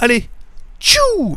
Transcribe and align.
Allez, 0.00 0.30
tchou 0.78 1.36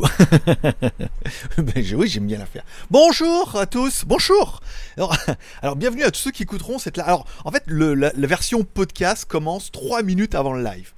ben, 1.58 1.84
Oui, 1.96 2.06
j'aime 2.06 2.28
bien 2.28 2.38
la 2.38 2.46
faire. 2.46 2.62
Bonjour 2.92 3.56
à 3.58 3.66
tous, 3.66 4.04
bonjour 4.06 4.60
alors, 4.96 5.74
bienvenue 5.76 6.04
à 6.04 6.12
tous 6.12 6.20
ceux 6.20 6.30
qui 6.30 6.44
écouteront 6.44 6.78
cette... 6.78 6.96
Alors, 7.00 7.26
en 7.44 7.50
fait, 7.50 7.64
le, 7.66 7.94
la, 7.94 8.12
version 8.14 8.62
podcast 8.62 9.24
commence 9.24 9.72
3 9.72 10.04
minutes 10.04 10.36
avant 10.36 10.52
le 10.52 10.62
live. 10.62 10.92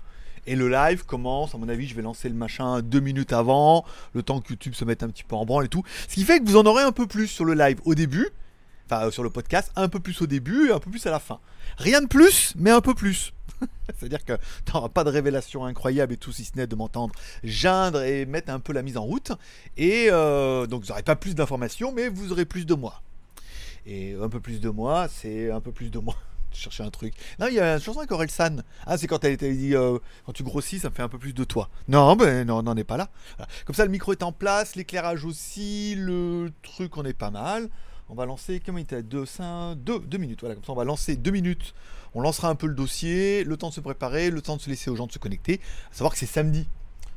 Et 0.47 0.57
le 0.57 0.69
live 0.69 1.07
commence, 1.07 1.55
à 1.55 1.59
mon 1.59 1.71
avis, 1.71 1.89
je 1.89 1.95
vais 1.95 2.03
lancer 2.03 2.29
le 2.29 2.35
machin 2.35 2.83
2 2.83 3.01
minutes 3.01 3.33
avant, 3.33 3.87
le 4.13 4.23
temps 4.23 4.43
que 4.43 4.51
YouTube 4.51 4.75
se 4.75 4.85
mette 4.85 5.03
un 5.03 5.09
petit 5.09 5.25
peu 5.25 5.35
en 5.35 5.47
branle 5.47 5.65
et 5.65 5.69
tout. 5.69 5.85
Ce 6.07 6.13
qui 6.13 6.25
fait 6.25 6.41
que 6.41 6.45
vous 6.45 6.59
en 6.59 6.67
aurez 6.67 6.83
un 6.83 6.93
peu 6.93 7.07
plus 7.07 7.29
sur 7.29 7.47
le 7.47 7.55
live 7.55 7.81
au 7.87 7.95
début, 7.95 8.29
enfin 8.99 9.11
sur 9.11 9.23
le 9.23 9.31
podcast, 9.31 9.71
un 9.77 9.89
peu 9.89 10.01
plus 10.01 10.21
au 10.23 10.27
début 10.27 10.69
et 10.69 10.73
un 10.73 10.79
peu 10.79 10.91
plus 10.91 11.07
à 11.07 11.11
la 11.11 11.19
fin. 11.19 11.41
Rien 11.79 12.01
de 12.01 12.07
plus, 12.07 12.53
mais 12.57 12.71
un 12.71 12.81
peu 12.81 12.95
plus. 12.95 13.33
C'est-à-dire 13.99 14.25
que 14.25 14.35
tu 14.65 14.73
n'auras 14.73 14.89
pas 14.89 15.05
de 15.05 15.11
révélation 15.11 15.65
incroyable 15.65 16.13
et 16.13 16.17
tout, 16.17 16.33
si 16.33 16.45
ce 16.45 16.57
n'est 16.57 16.67
de 16.67 16.75
m'entendre 16.75 17.15
geindre 17.43 18.03
et 18.03 18.27
mettre 18.27 18.53
un 18.53 18.61
peu 18.61 18.73
la 18.73 18.83
mise 18.83 18.97
en 18.97 19.05
route. 19.05 19.33
Et 19.77 20.09
euh, 20.11 20.67
donc 20.67 20.83
vous 20.83 20.89
n'aurez 20.89 21.03
pas 21.03 21.17
plus 21.17 21.35
d'informations, 21.35 21.93
mais 21.93 22.09
vous 22.09 22.33
aurez 22.33 22.45
plus 22.45 22.67
de 22.67 22.75
moi. 22.75 23.03
Et 23.87 24.17
un 24.21 24.29
peu 24.29 24.41
plus 24.41 24.61
de 24.61 24.71
moi, 24.71 25.09
c'est 25.09 25.51
un 25.51 25.61
peu 25.61 25.73
plus 25.73 25.91
de 25.91 25.99
moi. 25.99 26.17
chercher 26.55 26.85
un 26.85 26.91
truc. 26.91 27.15
Non, 27.39 27.47
il 27.49 27.55
y 27.55 27.61
a 27.61 27.75
une 27.75 27.81
chanson 27.81 27.99
avec 27.99 28.13
Aurel 28.13 28.31
San. 28.31 28.63
Ah, 28.87 28.97
c'est 28.97 29.07
quand 29.07 29.25
elle 29.25 29.37
dit 29.37 29.75
euh, 29.75 29.99
quand 30.25 30.33
tu 30.33 30.43
grossis, 30.43 30.79
ça 30.79 30.91
me 30.91 30.95
fait 30.95 31.03
un 31.03 31.09
peu 31.09 31.19
plus 31.19 31.35
de 31.35 31.45
toi. 31.45 31.69
Non, 31.89 32.17
ben 32.17 32.47
non, 32.47 32.59
on 32.59 32.63
n'en 32.63 32.77
est 32.77 32.85
pas 32.85 32.97
là. 32.97 33.09
Comme 33.65 33.75
ça, 33.75 33.85
le 33.85 33.91
micro 33.91 34.13
est 34.13 34.23
en 34.23 34.33
place, 34.33 34.77
l'éclairage 34.77 35.25
aussi, 35.25 35.95
le 35.97 36.53
truc, 36.63 36.97
on 36.97 37.05
est 37.05 37.13
pas 37.13 37.31
mal. 37.31 37.69
On 38.09 38.15
va 38.15 38.27
lancer, 38.27 38.61
comment 38.65 38.79
il 38.79 38.83
était 38.83 39.03
2, 39.03 39.27
5, 39.27 39.77
2, 39.77 40.01
2 40.01 40.19
minutes. 40.19 40.41
Voilà, 40.41 40.55
comme 40.55 40.65
ça, 40.65 40.73
on 40.73 40.77
va 40.77 40.85
lancer 40.85 41.17
2 41.17 41.31
minutes 41.31 41.75
on 42.15 42.21
lancera 42.21 42.49
un 42.49 42.55
peu 42.55 42.67
le 42.67 42.75
dossier, 42.75 43.45
le 43.45 43.57
temps 43.57 43.69
de 43.71 43.75
se 43.75 43.81
préparer, 43.81 44.31
le 44.31 44.41
temps 44.41 44.57
de 44.57 44.61
se 44.61 44.71
laisser 44.71 44.91
aux 44.91 44.97
gens 44.97 45.07
de 45.07 45.13
se 45.13 45.19
connecter. 45.19 45.61
À 45.91 45.97
savoir 45.97 46.13
que 46.13 46.19
c'est 46.19 46.27
samedi. 46.27 46.67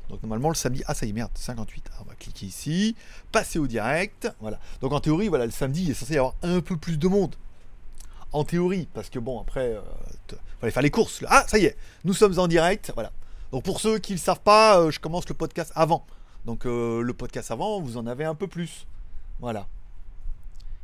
Donc 0.08 0.22
normalement 0.22 0.48
le 0.48 0.54
samedi, 0.54 0.82
ah 0.86 0.94
ça 0.94 1.06
y 1.06 1.10
est 1.10 1.12
merde, 1.12 1.30
58. 1.34 1.90
on 2.00 2.04
va 2.04 2.14
cliquer 2.14 2.46
ici, 2.46 2.96
passer 3.30 3.58
au 3.58 3.66
direct, 3.66 4.32
voilà. 4.40 4.58
Donc 4.80 4.92
en 4.92 5.00
théorie, 5.00 5.28
voilà, 5.28 5.44
le 5.44 5.52
samedi 5.52 5.84
il 5.84 5.90
est 5.90 5.94
censé 5.94 6.14
y 6.14 6.16
avoir 6.16 6.34
un 6.42 6.60
peu 6.60 6.78
plus 6.78 6.98
de 6.98 7.08
monde. 7.08 7.34
En 8.32 8.44
théorie, 8.44 8.88
parce 8.94 9.10
que 9.10 9.18
bon 9.18 9.38
après, 9.40 9.74
euh, 9.74 9.80
fallait 10.60 10.72
faire 10.72 10.82
les 10.82 10.90
courses. 10.90 11.22
Ah 11.28 11.44
ça 11.46 11.58
y 11.58 11.66
est, 11.66 11.76
nous 12.04 12.14
sommes 12.14 12.38
en 12.38 12.48
direct, 12.48 12.90
voilà. 12.94 13.12
Donc 13.52 13.64
pour 13.64 13.80
ceux 13.80 13.98
qui 13.98 14.12
ne 14.12 14.16
le 14.16 14.22
savent 14.22 14.40
pas, 14.40 14.80
euh, 14.80 14.90
je 14.90 14.98
commence 14.98 15.28
le 15.28 15.34
podcast 15.34 15.72
avant. 15.74 16.06
Donc 16.46 16.64
euh, 16.64 17.02
le 17.02 17.12
podcast 17.12 17.50
avant, 17.50 17.80
vous 17.82 17.98
en 17.98 18.06
avez 18.06 18.24
un 18.24 18.34
peu 18.34 18.46
plus. 18.46 18.86
Voilà. 19.40 19.66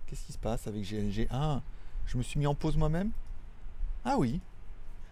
Qu'est-ce 0.06 0.24
qui 0.24 0.32
se 0.32 0.38
passe 0.38 0.66
avec 0.66 0.82
GLG 0.82 1.26
Ah, 1.30 1.62
je 2.06 2.18
me 2.18 2.22
suis 2.22 2.38
mis 2.38 2.46
en 2.46 2.54
pause 2.54 2.76
moi-même? 2.76 3.10
Ah 4.04 4.16
oui. 4.18 4.40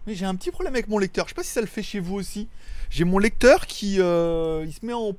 Mais 0.05 0.15
j'ai 0.15 0.25
un 0.25 0.35
petit 0.35 0.51
problème 0.51 0.73
avec 0.73 0.87
mon 0.87 0.97
lecteur. 0.97 1.25
Je 1.25 1.29
sais 1.29 1.35
pas 1.35 1.43
si 1.43 1.51
ça 1.51 1.61
le 1.61 1.67
fait 1.67 1.83
chez 1.83 1.99
vous 1.99 2.15
aussi. 2.15 2.47
J'ai 2.89 3.05
mon 3.05 3.17
lecteur 3.17 3.65
qui 3.65 3.99
euh, 3.99 4.63
il 4.65 4.73
se 4.73 4.85
met 4.85 4.93
en 4.93 5.13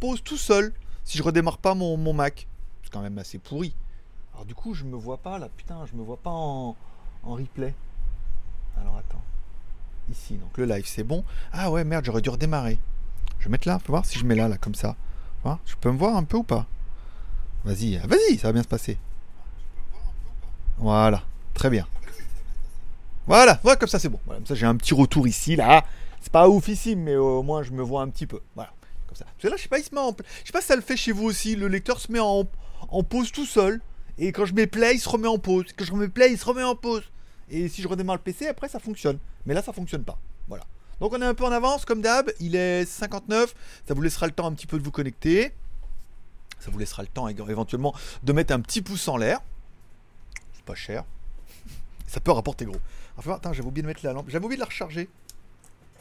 pause 0.00 0.22
tout 0.22 0.38
seul 0.38 0.72
si 1.04 1.18
je 1.18 1.22
redémarre 1.22 1.58
pas 1.58 1.74
mon, 1.74 2.12
Mac. 2.12 2.48
C'est 2.82 2.90
quand 2.90 3.02
même 3.02 3.18
assez 3.18 3.38
pourri. 3.38 3.74
Alors 4.34 4.44
du 4.44 4.54
coup, 4.54 4.74
je 4.74 4.84
me 4.84 4.96
vois 4.96 5.18
pas 5.18 5.38
là. 5.38 5.48
Putain, 5.56 5.86
je 5.86 5.96
me 5.96 6.02
vois 6.02 6.16
pas 6.16 6.30
en, 6.30 6.74
replay. 7.24 7.74
Alors 8.80 8.96
attends. 8.96 9.22
Ici, 10.10 10.34
donc 10.34 10.56
le 10.58 10.64
live, 10.64 10.86
c'est 10.86 11.04
bon. 11.04 11.24
Ah 11.52 11.70
ouais, 11.70 11.84
merde, 11.84 12.04
j'aurais 12.04 12.22
dû 12.22 12.30
redémarrer. 12.30 12.78
Je 13.38 13.44
vais 13.44 13.50
mettre 13.50 13.68
là, 13.68 13.78
faut 13.78 13.92
voir 13.92 14.04
si 14.04 14.18
je 14.18 14.24
mets 14.24 14.34
là, 14.34 14.48
là, 14.48 14.56
comme 14.56 14.74
ça. 14.74 14.96
Je 15.64 15.76
peux 15.76 15.90
me 15.90 15.98
voir 15.98 16.16
un 16.16 16.24
peu 16.24 16.38
ou 16.38 16.42
pas? 16.42 16.66
Vas-y, 17.66 17.96
vas-y, 17.96 18.38
ça 18.38 18.46
va 18.46 18.52
bien 18.52 18.62
se 18.62 18.68
passer. 18.68 18.96
Voilà, 20.78 21.24
très 21.52 21.68
bien. 21.68 21.84
Voilà, 23.26 23.58
voilà, 23.64 23.76
comme 23.76 23.88
ça 23.88 23.98
c'est 23.98 24.08
bon. 24.08 24.20
Voilà, 24.24 24.38
comme 24.38 24.46
ça 24.46 24.54
j'ai 24.54 24.66
un 24.66 24.76
petit 24.76 24.94
retour 24.94 25.26
ici, 25.26 25.56
là. 25.56 25.84
C'est 26.20 26.30
pas 26.30 26.48
oufissime, 26.48 27.00
mais 27.00 27.16
au 27.16 27.42
moins 27.42 27.64
je 27.64 27.72
me 27.72 27.82
vois 27.82 28.02
un 28.02 28.08
petit 28.08 28.28
peu. 28.28 28.38
Voilà, 28.54 28.72
comme 29.08 29.16
ça. 29.16 29.24
Parce 29.24 29.42
que 29.42 29.48
là, 29.48 29.56
je 29.56 29.62
sais 29.62 29.68
pas, 29.68 29.80
il 29.80 29.84
se 29.84 29.92
met 29.92 30.00
en... 30.00 30.14
Je 30.42 30.46
sais 30.46 30.52
pas 30.52 30.60
si 30.60 30.68
ça 30.68 30.76
le 30.76 30.82
fait 30.82 30.96
chez 30.96 31.10
vous 31.10 31.24
aussi. 31.24 31.56
Le 31.56 31.66
lecteur 31.66 31.98
se 31.98 32.12
met 32.12 32.20
en, 32.20 32.44
en 32.88 33.02
pause 33.02 33.32
tout 33.32 33.46
seul. 33.46 33.80
Et 34.16 34.30
quand 34.30 34.44
je 34.44 34.54
mets 34.54 34.68
play, 34.68 34.94
il 34.94 35.00
se 35.00 35.08
remet 35.08 35.26
en 35.26 35.38
pause. 35.38 35.64
Quand 35.76 35.84
je 35.84 35.90
remets 35.90 36.08
play, 36.08 36.30
il 36.30 36.38
se 36.38 36.44
remet 36.44 36.62
en 36.62 36.76
pause. 36.76 37.02
Et 37.50 37.68
si 37.68 37.82
je 37.82 37.88
redémarre 37.88 38.16
le 38.16 38.22
PC, 38.22 38.46
après 38.46 38.68
ça 38.68 38.78
fonctionne. 38.78 39.18
Mais 39.44 39.54
là, 39.54 39.62
ça 39.62 39.72
fonctionne 39.72 40.04
pas. 40.04 40.20
Voilà. 40.46 40.64
Donc 41.00 41.12
on 41.12 41.20
est 41.20 41.26
un 41.26 41.34
peu 41.34 41.44
en 41.44 41.52
avance, 41.52 41.84
comme 41.84 42.00
d'hab. 42.00 42.30
Il 42.38 42.54
est 42.54 42.84
59. 42.84 43.54
Ça 43.88 43.94
vous 43.94 44.02
laissera 44.02 44.26
le 44.26 44.32
temps 44.32 44.46
un 44.46 44.52
petit 44.52 44.68
peu 44.68 44.78
de 44.78 44.84
vous 44.84 44.92
connecter. 44.92 45.52
Ça 46.60 46.70
vous 46.70 46.78
laissera 46.78 47.02
le 47.02 47.08
temps 47.08 47.28
éventuellement 47.28 47.94
de 48.22 48.32
mettre 48.32 48.52
un 48.52 48.60
petit 48.60 48.82
pouce 48.82 49.06
en 49.08 49.16
l'air. 49.16 49.40
C'est 50.54 50.64
pas 50.64 50.74
cher. 50.74 51.04
Ça 52.06 52.20
peut 52.20 52.32
rapporter 52.32 52.64
gros. 52.64 52.80
Enfin, 53.16 53.34
attends, 53.34 53.52
j'avais 53.52 53.68
oublié 53.68 53.82
de 53.82 53.88
mettre 53.88 54.04
la 54.04 54.12
lampe. 54.12 54.28
J'avais 54.28 54.44
oublié 54.44 54.56
de 54.56 54.62
la 54.62 54.66
recharger. 54.66 55.08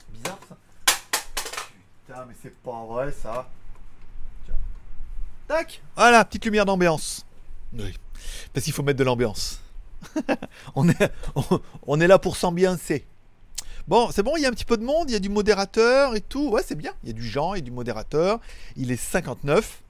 Bizarre 0.10 0.40
ça. 0.48 0.58
Putain, 2.06 2.26
mais 2.28 2.36
c'est 2.42 2.56
pas 2.62 2.86
vrai 2.86 3.12
ça. 3.12 3.50
Tiens. 4.46 4.56
Tac 5.48 5.82
Voilà, 5.96 6.24
petite 6.26 6.46
lumière 6.46 6.66
d'ambiance. 6.66 7.26
Oui. 7.74 7.94
Parce 8.54 8.64
qu'il 8.64 8.74
faut 8.74 8.84
mettre 8.84 9.00
de 9.00 9.04
l'ambiance. 9.04 9.62
on, 10.76 10.90
est, 10.90 12.08
là 12.08 12.20
pour 12.20 12.38
s'ambiancer. 12.38 13.06
Bon, 13.88 14.10
c'est 14.12 14.24
bon, 14.24 14.36
il 14.36 14.42
y 14.42 14.46
a 14.46 14.50
un 14.50 14.54
petit 14.54 14.66
peu 14.66 14.78
de 14.78 14.84
monde, 14.84 15.10
il 15.10 15.14
y 15.14 15.16
a 15.16 15.20
du 15.20 15.30
modérateur 15.30 16.16
et 16.16 16.22
tout. 16.22 16.50
Ouais, 16.50 16.64
c'est 16.66 16.76
bien. 16.76 16.94
Il 17.04 17.08
y 17.08 17.10
a 17.12 17.14
du 17.14 17.24
genre, 17.24 17.56
et 17.56 17.62
du 17.62 17.72
modérateur. 17.72 18.40
Il 18.76 18.92
est 18.92 18.98
59 18.98 19.82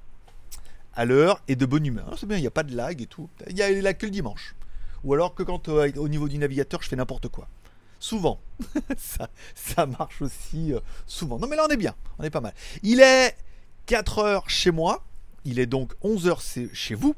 à 0.95 1.05
l'heure 1.05 1.41
et 1.47 1.55
de 1.55 1.65
bonne 1.65 1.85
humeur. 1.85 2.15
C'est 2.17 2.25
bien, 2.25 2.37
il 2.37 2.41
n'y 2.41 2.47
a 2.47 2.51
pas 2.51 2.63
de 2.63 2.75
lag 2.75 3.01
et 3.01 3.07
tout. 3.07 3.29
Il 3.49 3.57
y 3.57 3.61
a 3.61 3.69
là 3.81 3.93
que 3.93 4.05
le 4.05 4.11
dimanche 4.11 4.55
ou 5.05 5.13
alors 5.13 5.33
que 5.35 5.43
quand 5.43 5.69
euh, 5.69 5.89
au 5.95 6.09
niveau 6.09 6.27
du 6.27 6.37
navigateur 6.37 6.81
je 6.81 6.89
fais 6.89 6.97
n'importe 6.97 7.29
quoi. 7.29 7.47
Souvent. 7.99 8.41
ça, 8.97 9.85
marche 9.85 10.21
aussi 10.21 10.73
euh, 10.73 10.79
souvent. 11.07 11.39
Non 11.39 11.47
mais 11.47 11.55
là 11.55 11.65
on 11.67 11.71
est 11.71 11.77
bien, 11.77 11.95
on 12.19 12.23
est 12.23 12.29
pas 12.29 12.41
mal. 12.41 12.53
Il 12.83 12.99
est 12.99 13.37
4 13.85 14.19
heures 14.19 14.49
chez 14.49 14.71
moi, 14.71 15.05
il 15.45 15.59
est 15.59 15.67
donc 15.67 15.93
11 16.01 16.27
heures 16.27 16.41
chez 16.41 16.95
vous. 16.95 17.15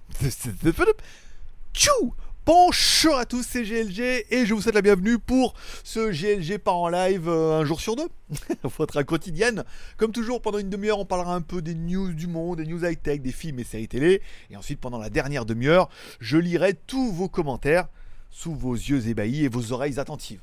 Tchou 1.73 2.13
Bonjour 2.47 3.17
à 3.17 3.25
tous, 3.25 3.43
c'est 3.45 3.63
GLG 3.63 4.25
et 4.31 4.45
je 4.45 4.53
vous 4.53 4.61
souhaite 4.61 4.75
la 4.75 4.81
bienvenue 4.81 5.19
pour 5.19 5.53
ce 5.83 6.11
GLG 6.11 6.59
par 6.59 6.77
en 6.77 6.87
live 6.87 7.27
euh, 7.27 7.59
un 7.59 7.65
jour 7.65 7.81
sur 7.81 7.97
deux. 7.97 8.07
Votre 8.77 9.03
quotidienne. 9.03 9.65
Comme 9.97 10.13
toujours, 10.13 10.41
pendant 10.41 10.57
une 10.57 10.69
demi-heure, 10.69 10.97
on 10.97 11.03
parlera 11.05 11.35
un 11.35 11.41
peu 11.41 11.61
des 11.61 11.75
news 11.75 12.13
du 12.13 12.27
monde, 12.27 12.59
des 12.59 12.65
news 12.65 12.85
high-tech, 12.85 13.19
des 13.19 13.33
films 13.33 13.59
et 13.59 13.65
séries 13.65 13.89
télé. 13.89 14.21
Et 14.49 14.55
ensuite, 14.55 14.79
pendant 14.79 14.97
la 14.97 15.09
dernière 15.09 15.43
demi-heure, 15.45 15.89
je 16.21 16.37
lirai 16.37 16.73
tous 16.73 17.11
vos 17.11 17.27
commentaires 17.27 17.89
sous 18.29 18.55
vos 18.55 18.75
yeux 18.75 19.09
ébahis 19.09 19.43
et 19.43 19.49
vos 19.49 19.73
oreilles 19.73 19.99
attentives. 19.99 20.39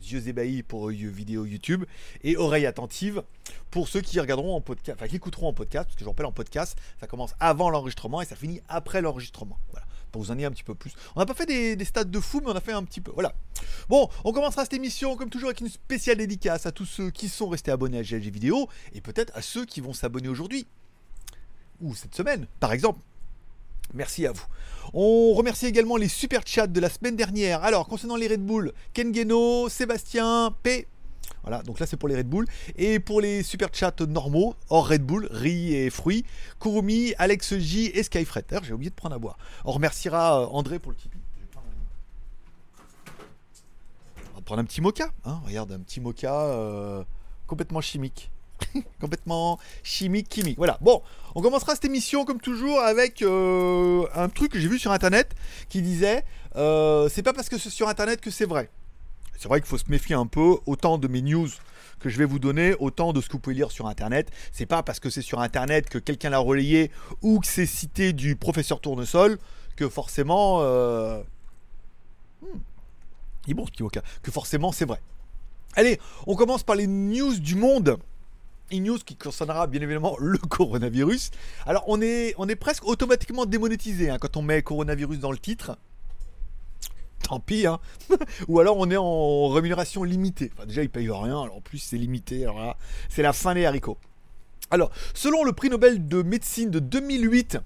Yeux 0.00 0.28
ébahis 0.28 0.62
pour 0.62 0.90
vidéo 0.90 1.44
YouTube 1.44 1.86
et 2.22 2.36
oreilles 2.36 2.66
attentives 2.66 3.24
pour 3.72 3.88
ceux 3.88 4.00
qui 4.00 4.20
regarderont 4.20 4.54
en 4.54 4.60
podcast, 4.60 4.96
enfin 4.96 5.08
qui 5.08 5.16
écouteront 5.16 5.48
en 5.48 5.52
podcast, 5.52 5.86
parce 5.86 5.96
que 5.96 6.04
je 6.04 6.08
rappelle 6.08 6.26
en 6.26 6.30
podcast, 6.30 6.78
ça 7.00 7.08
commence 7.08 7.34
avant 7.40 7.68
l'enregistrement 7.68 8.22
et 8.22 8.26
ça 8.26 8.36
finit 8.36 8.60
après 8.68 9.02
l'enregistrement. 9.02 9.58
Voilà 9.72 9.87
pour 10.10 10.22
vous 10.22 10.30
en 10.30 10.34
dire 10.34 10.48
un 10.48 10.52
petit 10.52 10.64
peu 10.64 10.74
plus. 10.74 10.92
On 11.16 11.20
n'a 11.20 11.26
pas 11.26 11.34
fait 11.34 11.46
des, 11.46 11.76
des 11.76 11.84
stats 11.84 12.04
de 12.04 12.20
fou, 12.20 12.40
mais 12.44 12.50
on 12.50 12.56
a 12.56 12.60
fait 12.60 12.72
un 12.72 12.84
petit 12.84 13.00
peu. 13.00 13.12
Voilà. 13.12 13.34
Bon, 13.88 14.08
on 14.24 14.32
commencera 14.32 14.64
cette 14.64 14.74
émission 14.74 15.16
comme 15.16 15.30
toujours 15.30 15.48
avec 15.48 15.60
une 15.60 15.68
spéciale 15.68 16.16
dédicace 16.16 16.66
à 16.66 16.72
tous 16.72 16.86
ceux 16.86 17.10
qui 17.10 17.28
sont 17.28 17.48
restés 17.48 17.70
abonnés 17.70 17.98
à 17.98 18.02
GLG 18.02 18.30
Vidéo 18.30 18.68
et 18.92 19.00
peut-être 19.00 19.32
à 19.36 19.42
ceux 19.42 19.64
qui 19.64 19.80
vont 19.80 19.92
s'abonner 19.92 20.28
aujourd'hui 20.28 20.66
ou 21.80 21.94
cette 21.94 22.14
semaine, 22.14 22.46
par 22.60 22.72
exemple. 22.72 23.00
Merci 23.94 24.26
à 24.26 24.32
vous. 24.32 24.44
On 24.92 25.32
remercie 25.34 25.66
également 25.66 25.96
les 25.96 26.08
super 26.08 26.42
chats 26.46 26.66
de 26.66 26.80
la 26.80 26.90
semaine 26.90 27.16
dernière. 27.16 27.62
Alors, 27.62 27.88
concernant 27.88 28.16
les 28.16 28.28
Red 28.28 28.44
Bull, 28.44 28.72
Ken 28.92 29.14
Geno, 29.14 29.68
Sébastien, 29.68 30.54
P, 30.62 30.86
voilà, 31.48 31.62
donc 31.62 31.80
là 31.80 31.86
c'est 31.86 31.96
pour 31.96 32.10
les 32.10 32.16
Red 32.16 32.28
Bull. 32.28 32.44
Et 32.76 33.00
pour 33.00 33.22
les 33.22 33.42
super 33.42 33.70
chats 33.72 33.94
normaux, 34.06 34.54
hors 34.68 34.86
Red 34.86 35.02
Bull, 35.02 35.28
riz 35.30 35.74
et 35.74 35.88
fruits, 35.88 36.26
Kurumi, 36.60 37.14
Alex 37.16 37.56
J 37.56 37.90
et 37.94 38.02
Skyfret. 38.02 38.44
j'ai 38.62 38.74
oublié 38.74 38.90
de 38.90 38.94
prendre 38.94 39.14
à 39.14 39.18
boire. 39.18 39.38
On 39.64 39.72
remerciera 39.72 40.42
euh, 40.42 40.46
André 40.48 40.78
pour 40.78 40.92
le 40.92 40.98
Tipeee. 40.98 41.16
On 44.32 44.36
va 44.36 44.42
prendre 44.42 44.60
un 44.60 44.64
petit 44.64 44.82
mocha. 44.82 45.06
Hein. 45.24 45.40
regarde, 45.46 45.72
un 45.72 45.78
petit 45.78 46.02
mocha 46.02 46.34
euh, 46.34 47.02
complètement 47.46 47.80
chimique. 47.80 48.30
complètement 49.00 49.58
chimique, 49.82 50.30
chimique. 50.30 50.58
Voilà. 50.58 50.76
Bon, 50.82 51.00
on 51.34 51.40
commencera 51.40 51.74
cette 51.74 51.86
émission 51.86 52.26
comme 52.26 52.42
toujours 52.42 52.80
avec 52.80 53.22
euh, 53.22 54.06
un 54.14 54.28
truc 54.28 54.52
que 54.52 54.60
j'ai 54.60 54.68
vu 54.68 54.78
sur 54.78 54.92
internet 54.92 55.34
qui 55.70 55.80
disait 55.80 56.24
c'est 56.54 57.22
pas 57.22 57.32
parce 57.32 57.48
que 57.48 57.56
c'est 57.56 57.70
sur 57.70 57.88
internet 57.88 58.20
que 58.20 58.30
c'est 58.30 58.44
vrai. 58.44 58.68
C'est 59.38 59.46
vrai 59.46 59.60
qu'il 59.60 59.68
faut 59.68 59.78
se 59.78 59.88
méfier 59.88 60.16
un 60.16 60.26
peu, 60.26 60.56
autant 60.66 60.98
de 60.98 61.06
mes 61.06 61.22
news 61.22 61.48
que 62.00 62.08
je 62.08 62.18
vais 62.18 62.24
vous 62.24 62.40
donner, 62.40 62.74
autant 62.80 63.12
de 63.12 63.20
ce 63.20 63.28
que 63.28 63.34
vous 63.34 63.38
pouvez 63.38 63.54
lire 63.54 63.70
sur 63.70 63.86
internet. 63.86 64.32
C'est 64.50 64.66
pas 64.66 64.82
parce 64.82 64.98
que 64.98 65.10
c'est 65.10 65.22
sur 65.22 65.40
internet 65.40 65.88
que 65.88 65.98
quelqu'un 65.98 66.30
l'a 66.30 66.38
relayé 66.38 66.90
ou 67.22 67.38
que 67.38 67.46
c'est 67.46 67.64
cité 67.64 68.12
du 68.12 68.34
professeur 68.34 68.80
Tournesol 68.80 69.38
que 69.76 69.88
forcément. 69.88 70.58
Euh... 70.62 71.22
Hmm, 72.42 72.58
il 73.46 73.52
est 73.52 73.54
bon 73.54 73.66
ce 73.66 74.00
que 74.22 74.30
forcément 74.32 74.72
c'est 74.72 74.84
vrai. 74.84 75.00
Allez, 75.76 76.00
on 76.26 76.34
commence 76.34 76.64
par 76.64 76.74
les 76.74 76.88
news 76.88 77.38
du 77.38 77.54
monde. 77.54 77.96
Une 78.72 78.84
news 78.84 78.98
qui 78.98 79.14
concernera 79.14 79.68
bien 79.68 79.80
évidemment 79.80 80.16
le 80.20 80.38
coronavirus. 80.38 81.30
Alors 81.64 81.84
on 81.86 82.02
est, 82.02 82.34
on 82.38 82.48
est 82.48 82.56
presque 82.56 82.84
automatiquement 82.84 83.46
démonétisé 83.46 84.10
hein, 84.10 84.18
quand 84.20 84.36
on 84.36 84.42
met 84.42 84.62
coronavirus 84.62 85.20
dans 85.20 85.30
le 85.30 85.38
titre 85.38 85.78
tant 87.22 87.40
pis. 87.40 87.66
Hein. 87.66 87.78
Ou 88.48 88.60
alors 88.60 88.76
on 88.78 88.90
est 88.90 88.96
en 88.96 89.48
rémunération 89.48 90.04
limitée. 90.04 90.50
Enfin, 90.56 90.66
déjà, 90.66 90.82
ils 90.82 90.90
payent 90.90 91.10
rien, 91.10 91.42
alors 91.42 91.56
en 91.56 91.60
plus 91.60 91.78
c'est 91.78 91.96
limité. 91.96 92.44
Alors 92.44 92.58
là, 92.58 92.76
c'est 93.08 93.22
la 93.22 93.32
fin 93.32 93.54
des 93.54 93.66
haricots. 93.66 93.98
Alors, 94.70 94.90
selon 95.14 95.44
le 95.44 95.52
prix 95.52 95.70
Nobel 95.70 96.06
de 96.06 96.22
médecine 96.22 96.70
de 96.70 96.78
2008, 96.78 97.58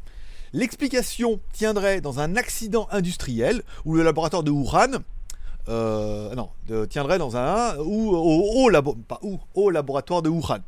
l'explication 0.52 1.40
tiendrait 1.52 2.00
dans 2.00 2.20
un 2.20 2.36
accident 2.36 2.86
industriel 2.92 3.62
où 3.84 3.94
le 3.94 4.02
laboratoire 4.02 4.44
de 4.44 4.50
Wuhan 4.50 5.02
euh, 5.68 6.34
non, 6.34 6.50
tiendrait 6.88 7.18
dans 7.18 7.36
un 7.36 7.76
ou 7.78 8.10
au, 8.10 8.68
où, 9.22 9.40
au 9.54 9.70
laboratoire 9.70 10.22
de 10.22 10.28
Wuhan. 10.28 10.60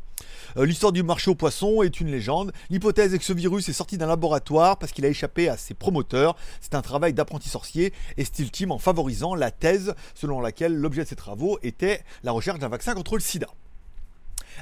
Euh, 0.57 0.67
l'histoire 0.67 0.93
du 0.93 1.03
marché 1.03 1.31
aux 1.31 1.35
poissons 1.35 1.83
est 1.83 2.01
une 2.01 2.11
légende. 2.11 2.53
L'hypothèse 2.71 3.15
est 3.15 3.19
que 3.19 3.25
ce 3.25 3.33
virus 3.33 3.69
est 3.69 3.73
sorti 3.73 3.99
d'un 3.99 4.07
laboratoire 4.07 4.79
parce 4.79 4.93
qu'il 4.93 5.05
a 5.05 5.09
échappé 5.09 5.49
à 5.49 5.57
ses 5.57 5.75
promoteurs. 5.75 6.37
C'est 6.61 6.75
un 6.75 6.83
travail 6.83 7.13
d'apprenti 7.13 7.49
sorcier 7.49 7.93
et 8.17 8.25
style 8.25 8.51
team 8.51 8.73
en 8.73 8.79
favorisant 8.79 9.35
la 9.35 9.51
thèse 9.51 9.95
selon 10.15 10.41
laquelle 10.41 10.75
l'objet 10.75 11.05
de 11.05 11.09
ses 11.09 11.17
travaux 11.17 11.59
était 11.63 12.03
la 12.23 12.33
recherche 12.33 12.59
d'un 12.59 12.69
vaccin 12.69 12.95
contre 12.95 13.15
le 13.15 13.21
sida. 13.21 13.49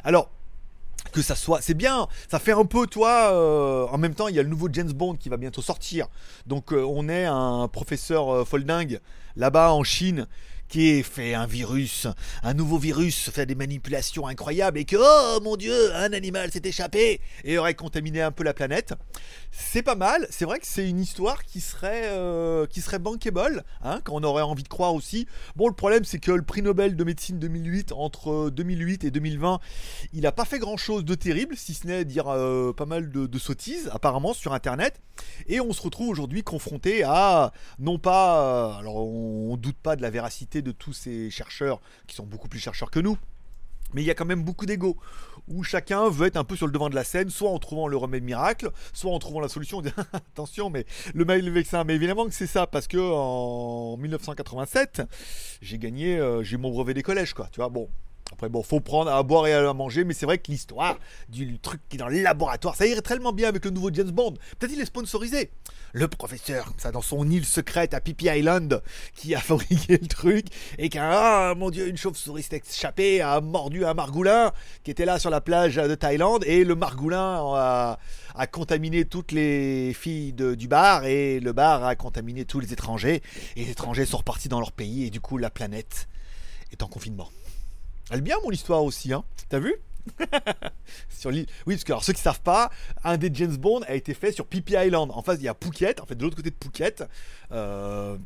Alors, 0.05 0.31
que 1.13 1.21
ça 1.21 1.35
soit, 1.35 1.61
c'est 1.61 1.75
bien, 1.75 2.09
ça 2.31 2.39
fait 2.39 2.53
un 2.53 2.65
peu, 2.65 2.87
toi, 2.87 3.33
euh, 3.33 3.87
en 3.91 3.99
même 3.99 4.15
temps, 4.15 4.29
il 4.29 4.37
y 4.37 4.39
a 4.39 4.43
le 4.43 4.49
nouveau 4.49 4.69
James 4.73 4.93
Bond 4.93 5.17
qui 5.17 5.29
va 5.29 5.37
bientôt 5.37 5.61
sortir. 5.61 6.07
Donc, 6.47 6.73
euh, 6.73 6.83
on 6.83 7.09
est 7.09 7.25
un 7.25 7.69
professeur 7.69 8.47
folding 8.47 8.99
là-bas 9.37 9.73
en 9.73 9.83
Chine 9.85 10.27
qui 10.73 11.03
fait 11.03 11.35
un 11.35 11.45
virus, 11.45 12.07
un 12.43 12.55
nouveau 12.55 12.79
virus, 12.79 13.29
fait 13.29 13.45
des 13.45 13.55
manipulations 13.55 14.27
incroyables 14.27 14.79
et 14.79 14.87
que, 14.87 14.97
oh 14.99 15.39
mon 15.43 15.57
dieu, 15.57 15.95
un 15.95 16.15
animal 16.15 16.51
s'est 16.51 16.63
échappé 16.65 17.21
et 17.45 17.59
aurait 17.59 17.75
contaminé 17.75 18.23
un 18.23 18.31
peu 18.31 18.43
la 18.43 18.55
planète. 18.55 18.95
C'est 19.51 19.83
pas 19.83 19.97
mal, 19.97 20.27
c'est 20.31 20.47
vrai 20.47 20.59
que 20.61 20.67
c'est 20.67 20.89
une 20.89 20.99
histoire 20.99 21.45
qui 21.45 21.61
serait, 21.61 22.05
euh, 22.07 22.67
qui 22.67 22.81
serait 22.81 22.99
bankable, 22.99 23.65
hein, 23.83 24.01
qu'on 24.03 24.25
aurait 24.25 24.41
envie 24.41 24.63
de 24.63 24.69
croire 24.69 24.95
aussi. 24.95 25.27
Bon, 25.57 25.69
le 25.69 25.75
problème, 25.75 26.05
c'est 26.05 26.19
que 26.19 26.33
le 26.33 26.41
prix 26.41 26.63
Nobel 26.63 26.97
de 26.97 27.05
médecine 27.05 27.39
2008, 27.39 27.93
entre 27.93 28.49
2008 28.49 29.05
et 29.05 29.11
2020, 29.11 29.61
il 30.15 30.23
n'a 30.23 30.33
pas 30.33 30.47
fait 30.47 30.59
grand 30.59 30.79
chose 30.79 31.05
de 31.05 31.15
terrible, 31.15 31.55
si 31.55 31.75
ce 31.75 31.87
n'est 31.87 32.07
dire 32.07 32.29
euh, 32.29 32.73
pas 32.73 32.87
mal 32.87 33.11
de, 33.11 33.27
de, 33.27 33.39
sottises, 33.39 33.91
apparemment, 33.93 34.33
sur 34.33 34.55
Internet. 34.55 35.03
Et 35.49 35.61
on 35.61 35.75
se 35.75 35.83
retrouve 35.83 36.09
aujourd'hui 36.09 36.43
confronté 36.43 37.03
à, 37.05 37.53
non 37.79 37.99
pas, 37.99 38.41
euh, 38.41 38.79
alors 38.79 38.97
on, 38.97 39.53
on 39.53 39.57
doute 39.59 39.77
pas 39.77 39.97
de 39.97 40.03
la 40.03 40.09
véracité 40.09 40.62
de 40.63 40.73
tous 40.73 40.93
ces 40.93 41.31
chercheurs 41.31 41.81
qui 42.07 42.15
sont 42.15 42.27
beaucoup 42.27 42.49
plus 42.49 42.61
chercheurs 42.61 42.91
que 42.91 43.01
nous. 43.01 43.19
Mais 43.95 44.03
il 44.03 44.07
y 44.07 44.11
a 44.11 44.15
quand 44.15 44.25
même 44.25 44.43
beaucoup 44.43 44.65
d'ego, 44.65 44.97
où 45.49 45.63
chacun 45.63 46.09
veut 46.09 46.27
être 46.27 46.37
un 46.37 46.45
peu 46.45 46.57
sur 46.57 46.67
le 46.67 46.73
devant 46.73 46.89
de 46.89 46.95
la 46.95 47.05
scène, 47.05 47.29
soit 47.31 47.51
en 47.51 47.59
trouvant 47.59 47.89
le 47.89 47.97
remède 47.97 48.23
miracle, 48.23 48.71
soit 48.93 49.13
en 49.13 49.19
trouvant 49.19 49.41
la 49.41 49.49
solution. 49.49 49.83
Attention, 50.13 50.71
mais 50.71 50.87
le 51.15 51.25
mail 51.25 51.45
le 51.45 51.51
vexin. 51.51 51.85
Mais 51.85 51.95
évidemment 51.95 52.25
que 52.27 52.33
c'est 52.33 52.47
ça, 52.47 52.67
parce 52.67 52.87
que 52.87 52.97
en 52.97 53.97
1987, 53.99 55.03
j'ai 55.61 55.79
gagné, 55.79 56.19
euh, 56.19 56.43
j'ai 56.43 56.57
mon 56.57 56.71
brevet 56.71 56.95
des 56.95 57.03
collèges, 57.03 57.35
quoi. 57.35 57.49
Tu 57.53 57.61
vois, 57.61 57.69
bon, 57.69 57.91
après, 58.33 58.49
bon, 58.49 58.63
faut 58.63 58.81
prendre 58.81 59.11
à 59.11 59.23
boire 59.23 59.47
et 59.47 59.53
à 59.53 59.73
manger, 59.75 60.05
mais 60.05 60.15
c'est 60.15 60.27
vrai 60.27 60.39
que 60.39 60.51
l'histoire 60.51 60.99
du 61.29 61.59
truc 61.59 61.81
qui 61.89 61.97
est 61.97 61.99
dans 61.99 62.09
le 62.09 62.23
laboratoire, 62.23 62.75
ça 62.75 62.87
irait 62.87 63.03
tellement 63.03 63.33
bien 63.33 63.49
avec 63.49 63.65
le 63.65 63.71
nouveau 63.71 63.91
James 63.93 64.11
Bond. 64.11 64.35
Peut-être 64.59 64.73
il 64.73 64.81
est 64.81 64.87
sponsorisé. 64.87 65.51
Le 65.93 66.09
professeur, 66.09 66.73
ça 66.79 66.91
dans 66.91 67.03
son 67.03 67.29
île 67.29 67.45
secrète 67.45 67.93
à 67.93 68.01
Pippi 68.01 68.27
Island, 68.27 68.83
qui 69.15 69.35
a 69.35 69.41
fabriqué 69.41 69.99
le 69.99 70.09
truc, 70.09 70.47
et 70.79 70.89
qu'un, 70.89 71.11
ah 71.13 71.55
mon 71.55 71.69
dieu, 71.69 71.89
une 71.89 71.99
chauve-souris 71.99 72.45
s'est 72.45 72.63
échappée, 72.69 73.21
a 73.21 73.41
mordu 73.43 73.85
un 73.85 73.93
margoulin 73.93 74.53
qui 74.83 74.91
était 74.91 75.05
là 75.05 75.19
sur 75.19 75.29
la 75.29 75.43
plage 75.43 75.77
de 75.77 75.95
Thaïlande, 75.95 76.45
et 76.47 76.65
le 76.65 76.75
margoulin 76.75 77.55
a, 77.55 77.99
contaminé 78.51 79.05
toutes 79.05 79.33
les 79.33 79.93
filles 79.93 80.33
du 80.33 80.69
bar, 80.69 81.05
et 81.05 81.39
le 81.41 81.53
bar 81.53 81.85
a 81.85 81.95
contaminé 81.97 82.47
tous 82.47 82.61
les 82.61 82.73
étrangers, 82.73 83.23
et 83.57 83.65
les 83.65 83.71
étrangers 83.71 84.07
sont 84.07 84.19
repartis 84.19 84.49
dans 84.49 84.61
leur 84.61 84.73
pays, 84.73 85.05
et 85.05 85.11
du 85.11 85.21
coup, 85.21 85.37
la 85.37 85.51
planète 85.51 86.09
est 86.73 86.83
en 86.83 86.89
confinement. 86.89 87.29
Elle 88.13 88.21
bien 88.21 88.37
mon 88.45 88.51
histoire 88.51 88.85
aussi, 88.85 89.11
hein. 89.15 89.25
T'as 89.49 89.59
vu? 89.59 89.75
Sur 91.09 91.31
l'île. 91.31 91.47
Oui, 91.67 91.75
parce 91.75 91.85
que 91.85 91.93
alors, 91.93 92.05
ceux 92.05 92.13
qui 92.13 92.21
savent 92.21 92.43
pas, 92.43 92.71
un 93.05 93.17
des 93.17 93.31
James 93.33 93.57
Bond 93.57 93.81
a 93.89 93.95
été 93.95 94.13
fait 94.13 94.33
sur 94.33 94.47
Pippi 94.47 94.75
Island. 94.75 95.11
En 95.15 95.23
face, 95.23 95.39
il 95.41 95.45
y 95.45 95.49
a 95.49 95.57
Phuket. 95.59 95.99
En 95.99 96.05
fait, 96.05 96.15
de 96.15 96.23
l'autre 96.23 96.37
côté 96.37 96.51
de 96.51 96.57
Phuket. 96.63 97.05
Euh, 97.53 98.19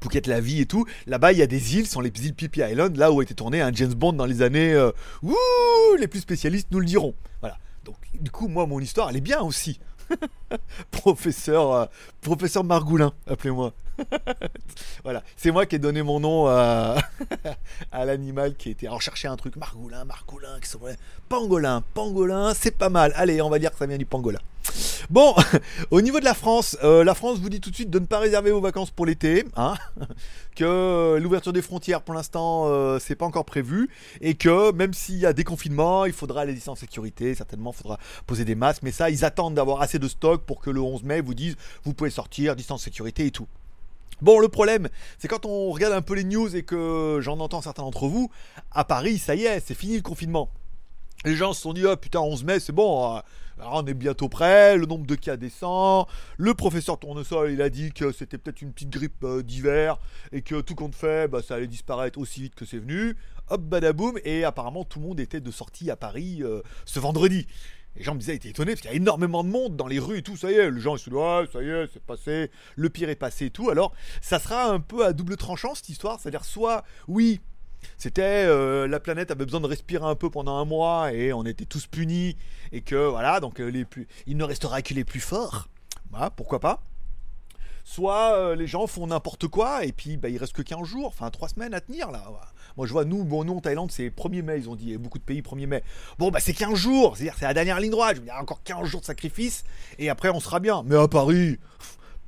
Phuket 0.00 0.28
la 0.28 0.40
vie 0.40 0.60
et 0.60 0.66
tout. 0.66 0.86
Là-bas, 1.08 1.32
il 1.32 1.38
y 1.38 1.42
a 1.42 1.48
des 1.48 1.76
îles, 1.76 1.88
sont 1.88 2.00
les 2.00 2.12
îles 2.24 2.34
Pippi 2.34 2.60
Island, 2.60 2.96
là 2.96 3.10
où 3.10 3.18
a 3.18 3.24
été 3.24 3.34
tourné 3.34 3.60
un 3.60 3.72
James 3.72 3.92
Bond 3.92 4.12
dans 4.12 4.26
les 4.26 4.42
années. 4.42 4.74
Euh, 4.74 4.92
les 5.98 6.06
plus 6.06 6.20
spécialistes 6.20 6.68
nous 6.70 6.78
le 6.78 6.86
diront. 6.86 7.14
Voilà. 7.40 7.58
Donc, 7.84 7.96
du 8.14 8.30
coup, 8.30 8.46
moi, 8.46 8.66
mon 8.66 8.78
histoire, 8.78 9.10
elle 9.10 9.16
est 9.16 9.20
bien 9.20 9.40
aussi. 9.40 9.80
professeur, 10.92 11.72
euh, 11.72 11.86
professeur 12.20 12.62
Margoulin, 12.62 13.12
appelez-moi. 13.26 13.74
voilà, 15.04 15.22
c'est 15.36 15.50
moi 15.50 15.66
qui 15.66 15.76
ai 15.76 15.78
donné 15.78 16.02
mon 16.02 16.20
nom 16.20 16.46
à, 16.48 16.96
l'animal 17.92 18.54
qui 18.54 18.70
était. 18.70 18.86
Alors 18.86 19.02
chercher 19.02 19.28
un 19.28 19.36
truc, 19.36 19.56
Margoulin, 19.56 20.04
Margoulin, 20.04 20.58
qui 20.60 20.70
Pangolin, 21.28 21.82
Pangolin, 21.94 22.52
c'est 22.54 22.76
pas 22.76 22.88
mal. 22.88 23.12
Allez, 23.16 23.40
on 23.42 23.50
va 23.50 23.58
dire 23.58 23.70
que 23.70 23.78
ça 23.78 23.86
vient 23.86 23.98
du 23.98 24.06
pangolin. 24.06 24.40
Bon, 25.08 25.34
au 25.90 26.00
niveau 26.00 26.20
de 26.20 26.24
la 26.24 26.34
France, 26.34 26.76
euh, 26.84 27.02
la 27.02 27.14
France 27.14 27.38
vous 27.38 27.48
dit 27.48 27.60
tout 27.60 27.70
de 27.70 27.74
suite 27.74 27.90
de 27.90 27.98
ne 27.98 28.06
pas 28.06 28.18
réserver 28.18 28.50
vos 28.50 28.60
vacances 28.60 28.90
pour 28.90 29.06
l'été, 29.06 29.44
hein, 29.56 29.74
que 30.56 31.18
l'ouverture 31.20 31.52
des 31.52 31.62
frontières 31.62 32.02
pour 32.02 32.14
l'instant 32.14 32.66
euh, 32.66 32.98
c'est 33.00 33.16
pas 33.16 33.26
encore 33.26 33.44
prévu 33.44 33.88
et 34.20 34.34
que 34.34 34.72
même 34.72 34.92
s'il 34.92 35.16
y 35.16 35.26
a 35.26 35.32
des 35.32 35.44
confinements, 35.44 36.04
il 36.04 36.12
faudra 36.12 36.44
les 36.44 36.54
distances 36.54 36.80
sécurité, 36.80 37.34
certainement 37.34 37.72
il 37.72 37.82
faudra 37.82 37.98
poser 38.26 38.44
des 38.44 38.54
masques, 38.54 38.82
mais 38.82 38.92
ça 38.92 39.10
ils 39.10 39.24
attendent 39.24 39.54
d'avoir 39.54 39.82
assez 39.82 39.98
de 39.98 40.08
stock 40.08 40.42
pour 40.42 40.60
que 40.60 40.70
le 40.70 40.80
11 40.80 41.02
mai 41.02 41.20
vous 41.20 41.34
disent 41.34 41.56
vous 41.84 41.94
pouvez 41.94 42.10
sortir, 42.10 42.54
distance 42.54 42.82
sécurité 42.82 43.26
et 43.26 43.30
tout. 43.30 43.46
Bon, 44.22 44.38
le 44.38 44.48
problème, 44.48 44.88
c'est 45.18 45.28
quand 45.28 45.46
on 45.46 45.70
regarde 45.70 45.94
un 45.94 46.02
peu 46.02 46.14
les 46.14 46.24
news 46.24 46.54
et 46.54 46.62
que 46.62 47.20
j'en 47.22 47.40
entends 47.40 47.62
certains 47.62 47.82
d'entre 47.82 48.06
vous, 48.06 48.30
à 48.70 48.84
Paris, 48.84 49.18
ça 49.18 49.34
y 49.34 49.44
est, 49.44 49.60
c'est 49.60 49.74
fini 49.74 49.96
le 49.96 50.02
confinement. 50.02 50.50
Les 51.24 51.36
gens 51.36 51.52
se 51.52 51.62
sont 51.62 51.72
dit, 51.72 51.84
oh 51.86 51.96
putain, 51.96 52.20
11 52.20 52.44
mai, 52.44 52.60
c'est 52.60 52.72
bon, 52.72 53.16
hein. 53.16 53.22
on 53.58 53.86
est 53.86 53.94
bientôt 53.94 54.28
prêt, 54.28 54.76
le 54.76 54.86
nombre 54.86 55.06
de 55.06 55.14
cas 55.14 55.36
descend. 55.36 56.06
Le 56.38 56.54
professeur 56.54 56.98
Tournesol, 56.98 57.50
il 57.50 57.62
a 57.62 57.68
dit 57.68 57.92
que 57.92 58.12
c'était 58.12 58.38
peut-être 58.38 58.62
une 58.62 58.72
petite 58.72 58.90
grippe 58.90 59.24
euh, 59.24 59.42
d'hiver 59.42 59.98
et 60.32 60.40
que 60.40 60.60
tout 60.60 60.74
compte 60.74 60.94
fait, 60.94 61.28
bah, 61.28 61.42
ça 61.42 61.56
allait 61.56 61.66
disparaître 61.66 62.18
aussi 62.18 62.42
vite 62.42 62.54
que 62.54 62.64
c'est 62.64 62.78
venu. 62.78 63.16
Hop, 63.48 63.62
badaboum, 63.62 64.18
et 64.24 64.44
apparemment 64.44 64.84
tout 64.84 64.98
le 65.00 65.08
monde 65.08 65.20
était 65.20 65.40
de 65.40 65.50
sortie 65.50 65.90
à 65.90 65.96
Paris 65.96 66.38
euh, 66.42 66.62
ce 66.86 67.00
vendredi. 67.00 67.46
Les 67.96 68.02
gens 68.02 68.14
me 68.14 68.20
disaient, 68.20 68.32
ils 68.32 68.36
étaient 68.36 68.50
étonnés 68.50 68.72
parce 68.72 68.82
qu'il 68.82 68.90
y 68.90 68.94
a 68.94 68.96
énormément 68.96 69.42
de 69.44 69.48
monde 69.48 69.76
dans 69.76 69.86
les 69.86 69.98
rues 69.98 70.18
et 70.18 70.22
tout. 70.22 70.36
Ça 70.36 70.50
y 70.50 70.54
est, 70.54 70.70
les 70.70 70.80
gens 70.80 70.96
ils 70.96 70.98
se 70.98 71.10
disent, 71.10 71.18
ouais, 71.18 71.44
ça 71.52 71.62
y 71.62 71.68
est, 71.68 71.88
c'est 71.92 72.02
passé, 72.02 72.50
le 72.76 72.88
pire 72.88 73.08
est 73.08 73.16
passé 73.16 73.46
et 73.46 73.50
tout. 73.50 73.70
Alors, 73.70 73.92
ça 74.22 74.38
sera 74.38 74.70
un 74.70 74.80
peu 74.80 75.04
à 75.04 75.12
double 75.12 75.36
tranchant 75.36 75.74
cette 75.74 75.88
histoire. 75.88 76.20
C'est-à-dire, 76.20 76.44
soit, 76.44 76.84
oui, 77.08 77.40
c'était 77.96 78.44
euh, 78.46 78.86
la 78.86 79.00
planète 79.00 79.30
avait 79.30 79.44
besoin 79.44 79.60
de 79.60 79.66
respirer 79.66 80.04
un 80.04 80.14
peu 80.14 80.30
pendant 80.30 80.56
un 80.58 80.64
mois 80.64 81.12
et 81.12 81.32
on 81.32 81.44
était 81.44 81.64
tous 81.64 81.86
punis 81.86 82.36
et 82.72 82.82
que 82.82 83.08
voilà, 83.08 83.40
donc 83.40 83.60
euh, 83.60 83.68
les 83.68 83.84
plus, 83.84 84.06
il 84.26 84.36
ne 84.36 84.44
restera 84.44 84.82
que 84.82 84.94
les 84.94 85.04
plus 85.04 85.20
forts. 85.20 85.68
Voilà, 86.10 86.30
pourquoi 86.30 86.60
pas 86.60 86.82
soit 87.82 88.34
euh, 88.34 88.54
les 88.54 88.66
gens 88.66 88.86
font 88.86 89.06
n'importe 89.06 89.48
quoi 89.48 89.84
et 89.84 89.92
puis 89.92 90.16
bah, 90.16 90.28
il 90.28 90.38
reste 90.38 90.52
que 90.52 90.62
15 90.62 90.86
jours, 90.86 91.06
enfin 91.06 91.30
3 91.30 91.48
semaines 91.48 91.74
à 91.74 91.80
tenir 91.80 92.10
là. 92.10 92.24
Moi 92.76 92.86
je 92.86 92.92
vois 92.92 93.04
nous, 93.04 93.24
bon 93.24 93.44
nous 93.44 93.54
en 93.54 93.60
Thaïlande 93.60 93.90
c'est 93.90 94.08
1er 94.08 94.42
mai, 94.42 94.58
ils 94.58 94.68
ont 94.68 94.76
dit, 94.76 94.90
y 94.90 94.94
a 94.94 94.98
beaucoup 94.98 95.18
de 95.18 95.24
pays 95.24 95.40
1er 95.40 95.66
mai. 95.66 95.82
Bon 96.18 96.30
bah 96.30 96.40
c'est 96.40 96.52
15 96.52 96.74
jours, 96.74 97.16
c'est-à-dire 97.16 97.34
c'est 97.38 97.44
la 97.44 97.54
dernière 97.54 97.80
ligne 97.80 97.90
droite, 97.90 98.16
je 98.16 98.20
veux 98.20 98.26
dire 98.26 98.36
encore 98.40 98.62
15 98.62 98.86
jours 98.86 99.00
de 99.00 99.06
sacrifice 99.06 99.64
et 99.98 100.10
après 100.10 100.30
on 100.30 100.40
sera 100.40 100.60
bien. 100.60 100.82
Mais 100.84 100.96
à 100.96 101.08
Paris, 101.08 101.58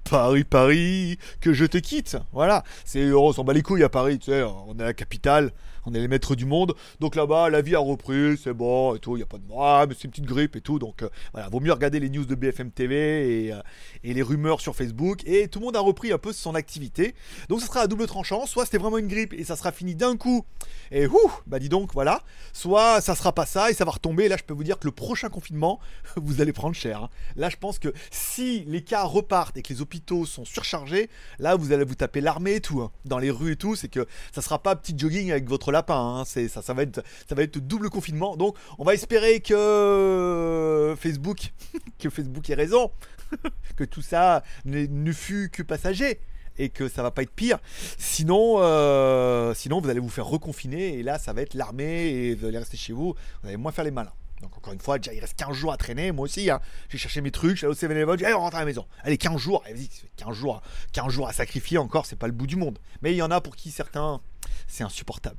Paris, 0.05 0.45
Paris, 0.45 1.19
que 1.41 1.53
je 1.53 1.65
te 1.65 1.79
quitte. 1.79 2.17
Voilà, 2.33 2.65
c'est 2.85 3.13
on 3.13 3.33
s'en 3.33 3.45
bat 3.45 3.53
les 3.53 3.63
couilles 3.63 3.85
à 3.85 3.89
Paris, 3.89 4.19
tu 4.19 4.31
sais, 4.31 4.43
on 4.43 4.75
est 4.79 4.85
la 4.85 4.95
capitale, 4.95 5.53
on 5.87 5.95
est 5.95 6.01
les 6.01 6.09
maîtres 6.09 6.35
du 6.35 6.45
monde. 6.45 6.75
Donc 7.01 7.17
là-bas, 7.17 7.51
la 7.51 7.63
vie 7.63 7.75
a 7.75 7.79
repris, 7.79 8.37
c'est 8.43 8.53
bon 8.53 8.95
et 8.95 8.99
tout, 8.99 9.17
il 9.17 9.21
n'y 9.21 9.25
a 9.25 9.27
pas 9.27 9.39
de 9.39 9.47
moi, 9.47 9.87
mais 9.87 9.95
c'est 9.95 10.05
une 10.05 10.11
petite 10.11 10.27
grippe 10.27 10.57
et 10.57 10.61
tout. 10.61 10.79
Donc 10.79 11.03
euh, 11.03 11.09
voilà, 11.33 11.49
vaut 11.49 11.61
mieux 11.61 11.73
regarder 11.73 12.01
les 12.01 12.11
news 12.11 12.25
de 12.25 12.35
BFM 12.35 12.71
TV 12.71 13.47
et, 13.47 13.53
euh, 13.53 13.61
et, 14.05 14.15
les 14.15 14.23
rumeurs 14.23 14.61
sur 14.61 14.77
Facebook. 14.77 15.23
Et 15.27 15.49
tout 15.49 15.59
le 15.59 15.67
monde 15.67 15.77
a 15.77 15.81
repris 15.81 16.13
un 16.13 16.19
peu 16.19 16.33
son 16.33 16.55
activité. 16.55 17.15
Donc 17.49 17.61
ça 17.61 17.67
sera 17.67 17.81
à 17.81 17.87
double 17.87 18.07
tranchant, 18.07 18.47
soit 18.47 18.65
c'était 18.65 18.79
vraiment 18.79 18.99
une 18.99 19.09
grippe 19.09 19.33
et 19.33 19.45
ça 19.45 19.57
sera 19.57 19.73
fini 19.73 19.95
d'un 19.95 20.17
coup. 20.17 20.45
Et 20.91 21.07
ouh, 21.07 21.33
bah 21.47 21.59
dis 21.59 21.69
donc, 21.69 21.93
voilà. 21.95 22.23
Soit 22.53 23.01
ça 23.01 23.15
sera 23.15 23.33
pas 23.33 23.47
ça 23.47 23.71
et 23.71 23.75
ça 23.75 23.85
va 23.85 23.93
retomber. 23.93 24.29
là, 24.29 24.37
je 24.37 24.45
peux 24.45 24.55
vous 24.55 24.65
dire 24.65 24.79
que 24.79 24.87
le 24.87 24.93
prochain 24.93 25.29
confinement, 25.29 25.81
vous 26.17 26.41
allez 26.41 26.53
prendre 26.53 26.75
cher. 26.77 27.05
Hein. 27.05 27.11
Là, 27.37 27.49
je 27.49 27.57
pense 27.57 27.79
que 27.79 27.93
si 28.11 28.65
les 28.67 28.83
cas 28.83 29.05
repartent 29.05 29.57
et 29.57 29.63
que 29.63 29.73
les 29.73 29.81
hôpitaux 29.81 30.27
sont 30.27 30.45
surchargés, 30.45 31.09
là, 31.39 31.57
vous 31.57 31.73
allez 31.73 31.85
vous 31.85 31.95
taper 31.95 32.21
l'armée 32.21 32.57
et 32.57 32.61
tout. 32.61 32.83
Hein. 32.83 32.91
Dans 33.05 33.19
les 33.19 33.31
rues 33.31 33.53
et 33.53 33.57
tout, 33.57 33.75
c'est 33.75 33.89
que 33.89 34.07
ça 34.33 34.43
sera 34.43 34.63
pas 34.63 34.77
petit 34.77 34.95
jogging 34.97 35.31
avec 35.31 35.49
votre 35.49 35.72
lapin. 35.73 36.21
Hein. 36.21 36.25
C'est 36.25 36.49
ça, 36.49 36.63
ça 36.63 36.75
va 36.75 36.83
être, 36.83 37.03
ça 37.29 37.35
va 37.35 37.43
être 37.43 37.59
double 37.59 37.91
confinement. 37.91 38.37
Donc, 38.37 38.57
on 38.79 38.85
va 38.85 38.95
espérer 38.95 39.41
que 39.41 40.95
Facebook, 40.99 41.53
que 41.99 42.11
Facebook 42.11 42.49
ait 42.51 42.55
raison, 42.55 42.91
que 43.77 43.85
tout 43.85 44.03
ça 44.03 44.43
ne 44.65 45.13
fut 45.13 45.51
que 45.51 45.63
passager 45.63 46.21
et 46.59 46.69
que 46.69 46.89
ça 46.89 47.03
va 47.03 47.11
pas 47.11 47.23
être 47.23 47.33
pire. 47.33 47.59
Sinon, 47.99 48.57
euh, 48.59 49.55
sinon 49.55 49.81
vous 49.81 49.89
allez 49.89 50.01
vous 50.01 50.09
faire 50.09 50.27
reconfiner 50.27 50.99
et 50.99 51.03
là, 51.03 51.19
ça 51.19 51.33
va 51.33 51.43
être 51.43 51.55
l'armée 51.55 52.09
et 52.09 52.35
vous 52.35 52.47
allez 52.47 52.59
rester 52.59 52.77
chez 52.77 52.93
vous. 52.93 53.15
Vous 53.43 53.49
allez 53.49 53.57
moins 53.57 53.73
faire 53.73 53.85
les 53.85 53.91
malins. 53.91 54.13
Donc 54.43 54.57
encore 54.57 54.73
une 54.73 54.81
fois, 54.81 54.99
déjà 54.99 55.15
il 55.15 55.21
reste 55.21 55.39
15 55.39 55.55
jours 55.55 55.73
à 55.73 55.77
traîner, 55.77 56.11
moi 56.11 56.25
aussi, 56.25 56.51
hein. 56.51 56.61
j'ai 56.89 56.99
cherché 56.99 57.21
mes 57.21 57.31
trucs, 57.31 57.57
j'ai 57.57 57.69
au 57.69 57.75
7-Eleven, 57.75 58.19
j'ai 58.19 58.35
on 58.35 58.41
rentre 58.41 58.57
à 58.57 58.61
la 58.61 58.67
maison. 58.67 58.87
Allez, 59.05 59.17
15 59.17 59.37
jours, 59.37 59.63
allez, 59.65 59.89
15 60.17 60.35
jours, 60.35 60.61
15 60.93 61.13
jours 61.13 61.29
à 61.29 61.33
sacrifier 61.33 61.79
encore, 61.79 62.07
c'est 62.07 62.17
pas 62.17 62.27
le 62.27 62.33
bout 62.33 62.49
du 62.49 62.57
monde. 62.57 62.81
Mais 63.03 63.13
il 63.13 63.17
y 63.17 63.23
en 63.23 63.31
a 63.31 63.41
pour 63.41 63.55
qui 63.55 63.71
certains, 63.71 64.21
c'est 64.67 64.83
insupportable. 64.83 65.37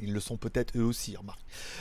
Ils 0.00 0.12
le 0.12 0.20
sont 0.20 0.36
peut-être 0.36 0.76
eux 0.76 0.84
aussi, 0.84 1.16
remarque. 1.16 1.40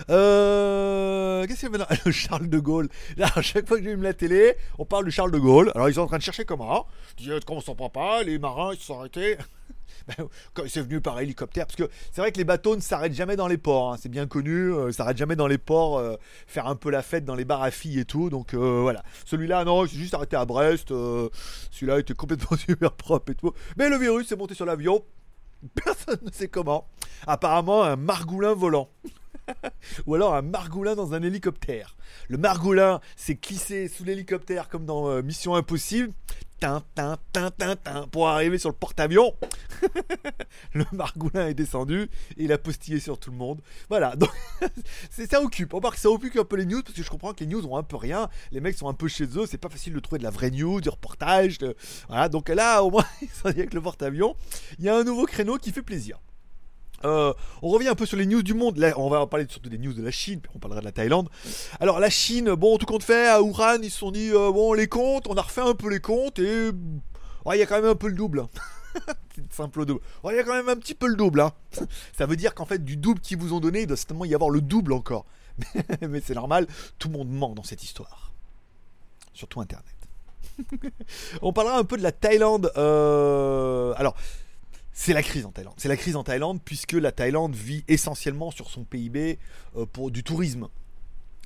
Euh, 0.09 1.45
Qu'est-ce 1.45 1.59
qu'il 1.59 1.71
y 1.71 1.75
a 1.75 1.77
maintenant 1.77 1.97
Le 2.05 2.11
Charles 2.11 2.49
de 2.49 2.59
Gaulle? 2.59 2.89
Là, 3.17 3.29
à 3.35 3.41
chaque 3.41 3.67
fois 3.67 3.77
que 3.77 3.83
j'allume 3.83 4.03
la 4.03 4.13
télé, 4.13 4.55
on 4.77 4.85
parle 4.85 5.05
de 5.05 5.09
Charles 5.09 5.31
de 5.31 5.39
Gaulle. 5.39 5.71
Alors, 5.75 5.89
ils 5.89 5.95
sont 5.95 6.01
en 6.01 6.07
train 6.07 6.17
de 6.17 6.23
chercher 6.23 6.45
comment. 6.45 6.87
Je 7.17 7.23
dis, 7.23 7.45
comment 7.45 7.59
on 7.59 7.61
s'en 7.61 7.75
prend 7.75 7.89
pas? 7.89 8.23
Les 8.23 8.39
marins, 8.39 8.73
ils 8.73 8.79
se 8.79 8.85
sont 8.85 8.99
arrêtés. 8.99 9.37
Ben, 10.07 10.27
quand 10.53 10.63
c'est 10.67 10.81
venu 10.81 11.01
par 11.01 11.19
hélicoptère, 11.19 11.65
parce 11.67 11.75
que 11.75 11.89
c'est 12.11 12.21
vrai 12.21 12.31
que 12.31 12.37
les 12.37 12.43
bateaux 12.43 12.75
ne 12.75 12.81
s'arrêtent 12.81 13.13
jamais 13.13 13.35
dans 13.35 13.47
les 13.47 13.57
ports, 13.57 13.93
hein. 13.93 13.97
c'est 14.01 14.09
bien 14.09 14.27
connu, 14.27 14.73
euh, 14.73 14.89
ils 14.89 14.93
s'arrêtent 14.93 15.17
jamais 15.17 15.35
dans 15.35 15.47
les 15.47 15.57
ports, 15.57 15.97
euh, 15.97 16.15
faire 16.47 16.67
un 16.67 16.75
peu 16.75 16.89
la 16.89 17.01
fête 17.01 17.25
dans 17.25 17.35
les 17.35 17.45
bars 17.45 17.61
à 17.61 17.69
filles 17.69 17.99
et 17.99 18.05
tout, 18.05 18.29
donc 18.29 18.53
euh, 18.53 18.79
voilà. 18.81 19.03
Celui-là, 19.25 19.65
non, 19.65 19.85
il 19.85 19.89
s'est 19.89 19.97
juste 19.97 20.13
arrêté 20.13 20.35
à 20.35 20.45
Brest, 20.45 20.91
euh, 20.91 21.29
celui-là 21.71 21.99
était 21.99 22.13
complètement 22.13 22.57
super 22.65 22.93
propre 22.93 23.31
et 23.31 23.35
tout. 23.35 23.53
Mais 23.77 23.89
le 23.89 23.97
virus 23.97 24.31
est 24.31 24.35
monté 24.35 24.55
sur 24.55 24.65
l'avion, 24.65 25.03
personne 25.75 26.19
ne 26.23 26.31
sait 26.31 26.47
comment. 26.47 26.87
Apparemment, 27.27 27.83
un 27.83 27.95
margoulin 27.95 28.53
volant. 28.53 28.89
Ou 30.05 30.15
alors 30.15 30.35
un 30.35 30.41
margoulin 30.41 30.95
dans 30.95 31.13
un 31.13 31.23
hélicoptère. 31.23 31.97
Le 32.27 32.37
margoulin 32.37 33.01
s'est 33.15 33.35
glissé 33.35 33.87
sous 33.87 34.03
l'hélicoptère 34.03 34.69
comme 34.69 34.85
dans 34.85 35.09
euh, 35.09 35.21
Mission 35.21 35.55
Impossible. 35.55 36.11
Tin, 36.59 36.83
tin, 36.93 37.17
tin, 37.75 38.07
pour 38.11 38.27
arriver 38.27 38.57
sur 38.57 38.69
le 38.69 38.75
porte-avions. 38.75 39.33
le 40.73 40.83
margoulin 40.91 41.47
est 41.47 41.53
descendu 41.53 42.09
et 42.37 42.43
il 42.43 42.51
a 42.51 42.57
postillé 42.57 42.99
sur 42.99 43.17
tout 43.17 43.31
le 43.31 43.37
monde. 43.37 43.61
Voilà, 43.87 44.15
donc 44.17 44.31
ça 45.09 45.41
occupe. 45.41 45.73
On 45.73 45.79
que 45.79 45.97
ça 45.97 46.09
occupe 46.09 46.37
un 46.37 46.43
peu 46.43 46.57
les 46.57 46.65
news 46.65 46.83
parce 46.83 46.95
que 46.95 47.03
je 47.03 47.09
comprends 47.09 47.33
que 47.33 47.43
les 47.43 47.47
news 47.47 47.65
ont 47.65 47.77
un 47.77 47.83
peu 47.83 47.95
rien. 47.95 48.29
Les 48.51 48.59
mecs 48.59 48.77
sont 48.77 48.89
un 48.89 48.93
peu 48.93 49.07
chez 49.07 49.25
eux, 49.37 49.45
c'est 49.47 49.57
pas 49.57 49.69
facile 49.69 49.93
de 49.93 49.99
trouver 49.99 50.19
de 50.19 50.23
la 50.23 50.29
vraie 50.29 50.51
news, 50.51 50.81
du 50.81 50.89
reportage. 50.89 51.59
Voilà, 52.07 52.29
donc 52.29 52.49
là 52.49 52.83
au 52.83 52.91
moins 52.91 53.05
ils 53.21 53.29
sont 53.29 53.47
avec 53.47 53.73
le 53.73 53.81
porte-avions. 53.81 54.35
Il 54.79 54.85
y 54.85 54.89
a 54.89 54.97
un 54.97 55.03
nouveau 55.03 55.25
créneau 55.25 55.57
qui 55.57 55.71
fait 55.71 55.81
plaisir. 55.81 56.19
Euh, 57.05 57.33
on 57.61 57.69
revient 57.69 57.87
un 57.87 57.95
peu 57.95 58.05
sur 58.05 58.17
les 58.17 58.25
news 58.25 58.43
du 58.43 58.53
monde. 58.53 58.77
Là, 58.77 58.93
on 58.97 59.09
va 59.09 59.25
parler 59.27 59.45
surtout 59.49 59.69
des 59.69 59.77
news 59.77 59.93
de 59.93 60.01
la 60.03 60.11
Chine, 60.11 60.39
puis 60.41 60.51
on 60.55 60.59
parlera 60.59 60.81
de 60.81 60.85
la 60.85 60.91
Thaïlande. 60.91 61.29
Alors, 61.79 61.99
la 61.99 62.09
Chine, 62.09 62.53
bon, 62.53 62.77
tout 62.77 62.85
compte 62.85 63.03
fait, 63.03 63.27
à 63.27 63.41
Wuhan, 63.41 63.79
ils 63.81 63.91
se 63.91 63.99
sont 63.99 64.11
dit, 64.11 64.31
euh, 64.31 64.51
bon, 64.51 64.73
les 64.73 64.87
comptes, 64.87 65.27
on 65.27 65.35
a 65.35 65.41
refait 65.41 65.61
un 65.61 65.75
peu 65.75 65.89
les 65.89 65.99
comptes, 66.01 66.39
et. 66.39 66.71
Il 67.51 67.57
y 67.57 67.61
a 67.63 67.65
quand 67.65 67.81
même 67.81 67.89
un 67.89 67.95
peu 67.95 68.07
le 68.09 68.13
double. 68.13 68.41
hein. 68.41 68.49
Simple 69.49 69.85
double. 69.85 70.01
Il 70.25 70.35
y 70.35 70.39
a 70.39 70.43
quand 70.43 70.53
même 70.53 70.69
un 70.69 70.75
petit 70.75 70.93
peu 70.93 71.07
le 71.07 71.15
double. 71.15 71.41
hein. 71.41 71.51
Ça 72.17 72.27
veut 72.27 72.35
dire 72.35 72.53
qu'en 72.53 72.65
fait, 72.65 72.83
du 72.83 72.95
double 72.95 73.21
qu'ils 73.21 73.37
vous 73.37 73.53
ont 73.53 73.59
donné, 73.59 73.81
il 73.81 73.87
doit 73.87 73.97
certainement 73.97 74.25
y 74.25 74.35
avoir 74.35 74.51
le 74.51 74.61
double 74.61 74.93
encore. 74.93 75.25
Mais 76.07 76.21
c'est 76.23 76.35
normal, 76.35 76.67
tout 76.99 77.07
le 77.09 77.17
monde 77.17 77.29
ment 77.29 77.55
dans 77.55 77.63
cette 77.63 77.83
histoire. 77.83 78.33
Surtout 79.33 79.61
Internet. 79.61 79.85
on 81.41 81.53
parlera 81.53 81.77
un 81.77 81.83
peu 81.85 81.97
de 81.97 82.03
la 82.03 82.11
Thaïlande. 82.11 82.71
euh, 82.77 83.93
Alors. 83.97 84.15
C'est 85.01 85.13
la 85.13 85.23
crise 85.23 85.45
en 85.45 85.51
Thaïlande. 85.53 85.75
C'est 85.77 85.87
la 85.87 85.95
crise 85.95 86.17
en 86.17 86.25
Thaïlande 86.25 86.59
puisque 86.61 86.91
la 86.91 87.13
Thaïlande 87.13 87.55
vit 87.55 87.85
essentiellement 87.87 88.51
sur 88.51 88.69
son 88.69 88.83
PIB 88.83 89.39
euh, 89.77 89.85
pour 89.85 90.11
du 90.11 90.25
tourisme. 90.25 90.67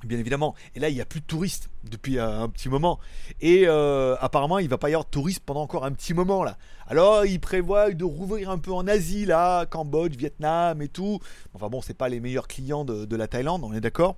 Bien 0.02 0.18
évidemment. 0.18 0.56
Et 0.74 0.80
là, 0.80 0.88
il 0.88 0.96
n'y 0.96 1.00
a 1.00 1.04
plus 1.04 1.20
de 1.20 1.24
touristes 1.24 1.70
depuis 1.88 2.18
euh, 2.18 2.42
un 2.42 2.48
petit 2.48 2.68
moment. 2.68 2.98
Et 3.40 3.62
euh, 3.68 4.16
apparemment, 4.18 4.58
il 4.58 4.68
va 4.68 4.76
pas 4.76 4.90
y 4.90 4.94
avoir 4.94 5.04
de 5.04 5.10
touristes 5.10 5.44
pendant 5.46 5.62
encore 5.62 5.84
un 5.84 5.92
petit 5.92 6.14
moment 6.14 6.42
là. 6.42 6.58
Alors, 6.88 7.26
ils 7.26 7.38
prévoient 7.38 7.92
de 7.92 8.02
rouvrir 8.02 8.50
un 8.50 8.58
peu 8.58 8.72
en 8.72 8.88
Asie 8.88 9.24
là, 9.24 9.66
Cambodge, 9.66 10.16
Vietnam 10.16 10.82
et 10.82 10.88
tout. 10.88 11.20
Enfin 11.54 11.68
bon, 11.68 11.80
c'est 11.80 11.94
pas 11.94 12.08
les 12.08 12.18
meilleurs 12.18 12.48
clients 12.48 12.84
de, 12.84 13.14
la 13.14 13.28
Thaïlande, 13.28 13.62
on 13.62 13.72
est 13.72 13.80
d'accord. 13.80 14.16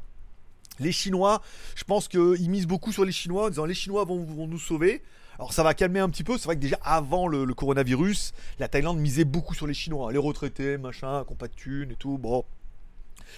Les 0.81 0.93
Chinois, 0.93 1.43
je 1.75 1.85
pense 1.85 2.09
qu'ils 2.09 2.49
misent 2.49 2.67
beaucoup 2.67 2.91
sur 2.91 3.05
les 3.05 3.13
Chinois 3.13 3.45
en 3.45 3.49
disant 3.51 3.67
les 3.67 3.75
Chinois 3.75 4.07
vont 4.07 4.47
nous 4.47 4.59
sauver. 4.59 5.03
Alors 5.39 5.53
ça 5.53 5.63
va 5.63 5.75
calmer 5.75 6.01
un 6.01 6.09
petit 6.09 6.25
peu. 6.25 6.39
C'est 6.39 6.45
vrai 6.45 6.57
que 6.57 6.61
déjà 6.61 6.79
avant 6.83 7.29
le, 7.29 7.47
coronavirus, 7.55 8.33
la 8.59 8.69
Thaïlande 8.69 8.99
misait 8.99 9.25
beaucoup 9.25 9.55
sur 9.55 9.67
les 9.67 9.75
Chinois, 9.75 10.13
les 10.13 10.19
retraités, 10.19 10.79
machin, 10.79 11.25
qui 11.25 11.35
de 11.35 11.55
thunes 11.55 11.91
et 11.93 11.97
tout. 11.97 12.19
Bon, 12.19 12.45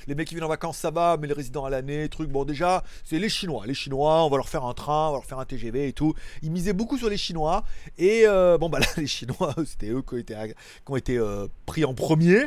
les 0.06 0.14
mecs 0.14 0.28
qui 0.28 0.34
viennent 0.34 0.44
en 0.44 0.48
vacances, 0.48 0.78
ça 0.78 0.90
va, 0.90 1.16
mais 1.18 1.26
les 1.26 1.34
résidents 1.34 1.64
à 1.64 1.70
l'année, 1.70 2.08
truc, 2.08 2.30
bon, 2.30 2.44
déjà, 2.44 2.82
c'est 3.04 3.18
les 3.18 3.28
Chinois. 3.28 3.64
Les 3.66 3.74
Chinois, 3.74 4.24
on 4.24 4.28
va 4.28 4.36
leur 4.36 4.48
faire 4.48 4.64
un 4.64 4.74
train, 4.74 5.08
on 5.08 5.12
va 5.12 5.16
leur 5.18 5.24
faire 5.24 5.38
un 5.38 5.44
TGV 5.44 5.88
et 5.88 5.92
tout. 5.92 6.14
Ils 6.42 6.50
misaient 6.50 6.72
beaucoup 6.72 6.98
sur 6.98 7.08
les 7.08 7.16
Chinois. 7.16 7.64
Et 7.96 8.22
euh, 8.26 8.58
bon, 8.58 8.68
bah 8.68 8.78
là, 8.78 8.86
les 8.96 9.06
Chinois, 9.06 9.54
c'était 9.66 9.90
eux 9.90 10.02
qui 10.02 10.14
ont 10.86 10.96
été, 10.96 11.18
euh, 11.18 11.46
pris 11.66 11.84
en 11.84 11.94
premier. 11.94 12.46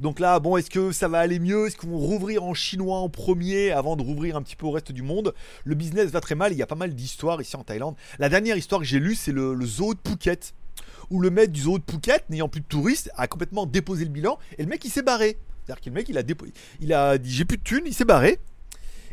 Donc 0.00 0.20
là, 0.20 0.38
bon, 0.40 0.56
est-ce 0.56 0.70
que 0.70 0.92
ça 0.92 1.08
va 1.08 1.18
aller 1.18 1.38
mieux? 1.38 1.66
Est-ce 1.66 1.76
qu'on 1.76 1.88
va 1.88 1.96
rouvrir 1.96 2.44
en 2.44 2.54
chinois 2.54 2.98
en 2.98 3.08
premier 3.08 3.70
avant 3.70 3.96
de 3.96 4.02
rouvrir 4.02 4.36
un 4.36 4.42
petit 4.42 4.56
peu 4.56 4.66
au 4.66 4.70
reste 4.70 4.92
du 4.92 5.02
monde? 5.02 5.34
Le 5.64 5.74
business 5.74 6.10
va 6.10 6.20
très 6.20 6.34
mal. 6.34 6.52
Il 6.52 6.58
y 6.58 6.62
a 6.62 6.66
pas 6.66 6.74
mal 6.74 6.94
d'histoires 6.94 7.40
ici 7.40 7.56
en 7.56 7.64
Thaïlande. 7.64 7.96
La 8.18 8.28
dernière 8.28 8.56
histoire 8.56 8.80
que 8.80 8.86
j'ai 8.86 9.00
lue, 9.00 9.14
c'est 9.14 9.32
le, 9.32 9.54
le 9.54 9.66
zoo 9.66 9.94
de 9.94 10.00
Phuket. 10.06 10.54
Où 11.10 11.20
le 11.20 11.30
maître 11.30 11.52
du 11.52 11.62
zoo 11.62 11.78
de 11.78 11.84
Phuket, 11.90 12.28
n'ayant 12.28 12.48
plus 12.48 12.60
de 12.60 12.66
touristes, 12.66 13.10
a 13.16 13.26
complètement 13.26 13.64
déposé 13.64 14.04
le 14.04 14.10
bilan. 14.10 14.38
Et 14.58 14.62
le 14.62 14.68
mec, 14.68 14.84
il 14.84 14.90
s'est 14.90 15.02
barré. 15.02 15.38
C'est-à-dire 15.68 15.82
que 15.84 15.90
le 15.90 15.94
mec, 15.96 16.08
il 16.08 16.16
a, 16.16 16.22
dépo- 16.22 16.50
il 16.80 16.94
a 16.94 17.18
dit 17.18 17.30
j'ai 17.30 17.44
plus 17.44 17.58
de 17.58 17.62
thunes, 17.62 17.82
il 17.84 17.92
s'est 17.92 18.06
barré. 18.06 18.38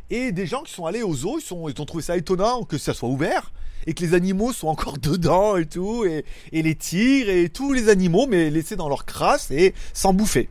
Et 0.09 0.31
des 0.31 0.45
gens 0.45 0.61
qui 0.63 0.71
sont 0.71 0.85
allés 0.85 1.03
au 1.03 1.13
zoo, 1.13 1.37
ils, 1.37 1.41
sont, 1.43 1.67
ils 1.67 1.81
ont 1.81 1.85
trouvé 1.85 2.01
ça 2.01 2.15
étonnant 2.15 2.63
que 2.63 2.77
ça 2.77 2.93
soit 2.93 3.09
ouvert 3.09 3.51
et 3.87 3.93
que 3.93 4.01
les 4.03 4.13
animaux 4.13 4.53
soient 4.53 4.71
encore 4.71 4.97
dedans 4.99 5.57
et 5.57 5.65
tout, 5.65 6.05
et, 6.05 6.23
et 6.53 6.61
les 6.61 6.75
tigres 6.75 7.29
et 7.29 7.49
tous 7.49 7.73
les 7.73 7.89
animaux, 7.89 8.25
mais 8.27 8.49
laissés 8.49 8.77
dans 8.77 8.87
leur 8.87 9.05
crasse 9.05 9.51
et 9.51 9.73
sans 9.93 10.13
bouffer. 10.13 10.47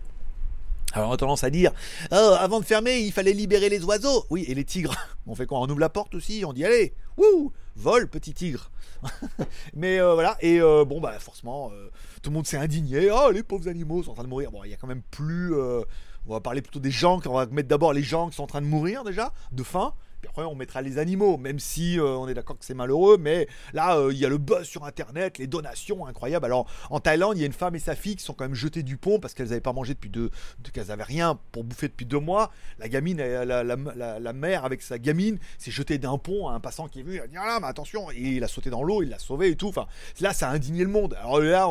Alors 0.95 1.11
on 1.11 1.13
a 1.13 1.17
tendance 1.17 1.43
à 1.43 1.51
dire, 1.51 1.73
oh, 2.13 2.37
avant 2.39 2.61
de 2.61 2.65
fermer, 2.65 3.01
il 3.01 3.11
fallait 3.11 3.33
libérer 3.33 3.69
les 3.69 3.83
oiseaux. 3.83 4.27
Oui, 4.31 4.45
et 4.47 4.55
les 4.55 4.65
tigres, 4.65 4.95
on 5.27 5.35
fait 5.35 5.45
quoi? 5.45 5.59
On 5.59 5.69
ouvre 5.69 5.81
la 5.81 5.89
porte 5.89 6.15
aussi, 6.15 6.45
on 6.47 6.53
dit 6.53 6.65
allez, 6.65 6.95
wouh, 7.17 7.53
vol 7.75 8.09
petit 8.09 8.33
tigre. 8.33 8.71
Mais 9.75 9.99
euh, 9.99 10.15
voilà, 10.15 10.37
et 10.41 10.61
euh, 10.61 10.85
bon 10.85 11.01
bah 11.01 11.19
forcément, 11.19 11.73
euh, 11.73 11.91
tout 12.23 12.31
le 12.31 12.35
monde 12.35 12.47
s'est 12.47 12.57
indigné. 12.57 13.11
Oh, 13.11 13.33
les 13.33 13.43
pauvres 13.43 13.69
animaux 13.69 14.05
sont 14.05 14.13
en 14.13 14.15
train 14.15 14.23
de 14.23 14.29
mourir. 14.29 14.53
Bon, 14.53 14.63
il 14.63 14.71
y 14.71 14.75
a 14.75 14.77
quand 14.77 14.87
même 14.87 15.03
plus. 15.11 15.53
on 15.53 16.33
va 16.33 16.41
parler 16.41 16.63
plutôt 16.63 16.79
des 16.79 16.93
gens, 16.93 17.21
on 17.27 17.35
va 17.35 17.47
mettre 17.47 17.69
d'abord 17.69 17.93
les 17.93 18.05
gens 18.05 18.29
qui 18.29 18.37
sont 18.37 18.45
en 18.45 18.49
train 18.49 18.63
de 18.63 18.67
mourir 18.67 19.03
déjà, 19.03 19.33
de 19.51 19.65
faim. 19.65 19.95
Puis 20.25 20.31
après, 20.31 20.45
on 20.45 20.55
mettra 20.55 20.81
les 20.81 20.97
animaux, 20.97 21.37
même 21.37 21.59
si 21.59 22.01
euh, 22.01 22.17
on 22.17 22.27
est 22.29 22.33
d'accord 22.33 22.59
que 22.59 22.65
c'est 22.65 22.73
malheureux. 22.73 23.19
Mais 23.19 23.47
là, 23.75 23.99
euh, 23.99 24.11
il 24.11 24.19
y 24.19 24.25
a 24.25 24.31
le 24.31 24.39
buzz 24.39 24.63
sur 24.67 24.87
Internet, 24.87 25.37
les 25.37 25.47
donations 25.47 26.07
incroyables. 26.07 26.47
Alors, 26.47 26.67
en 26.89 26.99
Thaïlande, 26.99 27.37
il 27.37 27.41
y 27.41 27.43
a 27.43 27.47
une 27.47 27.53
femme 27.53 27.75
et 27.75 27.79
sa 27.79 27.95
fille 27.95 28.17
qui 28.17 28.25
sont 28.25 28.33
quand 28.33 28.45
même 28.47 28.55
jetées 28.55 28.83
du 28.83 28.97
pont 28.97 29.19
parce 29.21 29.35
qu'elles 29.35 29.49
n'avaient 29.49 29.61
pas 29.61 29.75
mangé 29.75 29.93
depuis 29.93 30.09
deux, 30.09 30.31
de- 30.61 30.71
qu'elles 30.71 30.87
n'avaient 30.87 31.03
rien 31.03 31.39
pour 31.53 31.63
bouffer 31.63 31.89
depuis 31.89 32.07
deux 32.07 32.21
mois. 32.21 32.51
La 32.79 32.89
gamine, 32.89 33.21
elle- 33.21 33.47
la, 33.47 33.63
la, 33.65 34.19
la- 34.19 34.33
mère 34.33 34.65
avec 34.65 34.81
sa 34.81 34.99
gamine 34.99 35.39
s'est 35.59 35.71
jetée 35.71 35.99
d'un 35.99 36.17
pont 36.17 36.49
à 36.49 36.55
un 36.55 36.61
passant 36.61 36.89
qui 36.89 37.01
est 37.01 37.03
venu. 37.03 37.17
Il 37.17 37.21
a 37.21 37.27
dit 37.27 37.37
ah 37.39 37.47
là, 37.47 37.61
mais 37.61 37.67
attention, 37.67 38.11
il 38.13 38.43
a 38.43 38.49
sauté 38.49 38.71
dans 38.71 38.83
l'eau, 38.83 39.03
il 39.03 39.11
l'a 39.11 39.19
sauvé 39.19 39.51
et 39.51 39.57
tout. 39.57 39.69
Enfin, 39.69 39.87
là, 40.21 40.33
ça 40.33 40.49
a 40.49 40.53
indigné 40.55 40.85
le 40.85 40.91
monde. 40.91 41.15
Alors 41.21 41.41
là, 41.41 41.67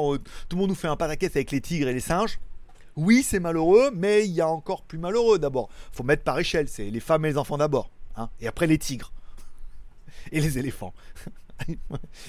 tout 0.48 0.56
le 0.56 0.60
monde 0.62 0.70
nous 0.70 0.76
fait 0.76 0.88
un 0.88 0.96
pataquès 0.96 1.32
avec 1.36 1.50
les 1.50 1.60
tigres 1.60 1.88
et 1.88 1.94
les 1.94 2.00
singes. 2.00 2.40
Oui, 2.96 3.24
c'est 3.24 3.40
malheureux, 3.40 3.90
mais 3.96 4.24
il 4.28 4.32
y 4.34 4.42
a 4.42 4.48
encore 4.48 4.84
plus 4.84 5.00
malheureux 5.00 5.40
d'abord. 5.40 5.70
Faut 5.92 6.04
mettre 6.04 6.22
par 6.22 6.38
échelle, 6.38 6.68
c'est 6.68 6.92
les 6.92 7.00
femmes 7.00 7.26
et 7.26 7.30
les 7.30 7.38
enfants 7.40 7.58
d'abord, 7.58 7.90
hein, 8.16 8.30
et 8.40 8.48
après 8.48 8.68
les 8.68 8.78
tigres 8.78 9.12
et 10.32 10.42
les 10.42 10.58
éléphants. 10.58 10.94
Il 11.68 11.78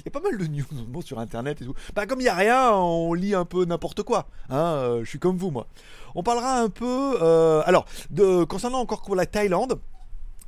y 0.04 0.08
a 0.08 0.10
pas 0.10 0.20
mal 0.20 0.38
de 0.38 0.46
news 0.46 1.02
sur 1.02 1.18
internet 1.18 1.60
et 1.60 1.64
tout. 1.64 1.74
Bah, 1.94 2.06
comme 2.06 2.20
il 2.20 2.24
n'y 2.24 2.28
a 2.28 2.34
rien, 2.34 2.70
on 2.72 3.14
lit 3.14 3.34
un 3.34 3.44
peu 3.44 3.64
n'importe 3.64 4.02
quoi. 4.02 4.28
Hein, 4.48 4.56
euh, 4.56 5.04
je 5.04 5.08
suis 5.08 5.18
comme 5.18 5.36
vous, 5.36 5.50
moi. 5.50 5.66
On 6.14 6.22
parlera 6.22 6.60
un 6.60 6.68
peu. 6.68 7.16
euh, 7.20 7.62
alors, 7.64 7.86
concernant 8.48 8.78
encore 8.78 9.02
pour 9.02 9.16
la 9.16 9.26
Thaïlande, 9.26 9.80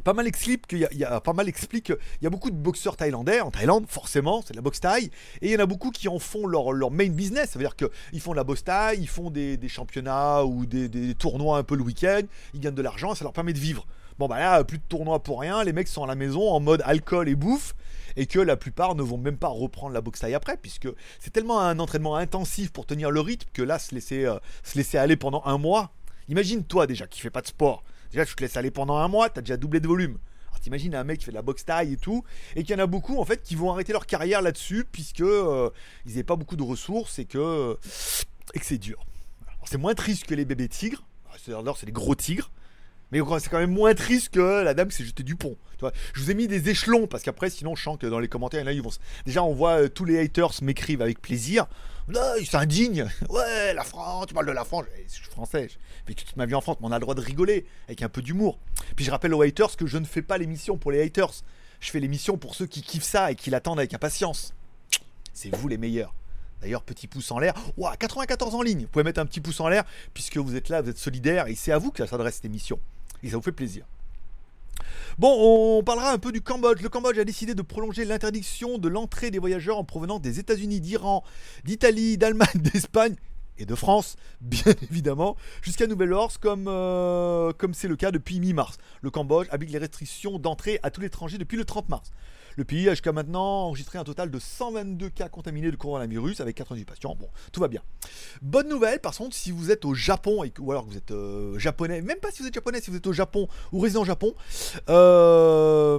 pas 0.04 0.12
mal 0.12 0.28
explique 0.28 0.68
qu'il 0.68 0.78
y 0.78 0.84
a, 0.84 0.88
il 0.92 1.20
pas 1.24 1.32
mal 1.32 1.48
explique 1.48 1.86
qu'il 1.86 1.96
y 2.22 2.26
a 2.26 2.30
beaucoup 2.30 2.50
de 2.50 2.56
boxeurs 2.56 2.96
thaïlandais 2.96 3.40
en 3.40 3.50
Thaïlande 3.50 3.86
forcément 3.88 4.40
c'est 4.40 4.52
de 4.52 4.56
la 4.56 4.62
boxe 4.62 4.78
thaï 4.78 5.06
et 5.40 5.46
il 5.46 5.50
y 5.50 5.56
en 5.56 5.58
a 5.58 5.66
beaucoup 5.66 5.90
qui 5.90 6.06
en 6.06 6.20
font 6.20 6.46
leur, 6.46 6.70
leur 6.70 6.92
main 6.92 7.08
business 7.08 7.50
ça 7.50 7.58
veut 7.58 7.64
dire 7.64 7.74
qu'ils 7.74 8.20
font 8.20 8.30
de 8.30 8.36
la 8.36 8.44
boxe 8.44 8.62
thaï 8.62 8.98
ils 9.00 9.08
font 9.08 9.30
des, 9.30 9.58
championnats 9.68 10.44
ou 10.44 10.64
des 10.64 11.14
tournois 11.14 11.58
un 11.58 11.64
peu 11.64 11.74
le 11.74 11.82
week-end 11.82 12.22
ils 12.54 12.60
gagnent 12.60 12.74
de 12.74 12.82
l'argent 12.82 13.16
ça 13.16 13.24
leur 13.24 13.32
permet 13.32 13.52
de 13.52 13.58
vivre 13.58 13.84
bon 14.18 14.28
bah 14.28 14.38
là 14.38 14.64
plus 14.64 14.78
de 14.78 14.84
tournois 14.88 15.22
pour 15.22 15.40
rien 15.40 15.62
les 15.64 15.72
mecs 15.72 15.88
sont 15.88 16.04
à 16.04 16.06
la 16.06 16.14
maison 16.14 16.48
en 16.50 16.60
mode 16.60 16.82
alcool 16.84 17.28
et 17.28 17.34
bouffe 17.34 17.74
et 18.16 18.26
que 18.26 18.38
la 18.38 18.56
plupart 18.56 18.94
ne 18.94 19.02
vont 19.02 19.18
même 19.18 19.36
pas 19.36 19.48
reprendre 19.48 19.92
la 19.92 20.00
boxe 20.00 20.20
thaï 20.20 20.34
après 20.34 20.56
puisque 20.56 20.88
c'est 21.18 21.30
tellement 21.30 21.60
un 21.60 21.78
entraînement 21.78 22.16
intensif 22.16 22.72
pour 22.72 22.86
tenir 22.86 23.10
le 23.10 23.20
rythme 23.20 23.48
que 23.52 23.62
là 23.62 23.78
se 23.78 23.94
laisser 23.94 24.24
euh, 24.24 25.00
aller 25.00 25.16
pendant 25.16 25.42
un 25.44 25.58
mois 25.58 25.92
imagine 26.28 26.64
toi 26.64 26.86
déjà 26.86 27.06
qui 27.06 27.20
fait 27.20 27.30
pas 27.30 27.42
de 27.42 27.46
sport 27.46 27.82
Déjà, 28.10 28.24
tu 28.24 28.34
te 28.34 28.42
laisses 28.42 28.56
aller 28.56 28.70
pendant 28.70 28.96
un 28.96 29.08
mois, 29.08 29.28
t'as 29.28 29.40
déjà 29.40 29.56
doublé 29.56 29.80
de 29.80 29.88
volume. 29.88 30.18
Alors 30.48 30.60
t'imagines 30.60 30.94
un 30.94 31.04
mec 31.04 31.18
qui 31.18 31.26
fait 31.26 31.32
de 31.32 31.36
la 31.36 31.42
boxe 31.42 31.64
taille 31.64 31.92
et 31.92 31.96
tout, 31.96 32.24
et 32.54 32.62
qu'il 32.62 32.74
y 32.76 32.80
en 32.80 32.82
a 32.82 32.86
beaucoup 32.86 33.18
en 33.20 33.24
fait 33.24 33.42
qui 33.42 33.54
vont 33.54 33.70
arrêter 33.70 33.92
leur 33.92 34.06
carrière 34.06 34.42
là-dessus 34.42 34.86
puisque 34.90 35.20
euh, 35.20 35.70
ils 36.06 36.12
n'avaient 36.12 36.24
pas 36.24 36.36
beaucoup 36.36 36.56
de 36.56 36.62
ressources 36.62 37.18
et 37.18 37.24
que, 37.26 37.76
et 38.54 38.58
que 38.58 38.64
c'est 38.64 38.78
dur. 38.78 39.04
C'est 39.64 39.78
moins 39.78 39.94
triste 39.94 40.24
que 40.24 40.34
les 40.34 40.44
bébés 40.44 40.68
tigres. 40.68 41.04
Alors, 41.48 41.76
c'est 41.76 41.86
des 41.86 41.92
gros 41.92 42.14
tigres. 42.14 42.50
Mais 43.12 43.20
c'est 43.38 43.48
quand 43.48 43.58
même 43.58 43.72
moins 43.72 43.94
triste 43.94 44.30
que 44.30 44.62
la 44.64 44.74
dame 44.74 44.88
qui 44.88 44.96
s'est 44.96 45.04
jetée 45.04 45.22
du 45.22 45.36
pont. 45.36 45.56
Je 46.14 46.20
vous 46.20 46.30
ai 46.30 46.34
mis 46.34 46.48
des 46.48 46.68
échelons 46.68 47.06
parce 47.06 47.22
qu'après, 47.22 47.50
sinon, 47.50 47.76
je 47.76 47.82
sens 47.82 47.98
que 47.98 48.06
dans 48.06 48.18
les 48.18 48.28
commentaires, 48.28 48.66
a, 48.66 48.72
ils 48.72 48.82
vont. 48.82 48.90
Déjà, 49.24 49.42
on 49.44 49.54
voit 49.54 49.82
euh, 49.82 49.88
tous 49.88 50.04
les 50.04 50.18
haters 50.18 50.52
m'écrivent 50.62 51.02
avec 51.02 51.20
plaisir. 51.20 51.66
Là, 52.08 52.36
ils 52.38 52.46
s'indignent. 52.46 53.06
Ouais, 53.28 53.74
la 53.74 53.84
France, 53.84 54.26
tu 54.28 54.34
parles 54.34 54.46
de 54.46 54.52
la 54.52 54.64
France. 54.64 54.86
Je 55.06 55.12
suis 55.12 55.24
français. 55.24 55.68
J'ai 55.68 55.78
vécu 56.06 56.24
toute 56.24 56.36
ma 56.36 56.46
vie 56.46 56.54
en 56.54 56.60
France, 56.60 56.78
mais 56.80 56.86
on 56.88 56.92
a 56.92 56.96
le 56.96 57.00
droit 57.00 57.14
de 57.14 57.20
rigoler 57.20 57.66
avec 57.86 58.02
un 58.02 58.08
peu 58.08 58.22
d'humour. 58.22 58.58
Puis 58.96 59.04
je 59.04 59.10
rappelle 59.10 59.34
aux 59.34 59.42
haters 59.42 59.76
que 59.76 59.86
je 59.86 59.98
ne 59.98 60.04
fais 60.04 60.22
pas 60.22 60.38
l'émission 60.38 60.78
pour 60.78 60.92
les 60.92 61.02
haters. 61.02 61.32
Je 61.80 61.90
fais 61.90 62.00
l'émission 62.00 62.38
pour 62.38 62.54
ceux 62.54 62.66
qui 62.66 62.82
kiffent 62.82 63.04
ça 63.04 63.30
et 63.30 63.34
qui 63.34 63.50
l'attendent 63.50 63.78
avec 63.78 63.92
impatience. 63.92 64.54
C'est 65.32 65.54
vous 65.54 65.68
les 65.68 65.78
meilleurs. 65.78 66.14
D'ailleurs, 66.62 66.82
petit 66.82 67.06
pouce 67.06 67.30
en 67.30 67.38
l'air. 67.38 67.54
Ouah, 67.76 67.96
94 67.96 68.54
en 68.54 68.62
ligne. 68.62 68.82
Vous 68.82 68.88
pouvez 68.88 69.04
mettre 69.04 69.20
un 69.20 69.26
petit 69.26 69.40
pouce 69.40 69.60
en 69.60 69.68
l'air 69.68 69.84
puisque 70.14 70.38
vous 70.38 70.56
êtes 70.56 70.68
là, 70.68 70.80
vous 70.80 70.88
êtes 70.88 70.98
solidaire 70.98 71.48
et 71.48 71.54
c'est 71.54 71.72
à 71.72 71.78
vous 71.78 71.90
que 71.90 71.98
ça 71.98 72.06
s'adresse 72.06 72.36
cette 72.36 72.46
émission. 72.46 72.80
Ça 73.30 73.36
vous 73.36 73.42
fait 73.42 73.52
plaisir. 73.52 73.84
Bon, 75.18 75.34
on 75.78 75.82
parlera 75.82 76.12
un 76.12 76.18
peu 76.18 76.30
du 76.30 76.42
Cambodge. 76.42 76.82
Le 76.82 76.90
Cambodge 76.90 77.18
a 77.18 77.24
décidé 77.24 77.54
de 77.54 77.62
prolonger 77.62 78.04
l'interdiction 78.04 78.76
de 78.76 78.88
l'entrée 78.88 79.30
des 79.30 79.38
voyageurs 79.38 79.78
en 79.78 79.84
provenance 79.84 80.20
des 80.20 80.38
États-Unis, 80.38 80.80
d'Iran, 80.80 81.24
d'Italie, 81.64 82.18
d'Allemagne, 82.18 82.48
d'Espagne 82.54 83.16
et 83.58 83.66
de 83.66 83.74
France, 83.74 84.16
bien 84.40 84.74
évidemment, 84.90 85.36
jusqu'à 85.62 85.86
Nouvelle-Orse, 85.86 86.38
comme 86.38 86.66
euh, 86.68 87.52
comme 87.52 87.74
c'est 87.74 87.88
le 87.88 87.96
cas 87.96 88.10
depuis 88.10 88.40
mi-mars. 88.40 88.78
Le 89.02 89.10
Cambodge 89.10 89.48
habite 89.50 89.70
les 89.70 89.78
restrictions 89.78 90.38
d'entrée 90.38 90.80
à 90.82 90.90
tout 90.90 91.00
l'étranger 91.00 91.38
depuis 91.38 91.56
le 91.56 91.64
30 91.64 91.88
mars. 91.88 92.10
Le 92.56 92.64
pays 92.64 92.88
a 92.88 92.92
jusqu'à 92.92 93.12
maintenant 93.12 93.66
enregistré 93.66 93.98
un 93.98 94.04
total 94.04 94.30
de 94.30 94.38
122 94.38 95.10
cas 95.10 95.28
contaminés 95.28 95.70
de 95.70 95.76
coronavirus 95.76 96.40
avec 96.40 96.56
98 96.56 96.86
patients. 96.86 97.14
Bon, 97.14 97.28
tout 97.52 97.60
va 97.60 97.68
bien. 97.68 97.82
Bonne 98.40 98.68
nouvelle, 98.68 98.98
par 98.98 99.14
contre, 99.14 99.36
si 99.36 99.50
vous 99.52 99.70
êtes 99.70 99.84
au 99.84 99.92
Japon 99.92 100.42
ou 100.58 100.70
alors 100.70 100.86
que 100.86 100.90
vous 100.90 100.96
êtes 100.96 101.10
euh, 101.10 101.58
japonais, 101.58 102.00
même 102.00 102.18
pas 102.18 102.30
si 102.30 102.40
vous 102.40 102.48
êtes 102.48 102.54
japonais, 102.54 102.80
si 102.80 102.90
vous 102.90 102.96
êtes 102.96 103.06
au 103.06 103.12
Japon 103.12 103.46
ou 103.72 103.80
résident 103.80 104.00
au 104.02 104.06
Japon, 104.06 104.32
euh, 104.88 105.98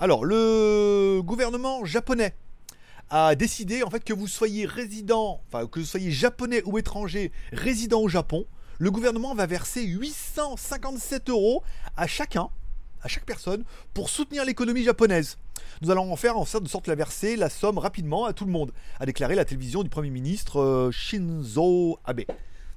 alors 0.00 0.24
le 0.24 1.20
gouvernement 1.22 1.84
japonais 1.84 2.34
a 3.12 3.34
décidé 3.34 3.82
en 3.82 3.90
fait 3.90 4.02
que 4.02 4.14
vous 4.14 4.26
soyez 4.26 4.64
résident, 4.64 5.42
enfin 5.46 5.66
que 5.66 5.80
vous 5.80 5.86
soyez 5.86 6.10
japonais 6.10 6.62
ou 6.64 6.78
étranger 6.78 7.30
résident 7.52 8.00
au 8.00 8.08
Japon, 8.08 8.46
le 8.78 8.90
gouvernement 8.90 9.34
va 9.34 9.44
verser 9.44 9.84
857 9.84 11.28
euros 11.28 11.62
à 11.94 12.06
chacun 12.06 12.48
à 13.02 13.08
chaque 13.08 13.26
personne 13.26 13.64
pour 13.92 14.08
soutenir 14.08 14.46
l'économie 14.46 14.82
japonaise. 14.82 15.36
Nous 15.82 15.90
allons 15.90 16.10
en 16.10 16.16
faire 16.16 16.38
en 16.38 16.46
sorte 16.46 16.64
de 16.64 16.68
sorte 16.70 16.86
la 16.86 16.94
verser 16.94 17.36
la 17.36 17.50
somme 17.50 17.76
rapidement 17.76 18.24
à 18.24 18.32
tout 18.32 18.46
le 18.46 18.52
monde, 18.52 18.72
a 18.98 19.04
déclaré 19.04 19.34
la 19.34 19.44
télévision 19.44 19.82
du 19.82 19.90
Premier 19.90 20.10
ministre 20.10 20.60
euh, 20.60 20.90
Shinzo 20.90 21.98
Abe. 22.04 22.22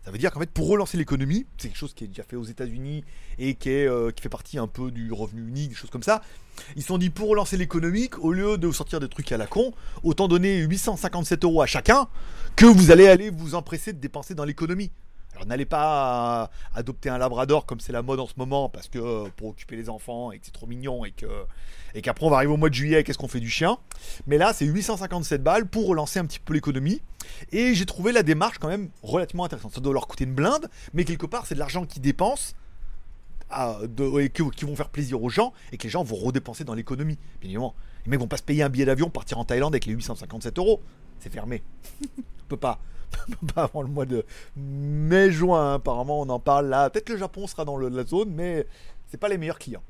Ça 0.05 0.11
veut 0.11 0.19
dire 0.19 0.31
qu'en 0.31 0.39
fait, 0.39 0.51
pour 0.51 0.67
relancer 0.67 0.97
l'économie, 0.97 1.47
c'est 1.57 1.67
quelque 1.67 1.77
chose 1.77 1.95
qui 1.95 2.03
est 2.03 2.07
déjà 2.07 2.21
fait 2.21 2.35
aux 2.35 2.43
États-Unis 2.43 3.03
et 3.39 3.57
euh, 3.65 4.11
qui 4.11 4.21
fait 4.21 4.29
partie 4.29 4.59
un 4.59 4.67
peu 4.67 4.91
du 4.91 5.11
revenu 5.11 5.47
unique, 5.47 5.69
des 5.69 5.75
choses 5.75 5.89
comme 5.89 6.03
ça. 6.03 6.21
Ils 6.75 6.83
se 6.83 6.89
sont 6.89 6.99
dit 6.99 7.09
pour 7.09 7.29
relancer 7.29 7.57
l'économie, 7.57 8.11
au 8.19 8.31
lieu 8.31 8.59
de 8.59 8.71
sortir 8.71 8.99
des 8.99 9.09
trucs 9.09 9.31
à 9.31 9.37
la 9.37 9.47
con, 9.47 9.73
autant 10.03 10.27
donner 10.27 10.59
857 10.59 11.43
euros 11.43 11.63
à 11.63 11.65
chacun 11.65 12.07
que 12.55 12.67
vous 12.67 12.91
allez 12.91 13.07
aller 13.07 13.31
vous 13.31 13.55
empresser 13.55 13.93
de 13.93 13.97
dépenser 13.97 14.35
dans 14.35 14.45
l'économie. 14.45 14.91
Alors 15.33 15.47
n'allez 15.47 15.65
pas 15.65 16.51
adopter 16.75 17.09
un 17.09 17.17
labrador 17.17 17.65
comme 17.65 17.79
c'est 17.79 17.91
la 17.91 18.03
mode 18.03 18.19
en 18.19 18.27
ce 18.27 18.35
moment 18.37 18.69
parce 18.69 18.87
que 18.87 18.99
euh, 18.99 19.27
pour 19.35 19.49
occuper 19.49 19.75
les 19.75 19.89
enfants 19.89 20.31
et 20.31 20.39
que 20.39 20.45
c'est 20.45 20.53
trop 20.53 20.67
mignon 20.67 21.03
et 21.03 21.11
que 21.11 21.25
et 21.93 22.01
qu'après 22.01 22.25
on 22.25 22.29
va 22.29 22.37
arriver 22.37 22.53
au 22.53 22.57
mois 22.57 22.69
de 22.69 22.73
juillet 22.73 23.03
qu'est-ce 23.03 23.17
qu'on 23.17 23.27
fait 23.27 23.41
du 23.41 23.49
chien? 23.49 23.77
Mais 24.27 24.37
là 24.37 24.53
c'est 24.53 24.65
857 24.65 25.43
balles 25.43 25.67
pour 25.67 25.87
relancer 25.87 26.19
un 26.19 26.25
petit 26.25 26.39
peu 26.39 26.53
l'économie 26.53 27.01
et 27.51 27.73
j'ai 27.73 27.85
trouvé 27.85 28.11
la 28.11 28.23
démarche 28.23 28.57
quand 28.59 28.67
même 28.67 28.89
relativement 29.03 29.45
intéressante. 29.45 29.73
Ça 29.73 29.81
doit 29.81 29.93
leur 29.93 30.07
coûter 30.07 30.23
une 30.23 30.33
blinde, 30.33 30.69
mais 30.93 31.05
quelque 31.05 31.25
part 31.25 31.45
c'est 31.45 31.55
de 31.55 31.59
l'argent 31.59 31.85
qu'ils 31.85 32.01
dépensent 32.01 32.53
et 34.19 34.29
qui 34.29 34.65
vont 34.65 34.75
faire 34.75 34.89
plaisir 34.89 35.21
aux 35.21 35.29
gens 35.29 35.53
et 35.71 35.77
que 35.77 35.83
les 35.83 35.89
gens 35.89 36.03
vont 36.03 36.15
redépenser 36.15 36.63
dans 36.63 36.73
l'économie. 36.73 37.17
Bien 37.39 37.49
évidemment, 37.49 37.75
les 38.05 38.11
mecs 38.11 38.19
vont 38.19 38.27
pas 38.27 38.37
se 38.37 38.43
payer 38.43 38.63
un 38.63 38.69
billet 38.69 38.85
d'avion 38.85 39.09
partir 39.09 39.37
en 39.37 39.45
Thaïlande 39.45 39.73
avec 39.73 39.85
les 39.85 39.93
857 39.93 40.57
euros. 40.57 40.81
C'est 41.19 41.31
fermé. 41.31 41.63
on 42.03 42.47
peut 42.47 42.57
pas. 42.57 42.79
pas 43.53 43.63
avant 43.63 43.81
le 43.81 43.87
mois 43.87 44.05
de 44.05 44.25
mai-juin, 44.57 45.71
hein. 45.71 45.73
apparemment 45.75 46.21
on 46.21 46.29
en 46.29 46.39
parle 46.39 46.67
là. 46.67 46.89
Peut-être 46.89 47.05
que 47.05 47.13
le 47.13 47.19
Japon 47.19 47.47
sera 47.47 47.65
dans 47.65 47.77
la 47.77 48.03
zone, 48.03 48.31
mais 48.31 48.65
c'est 49.07 49.17
pas 49.17 49.29
les 49.29 49.37
meilleurs 49.37 49.59
clients. 49.59 49.83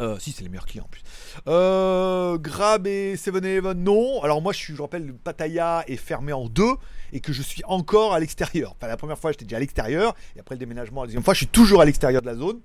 Euh, 0.00 0.18
si, 0.18 0.32
c'est 0.32 0.42
les 0.42 0.48
meilleurs 0.48 0.66
clients 0.66 0.84
en 0.84 0.88
plus. 0.88 1.02
Euh, 1.46 2.38
Grab 2.38 2.86
et 2.86 3.16
Seven 3.16 3.44
Eleven, 3.44 3.82
non. 3.82 4.22
Alors 4.22 4.40
moi, 4.40 4.52
je, 4.52 4.58
suis, 4.58 4.74
je 4.74 4.82
rappelle, 4.82 5.06
le 5.06 5.12
Pattaya 5.12 5.84
est 5.86 5.96
fermé 5.96 6.32
en 6.32 6.46
deux 6.48 6.74
et 7.12 7.20
que 7.20 7.32
je 7.32 7.42
suis 7.42 7.62
encore 7.66 8.14
à 8.14 8.20
l'extérieur. 8.20 8.74
Enfin, 8.76 8.88
la 8.88 8.96
première 8.96 9.18
fois, 9.18 9.32
j'étais 9.32 9.44
déjà 9.44 9.58
à 9.58 9.60
l'extérieur. 9.60 10.14
Et 10.36 10.40
après 10.40 10.54
le 10.54 10.60
déménagement, 10.60 11.02
la 11.02 11.08
deuxième 11.08 11.22
fois, 11.22 11.34
je 11.34 11.38
suis 11.38 11.46
toujours 11.46 11.80
à 11.80 11.84
l'extérieur 11.84 12.22
de 12.22 12.26
la 12.26 12.34
zone. 12.34 12.60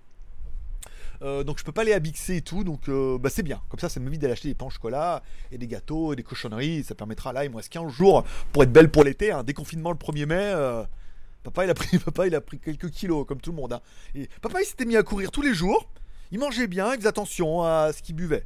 Euh, 1.23 1.43
donc 1.43 1.57
je 1.57 1.63
peux 1.63 1.71
pas 1.71 1.81
aller 1.81 1.93
à 1.93 1.99
Bixé 1.99 2.37
et 2.37 2.41
tout, 2.41 2.63
donc 2.63 2.89
euh, 2.89 3.17
bah, 3.17 3.29
c'est 3.29 3.43
bien. 3.43 3.61
Comme 3.69 3.79
ça, 3.79 3.89
ça 3.89 3.99
m'évite 3.99 4.21
d'aller 4.21 4.33
acheter 4.33 4.49
des 4.49 4.55
pains 4.55 4.67
au 4.67 4.69
chocolat 4.69 5.23
et 5.51 5.57
des 5.57 5.67
gâteaux 5.67 6.13
et 6.13 6.15
des 6.15 6.23
cochonneries. 6.23 6.83
Ça 6.83 6.95
permettra 6.95 7.33
là, 7.33 7.45
il 7.45 7.51
me 7.51 7.57
reste 7.57 7.71
15 7.71 7.91
jours 7.91 8.23
pour 8.53 8.63
être 8.63 8.71
belle 8.71 8.89
pour 8.89 9.03
l'été. 9.03 9.31
Hein. 9.31 9.43
Déconfinement 9.43 9.91
le 9.91 9.97
1er 9.97 10.25
mai. 10.25 10.35
Euh, 10.39 10.83
papa, 11.43 11.65
il 11.65 11.69
a 11.69 11.73
pris, 11.73 11.97
papa, 12.05 12.27
il 12.27 12.35
a 12.35 12.41
pris 12.41 12.59
quelques 12.59 12.89
kilos, 12.91 13.25
comme 13.25 13.41
tout 13.41 13.51
le 13.51 13.57
monde. 13.57 13.73
Hein. 13.73 13.81
Et 14.15 14.29
papa, 14.41 14.61
il 14.61 14.65
s'était 14.65 14.85
mis 14.85 14.95
à 14.95 15.03
courir 15.03 15.31
tous 15.31 15.41
les 15.41 15.53
jours. 15.53 15.89
Il 16.31 16.39
mangeait 16.39 16.67
bien, 16.67 16.93
il 16.93 16.97
faisait 16.97 17.07
attention 17.07 17.63
à 17.63 17.91
ce 17.93 18.01
qu'il 18.01 18.15
buvait. 18.15 18.45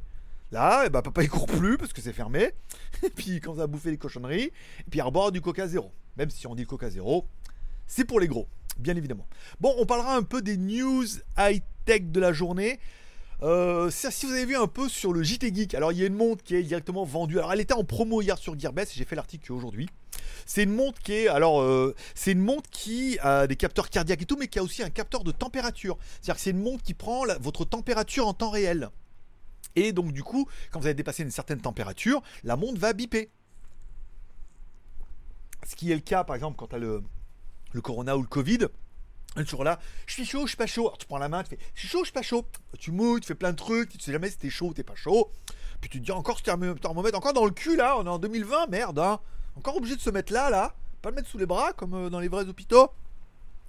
Là, 0.52 0.89
ben, 0.89 1.02
papa 1.02 1.24
il 1.24 1.30
court 1.30 1.46
plus 1.46 1.78
parce 1.78 1.94
que 1.94 2.02
c'est 2.02 2.13
fermé. 2.13 2.52
Et 3.04 3.10
puis 3.10 3.39
commence 3.39 3.60
à 3.60 3.67
bouffer 3.67 3.91
les 3.91 3.98
cochonneries. 3.98 4.52
Et 4.80 4.89
puis 4.89 5.00
à 5.02 5.10
boire 5.10 5.32
du 5.32 5.41
coca 5.41 5.67
zéro. 5.67 5.91
Même 6.17 6.30
si 6.30 6.46
on 6.48 6.56
dit 6.56 6.63
le 6.63 6.67
coca 6.67 6.89
zéro, 6.89 7.26
c'est 7.88 8.06
pour 8.06 8.20
les 8.20 8.28
gros, 8.28 8.48
bien 8.78 8.96
évidemment. 8.96 9.28
Bon, 9.60 9.74
on 9.78 9.86
parlera 9.86 10.15
un 10.15 10.24
peu 10.24 10.41
des 10.41 10.58
news 10.58 11.06
high 11.38 11.63
tech 11.86 12.04
de 12.04 12.20
la 12.20 12.34
journée. 12.34 12.80
Euh, 13.44 13.89
si 13.89 14.26
vous 14.26 14.34
avez 14.34 14.46
vu 14.46 14.56
un 14.56 14.67
peu 14.67 14.88
sur 14.88 15.13
le 15.13 15.24
JT 15.24 15.54
Geek, 15.56 15.74
alors 15.74 15.91
il 15.91 15.98
y 15.98 16.04
a 16.04 16.06
une 16.06 16.15
montre 16.15 16.44
qui 16.44 16.56
est 16.56 16.63
directement 16.63 17.06
vendue. 17.06 17.39
Alors 17.39 17.54
elle 17.54 17.62
était 17.62 17.74
en 17.74 17.84
promo 17.84 18.22
hier 18.22 18.38
sur 18.38 18.60
Gearbest, 18.60 18.94
j'ai 18.94 19.06
fait 19.06 19.15
l'article 19.15 19.52
aujourd'hui. 19.54 19.89
C'est 20.54 20.64
une 20.64 20.76
montre 20.76 21.02
qui 21.02 21.30
alors 21.30 21.62
euh, 21.62 21.96
c'est 22.14 22.34
une 22.34 22.42
montre 22.42 22.70
qui 22.70 23.18
a 23.20 23.48
des 23.48 23.56
capteurs 23.56 23.90
cardiaques 23.90 24.22
et 24.22 24.26
tout, 24.26 24.36
mais 24.36 24.50
qui 24.50 24.60
a 24.60 24.64
aussi 24.64 24.84
un 24.84 24.90
capteur 24.90 25.24
de 25.24 25.32
température. 25.32 25.98
C'est-à-dire 26.16 26.36
que 26.36 26.42
c'est 26.42 26.50
une 26.50 26.62
montre 26.62 26.84
qui 26.84 26.94
prend 26.94 27.24
votre 27.40 27.64
température 27.64 28.28
en 28.28 28.34
temps 28.34 28.50
réel. 28.50 28.90
Et 29.78 29.94
donc 29.94 30.12
du 30.12 30.24
coup, 30.24 30.50
quand 30.70 30.82
vous 30.82 30.88
avez 30.88 30.94
dépassé 30.94 31.24
une 31.24 31.32
certaine 31.32 31.62
température, 31.62 32.22
la 32.44 32.58
montre 32.58 32.82
va 32.82 32.92
biper. 32.92 33.30
Ce 35.66 35.78
qui 35.78 35.90
est 35.90 35.96
le 35.96 36.02
cas, 36.02 36.26
par 36.26 36.36
exemple, 36.36 36.58
quand 36.58 36.68
tu 36.68 36.76
as 36.76 36.80
le, 36.80 37.02
corona 37.82 38.18
ou 38.18 38.22
le 38.22 38.28
Covid. 38.28 38.68
Toujours 39.38 39.64
là, 39.64 39.80
je 40.06 40.16
suis 40.16 40.26
chaud, 40.26 40.42
je 40.42 40.50
suis 40.50 40.58
pas 40.58 40.68
chaud. 40.68 40.88
Alors 40.88 40.98
tu 40.98 41.08
prends 41.08 41.18
la 41.18 41.30
main, 41.30 41.44
tu 41.44 41.52
fais, 41.52 41.60
je 41.76 41.80
suis 41.80 41.88
chaud, 41.88 42.00
je 42.00 42.08
suis 42.08 42.14
pas 42.14 42.24
chaud. 42.24 42.46
Tu 42.78 42.92
mouilles, 42.92 43.22
tu 43.22 43.28
fais 43.28 43.36
plein 43.36 43.52
de 43.52 43.56
trucs, 43.56 43.92
tu 43.92 44.00
sais 44.02 44.12
jamais 44.12 44.30
si 44.30 44.38
t'es 44.38 44.50
chaud 44.50 44.68
ou 44.68 44.74
t'es 44.74 44.84
pas 44.84 44.96
chaud. 44.96 45.32
Puis 45.80 45.90
tu 45.90 46.02
te 46.02 46.04
dis 46.04 46.12
encore 46.12 46.40
ce 46.40 46.44
thermomètre 46.44 47.18
encore 47.18 47.32
dans 47.32 47.46
le 47.46 47.52
cul 47.52 47.78
là, 47.78 47.98
on 47.98 48.06
est 48.06 48.10
en 48.10 48.20
2020, 48.20 48.68
merde, 48.68 49.00
hein. 49.00 49.22
Encore 49.58 49.78
obligé 49.78 49.96
de 49.96 50.02
se 50.02 50.10
mettre 50.10 50.34
là, 50.34 50.50
là. 50.50 50.74
Pas 51.02 51.10
le 51.10 51.16
mettre 51.16 51.30
sous 51.30 51.38
les 51.38 51.46
bras 51.46 51.74
comme 51.74 51.94
euh, 51.94 52.10
dans 52.10 52.20
les 52.20 52.28
vrais 52.28 52.48
hôpitaux. 52.48 52.90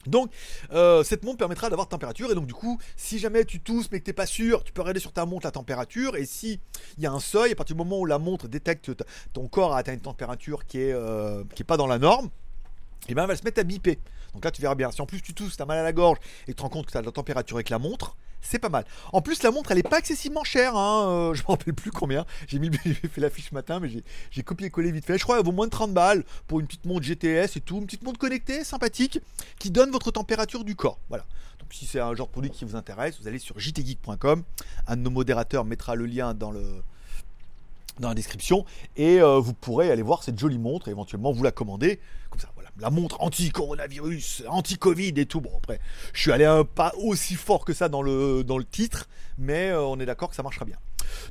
Donc, 0.06 0.32
euh, 0.72 1.04
cette 1.04 1.24
montre 1.24 1.38
permettra 1.38 1.70
d'avoir 1.70 1.88
température. 1.88 2.30
Et 2.30 2.34
donc, 2.34 2.46
du 2.46 2.54
coup, 2.54 2.78
si 2.96 3.18
jamais 3.18 3.44
tu 3.44 3.60
tousses 3.60 3.90
mais 3.90 4.00
que 4.00 4.04
t'es 4.04 4.12
pas 4.12 4.26
sûr, 4.26 4.64
tu 4.64 4.72
peux 4.72 4.82
regarder 4.82 5.00
sur 5.00 5.12
ta 5.12 5.24
montre 5.26 5.46
la 5.46 5.52
température. 5.52 6.16
Et 6.16 6.26
si 6.26 6.60
il 6.98 7.04
y 7.04 7.06
a 7.06 7.12
un 7.12 7.20
seuil, 7.20 7.52
à 7.52 7.54
partir 7.54 7.76
du 7.76 7.78
moment 7.82 8.00
où 8.00 8.06
la 8.06 8.18
montre 8.18 8.48
détecte 8.48 8.90
ton 9.32 9.48
corps 9.48 9.74
a 9.74 9.78
atteint 9.78 9.94
une 9.94 10.00
température 10.00 10.66
qui 10.66 10.80
est, 10.80 10.92
euh, 10.92 11.44
qui 11.54 11.62
est 11.62 11.66
pas 11.66 11.76
dans 11.76 11.86
la 11.86 11.98
norme, 11.98 12.26
et 12.26 13.12
eh 13.12 13.14
ben 13.14 13.22
elle 13.22 13.28
va 13.28 13.36
se 13.36 13.44
mettre 13.44 13.60
à 13.60 13.64
biper. 13.64 13.98
Donc 14.32 14.44
là, 14.44 14.50
tu 14.50 14.62
verras 14.62 14.76
bien. 14.76 14.90
Si 14.92 15.00
en 15.02 15.06
plus 15.06 15.20
tu 15.20 15.34
tousses, 15.34 15.56
tu 15.56 15.62
as 15.62 15.66
mal 15.66 15.78
à 15.78 15.82
la 15.82 15.92
gorge 15.92 16.18
et 16.46 16.52
tu 16.52 16.54
te 16.54 16.62
rends 16.62 16.68
compte 16.68 16.86
que 16.86 16.92
tu 16.92 16.98
as 16.98 17.00
de 17.00 17.06
la 17.06 17.12
température 17.12 17.56
avec 17.56 17.68
la 17.68 17.78
montre, 17.78 18.16
c'est 18.42 18.58
pas 18.58 18.68
mal. 18.68 18.84
En 19.12 19.22
plus, 19.22 19.42
la 19.42 19.50
montre, 19.50 19.70
elle 19.70 19.78
est 19.78 19.88
pas 19.88 19.98
excessivement 19.98 20.44
chère. 20.44 20.76
Hein. 20.76 21.08
Euh, 21.08 21.34
je 21.34 21.42
me 21.42 21.46
rappelle 21.46 21.74
plus 21.74 21.90
combien. 21.90 22.26
J'ai 22.48 22.60
fait 22.60 23.20
l'affiche 23.20 23.48
ce 23.48 23.54
matin, 23.54 23.80
mais 23.80 23.88
j'ai 24.30 24.42
copié-collé 24.42 24.92
vite 24.92 25.06
fait. 25.06 25.16
Je 25.16 25.22
crois 25.22 25.36
qu'elle 25.36 25.46
vaut 25.46 25.52
moins 25.52 25.66
de 25.66 25.70
30 25.70 25.94
balles 25.94 26.24
pour 26.48 26.60
une 26.60 26.66
petite 26.66 26.84
montre 26.84 27.04
GTS 27.04 27.56
et 27.56 27.60
tout. 27.60 27.78
Une 27.78 27.86
petite 27.86 28.02
montre 28.02 28.18
connectée, 28.18 28.64
sympathique, 28.64 29.20
qui 29.58 29.70
donne 29.70 29.90
votre 29.90 30.10
température 30.10 30.64
du 30.64 30.76
corps. 30.76 30.98
Voilà. 31.08 31.24
Donc 31.60 31.72
si 31.72 31.86
c'est 31.86 32.00
un 32.00 32.14
genre 32.14 32.26
de 32.26 32.32
produit 32.32 32.50
qui 32.50 32.64
vous 32.64 32.76
intéresse, 32.76 33.18
vous 33.20 33.28
allez 33.28 33.38
sur 33.38 33.58
jtgeek.com. 33.58 34.42
Un 34.88 34.96
de 34.96 35.02
nos 35.02 35.10
modérateurs 35.10 35.64
mettra 35.64 35.94
le 35.94 36.06
lien 36.06 36.34
dans 36.34 36.50
la 36.50 38.14
description 38.14 38.64
et 38.96 39.20
euh, 39.20 39.38
vous 39.38 39.54
pourrez 39.54 39.90
aller 39.90 40.02
voir 40.02 40.22
cette 40.22 40.38
jolie 40.38 40.58
montre 40.58 40.88
et 40.88 40.90
éventuellement 40.90 41.32
vous 41.32 41.44
la 41.44 41.52
commander 41.52 42.00
comme 42.30 42.40
ça 42.40 42.51
la 42.78 42.90
montre 42.90 43.20
anti-coronavirus, 43.20 44.44
anti-Covid 44.48 45.12
et 45.16 45.26
tout. 45.26 45.40
Bon, 45.40 45.52
après, 45.56 45.80
je 46.12 46.20
suis 46.20 46.32
allé 46.32 46.44
un 46.44 46.64
pas 46.64 46.92
aussi 46.98 47.34
fort 47.34 47.64
que 47.64 47.72
ça 47.72 47.88
dans 47.88 48.02
le, 48.02 48.44
titre, 48.70 49.08
mais 49.38 49.68
euh, 49.68 49.82
on 49.82 49.98
est 50.00 50.06
d'accord 50.06 50.30
que 50.30 50.36
ça 50.36 50.42
marchera 50.42 50.64
bien. 50.64 50.76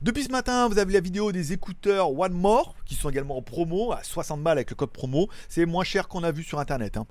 Depuis 0.02 0.24
ce 0.24 0.30
matin, 0.30 0.68
vous 0.68 0.78
avez 0.78 0.94
la 0.94 1.00
vidéo 1.00 1.32
des 1.32 1.54
écouteurs 1.54 2.18
One 2.18 2.34
More, 2.34 2.76
qui 2.86 2.96
sont 2.96 3.10
également 3.10 3.38
en 3.38 3.42
promo, 3.42 3.94
à 3.94 4.04
60 4.04 4.44
balles 4.44 4.58
avec 4.58 4.70
le 4.70 4.76
code 4.76 4.92
promo. 4.92 5.30
C'est 5.50 5.66
moins 5.66 5.84
cher 5.84 6.08
qu'on 6.08 6.24
a 6.24 6.32
vu 6.32 6.44
sur 6.44 6.60
internet. 6.60 6.98
Hein. 6.98 7.08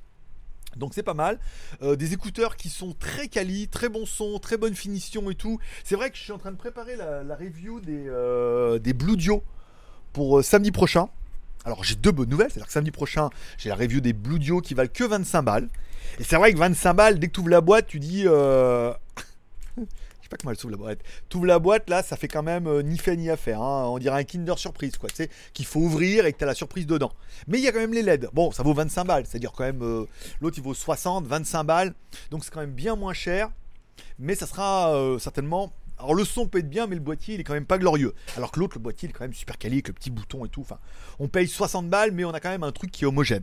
Donc 0.76 0.94
c'est 0.94 1.02
pas 1.02 1.14
mal. 1.14 1.40
Euh, 1.82 1.96
des 1.96 2.12
écouteurs 2.12 2.56
qui 2.56 2.68
sont 2.68 2.92
très 2.92 3.26
quali, 3.26 3.66
très 3.66 3.88
bon 3.88 4.06
son, 4.06 4.38
très 4.38 4.56
bonne 4.56 4.74
finition 4.74 5.28
et 5.30 5.34
tout. 5.34 5.58
C'est 5.82 5.96
vrai 5.96 6.10
que 6.10 6.16
je 6.16 6.22
suis 6.22 6.32
en 6.32 6.38
train 6.38 6.52
de 6.52 6.56
préparer 6.56 6.94
la, 6.94 7.34
review 7.34 7.80
des, 7.80 8.04
euh, 8.06 8.78
des 8.78 8.92
Blue 8.92 9.16
Dio 9.16 9.42
pour 10.12 10.44
samedi 10.44 10.70
prochain. 10.70 11.08
Alors 11.64 11.84
j'ai 11.84 11.94
deux 11.94 12.10
bonnes 12.10 12.30
nouvelles, 12.30 12.50
c'est-à-dire 12.50 12.66
que 12.66 12.72
samedi 12.72 12.90
prochain, 12.90 13.28
j'ai 13.58 13.68
la 13.68 13.74
review 13.74 14.00
des 14.00 14.12
Blue 14.12 14.38
Dio 14.38 14.60
qui 14.60 14.74
valent 14.74 14.90
que 14.92 15.04
25 15.04 15.42
balles. 15.42 15.68
Et 16.18 16.24
c'est 16.24 16.36
vrai 16.36 16.52
que 16.52 16.58
25 16.58 16.94
balles, 16.94 17.18
dès 17.18 17.28
que 17.28 17.32
tu 17.32 17.40
ouvres 17.40 17.50
la 17.50 17.60
boîte, 17.60 17.86
tu 17.86 17.98
dis... 18.00 18.24
Euh... 18.26 18.92
je 19.76 19.82
sais 19.82 20.28
pas 20.30 20.36
comment 20.38 20.52
elle 20.52 20.58
s'ouvre 20.58 20.72
la 20.72 20.78
boîte. 20.78 21.00
Tu 21.28 21.36
ouvres 21.36 21.46
la 21.46 21.58
boîte, 21.58 21.90
là, 21.90 22.02
ça 22.02 22.16
fait 22.16 22.28
quand 22.28 22.42
même 22.42 22.66
euh, 22.66 22.82
ni 22.82 22.96
fait 22.96 23.16
ni 23.16 23.28
à 23.28 23.36
faire. 23.36 23.60
Hein. 23.60 23.86
On 23.88 23.98
dirait 23.98 24.20
un 24.20 24.24
Kinder 24.24 24.58
Surprise, 24.58 24.96
quoi. 24.96 25.10
Tu 25.10 25.16
sais, 25.16 25.30
qu'il 25.52 25.66
faut 25.66 25.80
ouvrir 25.80 26.24
et 26.24 26.32
que 26.32 26.38
tu 26.38 26.44
la 26.46 26.54
surprise 26.54 26.86
dedans. 26.86 27.12
Mais 27.46 27.58
il 27.58 27.64
y 27.64 27.68
a 27.68 27.72
quand 27.72 27.78
même 27.78 27.92
les 27.92 28.02
LED. 28.02 28.28
Bon, 28.32 28.50
ça 28.52 28.62
vaut 28.62 28.74
25 28.74 29.04
balles, 29.04 29.26
c'est-à-dire 29.26 29.52
quand 29.52 29.64
même... 29.64 29.82
Euh, 29.82 30.06
l'autre, 30.40 30.56
il 30.58 30.64
vaut 30.64 30.74
60, 30.74 31.26
25 31.26 31.64
balles. 31.64 31.94
Donc 32.30 32.44
c'est 32.44 32.52
quand 32.52 32.60
même 32.60 32.72
bien 32.72 32.96
moins 32.96 33.12
cher. 33.14 33.50
Mais 34.18 34.34
ça 34.34 34.46
sera 34.46 34.94
euh, 34.94 35.18
certainement 35.18 35.72
Alors 36.00 36.14
le 36.14 36.24
son 36.24 36.48
peut 36.48 36.58
être 36.58 36.70
bien, 36.70 36.86
mais 36.86 36.94
le 36.94 37.00
boîtier 37.00 37.34
il 37.34 37.40
est 37.40 37.44
quand 37.44 37.54
même 37.54 37.66
pas 37.66 37.78
glorieux. 37.78 38.14
Alors 38.36 38.50
que 38.50 38.58
l'autre, 38.58 38.76
le 38.76 38.82
boîtier 38.82 39.06
il 39.06 39.10
est 39.10 39.12
quand 39.12 39.24
même 39.24 39.34
super 39.34 39.58
quali 39.58 39.76
avec 39.76 39.88
le 39.88 39.94
petit 39.94 40.10
bouton 40.10 40.44
et 40.44 40.48
tout. 40.48 40.62
Enfin, 40.62 40.78
on 41.18 41.28
paye 41.28 41.46
60 41.46 41.88
balles, 41.88 42.12
mais 42.12 42.24
on 42.24 42.30
a 42.30 42.40
quand 42.40 42.48
même 42.48 42.62
un 42.62 42.72
truc 42.72 42.90
qui 42.90 43.04
est 43.04 43.06
homogène. 43.06 43.42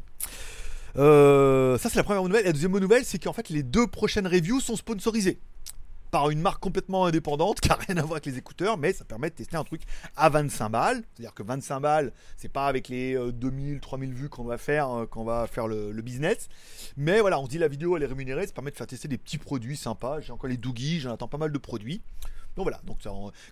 Euh, 0.98 1.78
ça 1.78 1.90
c'est 1.90 1.98
la 1.98 2.04
première 2.04 2.24
nouvelle. 2.24 2.46
La 2.46 2.54
deuxième 2.54 2.78
nouvelle, 2.78 3.06
c'est 3.06 3.20
qu'en 3.20 3.34
fait 3.34 3.50
les 3.50 3.62
deux 3.62 3.86
prochaines 3.88 4.28
reviews 4.28 4.60
sont 4.60 4.76
sponsorisées 4.76 5.40
par 6.12 6.30
une 6.30 6.40
marque 6.40 6.62
complètement 6.62 7.06
indépendante 7.06 7.60
qui 7.60 7.70
n'a 7.70 7.76
rien 7.76 7.98
à 7.98 8.02
voir 8.02 8.14
avec 8.14 8.26
les 8.26 8.38
écouteurs, 8.38 8.78
mais 8.78 8.94
ça 8.94 9.06
permet 9.06 9.30
de 9.30 9.36
tester 9.36 9.58
un 9.58 9.64
truc 9.64 9.82
à 10.16 10.30
25 10.30 10.70
balles. 10.70 11.04
C'est-à-dire 11.14 11.34
que 11.34 11.44
25 11.44 11.80
balles, 11.80 12.12
c'est 12.38 12.52
pas 12.52 12.68
avec 12.68 12.88
les 12.88 13.16
2000, 13.34 13.76
euh, 13.76 13.80
3000 13.80 14.14
vues 14.14 14.30
qu'on 14.30 14.44
va 14.44 14.58
faire 14.58 14.90
euh, 14.90 15.06
quand 15.06 15.24
va 15.24 15.48
faire 15.48 15.68
le, 15.68 15.92
business. 16.02 16.48
Mais 16.96 17.20
voilà, 17.20 17.40
on 17.40 17.46
se 17.46 17.50
dit 17.50 17.58
la 17.58 17.68
vidéo 17.68 17.98
elle 17.98 18.04
est 18.04 18.08
rémunérée, 18.08 18.48
ça 18.48 18.54
permet 18.54 18.72
de 18.72 18.78
faire 18.78 18.88
tester 18.88 19.08
des 19.08 19.18
petits 19.18 19.38
produits 19.38 19.78
sympas. 19.78 20.22
J'ai 20.22 20.32
encore 20.32 20.50
les 20.50 20.58
Doogie, 20.58 21.00
j'en 21.00 21.14
attends 21.14 21.28
pas 21.28 21.38
mal 21.38 21.52
de 21.52 21.58
produits. 21.58 22.02
Donc 22.58 22.66
voilà, 22.66 22.82
donc 22.86 22.98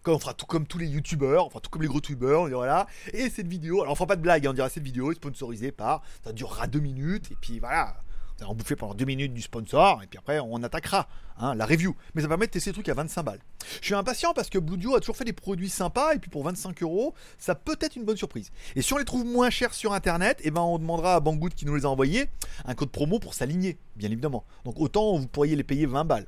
on, 0.08 0.20
fera 0.20 0.34
tout 0.34 0.48
comme 0.48 0.66
tous 0.66 0.80
les 0.80 0.88
youtubeurs, 0.88 1.46
enfin 1.46 1.60
tout 1.60 1.70
comme 1.70 1.84
les 1.84 1.88
gros 1.88 2.02
tubeurs, 2.02 2.42
on 2.42 2.50
voilà. 2.50 2.88
Et 3.14 3.30
cette 3.30 3.46
vidéo, 3.46 3.84
alors 3.84 3.92
on 3.92 3.96
fera 3.96 4.08
pas 4.08 4.16
de 4.16 4.22
blague, 4.22 4.48
hein, 4.48 4.50
on 4.50 4.54
dira 4.54 4.68
cette 4.68 4.82
vidéo 4.82 5.12
est 5.12 5.16
sponsorisée 5.16 5.72
par, 5.72 6.02
ça 6.24 6.34
durera 6.34 6.66
deux 6.66 6.80
minutes, 6.80 7.32
et 7.32 7.36
puis 7.40 7.60
voilà, 7.60 7.98
on 8.42 8.56
bouffer 8.56 8.76
pendant 8.76 8.96
deux 8.96 9.06
minutes 9.06 9.32
du 9.32 9.44
sponsor, 9.44 10.02
et 10.02 10.08
puis 10.08 10.18
après 10.18 10.40
on 10.40 10.64
attaquera 10.64 11.08
hein, 11.38 11.54
la 11.54 11.68
review. 11.68 11.96
Mais 12.16 12.24
ça 12.24 12.28
permet 12.28 12.48
de 12.48 12.52
tester 12.52 12.72
ces 12.72 12.74
trucs 12.74 12.90
à 12.90 12.96
25 12.96 13.22
balles. 13.22 13.42
Je 13.80 13.86
suis 13.86 13.94
impatient 13.94 14.34
parce 14.34 14.50
que 14.50 14.58
Blue 14.58 14.96
a 14.96 15.00
toujours 15.00 15.18
fait 15.18 15.24
des 15.24 15.34
produits 15.34 15.70
sympas, 15.70 16.16
et 16.16 16.18
puis 16.18 16.32
pour 16.32 16.44
25 16.44 16.82
euros, 16.82 17.14
ça 17.38 17.54
peut 17.54 17.78
être 17.82 17.96
une 17.98 18.06
bonne 18.06 18.18
surprise. 18.18 18.52
Et 18.76 18.82
si 18.82 18.92
on 18.92 18.98
les 18.98 19.06
trouve 19.06 19.24
moins 19.24 19.52
chers 19.52 19.76
sur 19.76 19.94
internet, 19.94 20.40
et 20.40 20.48
eh 20.48 20.52
ben 20.52 20.62
on 20.62 20.80
demandera 20.80 21.14
à 21.14 21.20
Banggood 21.20 21.54
qui 21.54 21.68
nous 21.68 21.76
les 21.76 21.86
a 21.86 21.90
envoyés 21.90 22.28
un 22.66 22.74
code 22.74 22.90
promo 22.90 23.20
pour 23.20 23.36
s'aligner, 23.36 23.78
bien 23.98 24.10
évidemment. 24.10 24.46
Donc 24.64 24.80
autant 24.80 25.16
vous 25.16 25.28
pourriez 25.28 25.56
les 25.56 25.64
payer 25.64 25.86
20 25.86 26.06
balles. 26.06 26.26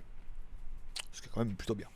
Ce 1.11 1.21
qui 1.23 1.27
est 1.27 1.31
quand 1.33 1.39
même 1.39 1.55
plutôt 1.55 1.73
bien. 1.73 1.87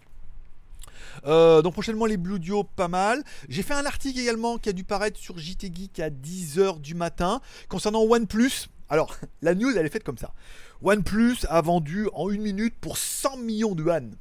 Euh, 1.26 1.62
donc 1.62 1.74
prochainement 1.74 2.06
les 2.06 2.18
Blue 2.18 2.40
pas 2.76 2.88
mal. 2.88 3.24
J'ai 3.50 3.64
fait 3.64 3.74
un 3.74 3.86
article 3.86 4.20
également 4.20 4.58
qui 4.58 4.70
a 4.70 4.74
dû 4.74 4.84
paraître 4.84 5.20
sur 5.20 5.38
JT 5.38 5.72
Geek 5.74 6.00
à 6.00 6.10
10h 6.10 6.80
du 6.82 6.96
matin 6.96 7.42
concernant 7.70 8.02
OnePlus. 8.02 8.68
Alors, 8.90 9.16
la 9.42 9.56
news, 9.56 9.72
elle 9.76 9.86
est 9.86 9.90
faite 9.90 10.04
comme 10.04 10.18
ça. 10.18 10.34
OnePlus 10.82 11.38
a 11.50 11.62
vendu 11.62 12.08
en 12.14 12.30
une 12.30 12.42
minute 12.42 12.76
pour 12.80 12.98
100 12.98 13.38
millions 13.38 13.76
de 13.76 13.84
yuan. 13.84 14.16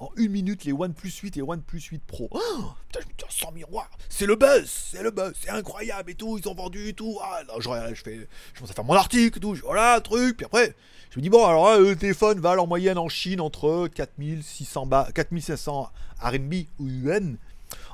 En 0.00 0.10
une 0.16 0.30
minute, 0.30 0.64
les 0.64 0.72
OnePlus 0.72 1.10
8 1.10 1.38
et 1.38 1.42
OnePlus 1.42 1.80
8 1.90 2.02
Pro. 2.06 2.28
Oh, 2.30 2.38
putain, 2.86 3.00
je 3.02 3.06
me 3.06 3.12
dis, 3.18 3.36
100 3.36 3.52
millions, 3.52 3.66
c'est 4.08 4.26
le 4.26 4.36
buzz, 4.36 4.70
c'est 4.92 5.02
le 5.02 5.10
buzz, 5.10 5.32
c'est 5.40 5.50
incroyable 5.50 6.12
et 6.12 6.14
tout, 6.14 6.38
ils 6.38 6.48
ont 6.48 6.54
vendu 6.54 6.88
et 6.88 6.92
tout. 6.92 7.18
Ah, 7.20 7.40
je, 7.58 7.68
fais, 8.02 8.28
je 8.52 8.58
commence 8.58 8.70
à 8.70 8.74
faire 8.74 8.84
mon 8.84 8.94
article 8.94 9.38
et 9.38 9.40
tout, 9.40 9.56
je, 9.56 9.62
voilà, 9.62 10.00
truc. 10.00 10.36
Puis 10.36 10.46
après, 10.46 10.76
je 11.10 11.18
me 11.18 11.22
dis, 11.22 11.30
bon, 11.30 11.44
alors 11.44 11.78
le 11.78 11.96
téléphone 11.96 12.38
va 12.38 12.60
en 12.60 12.66
moyenne 12.66 12.96
en 12.96 13.08
Chine 13.08 13.40
entre 13.40 13.88
4600 13.88 14.88
4500 15.14 15.90
RMB 16.20 16.54
ou 16.78 16.88
yuan 16.88 17.36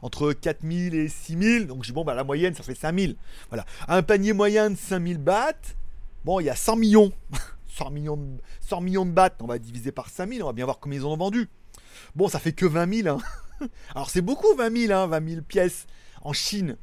entre 0.02 0.32
4000 0.32 0.94
et 0.94 1.08
6000. 1.08 1.66
Donc 1.66 1.84
je 1.84 1.88
dis, 1.88 1.94
bon, 1.94 2.04
bah, 2.04 2.14
la 2.14 2.24
moyenne, 2.24 2.54
ça 2.54 2.62
fait 2.62 2.74
5000. 2.74 3.16
Voilà. 3.48 3.64
Un 3.88 4.02
panier 4.02 4.34
moyen 4.34 4.70
de 4.70 4.76
5000 4.76 5.18
bahts. 5.18 5.52
Bon, 6.24 6.40
il 6.40 6.44
y 6.44 6.50
a 6.50 6.56
100 6.56 6.76
millions. 6.76 7.12
100 7.74 7.90
millions, 7.90 8.16
de, 8.16 8.26
100 8.60 8.80
millions 8.82 9.06
de 9.06 9.10
bahts, 9.10 9.36
on 9.40 9.46
va 9.46 9.58
diviser 9.58 9.90
par 9.90 10.08
5000, 10.08 10.42
on 10.42 10.46
va 10.46 10.52
bien 10.52 10.64
voir 10.64 10.78
combien 10.78 11.00
ils 11.00 11.04
en 11.04 11.10
ont 11.10 11.16
vendu. 11.16 11.48
Bon, 12.14 12.28
ça 12.28 12.38
fait 12.38 12.52
que 12.52 12.66
20 12.66 13.02
000. 13.02 13.16
Hein. 13.16 13.68
Alors 13.94 14.10
c'est 14.10 14.22
beaucoup 14.22 14.54
20 14.56 14.86
000, 14.86 14.92
hein, 14.92 15.06
20 15.06 15.28
000 15.28 15.42
pièces 15.42 15.86
en 16.22 16.32
Chine. 16.32 16.76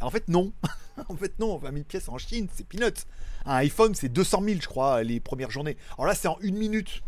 En 0.00 0.10
fait, 0.10 0.28
non. 0.28 0.52
en 1.08 1.16
fait, 1.16 1.38
non, 1.38 1.58
20 1.58 1.72
000 1.72 1.84
pièces 1.84 2.08
en 2.08 2.18
Chine, 2.18 2.48
c'est 2.54 2.66
peanuts. 2.66 3.04
Un 3.46 3.54
iPhone, 3.56 3.94
c'est 3.94 4.08
200 4.08 4.42
000, 4.44 4.60
je 4.60 4.68
crois, 4.68 5.02
les 5.02 5.20
premières 5.20 5.50
journées. 5.50 5.76
Alors 5.94 6.06
là, 6.06 6.14
c'est 6.14 6.28
en 6.28 6.38
une 6.40 6.56
minute. 6.56 7.02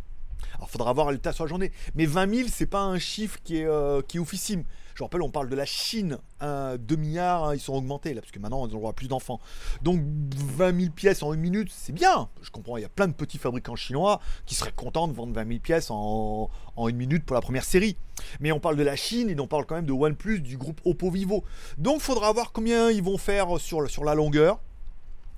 Alors, 0.57 0.71
faudra 0.71 0.93
voir 0.93 1.11
l'état 1.11 1.33
sur 1.33 1.45
la 1.45 1.49
journée. 1.49 1.73
Mais 1.95 2.07
20 2.07 2.35
000, 2.35 2.49
c'est 2.53 2.67
pas 2.67 2.83
un 2.83 2.99
chiffre 2.99 3.38
qui 3.43 3.59
est, 3.59 3.67
euh, 3.67 4.03
qui 4.03 4.17
est 4.17 4.21
oufissime. 4.21 4.65
Rappelle, 5.03 5.23
on 5.23 5.31
parle 5.31 5.49
de 5.49 5.57
la 5.57 5.65
Chine, 5.65 6.19
2 6.41 6.97
milliards, 6.97 7.45
hein, 7.45 7.55
ils 7.55 7.61
sont 7.61 7.75
augmentés 7.75 8.15
là, 8.15 8.21
parce 8.21 8.33
que 8.33 8.38
maintenant 8.38 8.67
ils 8.67 8.75
ont 8.75 8.79
droit 8.79 8.93
plus 8.93 9.09
d'enfants. 9.09 9.41
Donc 9.83 10.01
20 10.03 10.81
000 10.81 10.93
pièces 10.93 11.23
en 11.23 11.33
une 11.33 11.41
minute, 11.41 11.69
c'est 11.73 11.93
bien. 11.93 12.29
Je 12.43 12.51
comprends, 12.51 12.77
il 12.77 12.83
y 12.83 12.85
a 12.85 12.88
plein 12.88 13.09
de 13.09 13.12
petits 13.12 13.38
fabricants 13.38 13.77
chinois 13.77 14.21
qui 14.47 14.55
seraient 14.55 14.73
contents 14.73 15.09
de 15.09 15.12
vendre 15.12 15.33
20 15.33 15.47
000 15.47 15.61
pièces 15.61 15.91
en, 15.91 16.51
une 16.88 16.97
minute 16.97 17.25
pour 17.25 17.35
la 17.35 17.41
première 17.41 17.65
série. 17.65 17.97
Mais 18.41 18.53
on 18.53 18.61
parle 18.61 18.77
de 18.77 18.83
la 18.83 18.97
Chine 18.97 19.31
et 19.31 19.38
on 19.38 19.47
parle 19.47 19.67
quand 19.67 19.75
même 19.75 19.87
de 19.87 19.93
OnePlus, 19.93 20.41
du 20.41 20.57
groupe 20.57 20.81
Oppo 20.85 21.11
Vivo. 21.11 21.45
Donc 21.79 22.01
faudra 22.01 22.33
voir 22.33 22.53
combien 22.53 22.91
ils 22.91 23.03
vont 23.03 23.19
faire 23.19 23.59
sur, 23.59 23.88
sur 23.91 24.05
la 24.05 24.15
longueur. 24.15 24.61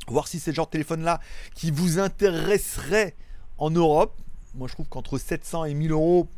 Voir 0.09 0.29
si 0.29 0.39
c'est 0.39 0.51
le 0.51 0.57
genre 0.57 0.67
de 0.67 0.73
téléphone 0.73 1.03
là 1.03 1.21
qui 1.55 1.71
vous 1.71 1.99
intéresserait 1.99 3.17
en 3.59 3.71
Europe. 3.71 4.21
Moi 4.55 4.69
je 4.69 4.75
trouve 4.75 4.89
qu'entre 4.89 5.19
700 5.19 5.65
et 5.65 5.75
1000 5.75 5.93
euros 5.93 6.29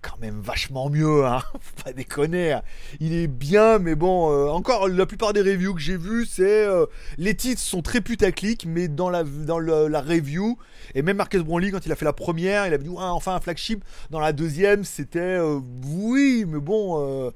quand 0.00 0.18
même 0.20 0.40
vachement 0.40 0.88
mieux, 0.88 1.24
hein. 1.24 1.42
Faut 1.60 1.82
pas 1.84 1.92
déconner. 1.92 2.52
Hein. 2.52 2.62
Il 3.00 3.12
est 3.14 3.26
bien, 3.26 3.78
mais 3.78 3.94
bon, 3.94 4.30
euh, 4.30 4.48
encore 4.48 4.88
la 4.88 5.06
plupart 5.06 5.32
des 5.32 5.42
reviews 5.42 5.74
que 5.74 5.80
j'ai 5.80 5.96
vues, 5.96 6.26
c'est 6.26 6.66
euh, 6.66 6.86
les 7.18 7.34
titres 7.34 7.60
sont 7.60 7.82
très 7.82 8.00
putaclic, 8.00 8.66
mais 8.66 8.88
dans 8.88 9.10
la 9.10 9.24
dans 9.24 9.58
la 9.58 10.00
review 10.00 10.58
et 10.94 11.02
même 11.02 11.16
Marcus 11.16 11.42
Brownlee 11.42 11.70
quand 11.70 11.84
il 11.86 11.92
a 11.92 11.96
fait 11.96 12.04
la 12.04 12.12
première, 12.12 12.66
il 12.66 12.74
avait 12.74 12.84
dit 12.84 12.94
enfin 12.96 13.34
un 13.34 13.40
flagship. 13.40 13.84
Dans 14.10 14.20
la 14.20 14.32
deuxième, 14.32 14.84
c'était 14.84 15.20
euh, 15.20 15.60
oui, 15.84 16.44
mais 16.46 16.60
bon. 16.60 17.32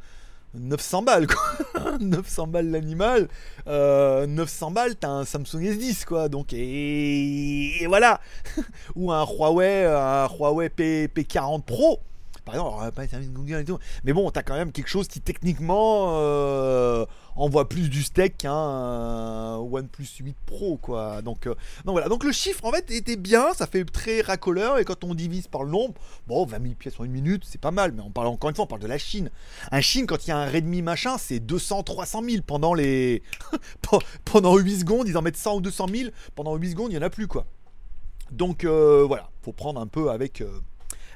900 0.54 1.02
balles 1.02 1.26
quoi 1.26 1.98
900 2.00 2.46
balles 2.46 2.70
l'animal 2.70 3.28
900 3.66 4.70
balles 4.70 4.96
t'as 4.96 5.10
un 5.10 5.24
Samsung 5.26 5.60
S10 5.60 6.06
quoi 6.06 6.30
donc 6.30 6.54
et, 6.54 7.84
voilà 7.88 8.20
ou 8.94 9.12
un 9.12 9.26
Huawei 9.26 9.84
un 9.84 10.26
Huawei 10.28 10.70
P, 10.70 11.08
P40 11.08 11.62
Pro 11.62 12.00
par 12.46 12.54
exemple, 12.54 12.92
pas 12.92 13.06
Google 13.26 13.60
et 13.60 13.64
tout. 13.64 13.78
Mais 14.04 14.12
bon, 14.12 14.30
t'as 14.30 14.44
quand 14.44 14.54
même 14.54 14.70
quelque 14.70 14.88
chose 14.88 15.08
qui 15.08 15.20
techniquement 15.20 16.20
euh, 16.20 17.04
envoie 17.34 17.68
plus 17.68 17.90
du 17.90 18.04
steak 18.04 18.38
qu'un 18.38 19.56
OnePlus 19.56 20.06
8 20.20 20.36
Pro, 20.46 20.76
quoi. 20.76 21.22
Donc, 21.22 21.48
euh, 21.48 21.54
donc 21.84 21.94
voilà. 21.94 22.08
Donc 22.08 22.22
le 22.22 22.30
chiffre 22.30 22.64
en 22.64 22.70
fait 22.70 22.88
était 22.92 23.16
bien, 23.16 23.52
ça 23.52 23.66
fait 23.66 23.84
très 23.84 24.20
racoleur. 24.20 24.78
Et 24.78 24.84
quand 24.84 25.02
on 25.02 25.14
divise 25.14 25.48
par 25.48 25.64
le 25.64 25.70
nombre, 25.70 25.94
bon, 26.28 26.46
20 26.46 26.62
000 26.62 26.74
pièces 26.74 27.00
en 27.00 27.04
une 27.04 27.10
minute, 27.10 27.42
c'est 27.44 27.60
pas 27.60 27.72
mal. 27.72 27.90
Mais 27.90 28.02
on 28.02 28.10
parle 28.10 28.28
encore 28.28 28.48
une 28.48 28.56
fois, 28.56 28.64
on 28.64 28.68
parle 28.68 28.82
de 28.82 28.86
la 28.86 28.98
Chine. 28.98 29.30
Un 29.72 29.80
Chine, 29.80 30.06
quand 30.06 30.24
il 30.26 30.30
y 30.30 30.32
a 30.32 30.38
un 30.38 30.48
Redmi 30.48 30.82
machin, 30.82 31.18
c'est 31.18 31.40
200, 31.40 31.82
300 31.82 32.22
000 32.22 32.42
pendant 32.46 32.74
les 32.74 33.24
pendant 34.24 34.56
8 34.56 34.80
secondes. 34.80 35.08
Ils 35.08 35.18
en 35.18 35.22
mettent 35.22 35.36
100 35.36 35.56
ou 35.56 35.60
200 35.60 35.86
000. 35.92 36.10
Pendant 36.36 36.54
8 36.54 36.70
secondes, 36.70 36.92
il 36.92 36.94
y 36.94 36.98
en 36.98 37.02
a 37.02 37.10
plus, 37.10 37.26
quoi. 37.26 37.44
Donc 38.30 38.64
euh, 38.64 39.04
voilà, 39.04 39.30
faut 39.42 39.52
prendre 39.52 39.80
un 39.80 39.86
peu 39.86 40.10
avec 40.10 40.42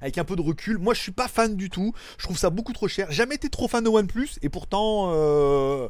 avec 0.00 0.18
un 0.18 0.24
peu 0.24 0.36
de 0.36 0.42
recul. 0.42 0.78
Moi, 0.78 0.94
je 0.94 1.00
suis 1.00 1.12
pas 1.12 1.28
fan 1.28 1.56
du 1.56 1.70
tout. 1.70 1.92
Je 2.18 2.24
trouve 2.24 2.38
ça 2.38 2.50
beaucoup 2.50 2.72
trop 2.72 2.88
cher. 2.88 3.10
Jamais 3.10 3.34
été 3.34 3.48
trop 3.48 3.68
fan 3.68 3.84
de 3.84 3.88
OnePlus 3.88 4.30
et 4.42 4.48
pourtant, 4.48 5.10
euh, 5.14 5.88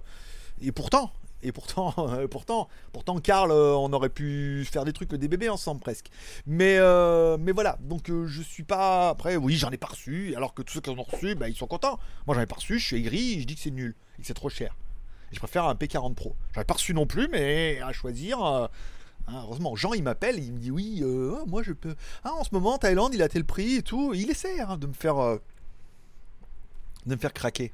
et 0.60 0.72
pourtant, 0.72 1.12
et 1.42 1.52
pourtant, 1.52 1.94
pourtant, 2.30 2.68
pourtant, 2.92 3.18
Karl, 3.18 3.50
euh, 3.50 3.74
on 3.74 3.92
aurait 3.92 4.10
pu 4.10 4.66
faire 4.70 4.84
des 4.84 4.92
trucs 4.92 5.14
des 5.14 5.28
bébés 5.28 5.48
ensemble 5.48 5.80
presque. 5.80 6.10
Mais, 6.46 6.76
euh, 6.78 7.36
mais 7.38 7.52
voilà. 7.52 7.78
Donc, 7.80 8.08
je 8.08 8.42
suis 8.42 8.64
pas. 8.64 9.10
Après, 9.10 9.36
oui, 9.36 9.56
j'en 9.56 9.70
ai 9.70 9.78
pas 9.78 9.88
reçu. 9.88 10.34
Alors 10.36 10.54
que 10.54 10.62
tous 10.62 10.74
ceux 10.74 10.80
qui 10.80 10.90
en 10.90 10.98
ont 10.98 11.02
reçu, 11.02 11.34
bah, 11.34 11.48
ils 11.48 11.56
sont 11.56 11.66
contents. 11.66 11.98
Moi, 12.26 12.34
j'en 12.34 12.42
ai 12.42 12.46
pas 12.46 12.56
reçu. 12.56 12.78
Je 12.78 12.86
suis 12.86 12.96
aigri. 12.96 13.40
Je 13.40 13.46
dis 13.46 13.54
que 13.54 13.60
c'est 13.60 13.70
nul 13.70 13.94
et 14.18 14.22
que 14.22 14.26
c'est 14.26 14.34
trop 14.34 14.50
cher. 14.50 14.76
je 15.32 15.38
préfère 15.38 15.64
un 15.64 15.74
P40 15.74 16.14
Pro. 16.14 16.34
J'en 16.54 16.60
ai 16.62 16.64
pas 16.64 16.74
reçu 16.74 16.94
non 16.94 17.06
plus, 17.06 17.28
mais 17.28 17.80
à 17.80 17.92
choisir. 17.92 18.68
Hein, 19.28 19.42
heureusement, 19.44 19.76
Jean 19.76 19.92
il 19.92 20.02
m'appelle, 20.02 20.38
il 20.38 20.52
me 20.52 20.58
dit 20.58 20.70
oui, 20.70 21.00
euh, 21.02 21.36
oh, 21.40 21.46
moi 21.46 21.62
je 21.62 21.72
peux. 21.72 21.94
Ah, 22.24 22.32
en 22.32 22.44
ce 22.44 22.50
moment, 22.52 22.78
Thaïlande, 22.78 23.14
il 23.14 23.22
a 23.22 23.28
tel 23.28 23.44
prix 23.44 23.76
et 23.76 23.82
tout. 23.82 24.12
Il 24.14 24.30
essaie 24.30 24.60
hein, 24.60 24.76
de 24.76 24.86
me 24.86 24.92
faire, 24.92 25.18
euh, 25.18 25.38
de 27.06 27.14
me 27.14 27.20
faire 27.20 27.32
craquer, 27.32 27.72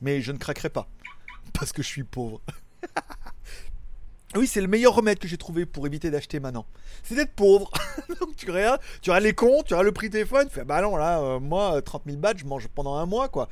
mais 0.00 0.20
je 0.20 0.32
ne 0.32 0.38
craquerai 0.38 0.70
pas 0.70 0.88
parce 1.52 1.72
que 1.72 1.82
je 1.82 1.88
suis 1.88 2.04
pauvre. 2.04 2.40
oui, 4.36 4.46
c'est 4.46 4.60
le 4.60 4.68
meilleur 4.68 4.94
remède 4.94 5.18
que 5.18 5.28
j'ai 5.28 5.38
trouvé 5.38 5.64
pour 5.66 5.86
éviter 5.86 6.10
d'acheter 6.10 6.40
maintenant. 6.40 6.66
C'est 7.04 7.14
d'être 7.14 7.34
pauvre. 7.34 7.70
Donc 8.20 8.34
tu 8.36 8.50
regardes, 8.50 8.80
tu 9.00 9.12
as 9.12 9.20
les 9.20 9.34
comptes, 9.34 9.66
tu 9.66 9.74
as 9.74 9.82
le 9.82 9.92
prix 9.92 10.10
téléphone, 10.10 10.48
tu 10.48 10.54
fais 10.54 10.64
bah 10.64 10.82
non 10.82 10.96
là, 10.96 11.20
euh, 11.20 11.40
moi 11.40 11.80
30 11.82 12.02
000 12.06 12.18
bahts, 12.18 12.36
je 12.36 12.46
mange 12.46 12.66
pendant 12.68 12.96
un 12.96 13.06
mois 13.06 13.28
quoi. 13.28 13.48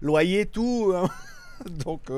Loyer 0.00 0.46
tout. 0.46 0.92
Donc 1.66 2.10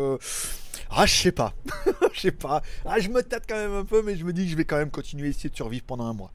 ah, 0.91 1.07
je 1.07 1.15
sais 1.15 1.33
pas. 1.33 1.55
Je 2.13 2.21
sais 2.21 2.33
pas. 2.33 2.61
Ah, 2.85 2.99
je 2.99 3.09
me 3.09 3.23
tâte 3.23 3.45
quand 3.49 3.57
même 3.57 3.73
un 3.73 3.85
peu, 3.85 4.03
mais 4.03 4.17
je 4.17 4.25
me 4.25 4.33
dis 4.33 4.45
que 4.45 4.51
je 4.51 4.57
vais 4.57 4.65
quand 4.65 4.77
même 4.77 4.91
continuer 4.91 5.29
à 5.29 5.31
essayer 5.31 5.49
de 5.49 5.55
survivre 5.55 5.85
pendant 5.87 6.07
un 6.07 6.13
mois. 6.13 6.33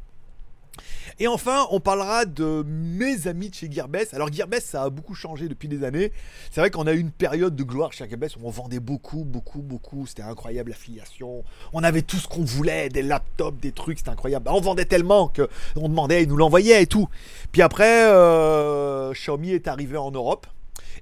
Et 1.19 1.27
enfin, 1.27 1.67
on 1.71 1.79
parlera 1.79 2.25
de 2.25 2.63
mes 2.65 3.27
amis 3.27 3.49
de 3.49 3.55
chez 3.55 3.71
Gearbest. 3.71 4.13
Alors 4.13 4.31
Gearbest, 4.31 4.67
ça 4.67 4.83
a 4.83 4.89
beaucoup 4.89 5.15
changé 5.15 5.47
depuis 5.47 5.67
des 5.67 5.83
années. 5.83 6.11
C'est 6.51 6.59
vrai 6.59 6.69
qu'on 6.69 6.87
a 6.87 6.93
eu 6.93 6.99
une 6.99 7.11
période 7.11 7.55
de 7.55 7.63
gloire 7.63 7.93
chez 7.93 8.07
Gearbest 8.07 8.37
où 8.37 8.41
on 8.43 8.49
vendait 8.49 8.79
beaucoup, 8.79 9.23
beaucoup, 9.23 9.61
beaucoup. 9.61 10.07
C'était 10.07 10.23
incroyable 10.23 10.71
l'affiliation. 10.71 11.43
On 11.73 11.83
avait 11.83 12.01
tout 12.01 12.17
ce 12.17 12.27
qu'on 12.27 12.43
voulait, 12.43 12.89
des 12.89 13.01
laptops, 13.01 13.59
des 13.61 13.71
trucs, 13.71 13.99
c'était 13.99 14.11
incroyable. 14.11 14.49
On 14.49 14.61
vendait 14.61 14.85
tellement 14.85 15.27
que 15.27 15.47
on 15.75 15.87
demandait, 15.87 16.23
ils 16.23 16.29
nous 16.29 16.37
l'envoyaient 16.37 16.83
et 16.83 16.87
tout. 16.87 17.07
Puis 17.51 17.61
après, 17.61 18.07
euh, 18.07 19.13
Xiaomi 19.13 19.51
est 19.51 19.67
arrivé 19.67 19.97
en 19.97 20.11
Europe. 20.11 20.47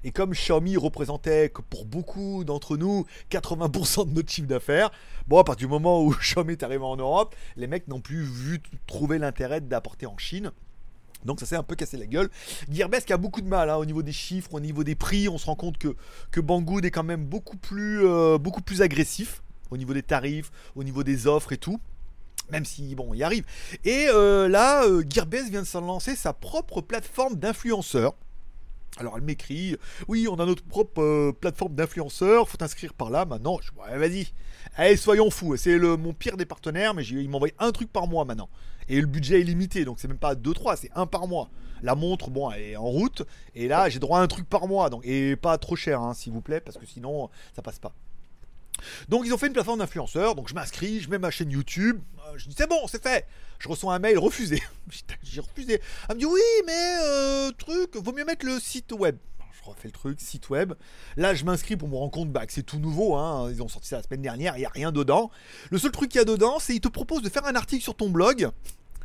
Et 0.04 0.12
comme 0.12 0.32
Xiaomi 0.32 0.76
représentait 0.76 1.48
que 1.48 1.62
pour 1.62 1.86
beaucoup 1.86 2.44
d'entre 2.44 2.76
nous 2.76 3.06
80% 3.30 4.08
de 4.08 4.14
notre 4.14 4.30
chiffre 4.30 4.46
d'affaires, 4.46 4.90
bon, 5.26 5.38
à 5.38 5.44
partir 5.44 5.66
du 5.66 5.72
moment 5.72 6.02
où 6.02 6.14
Xiaomi 6.20 6.52
est 6.52 6.62
arrivé 6.62 6.84
en 6.84 6.96
Europe, 6.96 7.34
les 7.56 7.66
mecs 7.66 7.88
n'ont 7.88 8.00
plus 8.00 8.22
vu 8.22 8.60
trouver 8.86 9.18
l'intérêt 9.18 9.60
d'apporter 9.62 10.06
en 10.06 10.18
Chine. 10.18 10.52
Donc 11.24 11.40
ça 11.40 11.46
s'est 11.46 11.56
un 11.56 11.62
peu 11.62 11.74
cassé 11.74 11.96
la 11.96 12.06
gueule. 12.06 12.28
Gearbest 12.70 13.06
qui 13.06 13.12
a 13.14 13.16
beaucoup 13.16 13.40
de 13.40 13.48
mal 13.48 13.70
hein, 13.70 13.76
au 13.76 13.86
niveau 13.86 14.02
des 14.02 14.12
chiffres, 14.12 14.52
au 14.52 14.60
niveau 14.60 14.84
des 14.84 14.94
prix. 14.94 15.28
On 15.28 15.38
se 15.38 15.46
rend 15.46 15.56
compte 15.56 15.78
que, 15.78 15.96
que 16.30 16.40
Banggood 16.40 16.84
est 16.84 16.90
quand 16.90 17.02
même 17.02 17.24
beaucoup 17.24 17.56
plus, 17.56 18.06
euh, 18.06 18.36
beaucoup 18.36 18.60
plus 18.60 18.82
agressif 18.82 19.42
au 19.70 19.78
niveau 19.78 19.94
des 19.94 20.02
tarifs, 20.02 20.52
au 20.76 20.84
niveau 20.84 21.02
des 21.02 21.26
offres 21.26 21.52
et 21.52 21.56
tout. 21.58 21.80
Même 22.50 22.66
si, 22.66 22.94
bon, 22.94 23.14
il 23.14 23.22
arrive. 23.22 23.46
Et 23.84 24.06
euh, 24.10 24.48
là, 24.48 24.84
euh, 24.84 25.02
Gearbest 25.08 25.48
vient 25.48 25.62
de 25.62 25.66
s'en 25.66 25.80
lancer 25.80 26.14
sa 26.14 26.34
propre 26.34 26.82
plateforme 26.82 27.36
d'influenceurs. 27.36 28.14
Alors 28.98 29.16
elle 29.16 29.24
m'écrit, 29.24 29.76
oui, 30.06 30.28
on 30.28 30.34
a 30.36 30.46
notre 30.46 30.62
propre 30.62 31.02
euh, 31.02 31.32
plateforme 31.32 31.74
d'influenceurs, 31.74 32.48
faut 32.48 32.56
t'inscrire 32.56 32.94
par 32.94 33.10
là. 33.10 33.24
Maintenant, 33.24 33.58
ouais, 33.76 33.98
vas-y. 33.98 34.28
Allez, 34.76 34.96
soyons 34.96 35.30
fous. 35.30 35.56
C'est 35.56 35.78
mon 35.78 36.12
pire 36.12 36.36
des 36.36 36.44
partenaires, 36.44 36.94
mais 36.94 37.04
il 37.04 37.28
m'envoie 37.28 37.48
un 37.58 37.72
truc 37.72 37.92
par 37.92 38.06
mois 38.06 38.24
maintenant. 38.24 38.48
Et 38.88 39.00
le 39.00 39.06
budget 39.06 39.40
est 39.40 39.44
limité, 39.44 39.84
donc 39.84 39.98
c'est 39.98 40.08
même 40.08 40.18
pas 40.18 40.34
2-3, 40.34 40.76
c'est 40.76 40.90
un 40.94 41.06
par 41.06 41.26
mois. 41.26 41.50
La 41.82 41.94
montre, 41.94 42.30
bon, 42.30 42.50
elle 42.50 42.62
est 42.62 42.76
en 42.76 42.84
route. 42.84 43.22
Et 43.54 43.66
là, 43.66 43.88
j'ai 43.88 43.98
droit 43.98 44.20
à 44.20 44.22
un 44.22 44.26
truc 44.26 44.48
par 44.48 44.68
mois. 44.68 44.90
Donc, 44.90 45.04
et 45.04 45.36
pas 45.36 45.58
trop 45.58 45.76
cher, 45.76 46.00
hein, 46.00 46.14
s'il 46.14 46.32
vous 46.32 46.40
plaît, 46.40 46.60
parce 46.60 46.78
que 46.78 46.86
sinon, 46.86 47.30
ça 47.54 47.62
passe 47.62 47.78
pas. 47.78 47.92
Donc 49.08 49.24
ils 49.24 49.32
ont 49.32 49.38
fait 49.38 49.46
une 49.46 49.52
plateforme 49.52 49.78
d'influenceurs, 49.78 50.34
donc 50.34 50.48
je 50.48 50.54
m'inscris, 50.54 51.00
je 51.00 51.08
mets 51.08 51.18
ma 51.18 51.30
chaîne 51.30 51.50
YouTube, 51.50 52.00
je 52.36 52.48
dis 52.48 52.54
c'est 52.56 52.68
bon, 52.68 52.86
c'est 52.86 53.02
fait. 53.02 53.26
Je 53.58 53.68
reçois 53.68 53.94
un 53.94 53.98
mail 53.98 54.18
refusé. 54.18 54.62
J'ai 55.22 55.40
refusé. 55.40 55.80
Elle 56.08 56.16
me 56.16 56.20
dit 56.20 56.26
oui, 56.26 56.40
mais 56.66 56.96
euh, 57.02 57.50
truc, 57.52 57.96
vaut 57.96 58.12
mieux 58.12 58.24
mettre 58.24 58.44
le 58.46 58.58
site 58.60 58.92
web. 58.92 59.16
Je 59.52 59.70
refais 59.70 59.88
le 59.88 59.92
truc, 59.92 60.20
site 60.20 60.50
web. 60.50 60.74
Là, 61.16 61.34
je 61.34 61.44
m'inscris 61.44 61.76
pour 61.76 61.88
me 61.88 61.96
rendre 61.96 62.10
compte 62.10 62.30
bah, 62.30 62.44
que 62.44 62.52
c'est 62.52 62.62
tout 62.62 62.78
nouveau. 62.78 63.16
Hein. 63.16 63.50
Ils 63.50 63.62
ont 63.62 63.68
sorti 63.68 63.88
ça 63.88 63.96
la 63.96 64.02
semaine 64.02 64.20
dernière, 64.20 64.56
il 64.56 64.60
n'y 64.60 64.66
a 64.66 64.70
rien 64.70 64.92
dedans. 64.92 65.30
Le 65.70 65.78
seul 65.78 65.90
truc 65.90 66.10
qu'il 66.10 66.18
y 66.18 66.22
a 66.22 66.26
dedans, 66.26 66.58
c'est 66.58 66.74
qu'ils 66.74 66.82
te 66.82 66.88
proposent 66.88 67.22
de 67.22 67.30
faire 67.30 67.46
un 67.46 67.54
article 67.54 67.82
sur 67.82 67.96
ton 67.96 68.10
blog. 68.10 68.50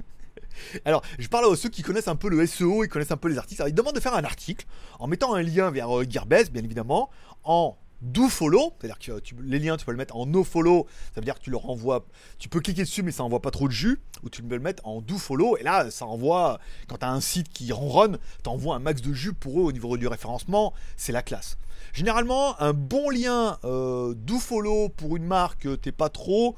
Alors, 0.85 1.01
je 1.17 1.27
parle 1.27 1.51
à 1.51 1.55
ceux 1.55 1.69
qui 1.69 1.81
connaissent 1.81 2.09
un 2.09 2.15
peu 2.15 2.29
le 2.29 2.45
SEO, 2.45 2.83
ils 2.83 2.89
connaissent 2.89 3.11
un 3.11 3.17
peu 3.17 3.29
les 3.29 3.37
articles. 3.37 3.61
Alors, 3.61 3.69
ils 3.69 3.75
demandent 3.75 3.95
de 3.95 4.01
faire 4.01 4.15
un 4.15 4.23
article 4.23 4.65
en 4.99 5.07
mettant 5.07 5.33
un 5.33 5.41
lien 5.41 5.71
vers 5.71 5.97
euh, 5.97 6.05
Gearbest, 6.07 6.51
bien 6.51 6.63
évidemment, 6.63 7.09
en 7.43 7.77
do 8.01 8.29
follow, 8.29 8.73
c'est-à-dire 8.79 8.99
que 8.99 9.19
tu- 9.19 9.35
les 9.43 9.59
liens, 9.59 9.75
tu 9.77 9.85
peux 9.85 9.91
le 9.91 9.97
mettre 9.97 10.15
en 10.15 10.25
no 10.25 10.43
follow, 10.43 10.87
ça 11.13 11.19
veut 11.21 11.25
dire 11.25 11.35
que 11.35 11.43
tu 11.43 11.49
leur 11.51 11.69
envoies, 11.69 12.05
tu 12.37 12.47
peux 12.49 12.59
cliquer 12.59 12.83
dessus, 12.83 13.03
mais 13.03 13.11
ça 13.11 13.23
envoie 13.23 13.41
pas 13.41 13.51
trop 13.51 13.67
de 13.67 13.73
jus, 13.73 13.99
ou 14.23 14.29
tu 14.29 14.41
peux 14.41 14.55
le 14.55 14.61
mettre 14.61 14.85
en 14.87 15.01
do 15.01 15.17
follow, 15.17 15.57
et 15.57 15.63
là, 15.63 15.91
ça 15.91 16.05
envoie, 16.05 16.59
quand 16.87 16.97
tu 16.97 17.05
as 17.05 17.11
un 17.11 17.21
site 17.21 17.49
qui 17.49 17.71
ronronne, 17.71 18.17
t'envoies 18.43 18.75
un 18.75 18.79
max 18.79 19.01
de 19.01 19.13
jus 19.13 19.33
pour 19.33 19.59
eux 19.59 19.63
au 19.63 19.71
niveau 19.71 19.97
du 19.97 20.07
référencement, 20.07 20.73
c'est 20.97 21.11
la 21.11 21.21
classe. 21.21 21.57
Généralement, 21.93 22.59
un 22.61 22.73
bon 22.73 23.09
lien 23.09 23.57
euh, 23.65 24.13
do 24.15 24.37
follow 24.39 24.89
pour 24.89 25.17
une 25.17 25.25
marque, 25.25 25.65
euh, 25.65 25.75
t'es 25.77 25.91
pas 25.91 26.09
trop, 26.09 26.55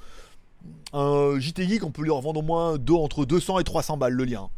un 0.94 1.40
JT 1.40 1.68
Geek, 1.68 1.84
on 1.84 1.92
peut 1.92 2.04
lui 2.04 2.12
revendre 2.12 2.40
au 2.40 2.44
moins 2.44 2.78
deux, 2.78 2.94
entre 2.94 3.26
200 3.26 3.60
et 3.60 3.64
300 3.64 3.98
balles 3.98 4.14
le 4.14 4.26
lien. 4.26 4.50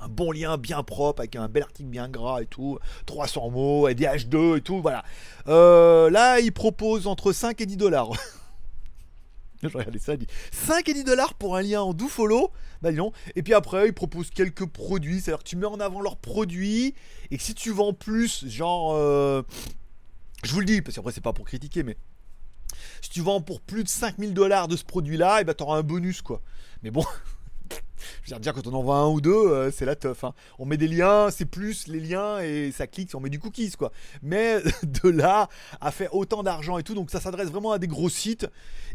Un 0.00 0.08
bon 0.08 0.32
lien 0.32 0.56
bien 0.56 0.82
propre, 0.82 1.20
avec 1.20 1.36
un 1.36 1.48
bel 1.48 1.62
article 1.62 1.88
bien 1.88 2.08
gras 2.08 2.40
et 2.40 2.46
tout, 2.46 2.78
300 3.06 3.50
mots, 3.50 3.88
et 3.88 3.94
des 3.94 4.06
H2 4.06 4.56
et 4.56 4.60
tout, 4.62 4.80
voilà. 4.80 5.04
Euh, 5.46 6.08
là, 6.10 6.40
il 6.40 6.52
propose 6.52 7.06
entre 7.06 7.32
5 7.32 7.60
et 7.60 7.66
10 7.66 7.76
dollars. 7.76 8.10
Je 9.62 9.68
regardais 9.68 9.98
ça, 9.98 10.14
il 10.14 10.20
dit 10.20 10.26
5 10.52 10.88
et 10.88 10.94
10 10.94 11.04
dollars 11.04 11.34
pour 11.34 11.54
un 11.54 11.62
lien 11.62 11.82
en 11.82 11.92
do 11.92 12.08
follow? 12.08 12.50
Bah 12.80 12.92
donc. 12.92 13.14
Et 13.36 13.42
puis 13.42 13.52
après, 13.52 13.88
il 13.88 13.92
propose 13.92 14.30
quelques 14.30 14.64
produits, 14.64 15.20
c'est-à-dire 15.20 15.44
que 15.44 15.48
tu 15.48 15.56
mets 15.56 15.66
en 15.66 15.80
avant 15.80 16.00
leurs 16.00 16.16
produits, 16.16 16.94
et 17.30 17.36
que 17.36 17.42
si 17.42 17.54
tu 17.54 17.70
vends 17.70 17.92
plus, 17.92 18.48
genre. 18.48 18.94
euh, 18.94 19.42
je 20.42 20.52
vous 20.54 20.60
le 20.60 20.66
dis, 20.66 20.80
parce 20.80 20.96
qu'après, 20.96 21.12
c'est 21.12 21.20
pas 21.20 21.34
pour 21.34 21.44
critiquer, 21.44 21.82
mais 21.82 21.98
si 23.02 23.10
tu 23.10 23.20
vends 23.20 23.42
pour 23.42 23.60
plus 23.60 23.84
de 23.84 23.88
5000 23.90 24.32
dollars 24.32 24.66
de 24.66 24.76
ce 24.76 24.84
produit-là, 24.84 25.42
et 25.42 25.44
ben 25.44 25.52
t'auras 25.52 25.76
un 25.76 25.82
bonus 25.82 26.22
quoi. 26.22 26.40
Mais 26.82 26.90
bon, 26.90 27.04
je 28.24 28.34
veux 28.34 28.40
dire, 28.40 28.52
quand 28.54 28.66
on 28.66 28.74
en 28.74 28.82
vend 28.82 28.94
un 28.94 29.08
ou 29.08 29.20
deux, 29.20 29.32
euh, 29.32 29.70
c'est 29.70 29.84
la 29.84 29.96
teuf. 29.96 30.24
hein. 30.24 30.34
On 30.58 30.64
met 30.64 30.76
des 30.76 30.88
liens, 30.88 31.30
c'est 31.30 31.44
plus 31.44 31.86
les 31.86 32.00
liens 32.00 32.40
et 32.40 32.72
ça 32.72 32.86
clique, 32.86 33.10
on 33.14 33.20
met 33.20 33.30
du 33.30 33.38
cookies 33.38 33.72
quoi. 33.72 33.92
Mais 34.22 34.58
de 34.82 35.08
là 35.08 35.48
à 35.80 35.90
faire 35.90 36.14
autant 36.14 36.42
d'argent 36.42 36.78
et 36.78 36.82
tout, 36.82 36.94
donc 36.94 37.10
ça 37.10 37.20
s'adresse 37.20 37.48
vraiment 37.48 37.72
à 37.72 37.78
des 37.78 37.88
gros 37.88 38.08
sites. 38.08 38.46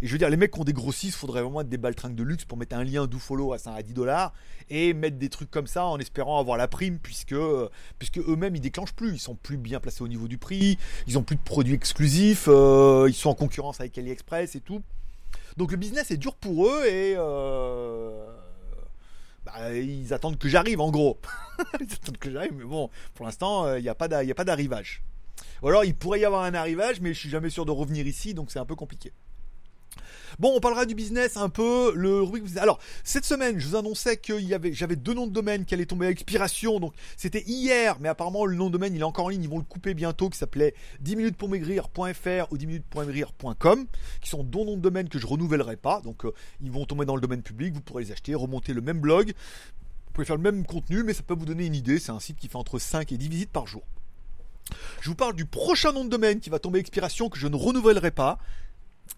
Et 0.01 0.07
je 0.07 0.11
veux 0.11 0.17
dire, 0.17 0.29
les 0.29 0.37
mecs 0.37 0.51
qui 0.51 0.59
ont 0.59 0.63
des 0.63 0.73
gros 0.73 0.91
sites, 0.91 1.15
faudrait 1.15 1.41
vraiment 1.41 1.61
être 1.61 1.69
des 1.69 1.77
baltringues 1.77 2.15
de 2.15 2.23
luxe 2.23 2.45
pour 2.45 2.57
mettre 2.57 2.75
un 2.75 2.83
lien 2.83 3.07
follow 3.17 3.53
à 3.53 3.57
5 3.57 3.75
à 3.77 3.81
10 3.81 3.93
dollars 3.93 4.33
et 4.69 4.93
mettre 4.93 5.17
des 5.17 5.29
trucs 5.29 5.49
comme 5.49 5.67
ça 5.67 5.85
en 5.85 5.97
espérant 5.99 6.39
avoir 6.39 6.57
la 6.57 6.67
prime 6.67 6.99
puisque, 6.99 7.33
euh, 7.33 7.69
puisque 7.99 8.17
eux-mêmes 8.17 8.55
ils 8.55 8.61
déclenchent 8.61 8.93
plus, 8.93 9.13
ils 9.13 9.19
sont 9.19 9.35
plus 9.35 9.57
bien 9.57 9.79
placés 9.79 10.03
au 10.03 10.07
niveau 10.07 10.27
du 10.27 10.37
prix, 10.37 10.77
ils 11.07 11.17
ont 11.17 11.23
plus 11.23 11.35
de 11.35 11.41
produits 11.41 11.73
exclusifs, 11.73 12.45
euh, 12.47 13.05
ils 13.07 13.13
sont 13.13 13.29
en 13.29 13.35
concurrence 13.35 13.79
avec 13.79 13.97
AliExpress 13.97 14.55
et 14.55 14.59
tout. 14.61 14.81
Donc 15.57 15.71
le 15.71 15.77
business 15.77 16.11
est 16.11 16.17
dur 16.17 16.35
pour 16.35 16.67
eux 16.67 16.85
et 16.85 17.15
bah, 19.45 19.73
ils 19.73 20.13
attendent 20.13 20.37
que 20.37 20.49
j'arrive 20.49 20.81
en 20.81 20.91
gros. 20.91 21.19
ils 21.79 21.93
attendent 21.93 22.17
que 22.17 22.31
j'arrive, 22.31 22.53
mais 22.57 22.63
bon, 22.65 22.89
pour 23.13 23.25
l'instant 23.25 23.65
euh, 23.65 23.79
il 23.79 23.83
n'y 23.83 23.89
a 23.89 23.95
pas 23.95 24.07
d'a- 24.07 24.23
il 24.23 24.27
y 24.27 24.31
a 24.31 24.35
pas 24.35 24.43
d'arrivage. 24.45 25.03
Ou 25.61 25.67
alors 25.67 25.85
il 25.85 25.95
pourrait 25.95 26.19
y 26.19 26.25
avoir 26.25 26.43
un 26.43 26.53
arrivage, 26.53 26.99
mais 27.01 27.13
je 27.13 27.19
suis 27.19 27.29
jamais 27.29 27.49
sûr 27.49 27.65
de 27.65 27.71
revenir 27.71 28.05
ici, 28.07 28.33
donc 28.33 28.51
c'est 28.51 28.59
un 28.59 28.65
peu 28.65 28.75
compliqué. 28.75 29.13
Bon, 30.39 30.53
on 30.55 30.59
parlera 30.59 30.85
du 30.85 30.95
business 30.95 31.37
un 31.37 31.49
peu. 31.49 31.93
Le. 31.95 32.25
Alors, 32.59 32.79
cette 33.03 33.25
semaine, 33.25 33.59
je 33.59 33.67
vous 33.67 33.75
annonçais 33.75 34.17
que 34.17 34.33
j'avais 34.73 34.95
deux 34.95 35.13
noms 35.13 35.27
de 35.27 35.31
domaine 35.31 35.65
qui 35.65 35.73
allaient 35.73 35.85
tomber 35.85 36.07
à 36.07 36.09
expiration. 36.09 36.79
Donc, 36.79 36.93
c'était 37.17 37.43
hier, 37.47 37.97
mais 37.99 38.09
apparemment, 38.09 38.45
le 38.45 38.55
nom 38.55 38.67
de 38.67 38.73
domaine, 38.73 38.93
il 38.93 39.01
est 39.01 39.05
encore 39.05 39.25
en 39.25 39.29
ligne. 39.29 39.43
Ils 39.43 39.49
vont 39.49 39.57
le 39.57 39.63
couper 39.63 39.93
bientôt, 39.93 40.29
qui 40.29 40.37
s'appelait 40.37 40.73
10 41.01 41.15
minutes 41.15 41.37
pour 41.37 41.49
maigrir.fr 41.49 42.51
ou 42.51 42.57
10 42.57 42.67
minutes 42.67 42.85
pour 42.89 43.01
maigrir.com, 43.01 43.85
qui 44.21 44.29
sont 44.29 44.43
deux 44.43 44.65
noms 44.65 44.77
de 44.77 44.81
domaine 44.81 45.07
que 45.07 45.19
je 45.19 45.27
renouvellerai 45.27 45.77
pas. 45.77 46.01
Donc, 46.01 46.25
euh, 46.25 46.33
ils 46.61 46.71
vont 46.71 46.85
tomber 46.85 47.05
dans 47.05 47.15
le 47.15 47.21
domaine 47.21 47.41
public. 47.41 47.73
Vous 47.73 47.81
pourrez 47.81 48.03
les 48.03 48.11
acheter, 48.11 48.35
remonter 48.35 48.73
le 48.73 48.81
même 48.81 48.99
blog. 48.99 49.27
Vous 49.27 50.11
pouvez 50.13 50.25
faire 50.25 50.37
le 50.37 50.41
même 50.41 50.65
contenu, 50.65 51.03
mais 51.03 51.13
ça 51.13 51.23
peut 51.23 51.35
vous 51.35 51.45
donner 51.45 51.65
une 51.65 51.75
idée. 51.75 51.99
C'est 51.99 52.11
un 52.11 52.19
site 52.19 52.37
qui 52.37 52.47
fait 52.47 52.57
entre 52.57 52.79
5 52.79 53.11
et 53.11 53.17
10 53.17 53.29
visites 53.29 53.51
par 53.51 53.67
jour. 53.67 53.83
Je 55.01 55.09
vous 55.09 55.15
parle 55.15 55.35
du 55.35 55.45
prochain 55.45 55.91
nom 55.91 56.03
de 56.03 56.09
domaine 56.09 56.39
qui 56.39 56.49
va 56.49 56.59
tomber 56.59 56.79
à 56.79 56.81
expiration, 56.81 57.29
que 57.29 57.37
je 57.37 57.47
ne 57.47 57.55
renouvellerai 57.55 58.11
pas 58.11 58.39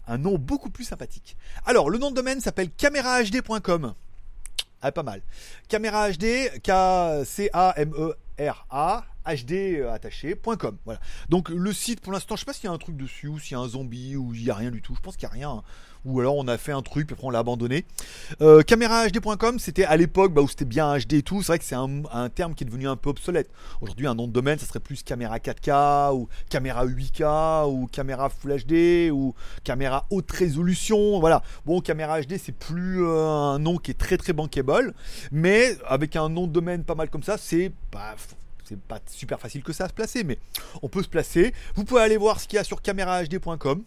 un 0.06 0.18
nom 0.18 0.38
beaucoup 0.38 0.70
plus 0.70 0.84
sympathique. 0.84 1.36
Alors, 1.66 1.90
le 1.90 1.98
nom 1.98 2.10
de 2.10 2.16
domaine 2.16 2.40
s'appelle 2.40 2.70
camerahd.com. 2.70 3.94
Ah, 4.80 4.92
pas 4.92 5.02
mal. 5.02 5.22
Caméra 5.68 6.08
HD, 6.10 6.60
K-C-A-M-E-R-A, 6.62 7.34
HD 9.26 9.82
attaché.com. 9.90 10.78
Voilà. 10.84 11.00
Donc, 11.28 11.48
le 11.48 11.72
site, 11.72 12.00
pour 12.00 12.12
l'instant, 12.12 12.36
je 12.36 12.40
sais 12.40 12.46
pas 12.46 12.52
s'il 12.52 12.66
y 12.66 12.68
a 12.68 12.72
un 12.72 12.78
truc 12.78 12.96
dessus, 12.96 13.26
ou 13.26 13.40
s'il 13.40 13.52
y 13.52 13.56
a 13.56 13.60
un 13.60 13.68
zombie, 13.68 14.14
ou 14.16 14.34
il 14.34 14.44
y 14.44 14.50
a 14.50 14.54
rien 14.54 14.70
du 14.70 14.80
tout. 14.80 14.94
Je 14.94 15.00
pense 15.00 15.16
qu'il 15.16 15.24
y 15.24 15.26
a 15.26 15.30
rien. 15.30 15.64
Ou 16.04 16.20
alors, 16.20 16.36
on 16.36 16.48
a 16.48 16.58
fait 16.58 16.72
un 16.72 16.82
truc, 16.82 17.06
puis 17.06 17.14
après, 17.14 17.26
on 17.26 17.30
l'a 17.30 17.40
abandonné. 17.40 17.84
Euh, 18.40 18.62
caméra-hd.com, 18.62 19.58
c'était 19.58 19.84
à 19.84 19.96
l'époque 19.96 20.32
bah, 20.32 20.42
où 20.42 20.48
c'était 20.48 20.64
bien 20.64 20.96
HD 20.96 21.14
et 21.14 21.22
tout. 21.22 21.42
C'est 21.42 21.48
vrai 21.48 21.58
que 21.58 21.64
c'est 21.64 21.74
un, 21.74 22.28
terme 22.28 22.54
qui 22.54 22.64
est 22.64 22.66
devenu 22.66 22.88
un 22.88 22.96
peu 22.96 23.10
obsolète. 23.10 23.50
Aujourd'hui, 23.80 24.06
un 24.06 24.14
nom 24.14 24.26
de 24.26 24.32
domaine, 24.32 24.58
ça 24.58 24.66
serait 24.66 24.80
plus 24.80 25.02
caméra 25.02 25.38
4K, 25.38 26.14
ou 26.14 26.28
caméra 26.48 26.86
8K, 26.86 27.68
ou 27.70 27.86
caméra 27.86 28.28
Full 28.28 28.56
HD, 28.64 29.10
ou 29.10 29.34
caméra 29.64 30.06
haute 30.10 30.30
résolution. 30.30 31.20
Voilà. 31.20 31.42
Bon, 31.66 31.80
caméra 31.80 32.20
HD, 32.20 32.36
c'est 32.42 32.52
plus 32.52 33.04
euh, 33.04 33.26
un 33.26 33.58
nom 33.58 33.78
qui 33.78 33.90
est 33.90 33.98
très 33.98 34.16
très 34.16 34.32
bankable. 34.32 34.94
Mais 35.32 35.76
avec 35.86 36.16
un 36.16 36.28
nom 36.28 36.46
de 36.46 36.52
domaine 36.52 36.84
pas 36.84 36.94
mal 36.94 37.10
comme 37.10 37.22
ça, 37.22 37.36
c'est 37.38 37.72
pas. 37.90 38.16
C'est 38.64 38.78
pas 38.78 39.00
super 39.06 39.40
facile 39.40 39.62
que 39.62 39.72
ça 39.72 39.84
à 39.84 39.88
se 39.88 39.94
placer, 39.94 40.24
mais 40.24 40.38
on 40.82 40.90
peut 40.90 41.02
se 41.02 41.08
placer. 41.08 41.54
Vous 41.74 41.84
pouvez 41.84 42.02
aller 42.02 42.18
voir 42.18 42.38
ce 42.38 42.46
qu'il 42.46 42.58
y 42.58 42.60
a 42.60 42.64
sur 42.64 42.82
caméra-hd.com 42.82 43.82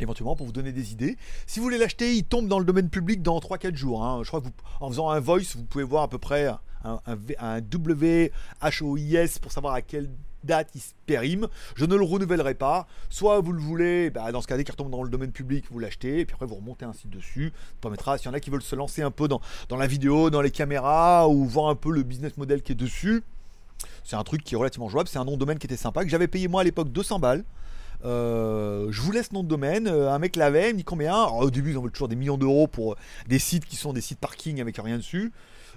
éventuellement 0.00 0.36
pour 0.36 0.46
vous 0.46 0.52
donner 0.52 0.72
des 0.72 0.92
idées. 0.92 1.16
Si 1.46 1.60
vous 1.60 1.64
voulez 1.64 1.78
l'acheter, 1.78 2.14
il 2.14 2.24
tombe 2.24 2.48
dans 2.48 2.58
le 2.58 2.64
domaine 2.64 2.88
public 2.90 3.22
dans 3.22 3.38
3-4 3.38 3.76
jours. 3.76 4.04
hein. 4.04 4.20
Je 4.22 4.28
crois 4.28 4.40
que 4.40 4.48
en 4.80 4.88
faisant 4.88 5.10
un 5.10 5.20
voice, 5.20 5.54
vous 5.56 5.64
pouvez 5.64 5.84
voir 5.84 6.02
à 6.04 6.08
peu 6.08 6.18
près 6.18 6.46
un, 6.46 6.60
un, 6.84 7.16
un 7.38 7.60
WHOIS 7.60 9.38
pour 9.40 9.52
savoir 9.52 9.74
à 9.74 9.82
quelle 9.82 10.10
date 10.42 10.68
il 10.74 10.80
se 10.80 10.92
périme. 11.06 11.48
Je 11.74 11.86
ne 11.86 11.94
le 11.94 12.04
renouvellerai 12.04 12.54
pas. 12.54 12.86
Soit 13.08 13.40
vous 13.40 13.52
le 13.52 13.60
voulez, 13.60 14.10
bah, 14.10 14.30
dans 14.30 14.42
ce 14.42 14.46
cas, 14.46 14.56
dès 14.58 14.64
qu'il 14.64 14.72
retombe 14.72 14.90
dans 14.90 15.02
le 15.02 15.08
domaine 15.08 15.32
public, 15.32 15.64
vous 15.70 15.78
l'achetez, 15.78 16.20
et 16.20 16.26
puis 16.26 16.34
après 16.34 16.44
vous 16.46 16.56
remontez 16.56 16.84
un 16.84 16.92
site 16.92 17.08
dessus. 17.08 17.52
Ça 17.56 17.74
permettra, 17.80 18.18
s'il 18.18 18.26
y 18.26 18.30
en 18.30 18.34
a 18.34 18.40
qui 18.40 18.50
veulent 18.50 18.62
se 18.62 18.76
lancer 18.76 19.00
un 19.02 19.10
peu 19.10 19.26
dans, 19.26 19.40
dans 19.68 19.76
la 19.76 19.86
vidéo, 19.86 20.28
dans 20.28 20.42
les 20.42 20.50
caméras, 20.50 21.28
ou 21.28 21.46
voir 21.46 21.68
un 21.70 21.74
peu 21.74 21.90
le 21.90 22.02
business 22.02 22.36
model 22.36 22.62
qui 22.62 22.72
est 22.72 22.76
dessus, 22.76 23.22
c'est 24.02 24.16
un 24.16 24.24
truc 24.24 24.44
qui 24.44 24.54
est 24.54 24.58
relativement 24.58 24.88
jouable. 24.90 25.08
C'est 25.08 25.18
un 25.18 25.24
nom 25.24 25.32
de 25.32 25.38
domaine 25.38 25.58
qui 25.58 25.66
était 25.66 25.76
sympa, 25.76 26.04
que 26.04 26.10
j'avais 26.10 26.28
payé 26.28 26.46
moi 26.46 26.60
à 26.60 26.64
l'époque 26.64 26.90
200 26.92 27.20
balles. 27.20 27.44
Euh, 28.04 28.88
je 28.90 29.00
vous 29.00 29.12
laisse 29.12 29.32
nom 29.32 29.42
de 29.42 29.48
domaine. 29.48 29.88
Euh, 29.88 30.12
Un 30.12 30.18
mec 30.18 30.36
l'avait, 30.36 30.70
il 30.70 30.74
me 30.74 30.78
dit 30.78 30.84
combien 30.84 31.24
Au 31.24 31.50
début, 31.50 31.72
ils 31.72 31.78
en 31.78 31.82
veulent 31.82 31.92
toujours 31.92 32.08
des 32.08 32.16
millions 32.16 32.36
d'euros 32.36 32.66
pour 32.66 32.92
euh, 32.92 32.96
des 33.28 33.38
sites 33.38 33.64
qui 33.64 33.76
sont 33.76 33.92
des 33.92 34.00
sites 34.00 34.18
parking 34.18 34.60
avec 34.60 34.76
rien 34.76 34.96
dessus. 34.96 35.32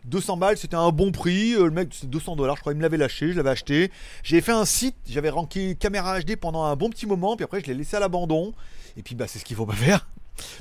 200 0.06 0.38
balles, 0.38 0.58
c'était 0.58 0.76
un 0.76 0.92
bon 0.92 1.12
prix. 1.12 1.54
Le 1.54 1.72
mec, 1.72 1.90
c'est 1.92 2.10
200 2.10 2.36
dollars, 2.36 2.56
je 2.56 2.62
crois, 2.62 2.74
il 2.74 2.78
me 2.78 2.82
l'avait 2.82 2.98
lâché, 2.98 3.32
je 3.32 3.38
l'avais 3.38 3.50
acheté. 3.50 3.92
J'ai 4.24 4.42
fait 4.42 4.52
un 4.52 4.66
site, 4.66 4.96
j'avais 5.10 5.30
ranké 5.30 5.76
caméra 5.76 6.20
HD 6.20 6.36
pendant 6.36 6.63
un 6.63 6.76
bon 6.76 6.90
petit 6.90 7.08
moment, 7.08 7.36
puis 7.36 7.44
après, 7.44 7.62
je 7.62 7.66
l'ai 7.66 7.74
laissé 7.74 7.98
à 7.98 8.00
l'abandon. 8.00 8.54
Et 8.96 9.04
puis, 9.04 9.16
bah, 9.16 9.26
c'est 9.28 9.40
ce 9.40 9.46
qu'il 9.46 9.56
faut 9.56 9.66
pas 9.66 9.74
faire. 9.74 10.08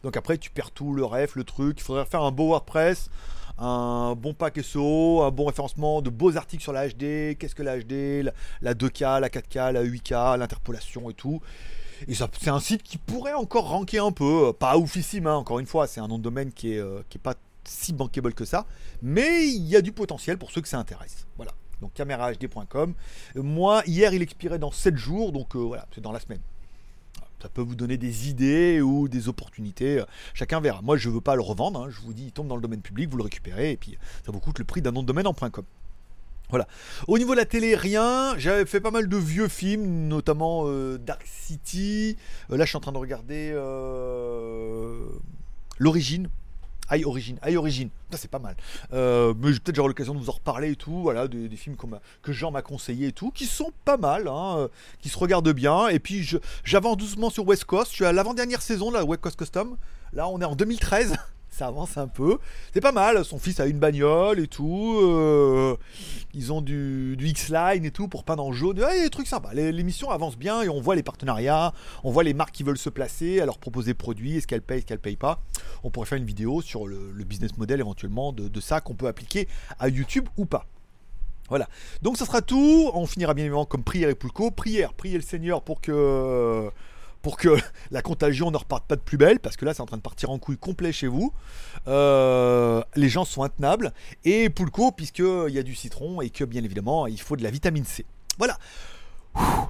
Donc 0.03 0.17
après, 0.17 0.39
tu 0.39 0.51
perds 0.51 0.71
tout, 0.71 0.95
le 0.95 1.05
ref, 1.05 1.37
le 1.37 1.45
truc. 1.45 1.77
Il 1.79 1.83
faudrait 1.83 2.07
faire 2.07 2.23
un 2.23 2.31
beau 2.31 2.49
WordPress, 2.49 3.11
un 3.59 4.15
bon 4.17 4.35
pack 4.35 4.59
SEO, 4.63 5.23
un 5.23 5.31
bon 5.31 5.47
référencement, 5.47 6.03
de 6.03 6.11
beaux 6.11 6.37
articles 6.37 6.63
sur 6.63 6.73
la 6.73 6.89
HD. 6.89 7.37
Qu'est-ce 7.39 7.55
que 7.55 7.63
la 7.63 7.79
HD, 7.79 8.23
la, 8.25 8.33
la 8.63 8.75
2K, 8.75 9.21
la 9.21 9.29
4K, 9.29 9.73
la 9.73 9.85
8K, 9.85 10.39
l'interpolation 10.39 11.09
et 11.11 11.15
tout. 11.15 11.41
Et 12.09 12.15
c'est 12.15 12.51
un 12.51 12.61
site 12.61 12.83
qui 12.83 12.99
pourrait 12.99 13.33
encore 13.33 13.69
ranker 13.69 13.99
un 13.99 14.13
peu, 14.13 14.53
pas 14.53 14.77
oufissime, 14.77 15.27
hein, 15.27 15.37
encore 15.37 15.59
une 15.59 15.67
fois, 15.67 15.87
c'est 15.87 16.01
un 16.01 16.09
nom 16.09 16.19
de 16.19 16.23
domaine 16.23 16.53
qui 16.53 16.75
est, 16.75 16.79
euh, 16.79 17.01
qui 17.09 17.17
est 17.19 17.21
pas 17.21 17.35
si 17.65 17.93
bankable 17.93 18.35
que 18.35 18.45
ça, 18.45 18.67
mais 19.03 19.49
il 19.49 19.67
y 19.67 19.77
a 19.77 19.81
du 19.81 19.93
potentiel 19.93 20.39
pour 20.39 20.51
ceux 20.51 20.61
que 20.61 20.69
ça 20.69 20.79
intéresse. 20.79 21.27
Voilà. 21.37 21.53
Donc 21.81 21.93
caméra-hd.com. 21.95 22.95
Moi, 23.37 23.83
hier, 23.87 24.13
il 24.15 24.23
expirait 24.23 24.59
dans 24.59 24.71
7 24.71 24.97
jours, 24.97 25.33
donc 25.33 25.57
euh, 25.57 25.59
voilà, 25.59 25.87
c'est 25.95 26.01
dans 26.01 26.13
la 26.13 26.21
semaine. 26.21 26.41
Ça 27.47 27.51
peut 27.51 27.63
vous 27.63 27.77
donner 27.77 27.97
des 27.97 28.29
idées 28.29 28.81
ou 28.81 29.07
des 29.07 29.29
opportunités. 29.29 30.03
Chacun 30.35 30.59
verra. 30.59 30.83
Moi, 30.83 30.97
je 30.97 31.09
ne 31.09 31.15
veux 31.15 31.21
pas 31.21 31.37
le 31.37 31.43
revendre. 31.43 31.85
hein. 31.85 31.91
Je 31.91 32.01
vous 32.01 32.13
dis, 32.13 32.25
il 32.25 32.33
tombe 32.33 32.49
dans 32.49 32.57
le 32.57 32.61
domaine 32.61 32.81
public, 32.81 33.09
vous 33.09 33.19
le 33.19 33.23
récupérez, 33.23 33.71
et 33.71 33.77
puis 33.77 33.97
ça 34.25 34.33
vous 34.33 34.41
coûte 34.41 34.59
le 34.59 34.65
prix 34.65 34.83
d'un 34.83 34.91
nom 34.91 35.03
de 35.03 35.07
domaine 35.07 35.29
en 35.29 35.33
.com. 35.33 35.65
Voilà. 36.51 36.67
Au 37.07 37.19
niveau 37.19 37.35
de 37.35 37.39
la 37.39 37.45
télé, 37.45 37.77
rien. 37.77 38.37
J'avais 38.37 38.67
fait 38.67 38.81
pas 38.81 38.91
mal 38.91 39.09
de 39.09 39.17
vieux 39.17 39.47
films, 39.47 40.09
notamment 40.09 40.65
euh, 40.67 40.99
Dark 40.99 41.25
City. 41.25 42.17
Euh, 42.51 42.57
là, 42.57 42.65
je 42.65 42.71
suis 42.71 42.77
en 42.77 42.81
train 42.81 42.91
de 42.91 42.99
regarder 42.99 43.53
euh, 43.55 45.07
l'origine. 45.79 46.29
High 46.91 47.05
Origin, 47.05 47.39
High 47.45 47.57
Origin, 47.57 47.89
c'est 48.13 48.31
pas 48.31 48.39
mal. 48.39 48.57
Euh, 48.93 49.35
mais 49.41 49.53
peut-être 49.53 49.75
j'aurai 49.75 49.89
l'occasion 49.89 50.15
de 50.15 50.19
vous 50.19 50.29
en 50.29 50.35
reparler 50.35 50.73
et 50.73 50.77
tout, 50.77 51.03
voilà, 51.03 51.29
des, 51.29 51.49
films 51.57 51.77
que 52.23 52.33
Jean 52.33 52.51
m'a 52.51 52.63
conseillé 52.63 53.09
et 53.09 53.13
tout, 53.13 53.31
qui 53.31 53.47
sont 53.47 53.73
pas 53.85 53.97
mal, 53.97 54.29
hein, 54.29 54.59
euh, 54.59 54.69
qui 55.01 55.09
se 55.09 55.19
regardent 55.19 55.53
bien. 55.53 55.89
Et 55.89 55.99
puis 55.99 56.29
j'avance 56.65 56.97
doucement 56.97 57.31
sur 57.31 57.47
West 57.47 57.65
Coast, 57.65 57.91
je 57.91 57.97
suis 57.97 58.05
à 58.05 58.13
l'avant-dernière 58.13 58.63
saison 58.63 58.91
de 58.91 58.97
la 58.97 59.05
West 59.05 59.23
Coast 59.23 59.39
Custom. 59.39 59.77
Là 60.13 60.29
on 60.29 60.41
est 60.41 60.45
en 60.45 60.55
2013, 60.55 61.17
ça 61.51 61.67
avance 61.67 61.97
un 61.97 62.09
peu. 62.09 62.39
C'est 62.73 62.81
pas 62.81 62.93
mal, 62.93 63.25
son 63.25 63.39
fils 63.39 63.59
a 63.61 63.67
une 63.67 63.79
bagnole 63.79 64.39
et 64.39 64.47
tout. 64.49 64.99
euh, 65.03 65.77
ils 66.37 66.53
ont 66.53 66.61
du, 66.61 67.17
X-Line 67.19 67.85
et 67.85 67.91
tout 67.91 68.09
pour 68.09 68.23
peindre 68.23 68.45
en 68.45 68.53
jaune. 68.53 68.79
Ouais, 68.79 69.03
des 69.03 69.11
trucs 69.11 69.27
sympas. 69.27 69.55
L'émission 69.55 70.11
avance 70.11 70.37
bien 70.37 70.63
et 70.63 70.69
on 70.69 70.81
voit 70.81 70.95
les 70.95 71.03
partenariats, 71.03 71.73
on 72.05 72.11
voit 72.11 72.23
les 72.23 72.35
marques 72.35 72.53
qui 72.53 72.63
veulent 72.63 72.79
se 72.79 72.91
placer, 72.91 73.41
à 73.41 73.47
leur 73.47 73.59
proposer 73.59 73.95
produits, 73.95 74.37
est-ce 74.37 74.47
qu'elles 74.47 74.63
payent, 74.63 74.79
est-ce 74.79 74.87
qu'elles 74.87 75.01
payent 75.01 75.17
pas. 75.17 75.41
On 75.83 75.91
pourrait 75.91 76.07
faire 76.07 76.19
une 76.19 76.27
vidéo 76.27 76.61
sur 76.61 76.87
le, 76.87 77.13
business 77.25 77.57
model 77.57 77.81
éventuellement 77.81 78.33
de, 78.33 78.61
ça 78.61 78.81
qu'on 78.81 78.95
peut 78.95 79.09
appliquer 79.09 79.49
à 79.79 79.89
YouTube 79.89 80.29
ou 80.37 80.45
pas. 80.45 80.67
Voilà. 81.49 81.69
Donc 82.03 82.19
ça 82.19 82.27
sera 82.27 82.43
tout. 82.43 82.91
On 82.93 83.07
finira 83.07 83.33
bien 83.33 83.45
évidemment 83.45 83.65
comme 83.65 83.83
prière 83.83 84.11
et 84.11 84.15
Poulco. 84.15 84.51
Prière, 84.51 84.93
prier 84.93 85.17
le 85.17 85.23
Seigneur 85.23 85.63
pour 85.63 85.81
que 85.81 86.71
pour 87.27 87.39
que 87.39 87.57
la 87.91 88.03
contagion 88.03 88.53
ne 88.53 88.57
reparte 88.57 88.87
pas 88.87 88.95
de 88.95 89.01
plus 89.01 89.17
belle, 89.19 89.41
parce 89.41 89.57
que 89.57 89.65
là 89.65 89.75
c'est 89.75 89.81
en 89.81 89.87
train 89.87 89.97
de 89.97 90.03
partir 90.03 90.31
en 90.31 90.39
couille 90.39 90.59
complet 90.59 90.93
chez 90.93 91.09
vous. 91.09 91.33
Euh, 91.89 92.85
les 92.95 93.09
gens 93.09 93.25
sont 93.25 93.43
intenables. 93.43 93.93
Et 94.25 94.49
Poulco, 94.49 94.93
puisqu'il 94.93 95.51
y 95.51 95.59
a 95.59 95.65
du 95.65 95.75
citron 95.75 96.21
et 96.21 96.31
que 96.31 96.45
bien 96.45 96.63
évidemment 96.63 97.09
il 97.09 97.21
faut 97.21 97.35
de 97.35 97.43
la 97.43 97.51
vitamine 97.51 97.85
C. 97.85 98.07
Voilà. 98.39 98.57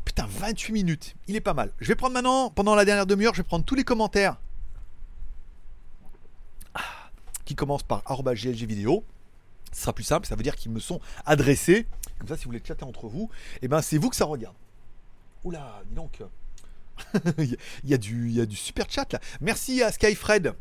Putain, 0.04 0.26
28 0.28 0.72
minutes. 0.74 1.16
Il 1.28 1.34
est 1.34 1.40
pas 1.40 1.54
mal. 1.54 1.72
Je 1.80 1.88
vais 1.88 1.94
prendre 1.94 2.12
maintenant, 2.12 2.50
pendant 2.50 2.74
la 2.74 2.84
dernière 2.84 3.06
demi-heure, 3.06 3.32
je 3.32 3.40
vais 3.40 3.48
prendre 3.48 3.64
tous 3.64 3.74
les 3.74 3.84
commentaires 3.84 4.36
ah, 6.74 6.80
qui 7.46 7.54
commencent 7.54 7.84
par 7.84 8.02
arobase 8.04 8.36
GLG 8.36 8.66
vidéo. 8.66 9.02
Ce 9.72 9.80
sera 9.80 9.94
plus 9.94 10.04
simple, 10.04 10.26
ça 10.26 10.36
veut 10.36 10.42
dire 10.42 10.56
qu'ils 10.56 10.72
me 10.72 10.78
sont 10.78 11.00
adressés. 11.24 11.86
Comme 12.18 12.28
ça, 12.28 12.36
si 12.36 12.44
vous 12.44 12.50
voulez 12.50 12.62
chatter 12.62 12.84
entre 12.84 13.08
vous, 13.08 13.30
et 13.62 13.68
ben 13.68 13.80
c'est 13.80 13.96
vous 13.96 14.10
que 14.10 14.16
ça 14.16 14.26
regarde. 14.26 14.56
Oula, 15.42 15.80
dis 15.86 15.94
donc. 15.94 16.20
il, 17.38 17.56
y 17.84 17.94
a, 17.94 17.96
du, 17.98 18.56
super 18.56 18.86
chat 18.90 19.12
là. 19.12 19.20
Merci 19.40 19.82
à 19.82 19.92
Skyfred. 19.92 20.54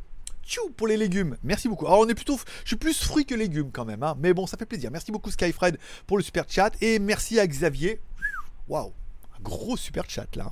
Tchou 0.43 0.69
pour 0.77 0.87
les 0.87 0.97
légumes. 0.97 1.37
Merci 1.43 1.67
beaucoup. 1.67 1.87
Alors 1.87 1.99
on 1.99 2.07
est 2.07 2.15
plutôt, 2.15 2.39
je 2.63 2.67
suis 2.67 2.75
plus 2.75 3.01
fruits 3.01 3.25
que 3.25 3.33
légumes 3.33 3.71
quand 3.71 3.85
même, 3.85 4.03
hein. 4.03 4.15
mais 4.19 4.33
bon, 4.33 4.45
ça 4.45 4.57
fait 4.57 4.65
plaisir. 4.65 4.91
Merci 4.91 5.11
beaucoup 5.11 5.31
Skyfred 5.31 5.77
pour 6.05 6.17
le 6.17 6.23
super 6.23 6.45
chat 6.47 6.71
et 6.81 6.99
merci 6.99 7.39
à 7.39 7.47
Xavier. 7.47 7.99
Waouh, 8.67 8.93
gros 9.45 9.77
super 9.77 10.09
chat 10.09 10.35
là. 10.35 10.51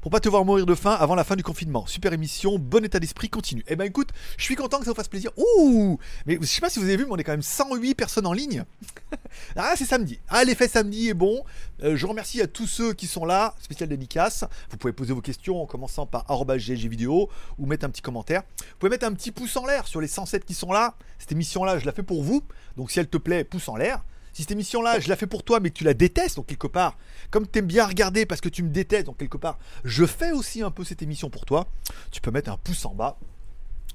Pour 0.00 0.12
pas 0.12 0.20
te 0.20 0.28
voir 0.28 0.44
mourir 0.44 0.66
de 0.66 0.74
faim 0.74 0.96
avant 0.98 1.16
la 1.16 1.24
fin 1.24 1.34
du 1.34 1.42
confinement. 1.42 1.86
Super 1.86 2.12
émission, 2.12 2.58
bon 2.58 2.84
état 2.84 3.00
d'esprit, 3.00 3.28
continue. 3.28 3.64
Eh 3.66 3.74
ben 3.74 3.84
écoute, 3.84 4.10
je 4.36 4.44
suis 4.44 4.54
content 4.54 4.78
que 4.78 4.84
ça 4.84 4.92
vous 4.92 4.96
fasse 4.96 5.08
plaisir. 5.08 5.32
Ouh 5.36 5.98
Mais 6.26 6.38
je 6.40 6.46
sais 6.46 6.60
pas 6.60 6.70
si 6.70 6.78
vous 6.78 6.84
avez 6.84 6.96
vu, 6.96 7.04
mais 7.04 7.12
on 7.12 7.16
est 7.16 7.24
quand 7.24 7.32
même 7.32 7.42
108 7.42 7.94
personnes 7.94 8.26
en 8.26 8.32
ligne. 8.32 8.64
ah, 9.56 9.72
c'est 9.76 9.84
samedi. 9.84 10.20
Ah, 10.28 10.44
l'effet 10.44 10.68
samedi 10.68 11.08
est 11.08 11.14
bon. 11.14 11.42
Euh, 11.82 11.96
je 11.96 12.06
remercie 12.06 12.40
à 12.40 12.46
tous 12.46 12.66
ceux 12.66 12.92
qui 12.92 13.06
sont 13.06 13.24
là. 13.24 13.54
Spécial 13.60 13.88
dédicace. 13.88 14.44
Vous 14.70 14.76
pouvez 14.76 14.92
poser 14.92 15.12
vos 15.12 15.20
questions 15.20 15.60
en 15.60 15.66
commençant 15.66 16.06
par 16.06 16.24
vidéo 16.56 17.28
ou 17.58 17.66
mettre 17.66 17.86
un 17.86 17.90
petit 17.90 18.02
commentaire. 18.02 18.42
Vous 18.58 18.76
pouvez 18.78 18.90
mettre 18.90 19.06
un 19.06 19.12
petit 19.12 19.32
pouce 19.32 19.56
en 19.56 19.66
l'air 19.66 19.86
sur 19.88 20.00
les 20.00 20.08
107 20.08 20.44
qui 20.44 20.54
sont 20.54 20.72
là. 20.72 20.94
Cette 21.18 21.32
émission-là, 21.32 21.78
je 21.78 21.86
la 21.86 21.92
fais 21.92 22.02
pour 22.02 22.22
vous. 22.22 22.42
Donc 22.76 22.90
si 22.90 23.00
elle 23.00 23.08
te 23.08 23.18
plaît, 23.18 23.44
pouce 23.44 23.68
en 23.68 23.76
l'air. 23.76 24.04
Si 24.36 24.42
cette 24.42 24.50
émission-là, 24.50 25.00
je 25.00 25.08
la 25.08 25.16
fais 25.16 25.26
pour 25.26 25.44
toi, 25.44 25.60
mais 25.60 25.70
que 25.70 25.78
tu 25.78 25.84
la 25.84 25.94
détestes, 25.94 26.36
donc 26.36 26.44
quelque 26.44 26.66
part, 26.66 26.98
comme 27.30 27.48
tu 27.48 27.58
aimes 27.58 27.66
bien 27.66 27.86
regarder 27.86 28.26
parce 28.26 28.42
que 28.42 28.50
tu 28.50 28.62
me 28.62 28.68
détestes, 28.68 29.06
donc 29.06 29.16
quelque 29.16 29.38
part, 29.38 29.58
je 29.82 30.04
fais 30.04 30.30
aussi 30.32 30.60
un 30.60 30.70
peu 30.70 30.84
cette 30.84 31.00
émission 31.00 31.30
pour 31.30 31.46
toi, 31.46 31.66
tu 32.10 32.20
peux 32.20 32.30
mettre 32.30 32.50
un 32.50 32.58
pouce 32.58 32.84
en 32.84 32.94
bas. 32.94 33.18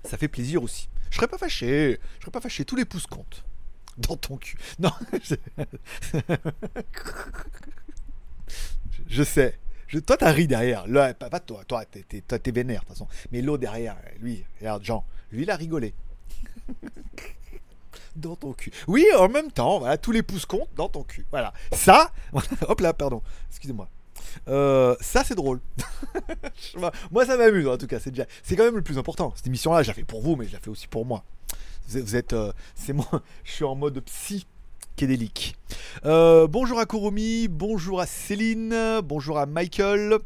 Ça 0.03 0.17
fait 0.17 0.27
plaisir 0.27 0.63
aussi. 0.63 0.89
Je 1.11 1.17
serais 1.17 1.27
pas 1.27 1.37
fâché. 1.37 1.99
Je 2.17 2.21
serais 2.21 2.31
pas 2.31 2.41
fâché. 2.41 2.65
Tous 2.65 2.75
les 2.75 2.85
pouces 2.85 3.05
comptent. 3.05 3.43
Dans 3.99 4.15
ton 4.15 4.37
cul. 4.37 4.57
Non. 4.79 4.89
Je, 9.07 9.21
sais. 9.23 9.59
Toi, 10.07 10.17
t'as 10.17 10.31
ri 10.31 10.47
derrière. 10.47 10.87
Là, 10.87 11.13
pas, 11.13 11.39
toi. 11.39 11.63
Toi, 11.65 11.85
t'es, 11.85 12.01
vénère, 12.51 12.81
de 12.81 12.85
toute 12.87 12.95
façon. 12.95 13.07
Mais 13.31 13.43
l'autre 13.43 13.61
derrière, 13.61 13.95
lui, 14.19 14.43
regarde, 14.59 14.83
Jean. 14.83 15.05
Lui, 15.31 15.43
il 15.43 15.51
a 15.51 15.55
rigolé. 15.55 15.93
dans 18.15 18.35
ton 18.35 18.53
cul. 18.53 18.71
Oui, 18.87 19.05
en 19.17 19.29
même 19.29 19.51
temps, 19.51 19.79
voilà, 19.79 19.97
tous 19.97 20.11
les 20.11 20.23
pouces 20.23 20.45
comptent 20.45 20.73
dans 20.75 20.89
ton 20.89 21.03
cul. 21.03 21.25
Voilà. 21.31 21.53
Ça, 21.71 22.11
hop 22.67 22.81
là, 22.81 22.93
pardon, 22.93 23.21
excusez-moi. 23.49 23.87
Euh, 24.47 24.95
ça, 25.01 25.23
c'est 25.23 25.35
drôle. 25.35 25.59
moi, 27.11 27.25
ça 27.25 27.37
m'amuse 27.37 27.67
en 27.67 27.77
tout 27.77 27.87
cas. 27.87 27.99
C'est 27.99 28.11
déjà, 28.11 28.25
c'est 28.43 28.55
quand 28.55 28.63
même 28.63 28.75
le 28.75 28.81
plus 28.81 28.97
important. 28.97 29.33
Cette 29.35 29.47
émission-là, 29.47 29.83
je 29.83 29.87
la 29.87 29.93
fais 29.93 30.03
pour 30.03 30.21
vous, 30.21 30.35
mais 30.35 30.47
je 30.47 30.53
la 30.53 30.59
fais 30.59 30.69
aussi 30.69 30.87
pour 30.87 31.05
moi. 31.05 31.23
Vous 31.89 32.15
êtes, 32.15 32.33
euh, 32.33 32.53
c'est 32.75 32.93
moi. 32.93 33.07
Je 33.43 33.51
suis 33.51 33.65
en 33.65 33.75
mode 33.75 33.99
psy. 34.01 34.45
Euh, 36.05 36.45
bonjour 36.47 36.79
à 36.79 36.85
Kurumi, 36.85 37.47
bonjour 37.47 37.99
à 38.01 38.05
Céline, 38.05 39.01
bonjour 39.03 39.39
à 39.39 39.47
Michael. 39.47 40.19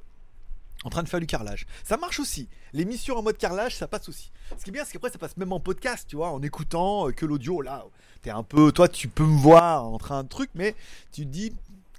En 0.86 0.89
train 0.91 1.02
de 1.02 1.10
faire 1.10 1.19
du 1.19 1.26
carrelage. 1.26 1.65
Ça 1.84 1.98
marche 1.98 2.19
aussi. 2.19 2.48
L'émission 2.71 3.17
en 3.17 3.24
mode 3.24 3.38
carrelage, 3.38 3.76
ça 3.76 3.88
passe 3.88 4.08
aussi. 4.08 4.32
Ce 4.56 4.63
qui 4.63 4.69
est 4.69 4.71
bien, 4.71 4.86
c'est 4.86 4.93
qu'après, 4.93 5.10
ça 5.10 5.17
passe 5.17 5.36
même 5.36 5.52
en 5.52 5.60
podcast, 5.60 6.06
tu 6.08 6.15
vois, 6.15 6.30
en 6.30 6.43
écoutant 6.43 7.08
euh, 7.08 7.12
que 7.12 7.26
l'audio. 7.26 7.62
Là, 7.62 7.84
t'es 8.21 8.30
un 8.30 8.43
peu. 8.43 8.71
Toi, 8.71 8.88
tu 8.88 9.08
peux 9.08 9.26
me 9.26 9.36
voir 9.36 9.84
en 9.84 9.98
train 9.98 10.24
de 10.24 10.30
truc, 10.30 10.52
mais 10.54 10.76
tu 11.12 11.24
te 11.24 11.28
dis, 11.28 11.52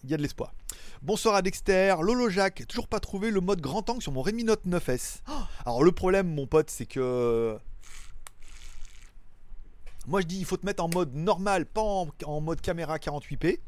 il 0.04 0.10
y 0.10 0.14
a 0.14 0.16
de 0.16 0.22
l'espoir. 0.22 0.54
Bonsoir 1.02 1.34
à 1.34 1.42
Dexter, 1.42 1.96
Lolo 2.00 2.30
Jacques, 2.30 2.64
toujours 2.68 2.86
pas 2.86 3.00
trouvé 3.00 3.32
le 3.32 3.40
mode 3.40 3.60
grand 3.60 3.90
angle 3.90 4.00
sur 4.02 4.12
mon 4.12 4.22
Redmi 4.22 4.44
Note 4.44 4.64
9S. 4.64 5.16
Oh 5.28 5.32
Alors, 5.66 5.82
le 5.82 5.90
problème, 5.90 6.32
mon 6.32 6.46
pote, 6.46 6.70
c'est 6.70 6.86
que. 6.86 7.58
Moi, 10.06 10.20
je 10.20 10.26
dis, 10.26 10.38
il 10.38 10.44
faut 10.44 10.56
te 10.56 10.64
mettre 10.64 10.84
en 10.84 10.88
mode 10.88 11.12
normal, 11.12 11.66
pas 11.66 11.82
en, 11.82 12.06
en 12.24 12.40
mode 12.40 12.60
caméra 12.60 12.98
48p, 12.98 13.58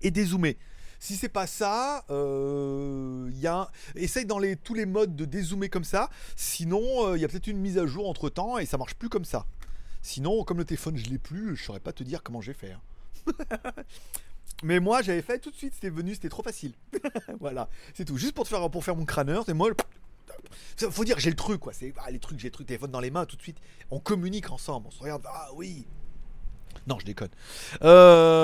et 0.00 0.10
dézoomer. 0.10 0.56
Si 1.00 1.16
c'est 1.16 1.30
pas 1.30 1.46
ça, 1.46 2.04
euh, 2.10 3.30
y 3.32 3.46
a 3.46 3.70
essaye 3.94 4.26
dans 4.26 4.38
les, 4.38 4.56
tous 4.56 4.74
les 4.74 4.84
modes 4.84 5.16
de 5.16 5.24
dézoomer 5.24 5.70
comme 5.70 5.82
ça. 5.82 6.10
Sinon, 6.36 6.82
il 7.08 7.14
euh, 7.14 7.18
y 7.18 7.24
a 7.24 7.28
peut-être 7.28 7.46
une 7.46 7.58
mise 7.58 7.78
à 7.78 7.86
jour 7.86 8.06
entre 8.06 8.28
temps 8.28 8.58
et 8.58 8.66
ça 8.66 8.76
marche 8.76 8.94
plus 8.94 9.08
comme 9.08 9.24
ça. 9.24 9.46
Sinon, 10.02 10.44
comme 10.44 10.58
le 10.58 10.64
téléphone, 10.66 10.98
je 10.98 11.06
l'ai 11.06 11.18
plus, 11.18 11.56
je 11.56 11.64
saurais 11.64 11.80
pas 11.80 11.94
te 11.94 12.02
dire 12.02 12.22
comment 12.22 12.42
j'ai 12.42 12.52
fait. 12.52 12.76
Mais 14.62 14.78
moi, 14.78 15.00
j'avais 15.00 15.22
fait 15.22 15.38
tout 15.38 15.50
de 15.50 15.56
suite, 15.56 15.72
c'était 15.74 15.88
venu, 15.88 16.14
c'était 16.14 16.28
trop 16.28 16.42
facile. 16.42 16.72
voilà, 17.40 17.70
c'est 17.94 18.04
tout. 18.04 18.18
Juste 18.18 18.34
pour 18.34 18.46
faire, 18.46 18.70
pour 18.70 18.84
faire 18.84 18.94
mon 18.94 19.06
crâneur, 19.06 19.44
c'est 19.46 19.54
moi. 19.54 19.70
le- 19.70 20.90
Faut 20.90 21.04
dire, 21.04 21.18
j'ai 21.18 21.30
le 21.30 21.36
truc, 21.36 21.60
quoi. 21.60 21.72
C'est 21.72 21.94
ah, 22.04 22.10
les 22.10 22.18
trucs, 22.18 22.38
j'ai 22.38 22.48
le 22.48 22.52
truc, 22.52 22.66
téléphone 22.66 22.90
dans 22.90 23.00
les 23.00 23.10
mains, 23.10 23.24
tout 23.24 23.36
de 23.36 23.42
suite. 23.42 23.58
On 23.90 24.00
communique 24.00 24.50
ensemble, 24.50 24.88
on 24.88 24.90
se 24.90 25.00
regarde. 25.00 25.22
Ah 25.26 25.48
oui. 25.54 25.86
Non, 26.86 26.98
je 26.98 27.04
déconne. 27.06 27.30
Euh... 27.82 28.40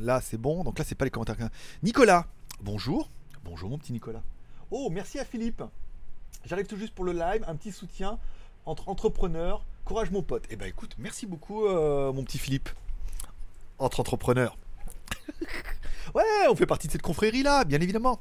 Là, 0.00 0.20
c'est 0.20 0.36
bon. 0.36 0.64
Donc 0.64 0.78
là, 0.78 0.84
c'est 0.84 0.94
pas 0.94 1.04
les 1.04 1.10
commentaires. 1.10 1.36
Nicolas, 1.82 2.26
bonjour. 2.60 3.08
Bonjour, 3.44 3.70
mon 3.70 3.78
petit 3.78 3.92
Nicolas. 3.92 4.22
Oh, 4.70 4.90
merci 4.90 5.18
à 5.18 5.24
Philippe. 5.24 5.62
J'arrive 6.44 6.66
tout 6.66 6.76
juste 6.76 6.94
pour 6.94 7.04
le 7.04 7.12
live. 7.12 7.44
Un 7.46 7.56
petit 7.56 7.72
soutien 7.72 8.18
entre 8.66 8.88
entrepreneurs. 8.88 9.64
Courage, 9.84 10.10
mon 10.10 10.22
pote. 10.22 10.44
Eh 10.50 10.56
ben, 10.56 10.66
écoute, 10.66 10.94
merci 10.98 11.26
beaucoup, 11.26 11.66
euh, 11.66 12.12
mon 12.12 12.24
petit 12.24 12.38
Philippe. 12.38 12.70
Entre 13.78 14.00
entrepreneurs. 14.00 14.56
ouais, 16.14 16.22
on 16.48 16.56
fait 16.56 16.66
partie 16.66 16.86
de 16.86 16.92
cette 16.92 17.02
confrérie-là, 17.02 17.64
bien 17.64 17.80
évidemment. 17.80 18.18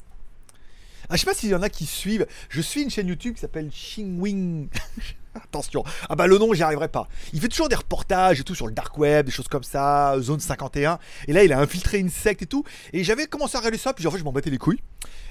Ah, 1.09 1.15
je 1.15 1.21
sais 1.21 1.25
pas 1.25 1.33
s'il 1.33 1.49
y 1.49 1.55
en 1.55 1.61
a 1.61 1.69
qui 1.69 1.85
suivent. 1.85 2.27
Je 2.49 2.61
suis 2.61 2.81
une 2.81 2.89
chaîne 2.89 3.07
YouTube 3.07 3.35
qui 3.35 3.41
s'appelle 3.41 3.69
Xingwing. 3.69 4.69
Attention. 5.35 5.83
Ah 6.09 6.15
bah 6.15 6.27
le 6.27 6.38
nom, 6.38 6.53
j'y 6.53 6.61
arriverai 6.61 6.89
pas. 6.89 7.07
Il 7.34 7.41
fait 7.41 7.47
toujours 7.47 7.69
des 7.69 7.75
reportages 7.75 8.39
et 8.39 8.43
tout 8.43 8.53
sur 8.53 8.67
le 8.67 8.73
dark 8.73 8.97
web, 8.97 9.25
des 9.25 9.31
choses 9.31 9.47
comme 9.47 9.63
ça, 9.63 10.15
zone 10.19 10.39
51. 10.39 10.99
Et 11.27 11.34
là, 11.34 11.43
il 11.43 11.51
a 11.51 11.59
infiltré 11.59 11.97
une 11.97 12.09
secte 12.09 12.43
et 12.43 12.45
tout. 12.45 12.63
Et 12.91 13.03
j'avais 13.03 13.25
commencé 13.25 13.55
à 13.55 13.59
regarder 13.59 13.77
ça, 13.77 13.93
puis 13.93 14.05
en 14.05 14.11
fait, 14.11 14.19
je 14.19 14.23
m'en 14.23 14.31
battais 14.31 14.51
les 14.51 14.57
couilles. 14.57 14.79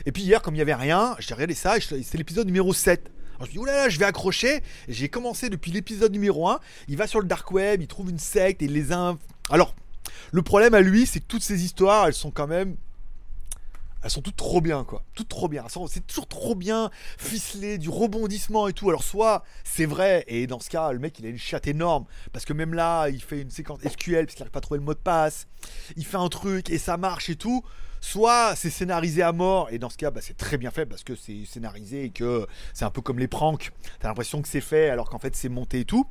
Et 0.05 0.13
puis 0.13 0.23
hier, 0.23 0.43
comme 0.43 0.55
il 0.55 0.59
y 0.59 0.63
avait 0.63 0.75
rien, 0.75 1.15
j'ai 1.21 1.35
regardé 1.35 1.55
ça, 1.55 1.77
c'était 1.81 2.19
l'épisode 2.19 2.47
numéro 2.47 2.73
7. 2.75 3.11
Alors 3.37 3.47
je 3.47 3.51
me 3.51 3.53
dis, 3.53 3.59
oulala, 3.59 3.89
je 3.89 3.99
vais 3.99 4.05
accrocher. 4.05 4.63
J'ai 4.89 5.09
commencé 5.09 5.49
depuis 5.49 5.71
l'épisode 5.71 6.13
numéro 6.13 6.49
1. 6.49 6.59
Il 6.89 6.97
va 6.97 7.07
sur 7.07 7.21
le 7.21 7.27
dark 7.27 7.51
web, 7.53 7.81
il 7.81 7.87
trouve 7.87 8.11
une 8.11 8.19
secte 8.19 8.63
et 8.63 8.69
les 8.69 8.93
a. 8.93 9.17
Alors, 9.51 9.75
le 10.33 10.43
problème 10.43 10.75
à 10.75 10.81
lui, 10.81 11.07
c'est 11.07 11.21
que 11.21 11.27
toutes 11.27 11.43
ces 11.43 11.65
histoires, 11.65 12.07
elles 12.07 12.15
sont 12.15 12.31
quand 12.31 12.47
même 12.47 12.77
elles 14.03 14.11
sont 14.11 14.23
toutes 14.23 14.37
trop 14.37 14.61
bien, 14.61 14.85
quoi. 14.85 15.05
Toutes 15.15 15.29
trop 15.29 15.49
bien. 15.49 15.65
C'est 15.89 16.07
toujours 16.07 16.27
trop 16.27 16.55
bien 16.55 16.91
ficelé, 17.19 17.79
du 17.79 17.89
rebondissement 17.89 18.69
et 18.69 18.73
tout. 18.73 18.89
Alors, 18.89 19.05
soit 19.05 19.45
c'est 19.65 19.87
vrai, 19.87 20.25
et 20.27 20.47
dans 20.47 20.61
ce 20.61 20.69
cas, 20.71 20.93
le 20.93 20.99
mec, 20.99 21.19
il 21.19 21.27
a 21.27 21.29
une 21.29 21.39
chatte 21.39 21.67
énorme. 21.67 22.05
Parce 22.33 22.45
que 22.45 22.53
même 22.53 22.75
là, 22.75 23.09
il 23.09 23.23
fait 23.23 23.41
une 23.41 23.51
séquence 23.51 23.81
SQL, 23.81 24.27
parce 24.27 24.35
qu'il 24.35 24.43
n'arrive 24.43 24.53
pas 24.53 24.59
à 24.59 24.63
trouver 24.63 24.79
le 24.79 24.85
mot 24.85 24.95
de 24.95 24.99
passe. 24.99 25.47
Il 25.97 26.05
fait 26.05 26.17
un 26.17 26.29
truc 26.29 26.71
et 26.71 26.79
ça 26.79 26.97
marche 26.97 27.31
et 27.31 27.37
tout. 27.37 27.63
Soit 28.01 28.57
c'est 28.57 28.71
scénarisé 28.71 29.23
à 29.23 29.31
mort, 29.31 29.69
et 29.71 29.79
dans 29.79 29.89
ce 29.89 29.97
cas, 29.97 30.11
bah, 30.11 30.21
c'est 30.21 30.37
très 30.37 30.59
bien 30.59 30.73
fait 30.73 30.87
parce 30.87 31.05
que 31.05 31.15
c'est 31.15 31.45
scénarisé 31.45 32.05
et 32.07 32.11
que 32.11 32.49
c'est 32.75 32.85
un 32.85 32.91
peu 32.91 33.01
comme 33.01 33.21
les 33.21 33.29
pranks. 33.29 33.71
T'as 34.01 34.09
l'impression 34.09 34.43
que 34.43 34.49
c'est 34.49 34.61
fait 34.61 34.91
alors 34.91 35.09
qu'en 35.09 35.21
fait 35.21 35.37
c'est 35.37 35.49
monté 35.49 35.81
et 35.81 35.85
tout. 35.85 36.05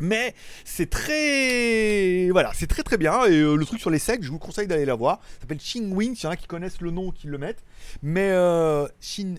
Mais 0.00 0.34
c'est 0.64 0.90
très. 0.90 2.28
Voilà, 2.30 2.52
c'est 2.54 2.66
très 2.66 2.82
très 2.82 2.98
bien. 2.98 3.24
Et 3.26 3.40
euh, 3.40 3.56
le 3.56 3.64
truc 3.64 3.80
sur 3.80 3.90
les 3.90 3.98
sectes, 3.98 4.24
je 4.24 4.30
vous 4.30 4.38
conseille 4.38 4.66
d'aller 4.66 4.84
la 4.84 4.94
voir. 4.94 5.20
Ça 5.34 5.40
s'appelle 5.42 5.60
Ching 5.60 5.92
Wing. 5.92 6.14
S'il 6.14 6.24
y 6.24 6.26
en 6.26 6.30
a 6.30 6.36
qui 6.36 6.46
connaissent 6.46 6.80
le 6.80 6.90
nom, 6.90 7.10
qui 7.10 7.26
le 7.26 7.38
mettent. 7.38 7.64
Mais 8.02 8.30
euh, 8.30 8.86
Shin. 9.00 9.36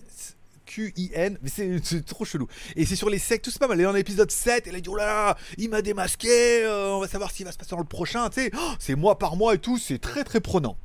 Q-I-N, 0.68 1.38
mais 1.42 1.48
c'est 1.82 2.04
trop 2.04 2.26
chelou. 2.26 2.46
Et 2.76 2.84
c'est 2.84 2.94
sur 2.94 3.08
les 3.08 3.18
sectes, 3.18 3.46
tout 3.46 3.50
c'est 3.50 3.58
pas 3.58 3.68
mal. 3.68 3.80
Et 3.80 3.84
dans 3.84 3.92
l'épisode 3.92 4.30
7, 4.30 4.66
elle 4.66 4.76
a 4.76 4.80
dit 4.80 4.88
Oh 4.88 4.96
là 4.96 5.06
là, 5.06 5.38
il 5.56 5.70
m'a 5.70 5.80
démasqué, 5.80 6.62
euh, 6.64 6.94
on 6.94 7.00
va 7.00 7.08
savoir 7.08 7.30
ce 7.30 7.36
qui 7.36 7.44
va 7.44 7.52
se 7.52 7.56
passer 7.56 7.70
dans 7.70 7.78
le 7.78 7.84
prochain. 7.84 8.28
Tu 8.28 8.42
sais, 8.42 8.50
oh, 8.54 8.72
c'est 8.78 8.94
mois 8.94 9.18
par 9.18 9.36
mois 9.36 9.54
et 9.54 9.58
tout, 9.58 9.78
c'est 9.78 9.98
très 9.98 10.24
très 10.24 10.40
prenant. 10.40 10.76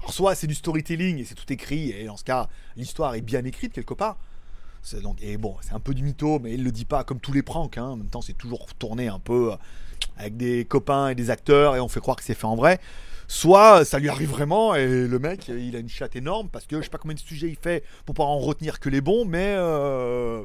Alors, 0.00 0.12
soit 0.12 0.34
c'est 0.34 0.46
du 0.46 0.54
storytelling 0.54 1.18
et 1.18 1.24
c'est 1.24 1.34
tout 1.34 1.50
écrit, 1.52 1.90
et 1.90 2.04
dans 2.04 2.16
ce 2.16 2.24
cas, 2.24 2.48
l'histoire 2.76 3.14
est 3.14 3.20
bien 3.22 3.44
écrite 3.44 3.72
quelque 3.72 3.94
part. 3.94 4.18
Et 5.20 5.36
bon, 5.36 5.56
c'est 5.60 5.72
un 5.72 5.80
peu 5.80 5.94
du 5.94 6.02
mytho, 6.02 6.38
mais 6.38 6.54
il 6.54 6.64
le 6.64 6.72
dit 6.72 6.84
pas 6.84 7.04
comme 7.04 7.20
tous 7.20 7.32
les 7.32 7.42
pranks. 7.42 7.78
Hein. 7.78 7.84
En 7.84 7.96
même 7.96 8.08
temps, 8.08 8.22
c'est 8.22 8.36
toujours 8.36 8.66
tourné 8.74 9.08
un 9.08 9.18
peu 9.18 9.52
euh, 9.52 9.56
avec 10.16 10.36
des 10.36 10.64
copains 10.64 11.08
et 11.08 11.14
des 11.14 11.30
acteurs 11.30 11.76
et 11.76 11.80
on 11.80 11.88
fait 11.88 12.00
croire 12.00 12.16
que 12.16 12.24
c'est 12.24 12.34
fait 12.34 12.46
en 12.46 12.56
vrai. 12.56 12.80
Soit 13.28 13.84
ça 13.84 13.98
lui 13.98 14.08
arrive 14.08 14.30
vraiment 14.30 14.74
et 14.74 15.06
le 15.06 15.18
mec 15.20 15.46
il 15.46 15.76
a 15.76 15.78
une 15.78 15.88
chatte 15.88 16.16
énorme 16.16 16.48
parce 16.48 16.66
que 16.66 16.78
je 16.78 16.82
sais 16.82 16.90
pas 16.90 16.98
combien 16.98 17.14
de 17.14 17.20
sujets 17.20 17.48
il 17.48 17.56
fait 17.56 17.84
pour 18.04 18.14
pas 18.16 18.24
en 18.24 18.38
retenir 18.38 18.80
que 18.80 18.88
les 18.88 19.00
bons, 19.00 19.24
mais 19.24 19.54
euh... 19.56 20.44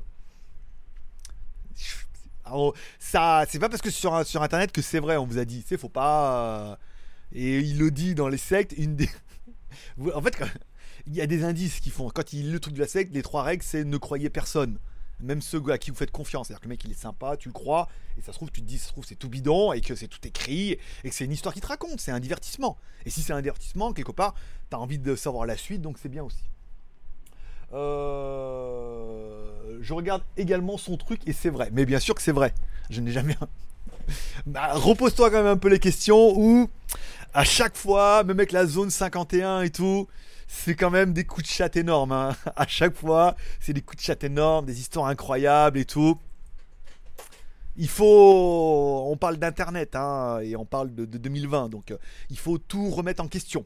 ça 2.99 3.45
c'est 3.49 3.57
pas 3.57 3.69
parce 3.69 3.81
que 3.81 3.89
sur, 3.89 4.23
sur 4.23 4.43
internet 4.43 4.71
que 4.71 4.83
c'est 4.83 4.99
vrai, 4.99 5.17
on 5.17 5.25
vous 5.25 5.39
a 5.39 5.45
dit, 5.45 5.63
c'est 5.67 5.77
faut 5.77 5.89
pas. 5.89 6.71
Euh, 6.71 6.75
et 7.33 7.59
il 7.59 7.79
le 7.79 7.89
dit 7.89 8.13
dans 8.13 8.27
les 8.27 8.37
sectes, 8.37 8.73
une 8.77 8.95
des. 8.95 9.09
en 10.13 10.21
fait, 10.21 10.37
il 11.07 11.15
y 11.15 11.21
a 11.21 11.27
des 11.27 11.43
indices 11.43 11.79
qui 11.79 11.89
font. 11.89 12.09
Quand 12.09 12.33
il 12.33 12.51
le 12.51 12.59
truc 12.59 12.73
de 12.73 12.79
la 12.79 12.87
secte, 12.87 13.13
les 13.13 13.21
trois 13.21 13.43
règles, 13.43 13.63
c'est 13.63 13.83
ne 13.83 13.97
croyez 13.97 14.29
personne. 14.29 14.77
Même 15.21 15.41
ceux 15.41 15.61
à 15.69 15.77
qui 15.77 15.91
vous 15.91 15.95
faites 15.95 16.11
confiance. 16.11 16.47
C'est-à-dire 16.47 16.61
que 16.61 16.65
le 16.65 16.69
mec, 16.69 16.83
il 16.83 16.91
est 16.91 16.99
sympa, 16.99 17.37
tu 17.37 17.47
le 17.47 17.53
crois, 17.53 17.87
et 18.17 18.21
ça 18.21 18.33
se 18.33 18.37
trouve, 18.37 18.51
tu 18.51 18.61
te 18.61 18.65
dis, 18.65 18.77
ça 18.77 18.87
se 18.87 18.91
trouve, 18.91 19.05
c'est 19.05 19.15
tout 19.15 19.29
bidon, 19.29 19.71
et 19.71 19.79
que 19.81 19.95
c'est 19.95 20.07
tout 20.07 20.19
écrit, 20.27 20.77
et 21.03 21.09
que 21.09 21.15
c'est 21.15 21.25
une 21.25 21.31
histoire 21.31 21.53
qui 21.53 21.61
te 21.61 21.67
raconte, 21.67 22.01
c'est 22.01 22.11
un 22.11 22.19
divertissement. 22.19 22.77
Et 23.05 23.09
si 23.09 23.21
c'est 23.21 23.31
un 23.33 23.41
divertissement, 23.41 23.93
quelque 23.93 24.11
part, 24.11 24.35
t'as 24.69 24.77
envie 24.77 24.99
de 24.99 25.15
savoir 25.15 25.45
la 25.45 25.55
suite, 25.55 25.81
donc 25.81 25.97
c'est 26.01 26.09
bien 26.09 26.23
aussi. 26.23 26.43
Euh, 27.73 29.45
je 29.81 29.93
regarde 29.93 30.23
également 30.37 30.77
son 30.77 30.97
truc, 30.97 31.21
et 31.25 31.33
c'est 31.33 31.49
vrai. 31.49 31.69
Mais 31.71 31.85
bien 31.85 31.99
sûr 31.99 32.13
que 32.15 32.21
c'est 32.21 32.31
vrai. 32.33 32.53
Je 32.89 32.99
n'ai 32.99 33.11
jamais. 33.11 33.37
bah, 34.45 34.73
repose-toi 34.73 35.29
quand 35.29 35.37
même 35.37 35.47
un 35.47 35.57
peu 35.57 35.69
les 35.69 35.79
questions, 35.79 36.37
où 36.37 36.69
à 37.33 37.43
chaque 37.43 37.75
fois, 37.75 38.23
même 38.23 38.39
avec 38.39 38.51
la 38.51 38.65
zone 38.65 38.89
51 38.89 39.61
et 39.61 39.69
tout, 39.69 40.07
c'est 40.47 40.75
quand 40.75 40.91
même 40.91 41.13
des 41.13 41.23
coups 41.23 41.47
de 41.47 41.51
chat 41.51 41.75
énormes. 41.75 42.11
Hein. 42.11 42.35
À 42.55 42.67
chaque 42.67 42.95
fois, 42.95 43.35
c'est 43.59 43.73
des 43.73 43.81
coups 43.81 44.01
de 44.01 44.05
chat 44.05 44.23
énormes, 44.23 44.65
des 44.65 44.79
histoires 44.79 45.07
incroyables 45.07 45.77
et 45.77 45.85
tout. 45.85 46.19
Il 47.77 47.89
faut. 47.89 49.05
On 49.07 49.17
parle 49.17 49.37
d'internet 49.37 49.95
hein, 49.95 50.39
et 50.41 50.55
on 50.55 50.65
parle 50.65 50.93
de, 50.93 51.05
2020, 51.05 51.69
donc 51.69 51.91
euh, 51.91 51.97
il 52.29 52.37
faut 52.37 52.57
tout 52.57 52.89
remettre 52.89 53.21
en 53.21 53.27
question. 53.27 53.65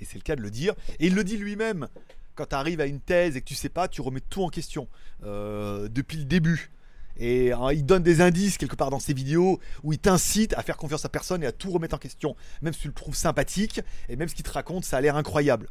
Et 0.00 0.04
c'est 0.04 0.16
le 0.16 0.22
cas 0.22 0.36
de 0.36 0.40
le 0.40 0.50
dire. 0.50 0.74
Et 0.98 1.06
il 1.06 1.14
le 1.14 1.24
dit 1.24 1.36
lui-même. 1.36 1.88
Quand 2.34 2.46
tu 2.46 2.54
arrives 2.56 2.80
à 2.80 2.86
une 2.86 3.00
thèse 3.00 3.36
et 3.36 3.40
que 3.40 3.46
tu 3.46 3.54
sais 3.54 3.68
pas, 3.68 3.86
tu 3.86 4.00
remets 4.00 4.20
tout 4.20 4.42
en 4.42 4.48
question 4.48 4.88
euh, 5.24 5.88
depuis 5.88 6.16
le 6.16 6.24
début. 6.24 6.72
Et 7.16 7.52
hein, 7.52 7.72
il 7.72 7.86
donne 7.86 8.02
des 8.02 8.20
indices 8.20 8.58
quelque 8.58 8.74
part 8.74 8.90
dans 8.90 8.98
ses 8.98 9.14
vidéos 9.14 9.60
où 9.84 9.92
il 9.92 10.00
t'incite 10.00 10.52
à 10.54 10.62
faire 10.62 10.76
confiance 10.76 11.04
à 11.04 11.08
personne 11.08 11.44
et 11.44 11.46
à 11.46 11.52
tout 11.52 11.70
remettre 11.70 11.94
en 11.94 11.98
question. 11.98 12.34
Même 12.60 12.72
si 12.72 12.80
tu 12.80 12.88
le 12.88 12.94
trouves 12.94 13.14
sympathique 13.14 13.82
et 14.08 14.16
même 14.16 14.28
ce 14.28 14.34
qu'il 14.34 14.44
te 14.44 14.50
raconte, 14.50 14.84
ça 14.84 14.96
a 14.96 15.00
l'air 15.00 15.16
incroyable. 15.16 15.68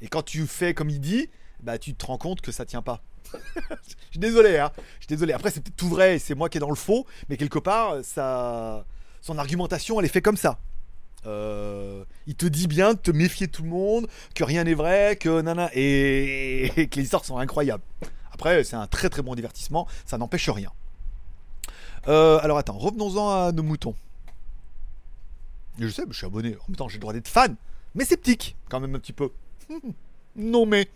Et 0.00 0.08
quand 0.08 0.22
tu 0.22 0.46
fais 0.46 0.74
comme 0.74 0.90
il 0.90 1.00
dit, 1.00 1.28
bah 1.60 1.78
tu 1.78 1.94
te 1.94 2.06
rends 2.06 2.18
compte 2.18 2.40
que 2.40 2.52
ça 2.52 2.64
tient 2.64 2.82
pas. 2.82 3.02
je 3.32 4.10
suis 4.10 4.18
désolé, 4.18 4.58
hein. 4.58 4.70
Je 5.00 5.06
suis 5.06 5.08
désolé. 5.08 5.32
Après, 5.32 5.50
c'est 5.50 5.62
tout 5.76 5.88
vrai, 5.88 6.18
c'est 6.18 6.34
moi 6.34 6.48
qui 6.48 6.58
est 6.58 6.60
dans 6.60 6.70
le 6.70 6.76
faux, 6.76 7.06
mais 7.28 7.36
quelque 7.36 7.58
part, 7.58 7.96
ça, 8.02 8.86
son 9.20 9.38
argumentation, 9.38 9.98
elle 9.98 10.06
est 10.06 10.10
faite 10.10 10.24
comme 10.24 10.36
ça. 10.36 10.58
Euh, 11.26 12.04
il 12.26 12.36
te 12.36 12.46
dit 12.46 12.68
bien 12.68 12.94
de 12.94 12.98
te 12.98 13.10
méfier 13.10 13.46
de 13.46 13.52
tout 13.52 13.62
le 13.62 13.68
monde, 13.68 14.08
que 14.34 14.44
rien 14.44 14.64
n'est 14.64 14.74
vrai, 14.74 15.16
que 15.16 15.40
nana, 15.40 15.70
et, 15.74 16.88
que 16.90 16.96
les 16.96 17.02
histoires 17.02 17.24
sont 17.24 17.38
incroyables. 17.38 17.82
Après, 18.32 18.64
c'est 18.64 18.76
un 18.76 18.86
très 18.86 19.10
très 19.10 19.22
bon 19.22 19.34
divertissement, 19.34 19.86
ça 20.06 20.16
n'empêche 20.16 20.48
rien. 20.48 20.70
Euh, 22.06 22.38
alors 22.42 22.58
attends, 22.58 22.78
revenons-en 22.78 23.30
à 23.30 23.52
nos 23.52 23.62
moutons. 23.62 23.94
Je 25.78 25.88
sais, 25.88 26.04
je 26.08 26.16
suis 26.16 26.26
abonné. 26.26 26.56
En 26.56 26.68
même 26.68 26.76
temps, 26.76 26.88
j'ai 26.88 26.96
le 26.96 27.00
droit 27.00 27.12
d'être 27.12 27.28
fan, 27.28 27.56
mais 27.94 28.04
sceptique 28.04 28.56
quand 28.68 28.80
même 28.80 28.94
un 28.94 28.98
petit 28.98 29.12
peu. 29.12 29.30
Non 30.36 30.66
mais. 30.66 30.88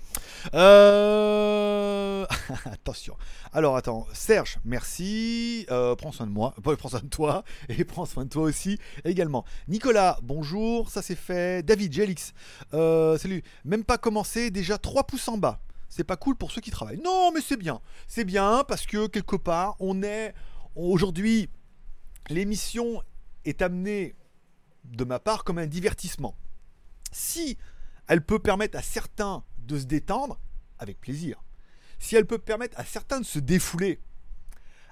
Euh... 0.55 2.25
Attention. 2.65 3.17
Alors 3.53 3.77
attends, 3.77 4.07
Serge, 4.13 4.59
merci. 4.65 5.67
Euh, 5.71 5.97
prends 5.97 6.13
soin 6.13 6.27
de 6.27 6.33
moi. 6.33 6.55
prends 6.63 6.89
soin 6.89 7.01
de 7.01 7.09
toi. 7.09 7.45
Et 7.69 7.85
prends 7.85 8.07
soin 8.07 8.25
de 8.25 8.31
toi 8.31 8.45
aussi 8.45 8.79
également. 9.05 9.45
Nicolas, 9.69 10.19
bonjour. 10.23 10.91
Ça 10.91 11.03
c'est 11.03 11.17
fait. 11.17 11.65
David, 11.65 11.93
Jelix. 11.93 12.33
Euh, 12.73 13.19
salut. 13.19 13.43
Même 13.65 13.85
pas 13.85 13.99
commencé, 13.99 14.51
déjà 14.51 14.79
3 14.79 15.05
pouces 15.05 15.29
en 15.29 15.39
bas. 15.39 15.61
C'est 15.89 16.05
pas 16.05 16.17
cool 16.17 16.37
pour 16.37 16.53
ceux 16.53 16.61
qui 16.61 16.71
travaillent. 16.71 17.03
Non, 17.03 17.33
mais 17.35 17.41
c'est 17.41 17.59
bien. 17.59 17.81
C'est 18.09 18.25
bien 18.25 18.65
parce 18.67 18.87
que 18.87 19.07
quelque 19.09 19.37
part, 19.37 19.77
on 19.81 20.03
est. 20.03 20.35
Aujourd'hui, 20.75 21.51
l'émission 22.31 23.03
est 23.45 23.61
amenée 23.61 24.15
de 24.85 25.05
ma 25.05 25.19
part 25.19 25.45
comme 25.45 25.59
un 25.59 25.67
divertissement. 25.67 26.35
Si 27.11 27.59
elle 28.13 28.23
peut 28.23 28.39
permettre 28.39 28.77
à 28.77 28.83
certains 28.83 29.43
de 29.57 29.79
se 29.79 29.87
détendre, 29.87 30.39
avec 30.79 31.01
plaisir. 31.01 31.43
Si 31.99 32.15
elle 32.15 32.27
peut 32.27 32.37
permettre 32.37 32.79
à 32.79 32.85
certains 32.85 33.21
de 33.21 33.25
se 33.25 33.39
défouler, 33.39 34.03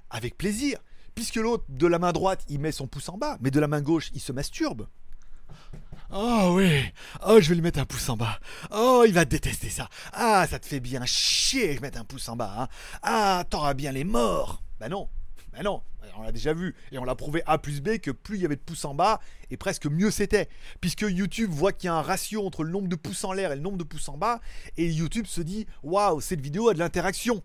avec 0.09 0.39
plaisir. 0.39 0.79
Puisque 1.15 1.37
l'autre, 1.37 1.65
de 1.69 1.87
la 1.87 1.99
main 1.99 2.13
droite, 2.13 2.47
il 2.49 2.61
met 2.61 2.73
son 2.73 2.87
pouce 2.87 3.11
en 3.11 3.19
bas, 3.19 3.37
mais 3.43 3.51
de 3.51 3.61
la 3.61 3.69
main 3.69 3.83
gauche, 3.83 4.11
il 4.15 4.23
se 4.23 4.33
masturbe. 4.33 4.89
Oh 6.11 6.53
oui, 6.55 6.83
oh 7.27 7.43
je 7.43 7.51
vais 7.51 7.57
lui 7.57 7.63
mettre 7.63 7.79
un 7.79 7.85
pouce 7.85 8.09
en 8.09 8.17
bas. 8.17 8.41
Oh 8.71 9.05
il 9.07 9.13
va 9.13 9.27
détester 9.27 9.69
ça. 9.69 9.91
Ah 10.15 10.47
ça 10.49 10.59
te 10.59 10.65
fait 10.65 10.81
bien 10.81 11.05
chier 11.05 11.75
de 11.75 11.81
mettre 11.83 12.01
un 12.01 12.05
pouce 12.07 12.31
en 12.31 12.37
bas. 12.37 12.55
Hein. 12.57 12.69
Ah 13.03 13.45
t'auras 13.51 13.75
bien 13.75 13.93
les 13.93 14.05
morts. 14.05 14.63
Bah 14.81 14.89
non, 14.89 15.11
bah 15.53 15.63
non, 15.63 15.83
on 16.17 16.23
l'a 16.23 16.33
déjà 16.33 16.53
vu. 16.53 16.75
Et 16.93 16.99
on 16.99 17.05
l'a 17.05 17.15
prouvé 17.15 17.43
A 17.47 17.59
plus 17.59 17.81
B 17.81 17.99
que 17.99 18.11
plus 18.11 18.39
il 18.39 18.43
y 18.43 18.45
avait 18.45 18.57
de 18.57 18.61
pouces 18.61 18.85
en 18.85 18.95
bas, 18.95 19.21
et 19.51 19.57
presque 19.57 19.87
mieux 19.87 20.11
c'était. 20.11 20.49
Puisque 20.81 21.03
YouTube 21.03 21.51
voit 21.51 21.73
qu'il 21.73 21.87
y 21.87 21.91
a 21.91 21.95
un 21.95 22.03
ratio 22.03 22.45
entre 22.47 22.65
le 22.65 22.71
nombre 22.71 22.89
de 22.89 22.97
pouces 22.97 23.25
en 23.25 23.33
l'air 23.33 23.53
et 23.53 23.57
le 23.57 23.63
nombre 23.63 23.79
de 23.79 23.85
pouces 23.85 24.09
en 24.09 24.17
bas, 24.17 24.41
et 24.77 24.87
YouTube 24.87 25.27
se 25.27 25.41
dit 25.41 25.67
Waouh, 25.83 26.21
cette 26.21 26.41
vidéo 26.41 26.69
a 26.69 26.75
de 26.75 26.79
l'interaction. 26.79 27.43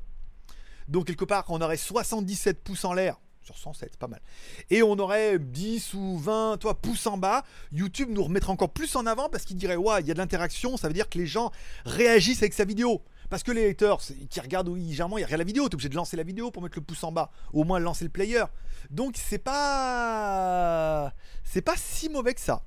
Donc, 0.88 1.06
quelque 1.06 1.26
part, 1.26 1.46
on 1.50 1.62
aurait 1.62 1.78
77 1.78 2.64
pouces 2.64 2.86
en 2.86 2.94
l'air, 2.94 3.20
sur 3.42 3.58
107, 3.58 3.90
c'est 3.92 4.00
pas 4.00 4.08
mal. 4.08 4.22
Et 4.70 4.84
on 4.84 4.98
aurait 5.00 5.40
10 5.40 5.94
ou 5.96 6.18
20 6.18 6.58
toi, 6.60 6.80
pouces 6.80 7.08
en 7.08 7.18
bas. 7.18 7.44
YouTube 7.72 8.10
nous 8.12 8.24
remettra 8.24 8.54
encore 8.54 8.72
plus 8.72 8.96
en 8.96 9.06
avant 9.06 9.30
parce 9.30 9.46
qu'il 9.46 9.58
dirait 9.58 9.76
Waouh, 9.76 10.02
il 10.02 10.08
y 10.08 10.12
a 10.12 10.14
de 10.14 10.20
l'interaction, 10.20 10.78
ça 10.78 10.88
veut 10.88 10.94
dire 10.94 11.10
que 11.10 11.18
les 11.18 11.28
gens 11.28 11.52
réagissent 11.86 12.44
avec 12.44 12.54
sa 12.54 12.66
vidéo. 12.66 13.02
Parce 13.30 13.44
que 13.44 13.52
les 13.52 13.70
haters 13.70 13.98
qui 14.30 14.40
regardent, 14.40 14.76
généralement, 14.76 15.18
ils 15.18 15.24
regardent 15.24 15.40
la 15.40 15.46
vidéo. 15.46 15.68
T'es 15.68 15.76
obligé 15.76 15.90
de 15.90 15.96
lancer 15.96 16.18
la 16.18 16.24
vidéo 16.24 16.52
pour 16.52 16.62
mettre 16.62 16.78
le 16.78 16.84
pouce 16.84 17.04
en 17.04 17.12
bas. 17.12 17.32
Au 17.54 17.64
moins 17.64 17.80
lancer 17.80 18.06
le 18.06 18.12
player. 18.12 18.44
Donc 18.90 19.16
c'est 19.18 19.40
pas. 19.40 21.14
C'est 21.44 21.62
pas 21.62 21.76
si 21.78 22.10
mauvais 22.10 22.34
que 22.34 22.42
ça. 22.42 22.64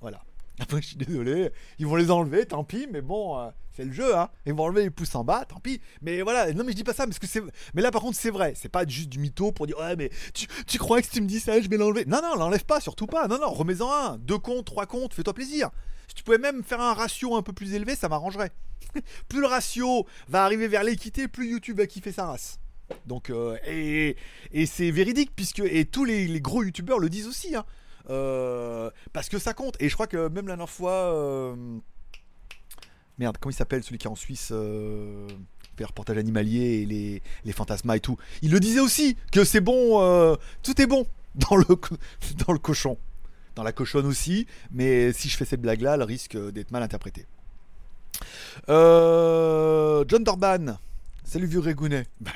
Voilà. 0.00 0.22
Après, 0.62 0.82
je 0.82 0.88
suis 0.88 0.96
désolé. 0.96 1.50
Ils 1.78 1.86
vont 1.86 1.96
les 1.96 2.10
enlever, 2.10 2.46
tant 2.46 2.64
pis. 2.64 2.88
Mais 2.90 3.00
bon, 3.00 3.38
euh, 3.38 3.50
c'est 3.76 3.84
le 3.84 3.92
jeu, 3.92 4.16
hein. 4.16 4.28
Ils 4.46 4.54
vont 4.54 4.64
enlever 4.64 4.82
les 4.82 4.90
pouces 4.90 5.14
en 5.14 5.24
bas, 5.24 5.44
tant 5.44 5.60
pis. 5.60 5.80
Mais 6.02 6.22
voilà. 6.22 6.52
Non, 6.52 6.64
mais 6.64 6.72
je 6.72 6.76
dis 6.76 6.84
pas 6.84 6.94
ça 6.94 7.06
parce 7.06 7.18
que 7.18 7.26
c'est. 7.26 7.42
Mais 7.74 7.82
là, 7.82 7.90
par 7.90 8.02
contre, 8.02 8.16
c'est 8.16 8.30
vrai. 8.30 8.54
C'est 8.56 8.68
pas 8.68 8.86
juste 8.86 9.08
du 9.08 9.18
mytho 9.18 9.52
pour 9.52 9.66
dire, 9.66 9.78
ouais, 9.78 9.96
mais 9.96 10.10
tu, 10.34 10.46
tu 10.66 10.78
crois 10.78 11.00
que 11.00 11.06
si 11.06 11.12
tu 11.12 11.20
me 11.20 11.26
dis 11.26 11.40
ça, 11.40 11.60
je 11.60 11.68
vais 11.68 11.76
l'enlever. 11.76 12.04
Non, 12.06 12.20
non, 12.22 12.34
l'enlève 12.34 12.64
pas, 12.64 12.80
surtout 12.80 13.06
pas. 13.06 13.28
Non, 13.28 13.38
non, 13.38 13.50
remets-en 13.50 13.92
un. 13.92 14.18
Deux 14.18 14.38
comptes, 14.38 14.66
trois 14.66 14.86
comptes, 14.86 15.14
fais-toi 15.14 15.34
plaisir. 15.34 15.70
Si 16.08 16.14
tu 16.14 16.22
pouvais 16.22 16.38
même 16.38 16.64
faire 16.64 16.80
un 16.80 16.94
ratio 16.94 17.36
un 17.36 17.42
peu 17.42 17.52
plus 17.52 17.74
élevé, 17.74 17.94
ça 17.94 18.08
m'arrangerait. 18.08 18.50
plus 19.28 19.40
le 19.40 19.46
ratio 19.46 20.06
va 20.28 20.44
arriver 20.44 20.68
vers 20.68 20.82
l'équité, 20.82 21.28
plus 21.28 21.50
YouTube 21.50 21.78
va 21.78 21.86
kiffer 21.86 22.12
sa 22.12 22.26
race. 22.26 22.58
Donc, 23.06 23.30
euh, 23.30 23.56
et, 23.66 24.16
c'est 24.66 24.90
véridique, 24.90 25.32
puisque 25.36 25.60
et 25.60 25.84
tous 25.84 26.04
les, 26.04 26.40
gros 26.40 26.62
youtubeurs 26.62 26.98
le 26.98 27.08
disent 27.08 27.28
aussi, 27.28 27.54
hein. 27.54 27.64
Euh, 28.10 28.90
parce 29.12 29.28
que 29.28 29.38
ça 29.38 29.54
compte. 29.54 29.76
Et 29.80 29.88
je 29.88 29.94
crois 29.94 30.06
que 30.06 30.28
même 30.28 30.46
la 30.46 30.54
dernière 30.54 30.70
fois, 30.70 30.92
euh, 30.92 31.56
merde, 33.18 33.36
comment 33.40 33.50
il 33.50 33.56
s'appelle 33.56 33.82
celui 33.82 33.98
qui 33.98 34.06
est 34.06 34.10
en 34.10 34.16
Suisse 34.16 34.52
fait 35.76 35.84
reportage 35.84 36.18
animalier 36.18 36.80
et 36.82 36.86
les, 36.86 37.22
les 37.44 37.52
fantasmas 37.52 37.96
et 37.96 38.00
tout, 38.00 38.16
il 38.42 38.50
le 38.50 38.58
disait 38.58 38.80
aussi 38.80 39.16
que 39.30 39.44
c'est 39.44 39.60
bon, 39.60 40.36
tout 40.64 40.80
est 40.82 40.86
bon 40.86 41.06
dans 41.36 41.54
le, 41.56 41.64
dans 42.46 42.52
le 42.52 42.58
cochon 42.58 42.98
dans 43.58 43.64
la 43.64 43.72
cochonne 43.72 44.06
aussi, 44.06 44.46
mais 44.70 45.12
si 45.12 45.28
je 45.28 45.36
fais 45.36 45.44
cette 45.44 45.60
blague-là, 45.60 45.94
elle 45.94 46.04
risque 46.04 46.38
d'être 46.52 46.70
mal 46.70 46.84
interprétée. 46.84 47.26
Euh, 48.68 50.04
John 50.06 50.22
Dorban. 50.22 50.78
Salut 51.24 51.46
vieux 51.46 51.58
Régounet. 51.58 52.06
Bah, 52.20 52.30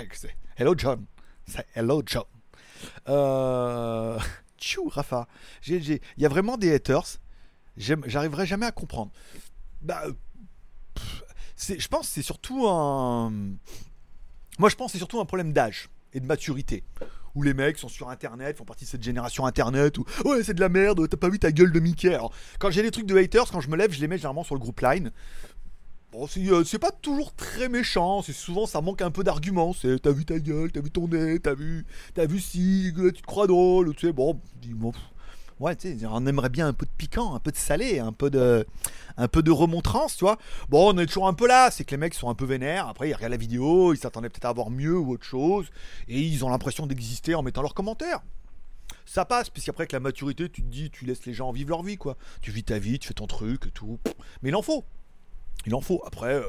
hello 0.57 0.75
John. 0.77 1.05
Hello 1.77 2.03
John. 2.05 2.25
Euh... 3.09 4.19
Tchou, 4.63 4.89
Rafa. 4.89 5.27
Il 5.67 6.01
y 6.17 6.25
a 6.25 6.29
vraiment 6.29 6.57
des 6.57 6.73
haters. 6.73 7.19
J'arriverai 7.77 8.47
jamais 8.47 8.67
à 8.67 8.73
comprendre. 8.73 9.11
Bah, 9.83 10.05
je 11.57 11.89
pense 11.89 12.07
que 12.07 12.13
c'est 12.15 12.23
surtout 12.23 12.69
un. 12.69 13.31
Moi, 14.59 14.69
je 14.69 14.77
pense 14.77 14.93
c'est 14.93 14.99
surtout 14.99 15.21
un 15.21 15.25
problème 15.25 15.53
d'âge 15.53 15.91
et 16.13 16.21
de 16.21 16.27
maturité. 16.27 16.85
Où 17.35 17.43
les 17.43 17.55
mecs 17.55 17.79
sont 17.79 17.89
sur 17.89 18.11
internet, 18.11 18.59
font 18.59 18.65
partie 18.65 18.85
de 18.85 18.91
cette 18.91 19.03
génération 19.03 19.47
internet, 19.47 19.97
où 19.97 20.05
ouais, 20.27 20.45
c'est 20.45 20.53
de 20.53 20.61
la 20.61 20.69
merde, 20.69 21.09
t'as 21.09 21.17
pas 21.17 21.31
vu 21.31 21.39
ta 21.39 21.51
gueule 21.51 21.73
de 21.73 21.81
Mickey? 21.81 22.17
Quand 22.59 22.71
j'ai 22.71 22.83
des 22.83 22.91
trucs 22.91 23.07
de 23.07 23.17
haters, 23.17 23.51
quand 23.51 23.63
je 23.63 23.71
me 23.71 23.77
lève, 23.77 23.91
je 23.91 24.01
les 24.01 24.07
mets 24.07 24.19
généralement 24.19 24.45
sur 24.45 24.55
le 24.55 24.61
groupe 24.61 24.81
Line. 24.81 25.11
Bon, 26.13 26.27
c'est 26.27 26.47
euh, 26.47 26.63
c'est 26.63 26.79
pas 26.79 26.91
toujours 26.91 27.33
très 27.33 27.71
méchant, 27.71 28.21
c'est 28.21 28.35
souvent 28.35 28.67
ça 28.67 28.83
manque 28.83 29.01
un 29.01 29.11
peu 29.11 29.25
d'arguments. 29.25 29.73
C'est 29.73 29.99
t'as 30.03 30.13
vu 30.13 30.27
ta 30.27 30.39
gueule, 30.39 30.71
t'as 30.71 30.83
vu 30.83 30.91
ton 30.91 31.09
nez, 31.09 31.41
t'as 31.41 31.55
vu, 31.55 31.87
t'as 32.13 32.27
vu 32.27 32.39
si, 32.39 32.93
tu 32.95 33.13
te 33.15 33.27
crois 33.27 33.47
drôle, 33.47 33.95
tu 33.95 34.09
sais. 34.09 34.13
Bon, 34.13 34.39
dis, 34.61 34.75
ouais, 35.59 35.77
on 36.11 36.27
aimerait 36.27 36.51
bien 36.51 36.69
un 36.69 36.75
peu 36.75 36.85
de 36.85 36.91
piquant, 36.99 37.35
un 37.35 37.39
peu 37.39 37.51
de 37.51 37.57
salé, 37.57 37.99
un 37.99 38.13
peu 38.13 38.29
de, 38.29 38.67
un 39.17 39.27
peu 39.27 39.43
de 39.43 39.51
remontrance, 39.51 40.19
tu 40.19 40.25
vois. 40.25 40.37
Bon, 40.69 40.93
on 40.93 40.99
est 40.99 41.07
toujours 41.07 41.29
un 41.29 41.33
peu 41.33 41.47
là, 41.49 41.71
c'est 41.71 41.85
que 41.85 41.93
les 41.93 41.97
mecs 41.97 42.13
sont 42.13 42.29
un 42.29 42.35
peu 42.35 42.45
vénères. 42.45 42.89
Après, 42.89 43.09
ils 43.09 43.15
regardent 43.15 43.33
la 43.33 43.39
vidéo, 43.39 43.95
ils 43.95 43.99
s'attendaient 43.99 44.29
peut-être 44.29 44.45
à 44.45 44.51
avoir 44.51 44.69
mieux 44.69 44.99
ou 44.99 45.13
autre 45.13 45.25
chose, 45.25 45.71
et 46.09 46.21
ils 46.21 46.45
ont 46.45 46.51
l'impression 46.51 46.87
d'exister 46.87 47.35
en 47.35 47.43
mettant 47.43 47.63
leurs 47.63 47.75
commentaires. 47.75 48.21
Ça 49.07 49.25
passe, 49.25 49.49
puisqu'après 49.49 49.83
avec 49.83 49.93
la 49.93 50.01
maturité, 50.01 50.51
tu 50.51 50.61
te 50.63 50.69
dis, 50.69 50.91
tu 50.91 51.07
laisses 51.07 51.25
les 51.25 51.33
gens 51.33 51.53
vivre 51.53 51.71
leur 51.71 51.83
vie, 51.83 51.97
quoi. 51.97 52.19
Tu 52.43 52.51
vis 52.51 52.65
ta 52.65 52.79
vie, 52.79 52.99
tu 52.99 53.09
fais 53.09 53.15
ton 53.15 53.27
truc, 53.27 53.73
tout. 53.73 53.99
Mais 54.43 54.51
il 54.51 54.57
en 54.57 54.63
faut. 54.63 54.85
Il 55.67 55.75
en 55.75 55.81
faut. 55.81 56.03
Après, 56.07 56.35
euh, 56.35 56.45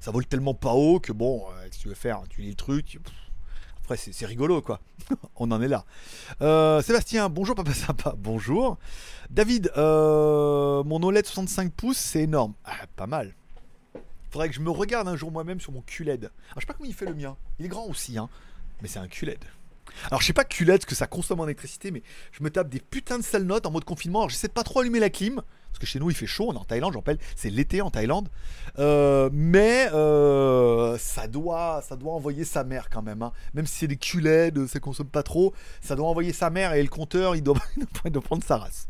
ça 0.00 0.10
vole 0.10 0.26
tellement 0.26 0.54
pas 0.54 0.72
haut 0.72 1.00
que 1.00 1.12
bon, 1.12 1.46
euh, 1.50 1.68
si 1.70 1.80
tu 1.80 1.88
veux 1.88 1.94
faire, 1.94 2.22
tu 2.28 2.42
lis 2.42 2.50
le 2.50 2.54
truc. 2.54 2.98
Après, 3.78 3.96
c'est 3.96 4.26
rigolo, 4.26 4.60
quoi. 4.60 4.80
On 5.36 5.50
en 5.50 5.62
est 5.62 5.68
là. 5.68 5.84
Euh, 6.42 6.82
Sébastien, 6.82 7.28
bonjour, 7.28 7.54
papa 7.54 7.72
sympa. 7.72 8.14
Bonjour. 8.18 8.76
David, 9.30 9.72
mon 9.76 11.02
OLED 11.02 11.24
65 11.24 11.72
pouces, 11.72 11.96
c'est 11.96 12.22
énorme. 12.22 12.52
Ah, 12.64 12.86
pas 12.96 13.06
mal. 13.06 13.34
Faudrait 14.30 14.50
que 14.50 14.54
je 14.54 14.60
me 14.60 14.70
regarde 14.70 15.08
un 15.08 15.16
jour 15.16 15.30
moi-même 15.30 15.58
sur 15.58 15.72
mon 15.72 15.80
QLED. 15.80 16.24
Alors, 16.24 16.34
je 16.56 16.60
sais 16.60 16.66
pas 16.66 16.74
comment 16.74 16.88
il 16.88 16.94
fait 16.94 17.06
le 17.06 17.14
mien. 17.14 17.36
Il 17.58 17.64
est 17.64 17.68
grand 17.68 17.86
aussi, 17.86 18.18
hein. 18.18 18.28
Mais 18.82 18.88
c'est 18.88 18.98
un 18.98 19.08
QLED. 19.08 19.42
Alors, 20.08 20.20
je 20.20 20.26
sais 20.26 20.34
pas 20.34 20.44
QLED 20.44 20.82
ce 20.82 20.86
que 20.86 20.94
ça 20.94 21.06
consomme 21.06 21.40
en 21.40 21.44
électricité, 21.44 21.90
mais 21.90 22.02
je 22.32 22.42
me 22.42 22.50
tape 22.50 22.68
des 22.68 22.80
putains 22.80 23.18
de 23.18 23.24
sales 23.24 23.44
notes 23.44 23.64
en 23.64 23.70
mode 23.70 23.84
confinement. 23.84 24.20
Alors, 24.20 24.30
j'essaie 24.30 24.48
de 24.48 24.52
pas 24.52 24.64
trop 24.64 24.80
allumer 24.80 25.00
la 25.00 25.08
clim. 25.08 25.42
Parce 25.70 25.78
que 25.80 25.86
chez 25.86 25.98
nous, 26.00 26.10
il 26.10 26.16
fait 26.16 26.26
chaud. 26.26 26.46
On 26.48 26.54
est 26.54 26.58
en 26.58 26.64
Thaïlande, 26.64 26.92
j'en 26.92 26.98
rappelle. 27.00 27.18
C'est 27.36 27.50
l'été 27.50 27.80
en 27.80 27.90
Thaïlande. 27.90 28.28
Euh, 28.78 29.28
mais 29.32 29.88
euh, 29.92 30.96
ça, 30.98 31.26
doit, 31.28 31.82
ça 31.88 31.96
doit 31.96 32.12
envoyer 32.12 32.44
sa 32.44 32.64
mère 32.64 32.88
quand 32.90 33.02
même. 33.02 33.22
hein. 33.22 33.32
Même 33.54 33.66
si 33.66 33.76
c'est 33.80 33.86
des 33.88 33.96
QLED, 33.96 34.66
ça 34.66 34.80
consomme 34.80 35.08
pas 35.08 35.22
trop. 35.22 35.52
Ça 35.80 35.94
doit 35.96 36.08
envoyer 36.08 36.32
sa 36.32 36.50
mère 36.50 36.74
et 36.74 36.82
le 36.82 36.88
compteur, 36.88 37.36
il 37.36 37.42
doit, 37.42 37.56
il 38.04 38.10
doit 38.12 38.22
prendre 38.22 38.42
sa 38.44 38.56
race. 38.58 38.88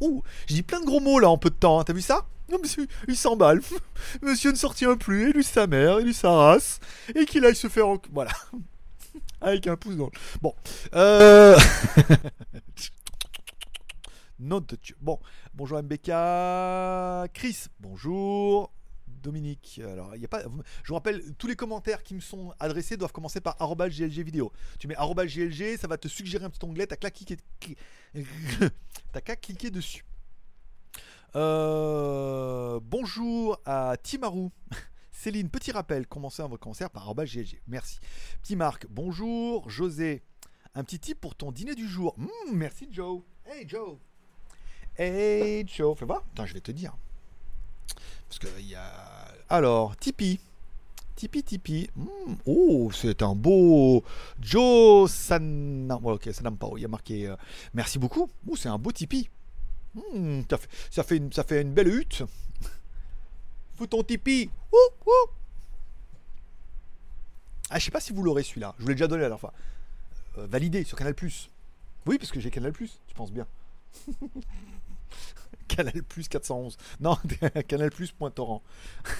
Ouh, 0.00 0.22
j'ai 0.46 0.56
dit 0.56 0.62
plein 0.62 0.80
de 0.80 0.84
gros 0.86 1.00
mots 1.00 1.18
là 1.18 1.28
en 1.30 1.38
peu 1.38 1.48
de 1.50 1.54
temps. 1.54 1.80
hein. 1.80 1.84
T'as 1.84 1.92
vu 1.94 2.02
ça? 2.02 2.26
Monsieur, 2.62 2.86
il 3.08 3.16
s'emballe. 3.16 3.60
Monsieur 4.22 4.52
ne 4.52 4.56
sortira 4.56 4.94
plus. 4.96 5.32
Lui, 5.32 5.42
sa 5.42 5.66
mère, 5.66 5.98
lui, 6.00 6.12
sa 6.14 6.30
race. 6.30 6.80
Et 7.14 7.24
qu'il 7.24 7.44
aille 7.44 7.56
se 7.56 7.68
faire. 7.68 7.88
en- 7.88 7.98
Voilà. 8.12 8.30
Avec 9.40 9.66
un 9.66 9.76
pouce 9.76 9.96
dans 9.96 10.06
le. 10.06 10.12
Bon. 10.42 10.54
Euh. 10.94 11.56
Bonjour 15.54 15.82
MBK. 15.82 16.10
Chris, 17.32 17.66
bonjour. 17.80 18.72
Dominique, 19.06 19.80
alors 19.82 20.14
il 20.14 20.22
y 20.22 20.24
a 20.24 20.28
pas. 20.28 20.42
Je 20.82 20.88
vous 20.88 20.94
rappelle, 20.94 21.34
tous 21.36 21.46
les 21.46 21.56
commentaires 21.56 22.02
qui 22.02 22.14
me 22.14 22.20
sont 22.20 22.52
adressés 22.60 22.96
doivent 22.96 23.12
commencer 23.12 23.40
par 23.40 23.56
GLG 23.88 24.22
vidéo. 24.22 24.52
Tu 24.78 24.86
mets 24.86 24.94
GLG, 24.94 25.78
ça 25.78 25.88
va 25.88 25.96
te 25.96 26.06
suggérer 26.06 26.44
un 26.44 26.50
petit 26.50 26.64
onglet, 26.64 26.86
t'as 26.86 26.96
qu'à 26.96 27.10
cliquer, 27.10 27.36
t'as 29.12 29.20
qu'à 29.20 29.34
cliquer 29.34 29.70
dessus. 29.70 30.04
Euh, 31.34 32.78
bonjour 32.82 33.60
à 33.64 33.96
Timarou. 34.00 34.52
Céline, 35.10 35.48
petit 35.48 35.72
rappel, 35.72 36.06
commencez 36.06 36.42
votre 36.42 36.62
concert 36.62 36.90
par 36.90 37.12
GLG. 37.24 37.62
Merci. 37.66 37.98
Petit 38.42 38.54
Marc, 38.54 38.86
bonjour. 38.88 39.68
José, 39.68 40.22
un 40.74 40.84
petit 40.84 41.00
tip 41.00 41.20
pour 41.20 41.34
ton 41.34 41.50
dîner 41.52 41.74
du 41.74 41.88
jour. 41.88 42.14
Hmm, 42.18 42.52
merci 42.52 42.86
Joe. 42.92 43.22
Hey 43.46 43.66
Joe. 43.66 43.96
Hey 44.98 45.64
Joe. 45.66 45.96
Fais 45.96 46.04
voir. 46.06 46.22
Attends, 46.32 46.46
je 46.46 46.54
vais 46.54 46.60
te 46.60 46.72
dire. 46.72 46.94
Parce 48.28 48.38
que 48.38 48.48
il 48.58 48.68
y 48.68 48.74
a. 48.74 48.92
Alors, 49.48 49.96
Tipeee. 49.96 50.40
Tipeee, 51.14 51.42
Tipeee. 51.42 51.90
Hmm, 51.96 52.34
Oh, 52.46 52.90
c'est 52.92 53.22
un 53.22 53.34
beau. 53.34 54.04
Joe 54.40 55.10
San. 55.10 55.90
Ouais, 56.02 56.12
ok, 56.14 56.28
Sanampao. 56.32 56.76
Il 56.76 56.82
y 56.82 56.84
a 56.84 56.88
marqué. 56.88 57.26
euh, 57.28 57.36
Merci 57.74 57.98
beaucoup. 57.98 58.28
Oh, 58.48 58.56
c'est 58.56 58.68
un 58.68 58.78
beau 58.78 58.92
Tipeee. 58.92 59.28
Hmm, 59.94 60.42
ça, 60.90 61.02
fait, 61.02 61.22
ça 61.34 61.44
fait 61.44 61.62
une 61.62 61.72
belle 61.72 61.88
hutte. 61.88 62.22
Fous 63.76 63.86
ton 63.86 64.02
Tipeee. 64.02 64.50
Ouh, 64.72 65.10
ouh. 65.10 65.30
Ah, 67.70 67.78
je 67.78 67.84
sais 67.84 67.90
pas 67.90 68.00
si 68.00 68.12
vous 68.12 68.22
l'aurez 68.22 68.42
celui-là. 68.42 68.74
Je 68.78 68.82
vous 68.82 68.88
l'ai 68.88 68.94
déjà 68.94 69.06
donné 69.08 69.22
la 69.22 69.28
dernière 69.28 69.40
fois. 69.40 69.52
Euh, 70.38 70.46
validé 70.46 70.84
sur 70.84 70.96
Canal 70.98 71.14
Oui, 72.06 72.18
parce 72.18 72.30
que 72.30 72.40
j'ai 72.40 72.50
Canal 72.50 72.72
tu 72.74 72.88
penses 73.14 73.32
bien. 73.32 73.46
Canal 75.76 76.02
411. 76.28 76.76
Non, 77.00 77.16
Canal 77.68 77.90
point 78.18 78.30
torrent. 78.30 78.62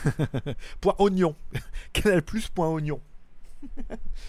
point 0.81 0.95
oignon. 0.99 1.35
Canal 1.93 2.23
point 2.23 2.69
oignon. 2.69 3.01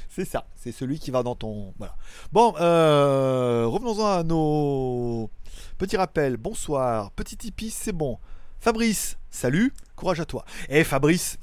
c'est 0.09 0.25
ça, 0.25 0.47
c'est 0.55 0.71
celui 0.71 0.99
qui 0.99 1.11
va 1.11 1.23
dans 1.23 1.35
ton. 1.35 1.73
Voilà. 1.77 1.95
Bon, 2.31 2.55
euh, 2.59 3.65
revenons-en 3.67 4.05
à 4.05 4.23
nos 4.23 5.29
petits 5.77 5.97
rappels. 5.97 6.37
Bonsoir, 6.37 7.11
petit 7.11 7.37
Tipeee, 7.37 7.69
c'est 7.69 7.93
bon. 7.93 8.17
Fabrice, 8.59 9.17
salut, 9.29 9.73
courage 9.95 10.19
à 10.19 10.25
toi. 10.25 10.43
Eh 10.69 10.83
Fabrice, 10.83 11.37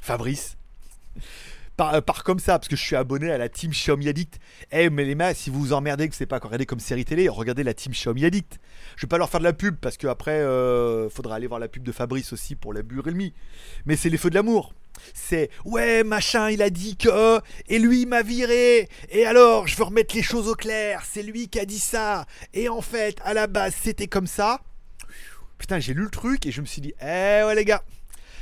Fabrice, 0.00 0.56
par, 1.76 1.94
euh, 1.94 2.00
par 2.00 2.24
comme 2.24 2.38
ça, 2.38 2.58
parce 2.58 2.68
que 2.68 2.76
je 2.76 2.82
suis 2.82 2.96
abonné 2.96 3.30
à 3.30 3.38
la 3.38 3.48
team 3.48 3.70
Xiaomi 3.70 4.08
Addict. 4.08 4.38
Eh, 4.72 4.90
mais 4.90 5.04
les 5.04 5.14
mecs, 5.14 5.36
si 5.36 5.50
vous 5.50 5.60
vous 5.60 5.72
emmerdez 5.72 6.08
que 6.08 6.14
c'est 6.14 6.26
pas 6.26 6.38
regardé 6.38 6.66
comme 6.66 6.80
série 6.80 7.04
télé, 7.04 7.28
regardez 7.28 7.62
la 7.62 7.74
team 7.74 7.92
Xiaomi 7.92 8.24
Addict. 8.24 8.58
Je 8.96 9.02
vais 9.02 9.08
pas 9.08 9.18
leur 9.18 9.30
faire 9.30 9.40
de 9.40 9.44
la 9.44 9.52
pub 9.52 9.76
parce 9.76 9.96
que 9.96 10.06
après, 10.06 10.38
euh, 10.40 11.08
faudra 11.10 11.36
aller 11.36 11.46
voir 11.46 11.60
la 11.60 11.68
pub 11.68 11.82
de 11.82 11.92
Fabrice 11.92 12.32
aussi 12.32 12.54
pour 12.56 12.72
la 12.72 12.82
Burelmi. 12.82 13.34
Mais 13.84 13.96
c'est 13.96 14.08
les 14.08 14.18
feux 14.18 14.30
de 14.30 14.34
l'amour. 14.34 14.72
C'est 15.12 15.50
ouais, 15.66 16.04
machin, 16.04 16.48
il 16.48 16.62
a 16.62 16.70
dit 16.70 16.96
que, 16.96 17.38
et 17.68 17.78
lui 17.78 18.02
il 18.02 18.08
m'a 18.08 18.22
viré, 18.22 18.88
et 19.10 19.26
alors 19.26 19.66
je 19.66 19.76
veux 19.76 19.84
remettre 19.84 20.16
les 20.16 20.22
choses 20.22 20.48
au 20.48 20.54
clair, 20.54 21.02
c'est 21.04 21.22
lui 21.22 21.48
qui 21.48 21.60
a 21.60 21.66
dit 21.66 21.78
ça, 21.78 22.24
et 22.54 22.70
en 22.70 22.80
fait, 22.80 23.18
à 23.22 23.34
la 23.34 23.46
base, 23.46 23.74
c'était 23.78 24.06
comme 24.06 24.26
ça. 24.26 24.62
Putain, 25.58 25.80
j'ai 25.80 25.92
lu 25.92 26.04
le 26.04 26.10
truc 26.10 26.46
et 26.46 26.50
je 26.50 26.62
me 26.62 26.66
suis 26.66 26.80
dit, 26.80 26.94
eh 27.02 27.44
ouais, 27.44 27.54
les 27.54 27.66
gars, 27.66 27.82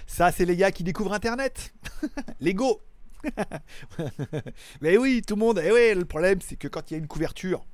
ça, 0.06 0.30
c'est 0.30 0.44
les 0.44 0.56
gars 0.56 0.70
qui 0.70 0.84
découvrent 0.84 1.12
Internet. 1.12 1.72
Lego. 2.40 2.80
Mais 4.80 4.96
oui, 4.96 5.22
tout 5.26 5.34
le 5.34 5.40
monde. 5.40 5.58
Et 5.58 5.70
oui, 5.70 5.94
le 5.94 6.04
problème, 6.04 6.40
c'est 6.40 6.56
que 6.56 6.68
quand 6.68 6.90
il 6.90 6.94
y 6.94 6.96
a 6.96 6.98
une 6.98 7.06
couverture, 7.06 7.64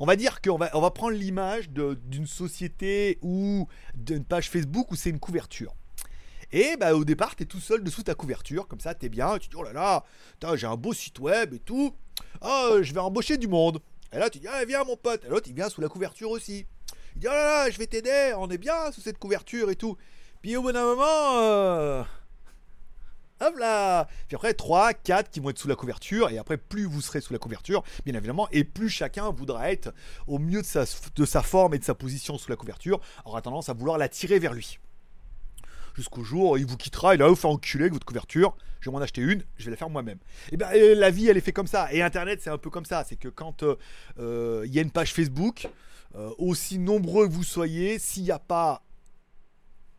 on 0.00 0.06
va 0.06 0.16
dire 0.16 0.40
qu'on 0.40 0.56
va, 0.56 0.70
on 0.74 0.80
va 0.80 0.90
prendre 0.90 1.12
l'image 1.12 1.70
d'une 1.70 2.26
société 2.26 3.18
ou 3.22 3.68
d'une 3.94 4.24
page 4.24 4.50
Facebook 4.50 4.90
où 4.90 4.96
c'est 4.96 5.10
une 5.10 5.20
couverture. 5.20 5.74
Et 6.52 6.76
bah, 6.76 6.94
au 6.94 7.04
départ, 7.04 7.34
t'es 7.34 7.46
tout 7.46 7.60
seul 7.60 7.82
dessous 7.82 8.02
ta 8.02 8.14
couverture, 8.14 8.68
comme 8.68 8.80
ça, 8.80 8.94
t'es 8.94 9.08
bien. 9.08 9.38
Tu 9.38 9.48
dis, 9.48 9.56
oh 9.56 9.62
là 9.64 9.72
là, 9.72 10.04
j'ai 10.56 10.66
un 10.66 10.76
beau 10.76 10.92
site 10.92 11.18
web 11.18 11.54
et 11.54 11.58
tout. 11.58 11.94
Oh, 12.42 12.78
je 12.80 12.92
vais 12.92 13.00
embaucher 13.00 13.36
du 13.36 13.48
monde. 13.48 13.80
Et 14.12 14.18
là, 14.18 14.30
tu 14.30 14.38
dis, 14.38 14.46
ah, 14.48 14.64
viens, 14.64 14.84
mon 14.84 14.96
pote. 14.96 15.24
Et 15.24 15.28
l'autre, 15.28 15.48
il 15.48 15.54
vient 15.54 15.68
sous 15.68 15.80
la 15.80 15.88
couverture 15.88 16.30
aussi. 16.30 16.66
Il 17.16 17.20
dit, 17.20 17.26
oh 17.28 17.32
là 17.32 17.44
là, 17.44 17.70
je 17.70 17.78
vais 17.78 17.86
t'aider, 17.86 18.34
on 18.36 18.48
est 18.50 18.58
bien 18.58 18.92
sous 18.92 19.00
cette 19.00 19.18
couverture 19.18 19.70
et 19.70 19.76
tout. 19.76 19.96
Puis 20.42 20.56
au 20.56 20.62
bout 20.62 20.72
d'un 20.72 20.84
moment, 20.84 21.40
euh, 21.40 22.04
hop 23.40 23.56
là 23.58 24.06
Puis 24.28 24.36
après, 24.36 24.54
3, 24.54 24.94
4 24.94 25.30
qui 25.30 25.40
vont 25.40 25.50
être 25.50 25.58
sous 25.58 25.68
la 25.68 25.76
couverture, 25.76 26.30
et 26.30 26.38
après, 26.38 26.56
plus 26.56 26.84
vous 26.84 27.00
serez 27.00 27.20
sous 27.20 27.32
la 27.32 27.38
couverture, 27.38 27.82
bien 28.04 28.14
évidemment, 28.14 28.48
et 28.52 28.64
plus 28.64 28.88
chacun 28.88 29.30
voudra 29.30 29.70
être 29.70 29.92
au 30.26 30.38
mieux 30.38 30.62
de 30.62 30.66
sa, 31.26 31.42
forme 31.42 31.74
et 31.74 31.78
de 31.78 31.84
sa 31.84 31.94
position 31.94 32.38
sous 32.38 32.50
la 32.50 32.56
couverture, 32.56 33.00
aura 33.24 33.42
tendance 33.42 33.68
à 33.68 33.72
vouloir 33.72 33.98
la 33.98 34.08
tirer 34.08 34.38
vers 34.38 34.54
lui. 34.54 34.78
Jusqu'au 35.94 36.24
jour 36.24 36.58
il 36.58 36.66
vous 36.66 36.76
quittera, 36.76 37.14
il 37.14 37.18
va 37.18 37.28
vous 37.28 37.36
faire 37.36 37.50
enculer 37.50 37.84
avec 37.84 37.92
votre 37.92 38.06
couverture. 38.06 38.56
Je 38.80 38.90
vais 38.90 38.94
m'en 38.94 39.00
acheter 39.00 39.22
une, 39.22 39.44
je 39.56 39.64
vais 39.64 39.70
la 39.70 39.76
faire 39.76 39.88
moi-même. 39.88 40.18
Et 40.50 40.56
ben 40.56 40.70
et 40.72 40.94
la 40.94 41.10
vie, 41.10 41.28
elle 41.28 41.36
est 41.36 41.40
faite 41.40 41.54
comme 41.54 41.68
ça. 41.68 41.90
Et 41.92 42.02
Internet, 42.02 42.40
c'est 42.42 42.50
un 42.50 42.58
peu 42.58 42.68
comme 42.68 42.84
ça. 42.84 43.04
C'est 43.08 43.16
que 43.16 43.28
quand 43.28 43.62
euh, 43.62 43.76
euh, 44.18 44.64
il 44.66 44.74
y 44.74 44.78
a 44.78 44.82
une 44.82 44.90
page 44.90 45.14
Facebook, 45.14 45.68
euh, 46.16 46.30
aussi 46.38 46.78
nombreux 46.78 47.26
que 47.26 47.32
vous 47.32 47.44
soyez, 47.44 47.98
s'il 47.98 48.24
n'y 48.24 48.30
a 48.30 48.38
pas 48.38 48.82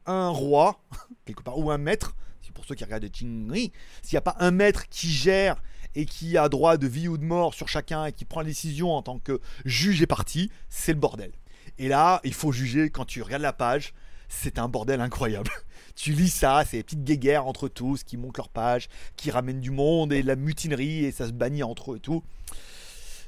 un 0.06 0.30
roi, 0.30 0.80
quelque 1.26 1.42
part, 1.42 1.58
ou 1.58 1.72
un 1.72 1.78
maître, 1.78 2.14
pour 2.56 2.66
ceux 2.66 2.74
qui 2.74 2.84
regardent 2.84 3.08
Chingri, 3.14 3.72
s'il 4.02 4.16
n'y 4.16 4.18
a 4.18 4.22
pas 4.22 4.36
un 4.40 4.50
maître 4.50 4.90
qui 4.90 5.10
gère 5.10 5.62
et 5.94 6.06
qui 6.06 6.38
a 6.38 6.50
droit 6.50 6.78
de 6.78 6.88
vie 6.88 7.08
ou 7.08 7.18
de 7.18 7.24
mort 7.24 7.54
sur 7.54 7.68
chacun 7.68 8.06
et 8.06 8.12
qui 8.12 8.26
prend 8.26 8.42
la 8.42 8.48
décision 8.48 8.92
en 8.92 9.04
tant 9.04 9.20
que 9.20 9.40
juge 9.64 10.02
et 10.02 10.08
parti, 10.08 10.50
c'est 10.70 10.94
le 10.94 11.00
bordel. 11.00 11.32
Et 11.78 11.88
là, 11.88 12.22
il 12.24 12.34
faut 12.34 12.52
juger 12.52 12.90
quand 12.90 13.06
tu 13.06 13.22
regardes 13.22 13.44
la 13.44 13.54
page. 13.54 13.94
c'est 14.28 14.58
un 14.58 14.68
bordel 14.68 15.02
incroyable. 15.02 15.52
tu 15.96 16.14
lis 16.14 16.30
ça, 16.30 16.64
c'est 16.66 16.78
des 16.78 16.84
petites 16.84 17.04
guéguerres 17.04 17.46
entre 17.46 17.68
tous 17.68 18.04
qui 18.04 18.18
montent 18.18 18.38
leur 18.38 18.50
page, 18.50 18.90
qui 19.16 19.30
ramènent 19.30 19.62
du 19.62 19.72
monde 19.72 20.12
et 20.12 20.24
la 20.24 20.36
mutinerie 20.36 21.06
et 21.06 21.12
ça 21.12 21.28
se 21.28 21.32
bannit 21.32 21.64
entre 21.64 21.94
eux 21.94 21.98
et 21.98 22.00
tout. 22.00 22.24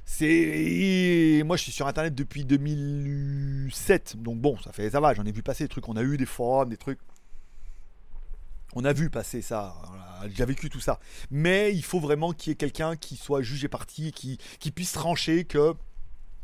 C'est 0.09 1.43
moi 1.45 1.57
je 1.57 1.63
suis 1.63 1.73
sur 1.73 1.85
internet 1.85 2.15
depuis 2.15 2.45
2007 2.45 4.15
donc 4.17 4.39
bon 4.39 4.57
ça 4.63 4.71
fait 4.71 4.89
ça 4.89 5.01
va 5.01 5.13
j'en 5.13 5.25
ai 5.25 5.33
vu 5.33 5.43
passer 5.43 5.65
des 5.65 5.67
trucs 5.67 5.89
on 5.89 5.97
a 5.97 6.01
eu 6.01 6.15
des 6.15 6.25
forums 6.25 6.69
des 6.69 6.77
trucs 6.77 6.99
on 8.77 8.85
a 8.85 8.93
vu 8.93 9.09
passer 9.09 9.41
ça 9.41 9.75
j'ai 10.35 10.45
vécu 10.45 10.69
tout 10.69 10.79
ça 10.79 10.99
mais 11.31 11.73
il 11.73 11.83
faut 11.83 11.99
vraiment 11.99 12.31
qu'il 12.31 12.51
y 12.51 12.53
ait 12.53 12.55
quelqu'un 12.55 12.95
qui 12.95 13.17
soit 13.17 13.41
jugé 13.41 13.67
parti 13.67 14.11
qui, 14.11 14.37
qui 14.59 14.71
puisse 14.71 14.91
trancher 14.91 15.45
que 15.45 15.73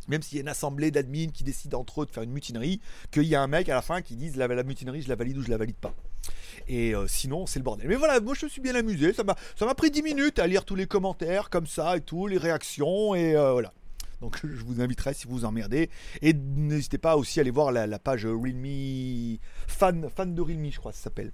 même 0.07 0.21
s'il 0.21 0.37
y 0.37 0.39
a 0.39 0.41
une 0.41 0.49
assemblée 0.49 0.91
d'admins 0.91 1.29
qui 1.33 1.43
décide 1.43 1.75
entre 1.75 2.01
eux 2.01 2.05
de 2.05 2.11
faire 2.11 2.23
une 2.23 2.31
mutinerie, 2.31 2.81
qu'il 3.11 3.23
y 3.23 3.35
a 3.35 3.41
un 3.41 3.47
mec 3.47 3.69
à 3.69 3.75
la 3.75 3.81
fin 3.81 4.01
qui 4.01 4.17
dise 4.17 4.35
la, 4.35 4.47
la 4.47 4.63
mutinerie, 4.63 5.01
je 5.01 5.07
la 5.07 5.15
valide 5.15 5.37
ou 5.37 5.43
je 5.43 5.49
la 5.49 5.55
valide 5.55 5.77
pas. 5.77 5.93
Et 6.67 6.93
euh, 6.93 7.07
sinon, 7.07 7.45
c'est 7.45 7.59
le 7.59 7.63
bordel. 7.63 7.87
Mais 7.87 7.95
voilà, 7.95 8.19
moi 8.19 8.33
je 8.37 8.45
me 8.45 8.49
suis 8.49 8.61
bien 8.61 8.75
amusé. 8.75 9.13
Ça 9.13 9.23
m'a, 9.23 9.75
pris 9.75 9.91
10 9.91 10.01
minutes 10.03 10.39
à 10.39 10.47
lire 10.47 10.65
tous 10.65 10.75
les 10.75 10.87
commentaires 10.87 11.49
comme 11.49 11.67
ça 11.67 11.97
et 11.97 12.01
tout, 12.01 12.27
les 12.27 12.37
réactions 12.37 13.15
et 13.15 13.35
euh, 13.35 13.53
voilà. 13.53 13.73
Donc 14.21 14.39
je 14.43 14.63
vous 14.63 14.81
inviterai 14.81 15.13
si 15.13 15.27
vous 15.27 15.39
vous 15.39 15.45
emmerdez. 15.45 15.89
Et 16.21 16.33
n'hésitez 16.33 16.97
pas 16.97 17.17
aussi 17.17 17.39
à 17.39 17.41
aller 17.41 17.51
voir 17.51 17.71
la, 17.71 17.99
page 17.99 18.25
Realme 18.25 19.37
fan, 19.67 20.09
fan 20.09 20.33
de 20.33 20.41
Realme, 20.41 20.71
je 20.71 20.79
crois 20.79 20.93
ça 20.93 21.03
s'appelle. 21.03 21.31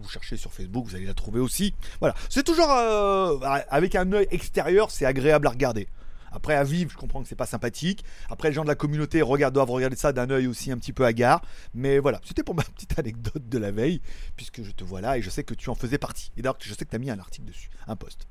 Vous 0.00 0.08
cherchez 0.08 0.36
sur 0.36 0.52
Facebook, 0.52 0.86
vous 0.86 0.94
allez 0.96 1.06
la 1.06 1.14
trouver 1.14 1.40
aussi. 1.40 1.74
Voilà, 2.00 2.14
c'est 2.28 2.42
toujours 2.42 2.70
euh, 2.70 3.38
avec 3.68 3.94
un 3.94 4.10
œil 4.12 4.26
extérieur, 4.30 4.90
c'est 4.90 5.06
agréable 5.06 5.46
à 5.46 5.50
regarder. 5.50 5.88
Après, 6.32 6.54
à 6.54 6.64
vivre, 6.64 6.90
je 6.90 6.96
comprends 6.96 7.22
que 7.22 7.28
c'est 7.28 7.36
pas 7.36 7.46
sympathique. 7.46 8.04
Après, 8.30 8.48
les 8.48 8.54
gens 8.54 8.62
de 8.62 8.68
la 8.68 8.74
communauté 8.74 9.20
regardent, 9.22 9.54
doivent 9.54 9.70
regarder 9.70 9.96
ça 9.96 10.12
d'un 10.12 10.30
œil 10.30 10.46
aussi 10.46 10.72
un 10.72 10.78
petit 10.78 10.92
peu 10.92 11.04
hagard. 11.04 11.42
Mais 11.74 11.98
voilà, 11.98 12.20
c'était 12.24 12.42
pour 12.42 12.54
ma 12.54 12.62
petite 12.76 12.98
anecdote 12.98 13.48
de 13.48 13.58
la 13.58 13.70
veille, 13.70 14.00
puisque 14.36 14.62
je 14.62 14.70
te 14.72 14.82
vois 14.82 15.00
là 15.00 15.18
et 15.18 15.22
je 15.22 15.30
sais 15.30 15.44
que 15.44 15.54
tu 15.54 15.68
en 15.68 15.74
faisais 15.74 15.98
partie. 15.98 16.32
Et 16.36 16.42
d'ailleurs, 16.42 16.56
je 16.60 16.72
sais 16.72 16.84
que 16.84 16.90
tu 16.90 16.96
as 16.96 16.98
mis 16.98 17.10
un 17.10 17.18
article 17.18 17.46
dessus, 17.46 17.68
un 17.86 17.96
post. 17.96 18.26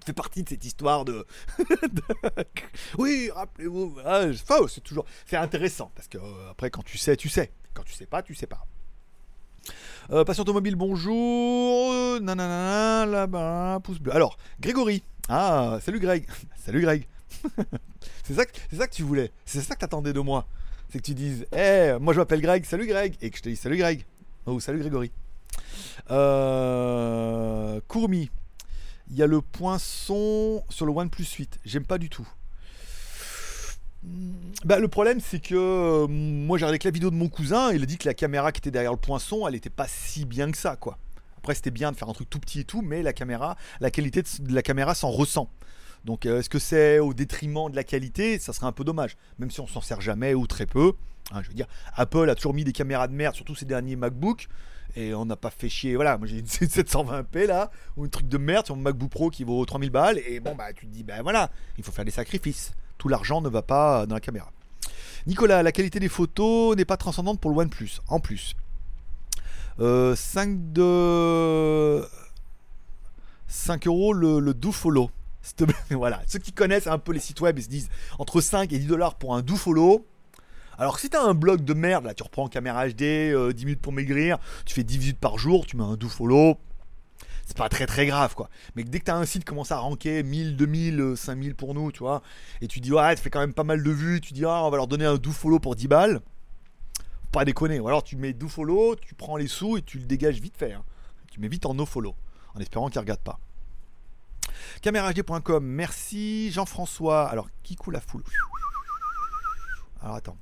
Tu 0.00 0.06
fais 0.06 0.12
partie 0.12 0.42
de 0.42 0.48
cette 0.50 0.64
histoire 0.64 1.04
de. 1.04 1.26
oui, 2.98 3.30
rappelez-vous. 3.34 3.96
c'est 4.68 4.82
toujours. 4.82 5.06
C'est 5.24 5.36
intéressant, 5.36 5.90
parce 5.94 6.08
que 6.08 6.18
euh, 6.18 6.50
après, 6.50 6.70
quand 6.70 6.82
tu 6.82 6.98
sais, 6.98 7.16
tu 7.16 7.28
sais. 7.28 7.52
Quand 7.72 7.84
tu 7.84 7.94
sais 7.94 8.06
pas, 8.06 8.22
tu 8.22 8.34
sais 8.34 8.46
pas. 8.46 8.66
Euh, 10.10 10.24
patient 10.24 10.42
automobile, 10.42 10.76
bonjour. 10.76 12.20
Nanana, 12.20 13.06
là-bas, 13.06 13.80
pouce 13.82 13.98
bleu. 13.98 14.14
Alors, 14.14 14.36
Grégory. 14.60 15.02
Ah, 15.28 15.78
salut 15.80 16.00
Greg. 16.00 16.26
salut 16.64 16.82
Greg. 16.82 17.06
c'est 18.24 18.34
ça, 18.34 18.44
que, 18.44 18.52
ça 18.76 18.86
que 18.86 18.94
tu 18.94 19.02
voulais. 19.02 19.32
C'est 19.44 19.60
ça 19.60 19.74
que 19.74 19.80
t'attendais 19.80 20.12
de 20.12 20.20
moi. 20.20 20.46
C'est 20.90 20.98
que 20.98 21.04
tu 21.04 21.14
dises, 21.14 21.46
hé, 21.52 21.96
moi 22.00 22.12
je 22.12 22.18
m'appelle 22.18 22.40
Greg, 22.40 22.64
salut 22.64 22.86
Greg. 22.86 23.14
Et 23.22 23.30
que 23.30 23.36
je 23.36 23.42
te 23.42 23.48
dis, 23.48 23.56
salut 23.56 23.78
Greg. 23.78 24.04
Oh, 24.46 24.60
salut 24.60 24.80
Grégory. 24.80 25.10
Euh, 26.10 27.80
Courmi. 27.88 28.30
Il 29.10 29.16
y 29.16 29.22
a 29.22 29.26
le 29.26 29.40
poinçon 29.40 30.62
sur 30.70 30.86
le 30.86 30.92
OnePlus 30.92 31.26
8. 31.38 31.60
J'aime 31.64 31.84
pas 31.84 31.98
du 31.98 32.08
tout. 32.08 32.28
Bah, 34.64 34.78
le 34.78 34.88
problème, 34.88 35.20
c'est 35.20 35.40
que 35.40 35.54
euh, 35.54 36.06
moi 36.08 36.56
j'ai 36.58 36.64
regardé 36.64 36.84
la 36.84 36.90
vidéo 36.90 37.10
de 37.10 37.16
mon 37.16 37.28
cousin. 37.28 37.72
Il 37.72 37.82
a 37.82 37.86
dit 37.86 37.98
que 37.98 38.08
la 38.08 38.14
caméra 38.14 38.50
qui 38.52 38.58
était 38.58 38.70
derrière 38.70 38.92
le 38.92 38.98
poinçon, 38.98 39.46
elle 39.46 39.54
était 39.54 39.70
pas 39.70 39.86
si 39.88 40.24
bien 40.24 40.50
que 40.50 40.56
ça, 40.56 40.76
quoi. 40.76 40.98
Après, 41.36 41.54
c'était 41.54 41.70
bien 41.70 41.92
de 41.92 41.96
faire 41.96 42.08
un 42.08 42.14
truc 42.14 42.30
tout 42.30 42.40
petit 42.40 42.60
et 42.60 42.64
tout, 42.64 42.80
mais 42.80 43.02
la 43.02 43.12
caméra, 43.12 43.56
la 43.80 43.90
qualité 43.90 44.22
de 44.22 44.54
la 44.54 44.62
caméra 44.62 44.94
s'en 44.94 45.10
ressent. 45.10 45.50
Donc 46.04 46.26
euh, 46.26 46.40
est-ce 46.40 46.50
que 46.50 46.58
c'est 46.58 46.98
au 46.98 47.14
détriment 47.14 47.70
de 47.70 47.76
la 47.76 47.84
qualité? 47.84 48.38
Ça 48.38 48.52
serait 48.52 48.66
un 48.66 48.72
peu 48.72 48.84
dommage, 48.84 49.16
même 49.38 49.50
si 49.50 49.60
on 49.60 49.66
s'en 49.66 49.80
sert 49.80 50.00
jamais 50.00 50.34
ou 50.34 50.46
très 50.46 50.66
peu. 50.66 50.92
Hein, 51.32 51.42
Apple 51.94 52.28
a 52.28 52.34
toujours 52.34 52.54
mis 52.54 52.64
des 52.64 52.72
caméras 52.72 53.08
de 53.08 53.14
merde, 53.14 53.34
surtout 53.34 53.54
ces 53.54 53.64
derniers 53.64 53.96
MacBook, 53.96 54.48
et 54.96 55.14
on 55.14 55.24
n'a 55.24 55.36
pas 55.36 55.50
fait 55.50 55.70
chier. 55.70 55.96
Voilà, 55.96 56.18
moi 56.18 56.26
j'ai 56.26 56.38
une 56.38 56.46
720p 56.46 57.46
là, 57.46 57.70
ou 57.96 58.04
un 58.04 58.08
truc 58.08 58.28
de 58.28 58.38
merde 58.38 58.66
sur 58.66 58.76
mon 58.76 58.82
MacBook 58.82 59.10
Pro 59.10 59.30
qui 59.30 59.44
vaut 59.44 59.64
3000 59.64 59.90
balles, 59.90 60.20
et 60.26 60.40
bon 60.40 60.54
bah 60.54 60.72
tu 60.74 60.86
te 60.86 60.90
dis, 60.92 61.02
ben 61.02 61.22
voilà, 61.22 61.50
il 61.78 61.84
faut 61.84 61.92
faire 61.92 62.04
des 62.04 62.10
sacrifices. 62.10 62.72
Tout 62.98 63.08
l'argent 63.08 63.40
ne 63.40 63.48
va 63.48 63.62
pas 63.62 64.06
dans 64.06 64.14
la 64.14 64.20
caméra. 64.20 64.50
Nicolas, 65.26 65.62
la 65.62 65.72
qualité 65.72 66.00
des 66.00 66.08
photos 66.08 66.76
n'est 66.76 66.84
pas 66.84 66.96
transcendante 66.96 67.40
pour 67.40 67.50
le 67.50 67.56
OnePlus. 67.56 68.00
En 68.08 68.20
plus, 68.20 68.54
5 69.78 69.80
euh, 69.80 70.14
de 70.72 72.06
5 73.48 73.86
euros 73.86 74.12
le, 74.12 74.38
le 74.38 74.54
do 74.54 74.70
follow. 74.72 75.10
voilà, 75.90 76.22
ceux 76.26 76.38
qui 76.38 76.52
connaissent 76.52 76.86
un 76.86 76.98
peu 76.98 77.12
les 77.12 77.20
sites 77.20 77.40
web, 77.40 77.58
ils 77.58 77.64
se 77.64 77.68
disent 77.68 77.88
entre 78.18 78.40
5 78.40 78.72
et 78.72 78.78
10 78.78 78.86
dollars 78.86 79.14
pour 79.16 79.34
un 79.34 79.42
do 79.42 79.56
follow. 79.56 80.06
Alors 80.78 80.98
si 80.98 81.08
t'as 81.08 81.22
un 81.22 81.34
blog 81.34 81.62
de 81.62 81.74
merde, 81.74 82.04
là 82.04 82.14
tu 82.14 82.22
reprends 82.22 82.48
caméra 82.48 82.88
HD, 82.88 82.96
10 82.96 83.04
euh, 83.04 83.52
minutes 83.58 83.80
pour 83.80 83.92
maigrir, 83.92 84.38
tu 84.64 84.74
fais 84.74 84.82
10 84.82 84.98
minutes 84.98 85.18
par 85.18 85.38
jour, 85.38 85.66
tu 85.66 85.76
mets 85.76 85.84
un 85.84 85.96
do 85.96 86.08
follow, 86.08 86.58
c'est 87.46 87.56
pas 87.56 87.68
très 87.68 87.86
très 87.86 88.06
grave 88.06 88.34
quoi. 88.34 88.48
Mais 88.74 88.84
dès 88.84 88.98
que 88.98 89.04
t'as 89.04 89.16
un 89.16 89.24
site 89.24 89.42
qui 89.42 89.46
commence 89.46 89.72
à 89.72 89.78
ranker 89.78 90.22
1000, 90.22 90.56
2000, 90.56 91.14
5000 91.16 91.54
pour 91.54 91.74
nous, 91.74 91.92
tu 91.92 92.00
vois, 92.00 92.22
et 92.60 92.68
tu 92.68 92.80
dis 92.80 92.92
ouais, 92.92 93.16
ça 93.16 93.22
fait 93.22 93.30
quand 93.30 93.40
même 93.40 93.54
pas 93.54 93.64
mal 93.64 93.82
de 93.82 93.90
vues, 93.90 94.20
tu 94.20 94.32
dis 94.32 94.44
ah, 94.44 94.64
on 94.64 94.70
va 94.70 94.76
leur 94.76 94.86
donner 94.86 95.04
un 95.04 95.16
do 95.16 95.30
follow 95.30 95.58
pour 95.58 95.76
10 95.76 95.88
balles, 95.88 96.20
pas 97.32 97.44
déconner. 97.44 97.80
Ou 97.80 97.88
alors 97.88 98.02
tu 98.02 98.16
mets 98.16 98.32
do 98.32 98.48
follow, 98.48 98.96
tu 98.96 99.14
prends 99.14 99.36
les 99.36 99.48
sous 99.48 99.76
et 99.76 99.82
tu 99.82 99.98
le 99.98 100.06
dégages 100.06 100.40
vite 100.40 100.56
fait. 100.56 100.72
Hein. 100.72 100.84
Tu 101.30 101.40
mets 101.40 101.48
vite 101.48 101.66
en 101.66 101.74
no 101.74 101.86
follow, 101.86 102.14
en 102.54 102.60
espérant 102.60 102.88
qu'ils 102.88 103.00
regardent 103.00 103.20
pas. 103.20 103.38
HD.com, 104.82 105.64
merci 105.64 106.50
Jean-François. 106.52 107.28
Alors, 107.28 107.48
qui 107.62 107.76
coule 107.76 107.94
la 107.94 108.00
foule? 108.00 108.22
Alors, 110.00 110.16
attends. 110.16 110.36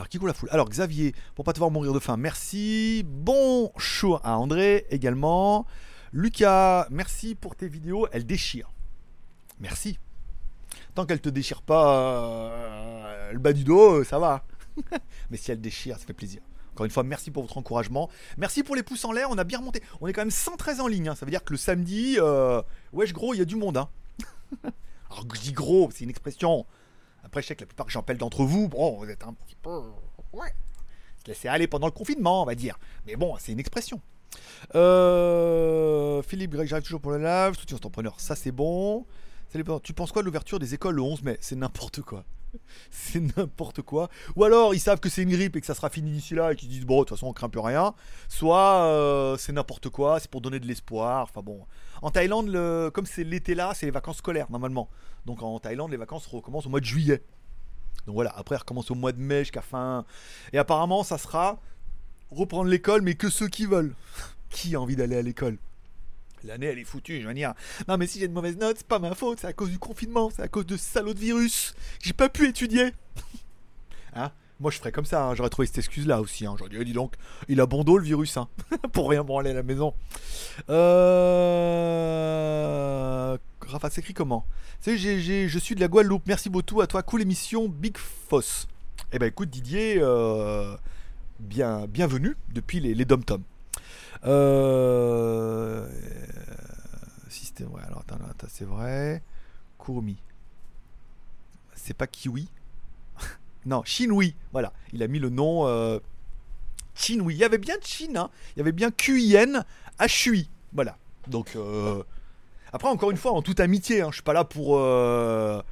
Alors, 0.00 0.26
la 0.26 0.32
foule? 0.32 0.48
Alors, 0.50 0.68
Xavier, 0.70 1.14
pour 1.34 1.44
pas 1.44 1.52
te 1.52 1.58
voir 1.58 1.70
mourir 1.70 1.92
de 1.92 1.98
faim, 1.98 2.16
merci. 2.16 3.04
Bonjour 3.06 4.18
à 4.24 4.38
André 4.38 4.86
également. 4.88 5.66
Lucas, 6.14 6.86
merci 6.90 7.34
pour 7.34 7.54
tes 7.54 7.68
vidéos, 7.68 8.08
elles 8.12 8.24
déchirent. 8.24 8.72
Merci. 9.58 9.98
Tant 10.94 11.04
qu'elle 11.04 11.20
te 11.20 11.28
déchire 11.28 11.60
pas 11.60 12.50
euh, 12.50 13.32
le 13.32 13.38
bas 13.38 13.52
du 13.52 13.62
dos, 13.62 14.02
ça 14.02 14.18
va. 14.18 14.46
Mais 15.30 15.36
si 15.36 15.52
elle 15.52 15.60
déchire, 15.60 15.98
ça 15.98 16.06
fait 16.06 16.14
plaisir. 16.14 16.40
Encore 16.72 16.86
une 16.86 16.92
fois, 16.92 17.02
merci 17.02 17.30
pour 17.30 17.42
votre 17.42 17.58
encouragement. 17.58 18.08
Merci 18.38 18.62
pour 18.62 18.76
les 18.76 18.82
pouces 18.82 19.04
en 19.04 19.12
l'air. 19.12 19.28
On 19.30 19.36
a 19.36 19.44
bien 19.44 19.58
remonté. 19.58 19.82
On 20.00 20.06
est 20.06 20.14
quand 20.14 20.22
même 20.22 20.30
113 20.30 20.80
en 20.80 20.86
ligne. 20.86 21.08
Hein. 21.08 21.14
Ça 21.14 21.26
veut 21.26 21.30
dire 21.30 21.44
que 21.44 21.52
le 21.52 21.58
samedi, 21.58 22.16
euh, 22.18 22.62
wesh 22.94 23.12
gros, 23.12 23.34
il 23.34 23.38
y 23.38 23.42
a 23.42 23.44
du 23.44 23.56
monde. 23.56 23.76
Hein. 23.76 23.90
Alors 25.10 25.26
je 25.34 25.40
dis 25.42 25.52
gros, 25.52 25.90
c'est 25.92 26.04
une 26.04 26.10
expression. 26.10 26.64
Après, 27.30 27.42
je 27.42 27.46
sais 27.46 27.54
que 27.54 27.60
la 27.60 27.66
plupart 27.68 27.86
que 27.86 27.92
j'appelle 27.92 28.18
d'entre 28.18 28.42
vous, 28.42 28.68
bon, 28.68 28.96
vous 28.98 29.08
êtes 29.08 29.22
un 29.22 29.32
petit 29.32 29.54
peu. 29.54 29.82
Ouais. 30.32 30.52
Se 31.32 31.46
aller 31.46 31.68
pendant 31.68 31.86
le 31.86 31.92
confinement, 31.92 32.42
on 32.42 32.44
va 32.44 32.56
dire. 32.56 32.76
Mais 33.06 33.14
bon, 33.14 33.36
c'est 33.38 33.52
une 33.52 33.60
expression. 33.60 34.00
Euh, 34.74 36.22
Philippe 36.22 36.50
Greg, 36.50 36.66
j'arrive 36.66 36.82
toujours 36.82 37.00
pour 37.00 37.12
le 37.12 37.18
live. 37.18 37.54
Soutien 37.56 37.76
entrepreneur, 37.76 38.18
ça 38.18 38.34
c'est 38.34 38.50
bon. 38.50 39.06
Tu 39.84 39.92
penses 39.92 40.10
quoi 40.10 40.24
l'ouverture 40.24 40.58
des 40.58 40.74
écoles 40.74 40.96
le 40.96 41.02
11 41.02 41.22
mai? 41.22 41.38
C'est 41.40 41.54
n'importe 41.54 42.00
quoi. 42.02 42.24
c'est 42.90 43.36
n'importe 43.36 43.82
quoi. 43.82 44.08
Ou 44.36 44.44
alors 44.44 44.74
ils 44.74 44.80
savent 44.80 45.00
que 45.00 45.08
c'est 45.08 45.22
une 45.22 45.30
grippe 45.30 45.56
et 45.56 45.60
que 45.60 45.66
ça 45.66 45.74
sera 45.74 45.90
fini 45.90 46.10
d'ici 46.10 46.34
là 46.34 46.52
et 46.52 46.56
qu'ils 46.56 46.68
disent 46.68 46.84
bon 46.84 47.00
de 47.00 47.04
toute 47.04 47.16
façon 47.16 47.28
on 47.28 47.32
craint 47.32 47.48
plus 47.48 47.60
rien. 47.60 47.94
Soit 48.28 48.84
euh, 48.84 49.36
c'est 49.36 49.52
n'importe 49.52 49.88
quoi, 49.88 50.20
c'est 50.20 50.30
pour 50.30 50.40
donner 50.40 50.60
de 50.60 50.66
l'espoir. 50.66 51.24
Enfin 51.24 51.42
bon. 51.42 51.66
En 52.02 52.10
Thaïlande, 52.10 52.50
comme 52.92 53.06
c'est 53.06 53.24
l'été 53.24 53.54
là, 53.54 53.72
c'est 53.74 53.86
les 53.86 53.92
vacances 53.92 54.18
scolaires 54.18 54.50
normalement. 54.50 54.88
Donc 55.26 55.42
en 55.42 55.58
Thaïlande 55.58 55.90
les 55.90 55.96
vacances 55.96 56.26
recommencent 56.26 56.66
au 56.66 56.70
mois 56.70 56.80
de 56.80 56.86
juillet. 56.86 57.22
Donc 58.06 58.14
voilà, 58.14 58.32
après 58.36 58.54
elles 58.54 58.60
recommencent 58.60 58.90
au 58.90 58.94
mois 58.94 59.12
de 59.12 59.20
mai 59.20 59.40
jusqu'à 59.40 59.62
fin. 59.62 60.04
Et 60.52 60.58
apparemment 60.58 61.02
ça 61.02 61.18
sera 61.18 61.60
reprendre 62.30 62.70
l'école 62.70 63.02
mais 63.02 63.14
que 63.14 63.28
ceux 63.28 63.48
qui 63.48 63.66
veulent. 63.66 63.94
qui 64.50 64.74
a 64.74 64.80
envie 64.80 64.96
d'aller 64.96 65.16
à 65.16 65.22
l'école? 65.22 65.58
L'année, 66.44 66.66
elle 66.66 66.78
est 66.78 66.84
foutue, 66.84 67.20
je 67.20 67.28
veux 67.28 67.34
dire. 67.34 67.54
Non, 67.88 67.96
mais 67.96 68.06
si 68.06 68.18
j'ai 68.18 68.28
de 68.28 68.32
mauvaises 68.32 68.56
notes, 68.56 68.78
c'est 68.78 68.86
pas 68.86 68.98
ma 68.98 69.14
faute, 69.14 69.40
c'est 69.40 69.46
à 69.46 69.52
cause 69.52 69.70
du 69.70 69.78
confinement, 69.78 70.30
c'est 70.34 70.42
à 70.42 70.48
cause 70.48 70.66
de 70.66 70.76
ce 70.76 70.84
salaud 70.84 71.14
de 71.14 71.18
virus. 71.18 71.74
J'ai 72.02 72.12
pas 72.12 72.28
pu 72.28 72.48
étudier. 72.48 72.92
hein? 74.14 74.32
Moi, 74.60 74.70
je 74.70 74.78
ferais 74.78 74.92
comme 74.92 75.06
ça, 75.06 75.24
hein. 75.24 75.34
j'aurais 75.34 75.48
trouvé 75.48 75.66
cette 75.66 75.78
excuse-là 75.78 76.20
aussi. 76.20 76.46
Hein. 76.46 76.54
J'aurais 76.58 76.70
dit, 76.70 76.84
dis 76.84 76.92
donc, 76.92 77.14
il 77.48 77.60
a 77.60 77.66
bon 77.66 77.82
dos 77.82 77.96
le 77.98 78.04
virus, 78.04 78.36
hein. 78.36 78.48
pour 78.92 79.08
rien 79.10 79.24
branler 79.24 79.50
à 79.50 79.54
la 79.54 79.62
maison. 79.62 79.94
Euh. 80.68 81.90
Rafa, 83.66 83.90
s'écrit 83.90 84.14
comment? 84.14 84.44
C'est 84.80 84.96
je 84.98 85.58
suis 85.58 85.74
de 85.74 85.80
la 85.80 85.88
Guadeloupe, 85.88 86.24
merci 86.26 86.48
beaucoup 86.50 86.80
à 86.80 86.86
toi, 86.86 87.02
cool 87.02 87.22
émission, 87.22 87.68
Big 87.68 87.96
Foss. 87.98 88.66
Eh 89.12 89.18
ben 89.18 89.26
écoute, 89.26 89.50
Didier, 89.50 89.98
euh, 89.98 90.76
bien, 91.38 91.86
bienvenue 91.86 92.36
depuis 92.52 92.80
les, 92.80 92.94
les 92.94 93.04
dom-toms. 93.04 93.42
Euh, 94.24 95.88
système, 97.28 97.68
ouais, 97.72 97.82
alors 97.86 98.00
attends, 98.00 98.22
attends 98.28 98.46
c'est 98.50 98.64
vrai. 98.64 99.22
Kurumi. 99.78 100.16
C'est 101.74 101.94
pas 101.94 102.06
Kiwi. 102.06 102.48
non, 103.66 103.82
Shinwi. 103.84 104.34
Voilà, 104.52 104.72
il 104.92 105.02
a 105.02 105.08
mis 105.08 105.18
le 105.18 105.30
nom 105.30 105.66
euh. 105.66 105.98
Il 107.08 107.32
y 107.32 107.44
avait 107.44 107.58
bien 107.58 107.76
Chin, 107.82 108.14
hein. 108.16 108.30
il 108.54 108.58
y 108.58 108.60
avait 108.60 108.72
bien 108.72 108.90
QIN, 108.90 109.64
HUI. 110.00 110.50
Voilà. 110.72 110.98
Donc, 111.28 111.56
euh, 111.56 112.02
après, 112.72 112.88
encore 112.88 113.10
une 113.10 113.16
fois, 113.16 113.32
en 113.32 113.42
toute 113.42 113.60
amitié, 113.60 114.02
hein, 114.02 114.08
je 114.10 114.16
suis 114.16 114.22
pas 114.22 114.32
là 114.32 114.44
pour. 114.44 114.76
Euh, 114.78 115.62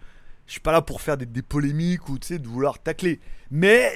je 0.46 0.52
suis 0.52 0.60
pas 0.60 0.72
là 0.72 0.80
pour 0.80 1.02
faire 1.02 1.18
des, 1.18 1.26
des 1.26 1.42
polémiques 1.42 2.08
ou 2.08 2.18
tu 2.18 2.28
sais, 2.28 2.38
de 2.38 2.48
vouloir 2.48 2.78
tacler. 2.78 3.20
Mais 3.50 3.92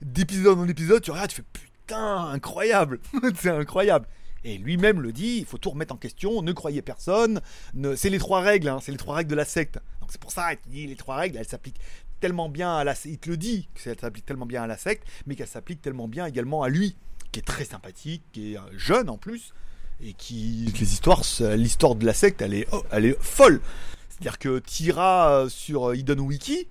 d'épisode 0.00 0.58
en 0.58 0.66
épisode, 0.66 1.02
tu 1.02 1.12
regardes, 1.12 1.30
tu 1.30 1.36
fais 1.36 1.44
putain, 1.52 1.71
incroyable, 1.90 3.00
c'est 3.36 3.50
incroyable. 3.50 4.06
Et 4.44 4.58
lui-même 4.58 5.00
le 5.00 5.12
dit, 5.12 5.38
il 5.38 5.44
faut 5.44 5.58
tout 5.58 5.70
remettre 5.70 5.94
en 5.94 5.98
question, 5.98 6.42
ne 6.42 6.52
croyez 6.52 6.82
personne. 6.82 7.40
Ne... 7.74 7.94
C'est 7.94 8.10
les 8.10 8.18
trois 8.18 8.40
règles, 8.40 8.68
hein, 8.68 8.78
c'est 8.82 8.90
les 8.90 8.98
trois 8.98 9.14
règles 9.14 9.30
de 9.30 9.36
la 9.36 9.44
secte. 9.44 9.78
Donc 10.00 10.10
c'est 10.10 10.20
pour 10.20 10.32
ça 10.32 10.56
qu'il 10.56 10.72
dit 10.72 10.86
les 10.86 10.96
trois 10.96 11.16
règles, 11.16 11.36
elles 11.38 11.46
s'appliquent 11.46 11.80
tellement 12.20 12.48
bien 12.48 12.76
à 12.76 12.84
la 12.84 12.94
il 13.04 13.18
te 13.18 13.28
le 13.28 13.36
dit 13.36 13.68
qu'elle 13.74 13.98
s'applique 13.98 14.24
tellement 14.24 14.46
bien 14.46 14.62
à 14.62 14.66
la 14.66 14.76
secte, 14.76 15.06
mais 15.26 15.34
qu'elle 15.34 15.48
s'applique 15.48 15.82
tellement 15.82 16.08
bien 16.08 16.26
également 16.26 16.62
à 16.62 16.68
lui, 16.68 16.96
qui 17.30 17.40
est 17.40 17.42
très 17.42 17.64
sympathique, 17.64 18.22
qui 18.32 18.52
est 18.52 18.58
euh, 18.58 18.62
jeune 18.76 19.08
en 19.10 19.18
plus, 19.18 19.52
et 20.00 20.12
qui 20.14 20.72
les 20.78 20.92
histoires, 20.92 21.22
l'histoire 21.56 21.94
de 21.94 22.06
la 22.06 22.14
secte, 22.14 22.42
elle 22.42 22.54
est, 22.54 22.66
oh, 22.72 22.84
elle 22.90 23.06
est 23.06 23.20
folle. 23.20 23.60
C'est-à-dire 24.08 24.38
que 24.38 24.58
t'iras 24.60 25.30
euh, 25.30 25.48
sur 25.48 25.94
Hidden 25.94 26.20
Wiki, 26.20 26.68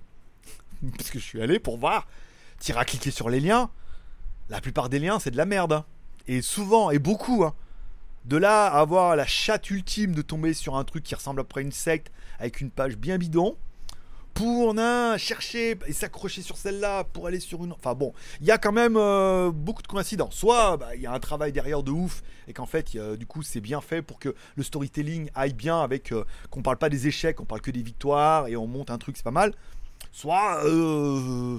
parce 0.96 1.10
que 1.10 1.18
je 1.18 1.24
suis 1.24 1.42
allé 1.42 1.58
pour 1.58 1.78
voir, 1.78 2.06
t'iras 2.58 2.84
cliquer 2.84 3.10
sur 3.10 3.28
les 3.28 3.40
liens. 3.40 3.70
La 4.48 4.60
plupart 4.60 4.88
des 4.88 4.98
liens, 4.98 5.18
c'est 5.18 5.30
de 5.30 5.36
la 5.36 5.46
merde. 5.46 5.72
Hein. 5.72 5.84
Et 6.26 6.42
souvent, 6.42 6.90
et 6.90 6.98
beaucoup, 6.98 7.44
hein. 7.44 7.54
De 8.24 8.36
là 8.36 8.66
à 8.66 8.78
avoir 8.78 9.16
la 9.16 9.26
chatte 9.26 9.68
ultime 9.70 10.14
de 10.14 10.22
tomber 10.22 10.54
sur 10.54 10.76
un 10.76 10.84
truc 10.84 11.02
qui 11.02 11.14
ressemble 11.16 11.40
à 11.40 11.42
peu 11.42 11.48
près 11.48 11.62
une 11.62 11.72
secte 11.72 12.12
avec 12.38 12.60
une 12.60 12.70
page 12.70 12.96
bien 12.96 13.18
bidon 13.18 13.56
pour 14.34 14.74
chercher 15.18 15.78
et 15.86 15.92
s'accrocher 15.92 16.42
sur 16.42 16.56
celle-là 16.56 17.04
pour 17.04 17.26
aller 17.26 17.40
sur 17.40 17.64
une. 17.64 17.72
Enfin 17.72 17.94
bon, 17.94 18.12
il 18.40 18.46
y 18.46 18.50
a 18.50 18.58
quand 18.58 18.72
même 18.72 18.96
euh, 18.96 19.50
beaucoup 19.50 19.82
de 19.82 19.86
coïncidences. 19.86 20.34
Soit 20.34 20.76
bah, 20.76 20.94
il 20.94 21.02
y 21.02 21.06
a 21.06 21.12
un 21.12 21.20
travail 21.20 21.52
derrière 21.52 21.82
de 21.82 21.90
ouf 21.90 22.22
et 22.48 22.52
qu'en 22.52 22.66
fait, 22.66 22.96
du 23.16 23.26
coup, 23.26 23.42
c'est 23.42 23.60
bien 23.60 23.80
fait 23.80 24.02
pour 24.02 24.18
que 24.18 24.34
le 24.56 24.62
storytelling 24.62 25.30
aille 25.34 25.52
bien 25.52 25.80
avec 25.80 26.12
euh, 26.12 26.24
qu'on 26.50 26.62
parle 26.62 26.78
pas 26.78 26.88
des 26.88 27.06
échecs, 27.06 27.40
on 27.40 27.44
parle 27.44 27.60
que 27.60 27.70
des 27.70 27.82
victoires 27.82 28.48
et 28.48 28.56
on 28.56 28.66
monte 28.66 28.90
un 28.90 28.98
truc, 28.98 29.16
c'est 29.16 29.24
pas 29.24 29.30
mal. 29.30 29.52
Soit 30.12 30.64
euh, 30.64 31.58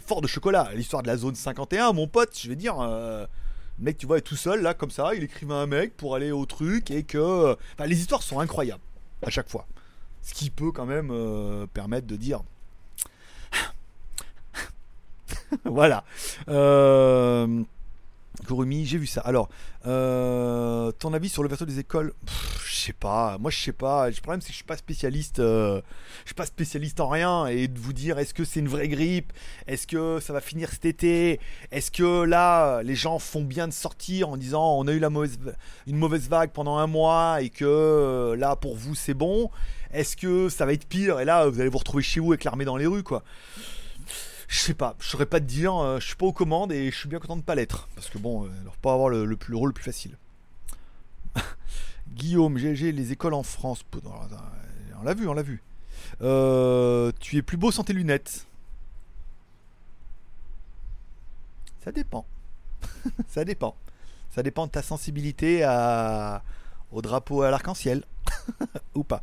fort 0.00 0.20
de 0.20 0.26
chocolat. 0.26 0.70
L'histoire 0.74 1.02
de 1.02 1.08
la 1.08 1.16
zone 1.16 1.34
51, 1.34 1.92
mon 1.92 2.06
pote, 2.06 2.38
je 2.40 2.48
vais 2.48 2.56
dire. 2.56 2.80
Euh, 2.80 3.26
mec, 3.78 3.98
tu 3.98 4.06
vois, 4.06 4.18
est 4.18 4.22
tout 4.22 4.36
seul, 4.36 4.62
là, 4.62 4.74
comme 4.74 4.90
ça. 4.90 5.14
Il 5.14 5.22
écrivait 5.22 5.54
un 5.54 5.66
mec 5.66 5.96
pour 5.96 6.14
aller 6.14 6.32
au 6.32 6.46
truc 6.46 6.90
et 6.90 7.02
que. 7.02 7.56
Enfin, 7.74 7.86
les 7.86 8.00
histoires 8.00 8.22
sont 8.22 8.40
incroyables, 8.40 8.82
à 9.22 9.30
chaque 9.30 9.48
fois. 9.48 9.66
Ce 10.22 10.32
qui 10.32 10.50
peut 10.50 10.72
quand 10.72 10.86
même 10.86 11.10
euh, 11.10 11.66
permettre 11.66 12.06
de 12.06 12.16
dire. 12.16 12.40
voilà. 15.64 16.04
Euh. 16.48 17.64
J'ai 18.84 18.98
vu 18.98 19.06
ça. 19.06 19.20
Alors, 19.22 19.48
euh, 19.86 20.92
ton 20.92 21.14
avis 21.14 21.28
sur 21.28 21.42
l'ouverture 21.42 21.66
des 21.66 21.78
écoles? 21.78 22.12
Sais 22.86 22.92
pas. 22.92 23.38
Moi, 23.38 23.50
je 23.50 23.58
sais 23.58 23.72
pas. 23.72 24.08
Le 24.08 24.14
problème, 24.14 24.40
c'est 24.40 24.48
que 24.48 24.52
je 24.52 24.58
suis 24.58 24.64
pas 24.64 24.76
spécialiste. 24.76 25.38
Euh, 25.38 25.80
je 26.22 26.28
suis 26.28 26.34
pas 26.34 26.46
spécialiste 26.46 27.00
en 27.00 27.08
rien. 27.08 27.46
Et 27.46 27.68
de 27.68 27.78
vous 27.78 27.92
dire, 27.92 28.18
est-ce 28.18 28.34
que 28.34 28.44
c'est 28.44 28.60
une 28.60 28.68
vraie 28.68 28.88
grippe? 28.88 29.32
Est-ce 29.66 29.86
que 29.86 30.20
ça 30.20 30.32
va 30.32 30.40
finir 30.40 30.70
cet 30.70 30.84
été? 30.84 31.40
Est-ce 31.70 31.90
que 31.90 32.24
là, 32.24 32.82
les 32.82 32.94
gens 32.94 33.18
font 33.18 33.42
bien 33.42 33.68
de 33.68 33.72
sortir 33.72 34.28
en 34.28 34.36
disant, 34.36 34.78
on 34.78 34.86
a 34.86 34.92
eu 34.92 34.98
la 34.98 35.10
mauvaise, 35.10 35.38
une 35.86 35.96
mauvaise 35.96 36.28
vague 36.28 36.50
pendant 36.50 36.78
un 36.78 36.86
mois 36.86 37.42
et 37.42 37.50
que 37.50 37.64
euh, 37.64 38.36
là, 38.36 38.56
pour 38.56 38.76
vous, 38.76 38.94
c'est 38.94 39.14
bon? 39.14 39.50
Est-ce 39.92 40.16
que 40.16 40.48
ça 40.48 40.66
va 40.66 40.72
être 40.72 40.86
pire? 40.86 41.20
Et 41.20 41.24
là, 41.24 41.48
vous 41.48 41.60
allez 41.60 41.70
vous 41.70 41.78
retrouver 41.78 42.02
chez 42.02 42.20
vous 42.20 42.32
avec 42.32 42.44
l'armée 42.44 42.64
dans 42.64 42.76
les 42.76 42.86
rues, 42.86 43.02
quoi 43.02 43.22
je 44.54 44.60
sais 44.60 44.74
pas, 44.74 44.94
je 45.00 45.08
saurais 45.08 45.26
pas 45.26 45.40
te 45.40 45.46
dire, 45.46 45.74
euh, 45.76 45.98
je 45.98 46.06
suis 46.06 46.16
pas 46.16 46.26
aux 46.26 46.32
commandes 46.32 46.70
et 46.70 46.90
je 46.90 46.96
suis 46.96 47.08
bien 47.08 47.18
content 47.18 47.36
de 47.36 47.42
pas 47.42 47.56
l'être. 47.56 47.88
Parce 47.96 48.08
que 48.08 48.18
bon, 48.18 48.44
euh, 48.44 48.48
leur 48.64 48.76
pas 48.76 48.92
avoir 48.92 49.08
le, 49.08 49.24
le, 49.24 49.36
rôle 49.56 49.70
le 49.70 49.74
plus 49.74 49.84
facile. 49.84 50.16
Guillaume, 52.14 52.56
GG, 52.58 52.92
les 52.92 53.12
écoles 53.12 53.34
en 53.34 53.42
France. 53.42 53.84
On 55.00 55.02
l'a 55.02 55.14
vu, 55.14 55.28
on 55.28 55.34
l'a 55.34 55.42
vu. 55.42 55.62
Euh, 56.22 57.12
tu 57.20 57.36
es 57.36 57.42
plus 57.42 57.56
beau 57.56 57.70
sans 57.70 57.84
tes 57.84 57.92
lunettes. 57.92 58.46
Ça 61.82 61.92
dépend. 61.92 62.24
Ça 63.28 63.44
dépend. 63.44 63.76
Ça 64.30 64.42
dépend 64.42 64.66
de 64.66 64.72
ta 64.72 64.82
sensibilité 64.82 65.62
à... 65.62 66.42
au 66.90 67.02
drapeau 67.02 67.42
à 67.42 67.50
l'arc-en-ciel. 67.50 68.04
Ou 68.94 69.04
pas. 69.04 69.22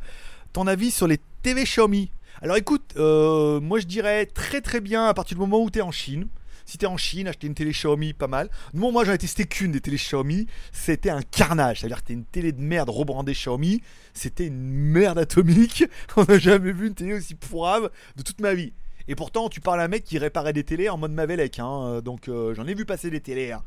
Ton 0.52 0.66
avis 0.66 0.90
sur 0.90 1.06
les 1.06 1.18
TV 1.42 1.64
Xiaomi 1.64 2.10
alors 2.40 2.56
écoute, 2.56 2.94
euh, 2.96 3.60
moi 3.60 3.78
je 3.78 3.86
dirais 3.86 4.26
très 4.26 4.60
très 4.60 4.80
bien 4.80 5.06
à 5.06 5.14
partir 5.14 5.36
du 5.36 5.40
moment 5.40 5.60
où 5.62 5.70
tu 5.70 5.78
es 5.78 5.82
en 5.82 5.92
Chine. 5.92 6.26
Si 6.64 6.78
tu 6.78 6.84
es 6.84 6.88
en 6.88 6.96
Chine, 6.96 7.28
acheter 7.28 7.46
une 7.46 7.54
télé 7.54 7.72
Xiaomi, 7.72 8.12
pas 8.12 8.26
mal. 8.26 8.50
Moi 8.74 9.04
j'en 9.04 9.12
ai 9.12 9.18
testé 9.18 9.44
qu'une 9.44 9.72
des 9.72 9.80
télé 9.80 9.96
Xiaomi, 9.96 10.46
c'était 10.72 11.10
un 11.10 11.22
carnage. 11.22 11.80
C'est-à-dire 11.80 11.98
que 11.98 12.02
c'était 12.02 12.14
une 12.14 12.24
télé 12.24 12.52
de 12.52 12.60
merde 12.60 12.90
rebrandée 12.90 13.32
Xiaomi, 13.32 13.82
c'était 14.14 14.46
une 14.46 14.60
merde 14.60 15.18
atomique. 15.18 15.84
On 16.16 16.24
n'a 16.24 16.38
jamais 16.38 16.72
vu 16.72 16.86
une 16.86 16.94
télé 16.94 17.14
aussi 17.14 17.34
pourrave 17.34 17.90
de 18.16 18.22
toute 18.22 18.40
ma 18.40 18.54
vie. 18.54 18.72
Et 19.08 19.16
pourtant, 19.16 19.48
tu 19.48 19.60
parles 19.60 19.80
à 19.80 19.84
un 19.84 19.88
mec 19.88 20.04
qui 20.04 20.18
réparait 20.18 20.52
des 20.52 20.64
télés 20.64 20.88
en 20.88 20.96
mode 20.96 21.12
Mavelec. 21.12 21.58
Hein, 21.58 22.00
donc 22.04 22.28
euh, 22.28 22.54
j'en 22.54 22.66
ai 22.66 22.74
vu 22.74 22.84
passer 22.84 23.10
des 23.10 23.20
télés. 23.20 23.52
Hein. 23.52 23.62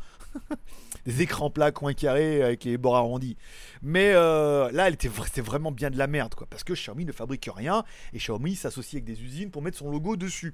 des 1.05 1.21
écrans 1.21 1.49
plats, 1.49 1.71
coins 1.71 1.93
carrés 1.93 2.41
avec 2.41 2.63
les 2.63 2.77
bords 2.77 2.95
arrondis. 2.95 3.37
Mais 3.81 4.11
euh, 4.13 4.71
là, 4.71 4.89
c'était 4.91 5.41
vraiment 5.41 5.71
bien 5.71 5.89
de 5.89 5.97
la 5.97 6.07
merde, 6.07 6.35
quoi. 6.35 6.47
Parce 6.49 6.63
que 6.63 6.73
Xiaomi 6.73 7.05
ne 7.05 7.11
fabrique 7.11 7.49
rien 7.53 7.83
et 8.13 8.17
Xiaomi 8.17 8.55
s'associe 8.55 8.95
avec 9.01 9.05
des 9.05 9.21
usines 9.21 9.51
pour 9.51 9.61
mettre 9.61 9.77
son 9.77 9.91
logo 9.91 10.15
dessus. 10.15 10.53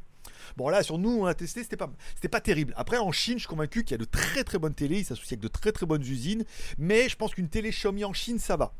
Bon 0.57 0.69
là 0.69 0.83
sur 0.83 0.97
nous 0.97 1.09
on 1.09 1.25
a 1.25 1.33
testé 1.33 1.63
c'était 1.63 1.77
pas 1.77 1.89
pas 2.31 2.41
terrible. 2.41 2.73
Après 2.77 2.97
en 2.97 3.11
Chine 3.11 3.35
je 3.35 3.41
suis 3.41 3.47
convaincu 3.47 3.83
qu'il 3.83 3.91
y 3.91 3.95
a 3.95 3.97
de 3.97 4.05
très 4.05 4.43
très 4.43 4.59
bonnes 4.59 4.73
télés, 4.73 4.99
ils 4.99 5.05
s'associent 5.05 5.35
avec 5.35 5.41
de 5.41 5.47
très 5.47 5.71
très 5.71 5.85
bonnes 5.85 6.03
usines, 6.03 6.45
mais 6.77 7.09
je 7.09 7.15
pense 7.15 7.33
qu'une 7.33 7.49
télé 7.49 7.71
Xiaomi 7.71 8.05
en 8.05 8.13
Chine 8.13 8.39
ça 8.39 8.55
va. 8.57 8.73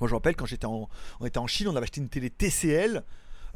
Moi 0.00 0.08
je 0.08 0.12
me 0.12 0.16
rappelle 0.16 0.36
quand 0.36 0.46
j'étais 0.46 0.66
en 0.66 0.88
on 1.20 1.26
était 1.26 1.38
en 1.38 1.46
Chine, 1.46 1.68
on 1.68 1.76
avait 1.76 1.84
acheté 1.84 2.00
une 2.00 2.08
télé 2.08 2.30
TCL 2.30 3.02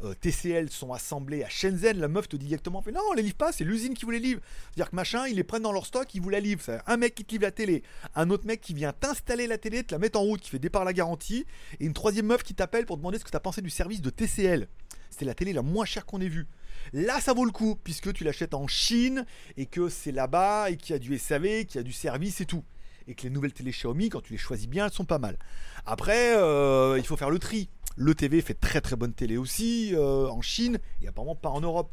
euh, 0.03 0.13
TCL 0.15 0.69
sont 0.69 0.91
assemblés 0.91 1.43
à 1.43 1.49
Shenzhen, 1.49 1.99
la 1.99 2.07
meuf 2.07 2.27
te 2.27 2.35
dit 2.35 2.47
directement 2.47 2.83
Non, 2.93 2.99
on 3.09 3.13
les 3.13 3.21
livre 3.21 3.35
pas, 3.35 3.51
c'est 3.51 3.63
l'usine 3.63 3.93
qui 3.93 4.05
vous 4.05 4.11
les 4.11 4.19
livre. 4.19 4.41
C'est-à-dire 4.65 4.89
que 4.89 4.95
machin, 4.95 5.27
ils 5.27 5.35
les 5.35 5.43
prennent 5.43 5.61
dans 5.61 5.71
leur 5.71 5.85
stock, 5.85 6.13
ils 6.13 6.21
vous 6.21 6.29
la 6.29 6.39
livrent. 6.39 6.61
C'est 6.63 6.79
un 6.87 6.97
mec 6.97 7.15
qui 7.15 7.23
te 7.23 7.31
livre 7.31 7.43
la 7.43 7.51
télé, 7.51 7.83
un 8.15 8.29
autre 8.29 8.45
mec 8.45 8.59
qui 8.59 8.73
vient 8.73 8.91
t'installer 8.91 9.47
la 9.47 9.57
télé, 9.57 9.83
te 9.83 9.93
la 9.93 9.99
mettre 9.99 10.19
en 10.19 10.23
route, 10.23 10.41
qui 10.41 10.49
fait 10.49 10.59
départ 10.59 10.83
la 10.83 10.93
garantie, 10.93 11.45
et 11.79 11.85
une 11.85 11.93
troisième 11.93 12.25
meuf 12.25 12.43
qui 12.43 12.53
t'appelle 12.53 12.85
pour 12.85 12.97
demander 12.97 13.19
ce 13.19 13.23
que 13.23 13.29
tu 13.29 13.37
as 13.37 13.41
pensé 13.41 13.61
du 13.61 13.69
service 13.69 14.01
de 14.01 14.09
TCL. 14.09 14.67
C'était 15.13 15.25
la 15.25 15.35
télé 15.35 15.53
la 15.53 15.61
moins 15.61 15.85
chère 15.85 16.07
qu'on 16.07 16.19
ait 16.21 16.27
vue. 16.27 16.47
Là, 16.91 17.21
ça 17.21 17.33
vaut 17.33 17.45
le 17.45 17.51
coup, 17.51 17.75
puisque 17.83 18.11
tu 18.13 18.23
l'achètes 18.23 18.55
en 18.55 18.65
Chine, 18.65 19.27
et 19.57 19.67
que 19.67 19.89
c'est 19.89 20.11
là-bas, 20.11 20.71
et 20.71 20.77
qu'il 20.77 20.93
y 20.93 20.95
a 20.95 20.99
du 20.99 21.15
SAV, 21.19 21.65
qu'il 21.65 21.75
y 21.75 21.79
a 21.79 21.83
du 21.83 21.93
service 21.93 22.41
et 22.41 22.45
tout. 22.47 22.63
Et 23.05 23.13
que 23.13 23.21
les 23.23 23.29
nouvelles 23.29 23.53
télé 23.53 23.69
Xiaomi, 23.69 24.09
quand 24.09 24.21
tu 24.21 24.33
les 24.33 24.39
choisis 24.39 24.67
bien, 24.67 24.87
elles 24.87 24.91
sont 24.91 25.05
pas 25.05 25.19
mal. 25.19 25.37
Après, 25.85 26.35
euh, 26.35 26.97
il 26.97 27.05
faut 27.05 27.15
faire 27.15 27.29
le 27.29 27.37
tri. 27.37 27.69
Le 27.95 28.15
TV 28.15 28.41
fait 28.41 28.55
très 28.55 28.81
très 28.81 28.95
bonne 28.95 29.13
télé 29.13 29.37
aussi 29.37 29.91
euh, 29.93 30.27
en 30.27 30.41
Chine 30.41 30.79
et 31.03 31.07
apparemment 31.07 31.35
pas 31.35 31.49
en 31.49 31.61
Europe. 31.61 31.91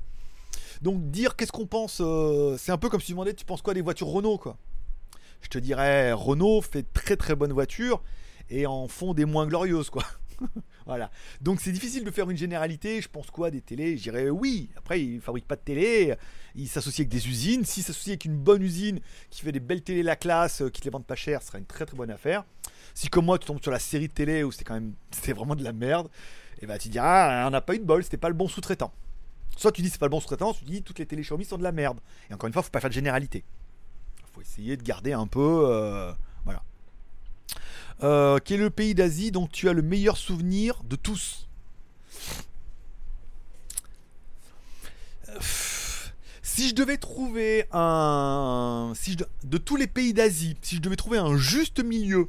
Donc 0.80 1.10
dire 1.10 1.36
qu'est-ce 1.36 1.52
qu'on 1.52 1.66
pense, 1.66 2.00
euh, 2.00 2.56
c'est 2.58 2.72
un 2.72 2.78
peu 2.78 2.88
comme 2.88 3.00
si 3.00 3.08
tu 3.08 3.12
demandais 3.12 3.34
tu 3.34 3.44
penses 3.44 3.60
quoi 3.60 3.74
des 3.74 3.82
voitures 3.82 4.06
Renault 4.06 4.38
quoi? 4.38 4.56
Je 5.42 5.48
te 5.48 5.58
dirais 5.58 6.12
Renault 6.12 6.62
fait 6.62 6.90
très 6.94 7.16
très 7.16 7.34
bonnes 7.34 7.52
voitures 7.52 8.02
et 8.48 8.66
en 8.66 8.88
font 8.88 9.12
des 9.12 9.26
moins 9.26 9.46
glorieuses 9.46 9.90
quoi. 9.90 10.04
voilà. 10.90 11.08
Donc 11.40 11.60
c'est 11.60 11.70
difficile 11.70 12.02
de 12.02 12.10
faire 12.10 12.28
une 12.30 12.36
généralité. 12.36 13.00
Je 13.00 13.08
pense 13.08 13.30
quoi 13.30 13.52
des 13.52 13.60
télés? 13.60 13.96
Je 13.96 14.02
dirais 14.02 14.28
oui. 14.28 14.70
Après, 14.76 15.00
ils 15.00 15.20
fabriquent 15.20 15.46
pas 15.46 15.54
de 15.54 15.60
télé. 15.60 16.16
Ils 16.56 16.66
s'associent 16.66 17.02
avec 17.02 17.10
des 17.10 17.28
usines. 17.28 17.64
S'ils 17.64 17.84
s'associent 17.84 18.10
avec 18.10 18.24
une 18.24 18.36
bonne 18.36 18.60
usine 18.60 18.98
qui 19.30 19.42
fait 19.42 19.52
des 19.52 19.60
belles 19.60 19.82
télés 19.82 20.02
la 20.02 20.16
classe, 20.16 20.62
euh, 20.62 20.68
qui 20.68 20.80
te 20.80 20.86
les 20.86 20.90
vendent 20.90 21.06
pas 21.06 21.14
cher, 21.14 21.42
ce 21.42 21.46
serait 21.46 21.60
une 21.60 21.64
très 21.64 21.86
très 21.86 21.96
bonne 21.96 22.10
affaire. 22.10 22.44
Si 22.94 23.06
comme 23.06 23.26
moi 23.26 23.38
tu 23.38 23.46
tombes 23.46 23.62
sur 23.62 23.70
la 23.70 23.78
série 23.78 24.08
de 24.08 24.12
télé 24.12 24.42
où 24.42 24.50
c'est 24.50 24.64
quand 24.64 24.74
même 24.74 24.94
vraiment 25.28 25.54
de 25.54 25.62
la 25.62 25.72
merde, 25.72 26.08
et 26.08 26.64
eh 26.64 26.66
bah 26.66 26.74
ben, 26.74 26.78
tu 26.80 26.88
diras 26.88 27.44
ah, 27.44 27.46
on 27.46 27.50
n'a 27.50 27.60
pas 27.60 27.76
eu 27.76 27.78
de 27.78 27.84
bol, 27.84 28.02
c'était 28.02 28.16
pas 28.16 28.28
le 28.28 28.34
bon 28.34 28.48
sous-traitant. 28.48 28.92
Soit 29.56 29.70
tu 29.70 29.82
dis 29.82 29.90
c'est 29.90 30.00
pas 30.00 30.06
le 30.06 30.10
bon 30.10 30.18
sous-traitant, 30.18 30.54
tu 30.54 30.64
dis 30.64 30.82
toutes 30.82 30.98
les 30.98 31.06
télé 31.06 31.22
Xiaomi 31.22 31.44
sont 31.44 31.56
de 31.56 31.62
la 31.62 31.70
merde. 31.70 32.00
Et 32.28 32.34
encore 32.34 32.48
une 32.48 32.52
fois, 32.52 32.64
faut 32.64 32.70
pas 32.70 32.80
faire 32.80 32.90
de 32.90 32.94
généralité. 32.94 33.44
Faut 34.32 34.40
essayer 34.40 34.76
de 34.76 34.82
garder 34.82 35.12
un 35.12 35.28
peu 35.28 35.62
euh, 35.66 36.12
voilà. 36.44 36.64
Euh, 38.02 38.38
quel 38.42 38.60
est 38.60 38.64
le 38.64 38.70
pays 38.70 38.94
d'Asie 38.94 39.30
dont 39.30 39.46
tu 39.46 39.68
as 39.68 39.72
le 39.72 39.82
meilleur 39.82 40.16
souvenir 40.16 40.82
de 40.84 40.96
tous 40.96 41.48
Si 46.42 46.68
je 46.70 46.74
devais 46.74 46.96
trouver 46.96 47.66
un. 47.72 48.92
Si. 48.94 49.16
De 49.44 49.58
tous 49.58 49.76
les 49.76 49.86
pays 49.86 50.12
d'Asie, 50.12 50.56
si 50.62 50.76
je 50.76 50.80
devais 50.80 50.96
trouver 50.96 51.18
un 51.18 51.36
juste 51.36 51.82
milieu 51.82 52.28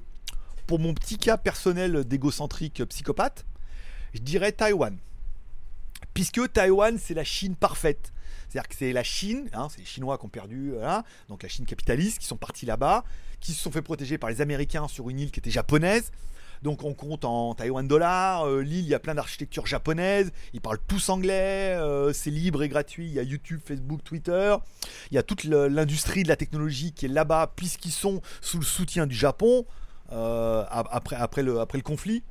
pour 0.67 0.80
mon 0.80 0.93
petit 0.93 1.17
cas 1.17 1.38
personnel 1.38 2.05
d'égocentrique 2.05 2.84
psychopathe, 2.86 3.45
je 4.13 4.19
dirais 4.19 4.51
Taïwan. 4.51 4.97
Puisque 6.13 6.51
Taïwan, 6.51 6.97
c'est 6.97 7.13
la 7.13 7.24
Chine 7.24 7.55
parfaite. 7.55 8.13
C'est-à-dire 8.47 8.67
que 8.67 8.76
c'est 8.76 8.93
la 8.93 9.03
Chine, 9.03 9.49
hein, 9.53 9.67
c'est 9.69 9.80
les 9.80 9.86
Chinois 9.86 10.17
qui 10.17 10.26
ont 10.26 10.30
perdu, 10.30 10.74
donc 11.30 11.43
la 11.43 11.49
Chine 11.49 11.65
capitaliste, 11.65 12.19
qui 12.19 12.26
sont 12.26 12.38
partis 12.38 12.65
là-bas, 12.65 13.05
qui 13.42 13.54
se 13.54 13.62
sont 13.62 13.72
fait 13.72 13.82
protéger 13.82 14.18
par 14.18 14.30
les 14.30 14.39
Américains 14.39 14.88
sur 14.88 15.10
une 15.10 15.20
île 15.20 15.32
qui 15.32 15.39
était 15.39 15.52
japonaise. 15.52 16.12
Donc 16.62 16.84
on 16.84 16.94
compte 16.94 17.26
en 17.26 17.56
Taïwan 17.56 17.88
dollar. 17.88 18.48
Euh, 18.48 18.62
l'île, 18.62 18.86
il 18.86 18.88
y 18.88 18.94
a 18.94 19.00
plein 19.00 19.16
d'architecture 19.16 19.66
japonaise. 19.66 20.32
Ils 20.54 20.62
parlent 20.62 20.80
tous 20.88 21.10
anglais. 21.10 21.76
Euh, 21.76 22.14
c'est 22.14 22.30
libre 22.30 22.62
et 22.62 22.70
gratuit. 22.70 23.08
Il 23.08 23.14
y 23.14 23.20
a 23.20 23.24
YouTube, 23.24 23.60
Facebook, 23.66 24.04
Twitter. 24.04 24.56
Il 25.10 25.16
y 25.16 25.18
a 25.18 25.24
toute 25.24 25.44
l'industrie 25.44 26.24
de 26.24 26.28
la 26.28 26.36
technologie 26.36 26.94
qui 26.94 27.06
est 27.06 27.10
là-bas 27.10 27.54
puisqu'ils 27.56 27.92
sont 27.92 28.22
sous 28.42 28.60
le 28.60 28.66
soutien 28.66 29.08
du 29.08 29.16
Japon 29.16 29.66
euh, 30.12 30.64
après, 30.70 31.16
après, 31.16 31.42
le, 31.42 31.60
après 31.60 31.80
le 31.80 31.84
conflit. 31.84 32.24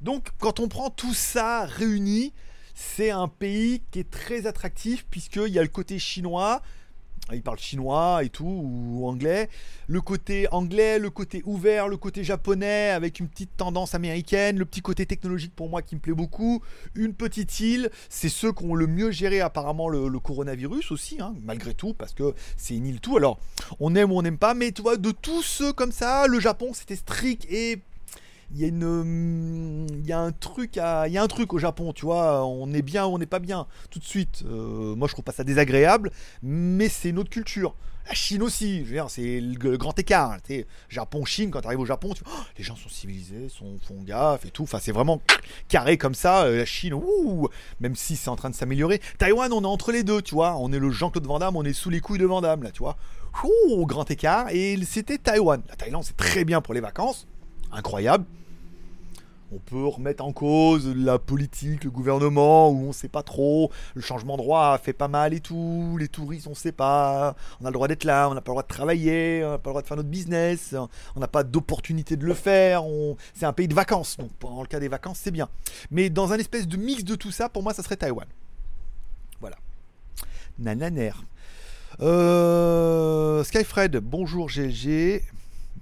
Donc 0.00 0.30
quand 0.38 0.58
on 0.58 0.68
prend 0.68 0.90
tout 0.90 1.14
ça 1.14 1.64
réuni, 1.64 2.32
c'est 2.74 3.10
un 3.10 3.28
pays 3.28 3.82
qui 3.90 4.00
est 4.00 4.10
très 4.10 4.46
attractif 4.46 5.06
puisqu'il 5.10 5.52
y 5.52 5.58
a 5.58 5.62
le 5.62 5.68
côté 5.68 5.98
chinois 5.98 6.60
Ils 7.32 7.42
parlent 7.42 7.58
chinois 7.58 8.20
et 8.22 8.28
tout, 8.28 8.44
ou 8.44 9.06
anglais. 9.08 9.48
Le 9.88 10.00
côté 10.00 10.46
anglais, 10.52 11.00
le 11.00 11.10
côté 11.10 11.42
ouvert, 11.44 11.88
le 11.88 11.96
côté 11.96 12.22
japonais, 12.22 12.90
avec 12.90 13.18
une 13.18 13.28
petite 13.28 13.56
tendance 13.56 13.96
américaine, 13.96 14.58
le 14.58 14.64
petit 14.64 14.80
côté 14.80 15.06
technologique 15.06 15.52
pour 15.54 15.68
moi 15.68 15.82
qui 15.82 15.96
me 15.96 16.00
plaît 16.00 16.12
beaucoup. 16.12 16.62
Une 16.94 17.14
petite 17.14 17.58
île, 17.58 17.90
c'est 18.08 18.28
ceux 18.28 18.52
qui 18.52 18.64
ont 18.64 18.74
le 18.74 18.86
mieux 18.86 19.10
géré 19.10 19.40
apparemment 19.40 19.88
le, 19.88 20.16
coronavirus 20.20 20.92
aussi, 20.92 21.20
hein, 21.20 21.34
malgré 21.42 21.74
tout, 21.74 21.94
parce 21.94 22.14
que 22.14 22.34
c'est 22.56 22.76
une 22.76 22.86
île 22.86 23.00
tout. 23.00 23.16
Alors, 23.16 23.38
on 23.80 23.94
aime 23.96 24.12
ou 24.12 24.18
on 24.18 24.22
n'aime 24.22 24.38
pas, 24.38 24.54
mais 24.54 24.70
tu 24.70 24.82
vois, 24.82 24.96
de 24.96 25.10
tous 25.10 25.42
ceux 25.42 25.72
comme 25.72 25.92
ça, 25.92 26.26
le 26.28 26.38
Japon 26.38 26.70
c'était 26.72 26.96
strict 26.96 27.44
et 27.50 27.80
il 28.52 28.60
y 28.60 28.64
a 28.64 28.68
une 28.68 29.86
il 29.90 30.06
y 30.06 30.12
a 30.12 30.20
un 30.20 30.32
truc 30.32 30.78
à 30.78 31.08
il 31.08 31.12
y 31.12 31.18
a 31.18 31.22
un 31.22 31.26
truc 31.26 31.52
au 31.52 31.58
Japon 31.58 31.92
tu 31.92 32.04
vois 32.04 32.44
on 32.46 32.72
est 32.72 32.82
bien 32.82 33.04
ou 33.06 33.14
on 33.14 33.18
n'est 33.18 33.26
pas 33.26 33.38
bien 33.38 33.66
tout 33.90 33.98
de 33.98 34.04
suite. 34.04 34.44
Euh, 34.46 34.94
moi 34.94 35.08
je 35.08 35.12
trouve 35.12 35.24
pas 35.24 35.32
ça 35.32 35.44
désagréable 35.44 36.10
mais 36.42 36.88
c'est 36.88 37.10
une 37.10 37.18
autre 37.18 37.30
culture. 37.30 37.74
La 38.06 38.14
Chine 38.14 38.42
aussi 38.42 38.80
je 38.80 38.84
veux 38.84 38.92
dire 38.92 39.10
c'est 39.10 39.40
le, 39.40 39.76
grand 39.76 39.98
écart 39.98 40.36
tu 40.46 40.64
Japon 40.88 41.24
Chine 41.24 41.50
quand 41.50 41.60
tu 41.60 41.66
arrives 41.66 41.80
au 41.80 41.86
Japon 41.86 42.14
tu, 42.14 42.22
oh, 42.26 42.40
les 42.56 42.62
gens 42.62 42.76
sont 42.76 42.88
civilisés 42.88 43.48
sont 43.48 43.78
font 43.80 44.00
gaffe 44.02 44.44
et 44.46 44.50
tout. 44.50 44.62
Enfin 44.62 44.78
c'est 44.80 44.92
vraiment 44.92 45.20
carré 45.68 45.98
comme 45.98 46.14
ça 46.14 46.44
euh, 46.44 46.58
la 46.58 46.64
Chine 46.64 46.94
ouh, 46.94 47.48
même 47.80 47.96
si 47.96 48.14
c'est 48.14 48.30
en 48.30 48.36
train 48.36 48.50
de 48.50 48.54
s'améliorer. 48.54 49.00
Taïwan 49.18 49.52
on 49.52 49.62
est 49.62 49.66
entre 49.66 49.90
les 49.90 50.04
deux 50.04 50.22
tu 50.22 50.34
vois. 50.34 50.56
On 50.56 50.72
est 50.72 50.78
le 50.78 50.90
Jean-Claude 50.90 51.26
Van 51.26 51.40
Damme 51.40 51.56
on 51.56 51.64
est 51.64 51.72
sous 51.72 51.90
les 51.90 52.00
couilles 52.00 52.20
de 52.20 52.26
Van 52.26 52.40
Damme 52.40 52.62
là 52.62 52.70
tu 52.70 52.78
vois. 52.78 52.96
Ouh, 53.44 53.84
grand 53.86 54.10
écart. 54.10 54.46
Et 54.50 54.78
c'était 54.86 55.18
Taïwan. 55.18 55.62
La 55.68 55.74
Thaïlande 55.74 56.04
c'est 56.04 56.16
très 56.16 56.44
bien 56.44 56.60
pour 56.60 56.74
les 56.74 56.80
vacances 56.80 57.26
incroyable. 57.76 58.24
On 59.52 59.58
peut 59.58 59.86
remettre 59.86 60.24
en 60.24 60.32
cause 60.32 60.92
la 60.96 61.20
politique, 61.20 61.84
le 61.84 61.90
gouvernement, 61.90 62.68
où 62.70 62.88
on 62.88 62.92
sait 62.92 63.08
pas 63.08 63.22
trop. 63.22 63.70
Le 63.94 64.00
changement 64.02 64.36
de 64.36 64.42
droit 64.42 64.76
fait 64.78 64.92
pas 64.92 65.06
mal 65.06 65.32
et 65.34 65.40
tout. 65.40 65.96
Les 66.00 66.08
touristes, 66.08 66.48
on 66.48 66.54
sait 66.54 66.72
pas. 66.72 67.36
On 67.60 67.64
a 67.64 67.68
le 67.68 67.72
droit 67.72 67.86
d'être 67.86 68.02
là, 68.02 68.28
on 68.28 68.34
n'a 68.34 68.40
pas 68.40 68.50
le 68.50 68.54
droit 68.54 68.62
de 68.64 68.68
travailler, 68.68 69.44
on 69.44 69.50
n'a 69.50 69.58
pas 69.58 69.70
le 69.70 69.72
droit 69.72 69.82
de 69.82 69.86
faire 69.86 69.96
notre 69.96 70.08
business, 70.08 70.74
on 71.14 71.20
n'a 71.20 71.28
pas 71.28 71.44
d'opportunité 71.44 72.16
de 72.16 72.26
le 72.26 72.34
faire. 72.34 72.82
C'est 73.34 73.46
un 73.46 73.52
pays 73.52 73.68
de 73.68 73.74
vacances, 73.74 74.16
donc 74.16 74.30
dans 74.40 74.62
le 74.62 74.66
cas 74.66 74.80
des 74.80 74.88
vacances, 74.88 75.20
c'est 75.22 75.30
bien. 75.30 75.48
Mais 75.92 76.10
dans 76.10 76.32
un 76.32 76.38
espèce 76.38 76.66
de 76.66 76.76
mix 76.76 77.04
de 77.04 77.14
tout 77.14 77.30
ça, 77.30 77.48
pour 77.48 77.62
moi, 77.62 77.72
ça 77.72 77.84
serait 77.84 77.96
Taïwan. 77.96 78.26
Voilà. 79.40 79.56
Nananer. 80.58 81.12
Euh, 82.00 83.44
Skyfred, 83.44 83.96
bonjour 83.98 84.48
GG. 84.48 85.22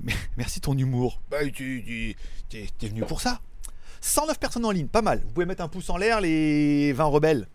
Merci 0.36 0.60
ton 0.60 0.76
humour. 0.76 1.20
Bah, 1.30 1.38
tu, 1.52 2.16
es 2.52 2.88
venu 2.88 3.02
pour 3.02 3.20
ça. 3.20 3.40
109 4.00 4.38
personnes 4.38 4.64
en 4.64 4.70
ligne, 4.70 4.86
pas 4.86 5.02
mal. 5.02 5.20
Vous 5.24 5.32
pouvez 5.32 5.46
mettre 5.46 5.62
un 5.62 5.68
pouce 5.68 5.88
en 5.90 5.96
l'air, 5.96 6.20
les 6.20 6.92
20 6.92 7.04
rebelles. 7.04 7.48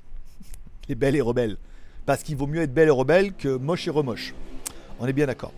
Les 0.88 0.96
belles 0.96 1.16
et 1.16 1.22
rebelles. 1.22 1.58
Parce 2.06 2.24
qu'il 2.24 2.36
vaut 2.36 2.48
mieux 2.48 2.62
être 2.62 2.74
belle 2.74 2.88
et 2.88 2.92
rebelle 2.92 3.34
que 3.34 3.56
moche 3.56 3.88
et 3.88 3.92
remoche. 3.92 4.34
On 5.00 5.08
est 5.08 5.14
bien 5.14 5.28
d'accord. 5.28 5.54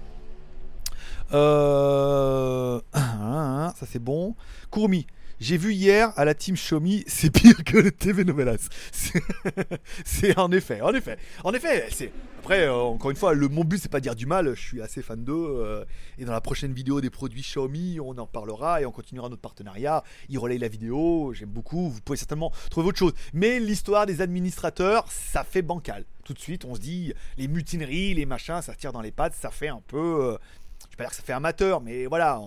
Euh... 1.34 2.82
Ça 2.94 3.86
c'est 3.90 4.00
bon. 4.00 4.36
Courmi. 4.70 5.08
J'ai 5.42 5.58
vu 5.58 5.74
hier 5.74 6.14
à 6.18 6.24
la 6.24 6.36
team 6.36 6.54
Xiaomi, 6.54 7.04
c'est 7.08 7.32
pire 7.32 7.64
que 7.64 7.76
le 7.76 7.92
TV 7.92 8.24
Novelas. 8.24 8.70
C'est 10.06 10.38
en 10.38 10.52
effet, 10.52 10.82
en 10.82 10.94
effet, 10.94 11.18
en 11.44 11.52
effet. 11.52 11.88
C'est 11.90 12.12
après 12.38 12.68
euh, 12.68 12.76
encore 12.76 13.10
une 13.10 13.18
fois, 13.18 13.34
le 13.34 13.48
mon 13.48 13.64
but 13.64 13.82
c'est 13.82 13.90
pas 13.90 14.02
dire 14.02 14.14
du 14.14 14.28
mal. 14.28 14.54
Je 14.54 14.62
suis 14.62 14.84
assez 14.84 15.02
fan 15.02 15.24
d'eux 15.24 15.34
euh, 15.34 15.84
et 16.20 16.26
dans 16.26 16.32
la 16.32 16.42
prochaine 16.42 16.74
vidéo 16.74 17.02
des 17.02 17.10
produits 17.10 17.42
Xiaomi, 17.42 18.00
on 18.00 18.16
en 18.20 18.28
parlera 18.28 18.84
et 18.84 18.86
on 18.86 18.92
continuera 18.92 19.30
notre 19.30 19.42
partenariat. 19.42 20.04
Ils 20.30 20.38
relayent 20.38 20.60
la 20.60 20.68
vidéo, 20.68 21.34
j'aime 21.34 21.50
beaucoup. 21.50 21.90
Vous 21.90 22.02
pouvez 22.02 22.18
certainement 22.18 22.52
trouver 22.70 22.90
autre 22.90 23.00
chose. 23.00 23.14
Mais 23.34 23.60
l'histoire 23.60 24.06
des 24.06 24.22
administrateurs, 24.22 25.12
ça 25.12 25.44
fait 25.44 25.64
bancal. 25.64 26.06
Tout 26.24 26.36
de 26.36 26.40
suite, 26.40 26.66
on 26.66 26.76
se 26.76 26.80
dit 26.80 27.16
les 27.40 27.48
mutineries, 27.48 28.14
les 28.14 28.28
machins, 28.28 28.62
ça 28.62 28.76
tire 28.76 28.94
dans 28.94 29.02
les 29.02 29.12
pattes, 29.12 29.34
ça 29.34 29.50
fait 29.50 29.70
un 29.70 29.82
peu. 29.88 29.98
Euh, 29.98 30.38
je 30.86 30.92
vais 30.92 30.98
pas 30.98 31.04
dire 31.06 31.10
que 31.10 31.16
ça 31.16 31.24
fait 31.24 31.34
amateur, 31.34 31.82
mais 31.82 32.06
voilà, 32.06 32.40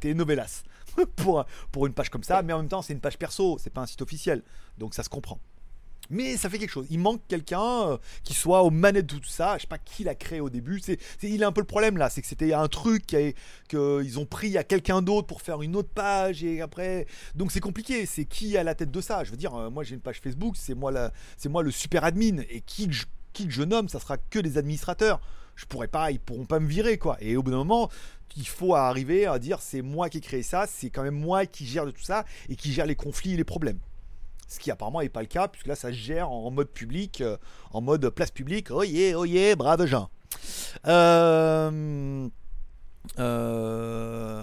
t'es 0.00 0.12
Novelas. 0.12 0.64
pour, 1.16 1.44
pour 1.72 1.86
une 1.86 1.92
page 1.92 2.10
comme 2.10 2.22
ça, 2.22 2.42
mais 2.42 2.52
en 2.52 2.58
même 2.58 2.68
temps, 2.68 2.82
c'est 2.82 2.92
une 2.92 3.00
page 3.00 3.18
perso, 3.18 3.58
c'est 3.58 3.70
pas 3.70 3.82
un 3.82 3.86
site 3.86 4.02
officiel. 4.02 4.42
Donc 4.78 4.94
ça 4.94 5.02
se 5.02 5.08
comprend. 5.08 5.38
Mais 6.10 6.36
ça 6.36 6.50
fait 6.50 6.58
quelque 6.58 6.70
chose. 6.70 6.86
Il 6.90 6.98
manque 6.98 7.22
quelqu'un 7.28 7.88
euh, 7.88 7.96
qui 8.24 8.34
soit 8.34 8.62
aux 8.62 8.70
manettes 8.70 9.06
de 9.06 9.16
tout 9.16 9.24
ça. 9.24 9.56
Je 9.56 9.62
sais 9.62 9.66
pas 9.66 9.78
qui 9.78 10.04
l'a 10.04 10.14
créé 10.14 10.40
au 10.40 10.50
début. 10.50 10.80
C'est, 10.80 10.98
il 11.22 11.42
a 11.42 11.46
un 11.46 11.52
peu 11.52 11.60
le 11.60 11.66
problème 11.66 11.96
là. 11.96 12.10
C'est 12.10 12.20
que 12.20 12.26
c'était 12.26 12.52
un 12.52 12.68
truc 12.68 13.06
qu'ils 13.06 14.18
ont 14.18 14.26
pris 14.26 14.56
à 14.58 14.64
quelqu'un 14.64 15.02
d'autre 15.02 15.26
pour 15.26 15.42
faire 15.42 15.62
une 15.62 15.76
autre 15.76 15.88
page 15.88 16.44
et 16.44 16.60
après. 16.60 17.06
Donc 17.34 17.52
c'est 17.52 17.60
compliqué. 17.60 18.06
C'est 18.06 18.24
qui 18.24 18.56
à 18.56 18.62
la 18.62 18.74
tête 18.74 18.90
de 18.90 19.00
ça? 19.00 19.24
Je 19.24 19.30
veux 19.30 19.36
dire, 19.36 19.54
euh, 19.54 19.70
moi 19.70 19.84
j'ai 19.84 19.94
une 19.94 20.00
page 20.00 20.20
Facebook. 20.20 20.56
C'est 20.58 20.74
moi, 20.74 20.92
c'est 21.36 21.48
moi 21.48 21.62
le 21.62 21.70
super 21.70 22.04
admin. 22.04 22.42
Et 22.50 22.60
qui 22.60 22.90
qui 23.32 23.46
que 23.46 23.52
je 23.52 23.62
nomme, 23.62 23.88
ça 23.88 23.98
sera 23.98 24.16
que 24.16 24.38
des 24.38 24.58
administrateurs. 24.58 25.20
Je 25.56 25.66
pourrais 25.66 25.88
pas, 25.88 26.10
ils 26.10 26.20
pourront 26.20 26.46
pas 26.46 26.60
me 26.60 26.68
virer 26.68 26.98
quoi. 26.98 27.16
Et 27.20 27.36
au 27.36 27.42
bout 27.42 27.50
d'un 27.50 27.58
moment, 27.58 27.90
il 28.36 28.46
faut 28.46 28.74
arriver 28.74 29.26
à 29.26 29.38
dire 29.38 29.60
c'est 29.60 29.82
moi 29.82 30.08
qui 30.08 30.18
ai 30.18 30.20
créé 30.20 30.42
ça, 30.42 30.66
c'est 30.66 30.90
quand 30.90 31.02
même 31.02 31.18
moi 31.18 31.46
qui 31.46 31.66
gère 31.66 31.86
de 31.86 31.90
tout 31.90 32.02
ça 32.02 32.24
et 32.48 32.56
qui 32.56 32.72
gère 32.72 32.86
les 32.86 32.96
conflits 32.96 33.34
et 33.34 33.36
les 33.36 33.44
problèmes. 33.44 33.78
Ce 34.48 34.58
qui 34.58 34.70
apparemment 34.70 35.00
n'est 35.00 35.08
pas 35.08 35.22
le 35.22 35.26
cas, 35.26 35.48
puisque 35.48 35.66
là 35.66 35.74
ça 35.74 35.88
se 35.88 35.96
gère 35.96 36.30
en 36.30 36.50
mode 36.50 36.68
public, 36.68 37.20
euh, 37.20 37.36
en 37.72 37.80
mode 37.80 38.08
place 38.10 38.30
publique. 38.30 38.70
Oh 38.70 38.82
yeah, 38.82 39.18
oh 39.18 39.24
yeah, 39.24 39.56
brave 39.56 39.86
gens. 39.86 40.10
Euh, 40.86 42.28
euh, 43.18 44.42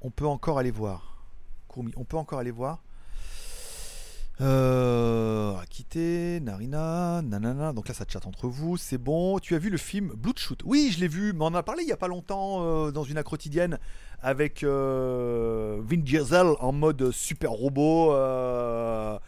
on 0.00 0.10
peut 0.10 0.26
encore 0.26 0.58
aller 0.58 0.70
voir. 0.70 1.24
On 1.76 2.04
peut 2.04 2.16
encore 2.16 2.38
aller 2.38 2.50
voir. 2.50 2.82
Euh, 4.40 5.54
quitter, 5.70 6.40
Narina, 6.40 7.22
nanana. 7.22 7.72
Donc 7.72 7.88
là, 7.88 7.94
ça 7.94 8.04
chatte 8.08 8.26
entre 8.26 8.48
vous, 8.48 8.76
c'est 8.76 8.98
bon. 8.98 9.38
Tu 9.38 9.54
as 9.54 9.58
vu 9.58 9.70
le 9.70 9.76
film 9.76 10.12
Bloodshot 10.16 10.56
Oui, 10.64 10.90
je 10.92 11.00
l'ai 11.00 11.08
vu, 11.08 11.32
mais 11.32 11.42
on 11.42 11.48
en 11.48 11.54
a 11.54 11.62
parlé 11.62 11.82
il 11.82 11.88
y 11.88 11.92
a 11.92 11.96
pas 11.96 12.08
longtemps 12.08 12.58
euh, 12.62 12.90
dans 12.90 13.04
une 13.04 13.22
quotidienne 13.22 13.78
avec 14.20 14.62
euh, 14.62 15.80
Vin 15.82 15.98
Diesel 15.98 16.46
en 16.58 16.72
mode 16.72 17.10
super 17.12 17.50
robot. 17.50 18.12
Euh. 18.12 19.18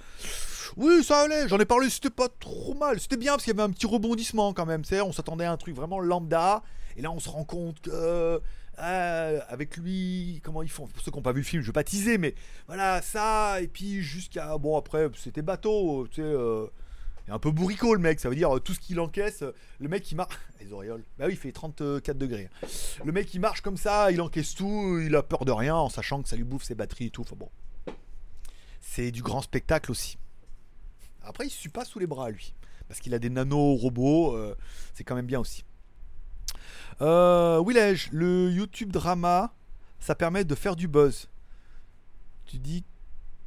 Oui, 0.76 1.04
ça 1.04 1.20
allait, 1.20 1.48
j'en 1.48 1.58
ai 1.58 1.64
parlé, 1.64 1.88
c'était 1.88 2.10
pas 2.10 2.28
trop 2.28 2.74
mal. 2.74 3.00
C'était 3.00 3.16
bien 3.16 3.32
parce 3.32 3.44
qu'il 3.44 3.54
y 3.54 3.56
avait 3.56 3.68
un 3.68 3.72
petit 3.72 3.86
rebondissement 3.86 4.52
quand 4.52 4.66
même. 4.66 4.82
On 5.04 5.12
s'attendait 5.12 5.44
à 5.44 5.52
un 5.52 5.56
truc 5.56 5.74
vraiment 5.76 6.00
lambda. 6.00 6.62
Et 6.96 7.02
là, 7.02 7.10
on 7.10 7.20
se 7.20 7.28
rend 7.28 7.44
compte 7.44 7.80
que 7.80 8.40
euh, 8.78 9.40
avec 9.48 9.76
lui, 9.76 10.40
comment 10.42 10.62
ils 10.62 10.70
font? 10.70 10.86
Pour 10.86 11.02
ceux 11.02 11.10
qui 11.10 11.16
n'ont 11.16 11.22
pas 11.22 11.32
vu 11.32 11.40
le 11.40 11.46
film, 11.46 11.62
je 11.62 11.66
vais 11.66 11.72
pas 11.72 11.84
teaser, 11.84 12.18
mais 12.18 12.34
voilà, 12.66 13.02
ça, 13.02 13.60
et 13.60 13.68
puis 13.68 14.02
jusqu'à. 14.02 14.56
Bon, 14.58 14.76
après, 14.76 15.08
c'était 15.16 15.42
bateau, 15.42 16.06
tu 16.08 16.16
sais. 16.16 16.22
Euh, 16.22 16.66
un 17.28 17.40
peu 17.40 17.50
bourricot 17.50 17.94
le 17.94 18.00
mec, 18.00 18.20
ça 18.20 18.28
veut 18.28 18.36
dire 18.36 18.50
tout 18.62 18.72
ce 18.72 18.78
qu'il 18.78 19.00
encaisse. 19.00 19.42
Le 19.80 19.88
mec 19.88 20.08
il 20.12 20.14
marche. 20.14 20.38
Les 20.60 20.72
auréoles. 20.72 21.02
Bah 21.18 21.24
oui, 21.26 21.32
il 21.32 21.36
fait 21.36 21.50
34 21.50 22.16
degrés. 22.16 22.48
Le 23.04 23.10
mec 23.10 23.34
il 23.34 23.40
marche 23.40 23.62
comme 23.62 23.76
ça, 23.76 24.12
il 24.12 24.20
encaisse 24.20 24.54
tout, 24.54 25.00
il 25.04 25.14
a 25.16 25.24
peur 25.24 25.44
de 25.44 25.50
rien 25.50 25.74
en 25.74 25.88
sachant 25.88 26.22
que 26.22 26.28
ça 26.28 26.36
lui 26.36 26.44
bouffe 26.44 26.62
ses 26.62 26.76
batteries 26.76 27.06
et 27.06 27.10
tout. 27.10 27.22
Enfin 27.22 27.36
bon. 27.36 27.50
C'est 28.80 29.10
du 29.10 29.22
grand 29.22 29.42
spectacle 29.42 29.90
aussi. 29.90 30.18
Après, 31.22 31.44
il 31.44 31.48
ne 31.48 31.52
suit 31.52 31.68
pas 31.68 31.84
sous 31.84 31.98
les 31.98 32.06
bras 32.06 32.30
lui. 32.30 32.54
Parce 32.88 33.00
qu'il 33.00 33.12
a 33.14 33.18
des 33.18 33.30
nano-robots, 33.30 34.36
euh, 34.36 34.56
c'est 34.94 35.02
quand 35.02 35.16
même 35.16 35.26
bien 35.26 35.40
aussi. 35.40 35.64
Euh, 37.00 37.62
Willage, 37.64 38.08
le 38.12 38.50
YouTube 38.50 38.90
drama, 38.90 39.52
ça 40.00 40.14
permet 40.14 40.44
de 40.44 40.54
faire 40.54 40.76
du 40.76 40.88
buzz. 40.88 41.28
Tu 42.46 42.58
dis 42.58 42.84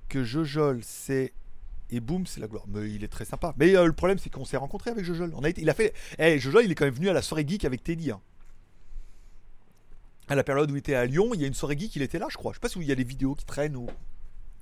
que 0.07 0.23
Jojol, 0.23 0.81
c'est. 0.83 1.33
Et 1.91 1.99
boum, 1.99 2.27
c'est 2.27 2.39
la 2.39 2.47
gloire. 2.47 2.65
Mais 2.67 2.91
il 2.91 3.03
est 3.03 3.07
très 3.07 3.25
sympa. 3.25 3.53
Mais 3.57 3.75
euh, 3.75 3.85
le 3.85 3.93
problème, 3.93 4.19
c'est 4.19 4.29
qu'on 4.29 4.45
s'est 4.45 4.57
rencontré 4.57 4.91
avec 4.91 5.03
Jojol. 5.03 5.33
Il 5.57 5.69
a 5.69 5.73
fait. 5.73 5.93
Eh, 6.19 6.37
Jojol, 6.37 6.65
il 6.65 6.71
est 6.71 6.75
quand 6.75 6.85
même 6.85 6.93
venu 6.93 7.09
à 7.09 7.13
la 7.13 7.21
soirée 7.21 7.45
geek 7.47 7.65
avec 7.65 7.83
Teddy. 7.83 8.11
Hein. 8.11 8.21
À 10.27 10.35
la 10.35 10.43
période 10.43 10.69
où 10.69 10.75
il 10.75 10.79
était 10.79 10.93
à 10.93 11.05
Lyon, 11.05 11.31
il 11.33 11.41
y 11.41 11.43
a 11.43 11.47
une 11.47 11.55
soirée 11.55 11.77
geek, 11.77 11.95
il 11.95 12.03
était 12.03 12.19
là, 12.19 12.27
je 12.29 12.37
crois. 12.37 12.51
Je 12.51 12.57
sais 12.57 12.61
pas 12.61 12.69
si 12.69 12.77
il 12.77 12.85
y 12.85 12.91
a 12.91 12.95
des 12.95 13.03
vidéos 13.03 13.33
qui 13.33 13.45
traînent. 13.45 13.87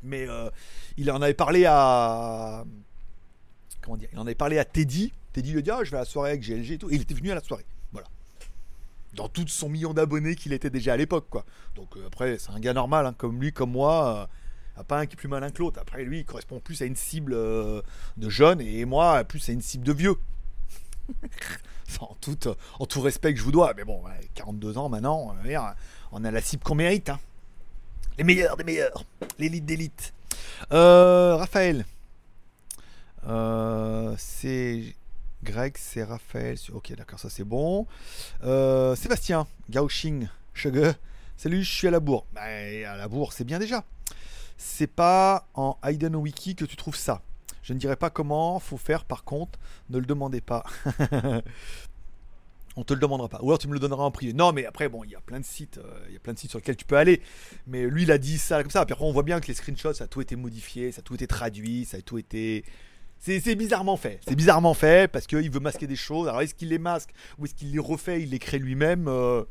Mais 0.03 0.25
euh, 0.29 0.49
il 0.95 1.11
en 1.11 1.21
avait 1.21 1.33
parlé 1.33 1.65
à. 1.65 2.63
Comment 3.81 3.97
dire 3.97 4.07
Il 4.13 4.19
en 4.19 4.25
avait 4.25 4.35
parlé 4.35 4.57
à 4.59 4.63
Teddy. 4.63 5.11
Teddy 5.33 5.51
lui 5.51 5.59
a 5.59 5.61
dit 5.61 5.71
Ah, 5.71 5.83
je 5.83 5.91
vais 5.91 5.97
à 5.97 6.01
la 6.01 6.05
soirée 6.05 6.29
avec 6.29 6.41
GLG 6.41 6.71
et 6.71 6.77
tout. 6.77 6.89
Et 6.89 6.95
il 6.95 7.01
était 7.01 7.15
venu 7.15 7.31
à 7.31 7.35
la 7.35 7.41
soirée 7.41 7.65
dans 9.17 9.27
tout 9.27 9.47
son 9.47 9.67
million 9.67 9.93
d'abonnés 9.93 10.35
qu'il 10.35 10.53
était 10.53 10.69
déjà 10.69 10.93
à 10.93 10.97
l'époque, 10.97 11.25
quoi. 11.29 11.43
Donc 11.75 11.97
euh, 11.97 12.07
après, 12.07 12.37
c'est 12.37 12.51
un 12.51 12.59
gars 12.59 12.73
normal, 12.73 13.05
hein, 13.05 13.13
comme 13.17 13.41
lui, 13.41 13.51
comme 13.51 13.71
moi. 13.71 14.29
Euh, 14.77 14.83
pas 14.83 14.99
un 14.99 15.07
qui 15.07 15.13
est 15.13 15.17
plus 15.17 15.27
malin 15.27 15.49
que 15.49 15.57
l'autre. 15.57 15.79
Après, 15.81 16.03
lui, 16.03 16.19
il 16.19 16.25
correspond 16.25 16.59
plus 16.59 16.83
à 16.83 16.85
une 16.85 16.95
cible 16.95 17.33
euh, 17.33 17.81
de 18.15 18.29
jeunes 18.29 18.61
et 18.61 18.85
moi, 18.85 19.23
plus 19.23 19.49
à 19.49 19.51
une 19.51 19.61
cible 19.61 19.83
de 19.83 19.91
vieux. 19.91 20.15
en, 21.99 22.15
tout, 22.85 23.01
respect 23.01 23.33
que 23.33 23.39
je 23.39 23.43
vous 23.43 23.51
dois. 23.51 23.73
Mais 23.75 23.83
bon, 23.83 24.03
42 24.35 24.77
ans 24.77 24.87
maintenant, 24.87 25.35
on 26.11 26.23
a 26.23 26.31
la 26.31 26.41
cible 26.41 26.61
qu'on 26.61 26.75
mérite. 26.75 27.09
Hein. 27.09 27.19
Les 28.19 28.23
meilleurs 28.23 28.55
des 28.55 28.63
meilleurs. 28.63 29.03
L'élite 29.39 29.65
d'élite. 29.65 30.13
Raphaël. 30.69 31.85
c'est 34.17 34.95
Greg, 35.43 35.75
c'est 35.77 36.03
Raphaël. 36.03 36.57
Ok, 36.73 36.93
d'accord, 36.95 37.19
ça 37.19 37.29
c'est 37.29 37.43
bon. 37.43 37.87
Euh, 38.43 38.95
Sébastien, 38.95 39.47
Gaoxing, 39.69 40.27
Sugar. 40.53 40.95
Salut, 41.35 41.63
je 41.63 41.71
suis 41.71 41.87
à 41.87 41.91
la 41.91 41.99
bourre. 41.99 42.25
Bah, 42.33 42.41
à 42.41 42.97
la 42.97 43.07
bourre, 43.07 43.33
c'est 43.33 43.43
bien 43.43 43.59
déjà. 43.59 43.83
C'est 44.57 44.87
pas 44.87 45.47
en 45.53 45.77
Hayden 45.83 46.15
Wiki 46.15 46.55
que 46.55 46.65
tu 46.65 46.75
trouves 46.75 46.95
ça. 46.95 47.21
Je 47.61 47.73
ne 47.73 47.79
dirai 47.79 47.95
pas 47.95 48.09
comment 48.09 48.59
faut 48.59 48.77
faire, 48.77 49.05
par 49.05 49.23
contre, 49.23 49.59
ne 49.89 49.99
le 49.99 50.05
demandez 50.05 50.41
pas. 50.41 50.63
on 52.77 52.83
te 52.83 52.93
le 52.93 52.99
demandera 52.99 53.27
pas. 53.27 53.39
Ou 53.41 53.47
alors 53.49 53.59
tu 53.59 53.67
me 53.67 53.73
le 53.73 53.79
donneras 53.79 54.03
en 54.03 54.11
privé. 54.11 54.33
Non, 54.33 54.53
mais 54.53 54.65
après, 54.65 54.87
bon, 54.87 55.03
il 55.03 55.09
y 55.11 55.15
a 55.15 55.19
plein 55.19 55.39
de 55.39 55.45
sites, 55.45 55.79
euh, 55.79 56.05
il 56.07 56.13
y 56.13 56.15
a 56.15 56.19
plein 56.19 56.33
de 56.33 56.39
sites 56.39 56.51
sur 56.51 56.59
lesquels 56.59 56.77
tu 56.77 56.85
peux 56.85 56.95
aller. 56.95 57.21
Mais 57.65 57.85
lui, 57.87 58.03
il 58.03 58.11
a 58.11 58.17
dit 58.17 58.37
ça 58.37 58.61
comme 58.61 58.71
ça. 58.71 58.85
Puis 58.85 58.93
après, 58.93 59.05
on 59.05 59.11
voit 59.11 59.23
bien 59.23 59.39
que 59.39 59.47
les 59.47 59.53
screenshots, 59.53 59.93
ça 59.93 60.05
a 60.05 60.07
tout 60.07 60.21
été 60.21 60.35
modifié, 60.35 60.91
ça 60.91 60.99
a 60.99 61.01
tout 61.01 61.15
été 61.15 61.27
traduit, 61.27 61.85
ça 61.85 61.97
a 61.97 62.01
tout 62.01 62.17
été. 62.17 62.63
C'est 63.19 63.55
bizarrement 63.55 63.97
fait. 63.97 64.19
C'est 64.27 64.35
bizarrement 64.35 64.73
fait 64.73 65.11
parce 65.11 65.27
qu'il 65.27 65.49
veut 65.51 65.59
masquer 65.59 65.87
des 65.87 65.95
choses. 65.95 66.27
Alors, 66.27 66.41
est-ce 66.41 66.55
qu'il 66.55 66.69
les 66.69 66.79
masque 66.79 67.09
ou 67.37 67.45
est-ce 67.45 67.55
qu'il 67.55 67.71
les 67.71 67.79
refait, 67.79 68.21
il 68.21 68.29
les 68.29 68.39
crée 68.39 68.59
lui-même 68.59 69.07
euh, 69.07 69.43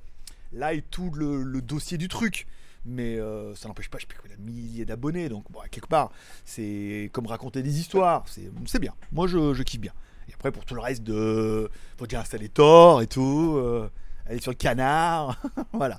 Là 0.53 0.75
est 0.75 0.89
tout 0.91 1.11
le, 1.15 1.61
dossier 1.61 1.99
du 1.99 2.09
truc. 2.09 2.47
Mais 2.85 3.19
euh, 3.19 3.55
ça 3.57 3.67
n'empêche 3.67 3.89
pas, 3.91 3.99
je 3.99 4.07
sais 4.07 4.33
a 4.33 4.37
milliers 4.39 4.85
d'abonnés. 4.85 5.29
Donc, 5.29 5.51
bon, 5.51 5.59
quelque 5.71 5.89
part, 5.89 6.13
c'est 6.45 7.11
comme 7.13 7.27
raconter 7.27 7.63
des 7.63 7.81
histoires. 7.81 8.25
C'est 8.67 8.79
bien. 8.79 8.95
Moi, 9.13 9.27
je, 9.27 9.63
kiffe 9.63 9.81
bien. 9.81 9.93
Et 10.29 10.35
après, 10.35 10.53
pour 10.53 10.65
tout 10.65 10.75
le 10.75 10.81
reste 10.81 11.03
de. 11.03 11.69
Faut 11.99 12.07
déjà 12.07 12.21
installer 12.21 12.49
Tor 12.49 13.03
et 13.03 13.07
tout. 13.07 13.55
Euh, 13.57 13.91
aller 14.27 14.41
sur 14.41 14.53
le 14.53 14.57
canard. 14.57 15.43
voilà. 15.73 15.99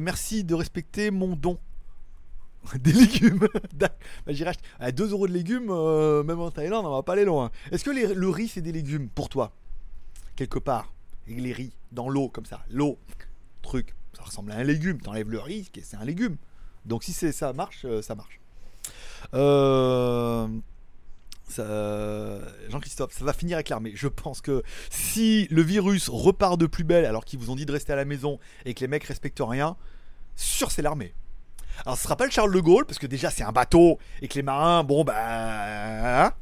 Merci 0.00 0.44
de 0.44 0.54
respecter 0.54 1.10
mon 1.10 1.34
don. 1.34 1.58
Des 2.80 2.92
légumes. 2.92 3.46
bah, 3.74 3.90
À 4.78 4.92
2 4.92 5.10
euros 5.12 5.26
de 5.26 5.32
légumes, 5.32 5.70
euh, 5.70 6.22
même 6.22 6.40
en 6.40 6.50
Thaïlande, 6.50 6.86
on 6.86 6.90
va 6.90 7.02
pas 7.02 7.14
aller 7.14 7.24
loin. 7.24 7.50
Est-ce 7.70 7.84
que 7.84 7.90
le 7.90 8.28
riz, 8.28 8.48
c'est 8.48 8.62
des 8.62 8.72
légumes 8.72 9.08
pour 9.08 9.28
toi? 9.28 9.52
Quelque 10.36 10.58
part. 10.58 10.92
Et 11.26 11.34
les 11.34 11.52
riz, 11.52 11.72
dans 11.92 12.08
l'eau, 12.08 12.28
comme 12.28 12.46
ça. 12.46 12.64
L'eau, 12.70 12.98
truc. 13.62 13.94
Ça 14.16 14.22
ressemble 14.22 14.52
à 14.52 14.56
un 14.56 14.64
légume. 14.64 15.00
T'enlèves 15.00 15.30
le 15.30 15.38
riz, 15.38 15.70
c'est 15.82 15.96
un 15.96 16.04
légume. 16.04 16.36
Donc 16.84 17.04
si 17.04 17.12
ça 17.12 17.52
marche, 17.52 17.86
ça 18.02 18.14
marche. 18.14 18.40
Euh. 19.34 20.48
Jean-Christophe, 22.68 23.12
ça 23.12 23.24
va 23.24 23.32
finir 23.32 23.56
avec 23.56 23.68
l'armée. 23.68 23.92
Je 23.94 24.08
pense 24.08 24.40
que 24.40 24.62
si 24.90 25.46
le 25.50 25.62
virus 25.62 26.08
repart 26.08 26.58
de 26.58 26.66
plus 26.66 26.84
belle 26.84 27.04
alors 27.04 27.24
qu'ils 27.24 27.38
vous 27.38 27.50
ont 27.50 27.56
dit 27.56 27.66
de 27.66 27.72
rester 27.72 27.92
à 27.92 27.96
la 27.96 28.04
maison 28.04 28.38
et 28.64 28.74
que 28.74 28.80
les 28.80 28.88
mecs 28.88 29.04
respectent 29.04 29.42
rien, 29.42 29.76
sûr 30.36 30.70
c'est 30.70 30.82
l'armée. 30.82 31.14
Alors 31.84 31.96
ce 31.96 32.04
sera 32.04 32.16
pas 32.16 32.24
le 32.24 32.30
Charles 32.30 32.52
de 32.52 32.60
Gaulle 32.60 32.84
parce 32.84 32.98
que 32.98 33.06
déjà 33.06 33.30
c'est 33.30 33.44
un 33.44 33.52
bateau 33.52 33.98
et 34.20 34.28
que 34.28 34.34
les 34.34 34.42
marins, 34.42 34.84
bon 34.84 35.04
bah, 35.04 36.26
hein, 36.26 36.32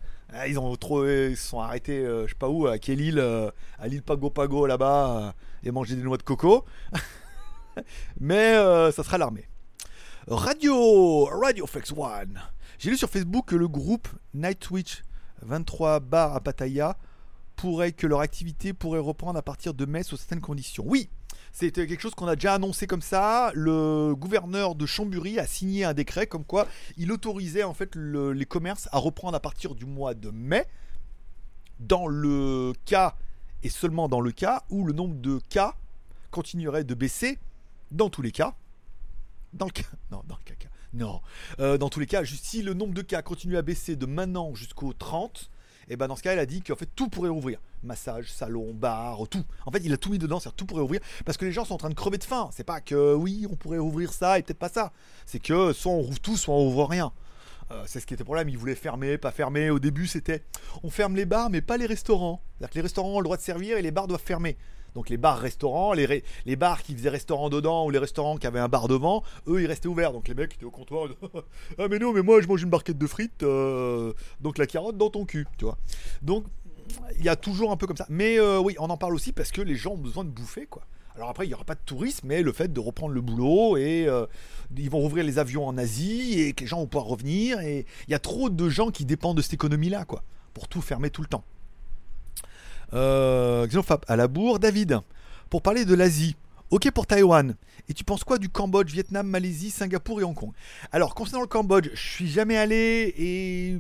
ils 0.47 0.59
ont 0.59 0.75
trop, 0.77 1.07
ils 1.07 1.37
sont 1.37 1.61
arrêtés, 1.61 1.99
euh, 1.99 2.27
je 2.27 2.33
sais 2.33 2.39
pas 2.39 2.49
où, 2.49 2.67
à 2.67 2.79
quelle 2.79 3.01
île, 3.01 3.19
euh, 3.19 3.51
à 3.79 3.89
l'île 3.89 4.03
Pago 4.03 4.31
Pago 4.31 4.67
là-bas 4.67 5.19
euh, 5.19 5.33
et 5.63 5.71
manger 5.71 5.97
des 5.97 6.03
noix 6.03 6.17
de 6.17 6.23
coco. 6.23 6.65
Mais 8.21 8.55
ça 8.93 9.03
sera 9.03 9.19
l'armée. 9.19 9.49
Radio, 10.29 11.27
Radio 11.27 11.67
Flex 11.67 11.93
One. 11.93 12.41
J'ai 12.79 12.91
lu 12.91 12.97
sur 12.97 13.11
Facebook 13.11 13.47
que 13.49 13.57
le 13.57 13.69
groupe 13.69 14.09
Nightwitch 14.35 15.03
23 15.43 16.01
bar 16.01 16.35
à 16.35 16.41
Pattaya 16.41 16.97
pourrait 17.55 17.93
que 17.93 18.07
leur 18.07 18.21
activité 18.21 18.73
pourrait 18.73 18.99
reprendre 18.99 19.39
à 19.39 19.43
partir 19.43 19.75
de 19.75 19.85
mai 19.85 20.03
sous 20.03 20.17
certaines 20.17 20.41
conditions. 20.41 20.85
Oui, 20.87 21.11
c'était 21.59 21.87
quelque 21.87 22.03
chose 22.03 22.15
qu'on 22.15 22.27
a 22.27 22.37
déjà 22.37 22.53
annoncé 22.53 22.87
comme 22.87 23.01
ça. 23.01 23.51
Le 23.55 24.15
gouverneur 24.15 24.75
de 24.75 24.85
Chambury 24.85 25.39
a 25.39 25.47
signé 25.47 25.85
un 25.85 25.95
décret 25.95 26.27
comme 26.27 26.45
quoi 26.45 26.69
il 26.99 27.11
autorisait 27.11 27.63
en 27.63 27.73
fait 27.73 27.97
les 27.97 28.45
commerces 28.45 28.91
à 28.93 28.99
reprendre 28.99 29.37
à 29.37 29.41
partir 29.41 29.75
du 29.75 29.87
mois 29.87 30.13
de 30.13 30.29
mai, 30.29 30.67
dans 31.81 32.09
le 32.09 32.75
cas 32.85 33.17
et 33.63 33.71
seulement 33.71 34.07
dans 34.07 34.21
le 34.21 34.33
cas 34.33 34.65
où 34.69 34.85
le 34.85 34.93
nombre 34.93 35.15
de 35.15 35.41
cas 35.49 35.77
continuerait 36.31 36.85
de 36.85 36.93
baisser. 36.93 37.39
Dans 37.91 38.11
tous 38.11 38.21
les 38.21 38.33
cas, 38.33 38.55
dans 39.55 39.65
le 39.65 39.73
cas, 39.73 39.89
non, 40.11 40.23
dans 40.27 40.37
le 40.37 40.45
cas, 40.45 40.69
non. 40.93 41.23
Euh, 41.59 41.79
dans 41.79 41.89
tous 41.89 42.01
les 42.01 42.07
cas, 42.07 42.23
si 42.27 42.61
le 42.61 42.75
nombre 42.75 42.93
de 42.93 43.01
cas 43.01 43.23
continue 43.23 43.57
à 43.57 43.63
baisser 43.63 43.97
de 43.97 44.05
maintenant 44.05 44.55
jusqu'au 44.55 44.93
30, 44.93 45.51
et 45.89 45.93
eh 45.93 45.97
ben 45.97 46.09
dans 46.09 46.17
ce 46.17 46.23
cas, 46.23 46.35
elle 46.35 46.39
a 46.39 46.47
dit 46.47 46.61
qu'en 46.61 46.77
fait 46.77 46.91
tout 46.95 47.09
pourrait 47.09 47.31
ouvrir. 47.31 47.61
Massage, 47.87 48.31
salon, 48.31 48.75
bar, 48.75 49.27
tout. 49.31 49.45
En 49.65 49.71
fait, 49.71 49.81
il 49.85 49.93
a 49.93 49.97
tout 49.97 50.11
mis 50.11 50.19
dedans, 50.19 50.41
c'est 50.41 50.55
tout 50.55 50.67
pourrait 50.67 50.83
ouvrir 50.83 51.01
parce 51.25 51.39
que 51.39 51.45
les 51.45 51.53
gens 51.53 51.65
sont 51.65 51.75
en 51.75 51.79
train 51.79 51.89
de 51.89 51.95
crever 51.95 52.19
de 52.19 52.25
faim. 52.25 52.51
C'est 52.53 52.65
pas 52.65 52.81
que 52.81 53.15
oui, 53.15 53.47
on 53.51 53.57
pourrait 53.57 53.79
ouvrir 53.79 54.13
ça 54.13 54.39
et 54.39 54.43
peut-être 54.43 54.59
pas 54.59 54.69
ça. 54.69 54.93
C'est 55.25 55.39
que 55.39 55.73
soit 55.73 55.93
on 55.93 56.01
rouvre 56.01 56.21
tout, 56.21 56.37
soit 56.37 56.55
on 56.55 56.67
ouvre 56.67 56.87
rien. 56.87 57.13
Euh, 57.71 57.83
c'est 57.87 58.01
ce 58.01 58.07
qui 58.07 58.15
était 58.15 58.23
le 58.23 58.27
problème. 58.27 58.49
Ils 58.49 58.59
voulaient 58.59 58.75
fermer, 58.75 59.19
pas 59.19 59.31
fermer. 59.31 59.71
Au 59.71 59.79
début, 59.79 60.07
c'était 60.07 60.43
on 60.83 60.91
ferme 60.91 61.17
les 61.17 61.27
bars, 61.27 61.51
mais 61.51 61.61
pas 61.61 61.77
les 61.77 61.87
restaurants. 61.87 62.43
C'est-à-dire 62.59 62.71
que 62.71 62.75
les 62.77 62.83
restaurants 62.83 63.15
ont 63.15 63.21
le 63.21 63.25
droit 63.25 63.37
de 63.37 63.43
servir 63.43 63.79
et 63.79 63.83
les 63.83 63.91
bars 63.91 64.07
doivent 64.07 64.21
fermer. 64.21 64.57
Donc 64.97 65.11
les 65.11 65.19
bars-restaurants, 65.19 65.93
les, 65.93 66.25
les 66.47 66.57
bars 66.57 66.83
qui 66.83 66.95
faisaient 66.95 67.11
restaurant 67.11 67.51
dedans 67.51 67.85
ou 67.85 67.91
les 67.91 67.99
restaurants 67.99 68.39
qui 68.39 68.47
avaient 68.47 68.61
un 68.61 68.69
bar 68.69 68.89
devant, 68.89 69.23
eux 69.47 69.61
ils 69.61 69.67
restaient 69.67 69.89
ouverts. 69.89 70.13
Donc 70.13 70.27
les 70.27 70.33
mecs 70.35 70.55
étaient 70.55 70.65
au 70.65 70.71
comptoir. 70.71 71.09
ah 71.79 71.87
mais 71.89 71.99
non, 71.99 72.15
mais 72.15 72.23
moi 72.23 72.41
je 72.41 72.47
mange 72.47 72.63
une 72.63 72.71
barquette 72.71 72.97
de 72.97 73.07
frites, 73.07 73.43
euh, 73.43 74.15
donc 74.41 74.57
la 74.57 74.67
carotte 74.67 74.97
dans 74.97 75.11
ton 75.11 75.27
cul, 75.27 75.47
tu 75.59 75.67
vois. 75.67 75.77
Donc 76.23 76.47
il 77.19 77.25
y 77.25 77.29
a 77.29 77.37
toujours 77.37 77.71
un 77.71 77.77
peu 77.77 77.87
comme 77.87 77.97
ça. 77.97 78.07
Mais 78.09 78.39
euh, 78.39 78.59
oui, 78.59 78.75
on 78.79 78.91
en 78.91 78.97
parle 78.97 79.15
aussi 79.15 79.33
parce 79.33 79.51
que 79.51 79.61
les 79.61 79.77
gens 79.77 79.93
ont 79.93 79.99
besoin 79.99 80.25
de 80.25 80.31
bouffer 80.31 80.67
quoi. 80.67 80.83
Alors 81.17 81.31
après, 81.31 81.47
il 81.47 81.49
n'y 81.49 81.55
aura 81.55 81.65
pas 81.65 81.75
de 81.75 81.81
tourisme, 81.85 82.27
mais 82.29 82.43
le 82.43 82.53
fait 82.53 82.71
de 82.71 82.79
reprendre 82.79 83.15
le 83.15 83.23
boulot 83.23 83.79
et 83.79 84.07
euh, 84.07 84.27
ils 84.77 84.91
vont 84.91 84.99
rouvrir 84.99 85.25
les 85.25 85.39
avions 85.39 85.67
en 85.67 85.79
Asie 85.79 86.41
et 86.41 86.53
que 86.53 86.61
les 86.61 86.67
gens 86.67 86.79
vont 86.79 86.87
pouvoir 86.87 87.07
revenir. 87.07 87.59
Et 87.61 87.87
il 88.07 88.11
y 88.11 88.15
a 88.15 88.19
trop 88.19 88.51
de 88.51 88.69
gens 88.69 88.91
qui 88.91 89.07
dépendent 89.07 89.39
de 89.39 89.43
cette 89.43 89.55
économie-là, 89.55 90.05
quoi, 90.05 90.23
pour 90.53 90.69
tout 90.69 90.83
fermer 90.83 91.09
tout 91.09 91.23
le 91.23 91.29
temps. 91.29 91.45
Euh, 92.93 93.67
à 94.09 94.17
la 94.17 94.29
bourre. 94.29 94.59
David, 94.59 95.01
pour 95.49 95.63
parler 95.63 95.87
de 95.87 95.95
l'Asie, 95.95 96.37
ok 96.71 96.91
pour 96.91 97.07
Taïwan. 97.07 97.57
Et 97.89 97.95
tu 97.95 98.05
penses 98.05 98.23
quoi 98.23 98.37
du 98.37 98.51
Cambodge, 98.51 98.93
Vietnam, 98.93 99.27
Malaisie, 99.27 99.71
Singapour 99.71 100.21
et 100.21 100.25
Hong 100.25 100.35
Kong? 100.35 100.53
Alors, 100.93 101.15
concernant 101.15 101.43
le 101.43 101.49
Cambodge, 101.49 101.89
je 101.95 102.11
suis 102.11 102.29
jamais 102.29 102.59
allé 102.59 103.15
et 103.17 103.79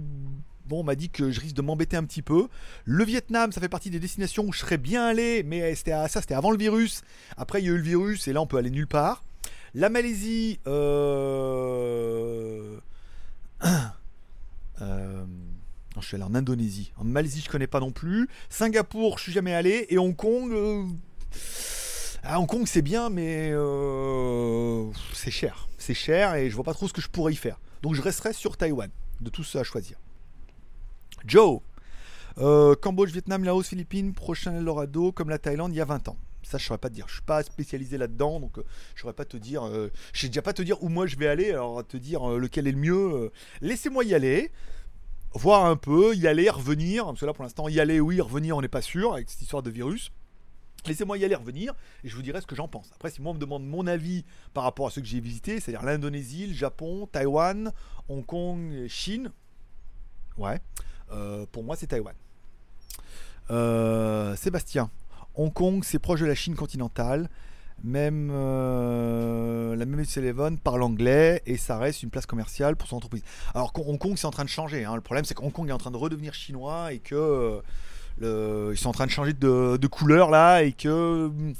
bon, 0.68 0.80
on 0.80 0.84
m'a 0.84 0.94
dit 0.94 1.10
que 1.10 1.30
je 1.30 1.40
risque 1.40 1.54
de 1.56 1.62
m'embêter 1.62 1.96
un 1.96 2.04
petit 2.04 2.22
peu. 2.22 2.48
Le 2.84 3.04
Vietnam, 3.04 3.52
ça 3.52 3.60
fait 3.60 3.68
partie 3.68 3.90
des 3.90 4.00
destinations 4.00 4.44
où 4.44 4.52
je 4.52 4.60
serais 4.60 4.78
bien 4.78 5.06
allé, 5.06 5.42
mais 5.42 5.74
ça, 5.74 6.08
c'était 6.08 6.34
avant 6.34 6.50
le 6.50 6.58
virus. 6.58 7.02
Après, 7.36 7.62
il 7.62 7.66
y 7.66 7.68
a 7.68 7.72
eu 7.72 7.76
le 7.76 7.82
virus 7.82 8.28
et 8.28 8.32
là, 8.32 8.40
on 8.40 8.46
peut 8.46 8.56
aller 8.56 8.70
nulle 8.70 8.86
part. 8.86 9.24
La 9.74 9.88
Malaisie, 9.88 10.60
euh... 10.66 11.18
euh 14.80 15.24
je 16.00 16.06
suis 16.06 16.14
allé 16.16 16.24
en 16.24 16.34
Indonésie. 16.34 16.92
En 16.96 17.04
Malaisie, 17.04 17.42
je 17.44 17.48
connais 17.48 17.66
pas 17.66 17.80
non 17.80 17.90
plus. 17.90 18.28
Singapour, 18.48 19.18
je 19.18 19.24
suis 19.24 19.32
jamais 19.32 19.54
allé. 19.54 19.86
Et 19.88 19.98
Hong 19.98 20.14
Kong. 20.14 20.52
Euh, 20.52 20.84
ah, 22.22 22.40
Hong 22.40 22.46
Kong, 22.46 22.64
c'est 22.66 22.82
bien, 22.82 23.08
mais 23.08 23.50
euh, 23.52 24.90
c'est 25.12 25.30
cher. 25.30 25.68
C'est 25.78 25.94
cher 25.94 26.34
et 26.34 26.50
je 26.50 26.54
vois 26.54 26.64
pas 26.64 26.74
trop 26.74 26.88
ce 26.88 26.92
que 26.92 27.00
je 27.00 27.08
pourrais 27.08 27.32
y 27.32 27.36
faire. 27.36 27.58
Donc 27.82 27.94
je 27.94 28.02
resterai 28.02 28.32
sur 28.32 28.56
Taïwan. 28.56 28.90
De 29.20 29.30
tout 29.30 29.44
ça 29.44 29.60
à 29.60 29.64
choisir. 29.64 29.96
Joe. 31.26 31.60
Euh, 32.38 32.74
Cambodge, 32.74 33.12
Vietnam, 33.12 33.44
Laos, 33.44 33.62
Philippines, 33.62 34.12
prochain 34.12 34.56
Eldorado, 34.56 35.12
comme 35.12 35.30
la 35.30 35.38
Thaïlande 35.38 35.72
il 35.72 35.78
y 35.78 35.80
a 35.80 35.84
20 35.84 36.08
ans. 36.08 36.16
Ça, 36.42 36.58
je 36.58 36.64
saurais 36.64 36.78
pas 36.78 36.90
te 36.90 36.94
dire. 36.94 37.06
Je 37.08 37.14
suis 37.14 37.22
pas 37.22 37.42
spécialisé 37.42 37.98
là-dedans, 37.98 38.38
donc 38.38 38.58
je 38.94 39.00
saurais 39.00 39.14
pas 39.14 39.24
te 39.24 39.36
dire. 39.36 39.68
je 40.12 40.20
sais 40.20 40.28
déjà 40.28 40.42
pas 40.42 40.52
te 40.52 40.62
dire 40.62 40.80
où 40.80 40.88
moi 40.88 41.06
je 41.06 41.16
vais 41.16 41.26
aller. 41.26 41.50
Alors 41.50 41.84
te 41.84 41.96
dire 41.96 42.24
lequel 42.28 42.68
est 42.68 42.72
le 42.72 42.78
mieux. 42.78 43.32
Laissez-moi 43.62 44.04
y 44.04 44.14
aller 44.14 44.52
voir 45.36 45.66
un 45.66 45.76
peu, 45.76 46.14
y 46.14 46.26
aller, 46.26 46.48
revenir. 46.50 47.04
Parce 47.06 47.20
que 47.20 47.26
là, 47.26 47.32
pour 47.32 47.44
l'instant, 47.44 47.68
y 47.68 47.80
aller, 47.80 48.00
oui, 48.00 48.20
revenir, 48.20 48.56
on 48.56 48.60
n'est 48.60 48.68
pas 48.68 48.82
sûr 48.82 49.14
avec 49.14 49.30
cette 49.30 49.42
histoire 49.42 49.62
de 49.62 49.70
virus. 49.70 50.10
Laissez-moi 50.86 51.18
y 51.18 51.24
aller, 51.24 51.34
revenir, 51.34 51.74
et 52.04 52.08
je 52.08 52.14
vous 52.14 52.22
dirai 52.22 52.40
ce 52.40 52.46
que 52.46 52.54
j'en 52.54 52.68
pense. 52.68 52.90
Après, 52.94 53.10
si 53.10 53.20
moi 53.20 53.32
on 53.32 53.34
me 53.34 53.40
demande 53.40 53.66
mon 53.66 53.86
avis 53.88 54.24
par 54.54 54.62
rapport 54.62 54.86
à 54.86 54.90
ceux 54.90 55.00
que 55.00 55.06
j'ai 55.06 55.20
visités, 55.20 55.58
c'est-à-dire 55.58 55.84
l'Indonésie, 55.84 56.46
le 56.46 56.54
Japon, 56.54 57.08
Taïwan, 57.10 57.72
Hong 58.08 58.24
Kong, 58.24 58.86
Chine, 58.86 59.32
ouais, 60.38 60.54
euh, 60.54 60.85
pour 61.52 61.64
moi 61.64 61.76
c'est 61.76 61.86
Taïwan. 61.88 62.14
Euh, 63.50 64.34
Sébastien, 64.36 64.90
Hong 65.34 65.52
Kong, 65.52 65.82
c'est 65.84 65.98
proche 65.98 66.20
de 66.20 66.26
la 66.26 66.34
Chine 66.34 66.54
continentale. 66.54 67.28
Même 67.84 68.30
euh, 68.32 69.76
la 69.76 69.84
même 69.84 70.02
Eleven 70.16 70.58
parle 70.58 70.82
anglais 70.82 71.42
et 71.44 71.58
ça 71.58 71.76
reste 71.76 72.02
une 72.02 72.08
place 72.08 72.24
commerciale 72.24 72.74
pour 72.74 72.88
son 72.88 72.96
entreprise. 72.96 73.22
Alors 73.54 73.70
Hong 73.76 73.98
Kong 73.98 74.14
c'est 74.16 74.26
en 74.26 74.30
train 74.30 74.44
de 74.44 74.48
changer. 74.48 74.86
Hein. 74.86 74.94
Le 74.94 75.02
problème 75.02 75.26
c'est 75.26 75.34
que 75.34 75.42
Hong 75.42 75.52
Kong 75.52 75.68
est 75.68 75.72
en 75.72 75.78
train 75.78 75.90
de 75.90 75.98
redevenir 75.98 76.32
chinois 76.32 76.92
et 76.94 77.00
que 77.00 77.60
euh, 78.22 78.70
ils 78.72 78.78
sont 78.78 78.88
en 78.88 78.92
train 78.92 79.04
de 79.04 79.10
changer 79.10 79.34
de, 79.34 79.86
couleur 79.88 80.30
là 80.30 80.62
et 80.62 80.72
que 80.72 81.28
hmm, 81.28 81.52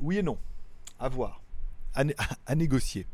oui 0.00 0.18
et 0.18 0.22
non, 0.22 0.38
à 1.00 1.08
voir, 1.08 1.42
à, 1.94 2.54
négocier. 2.54 3.06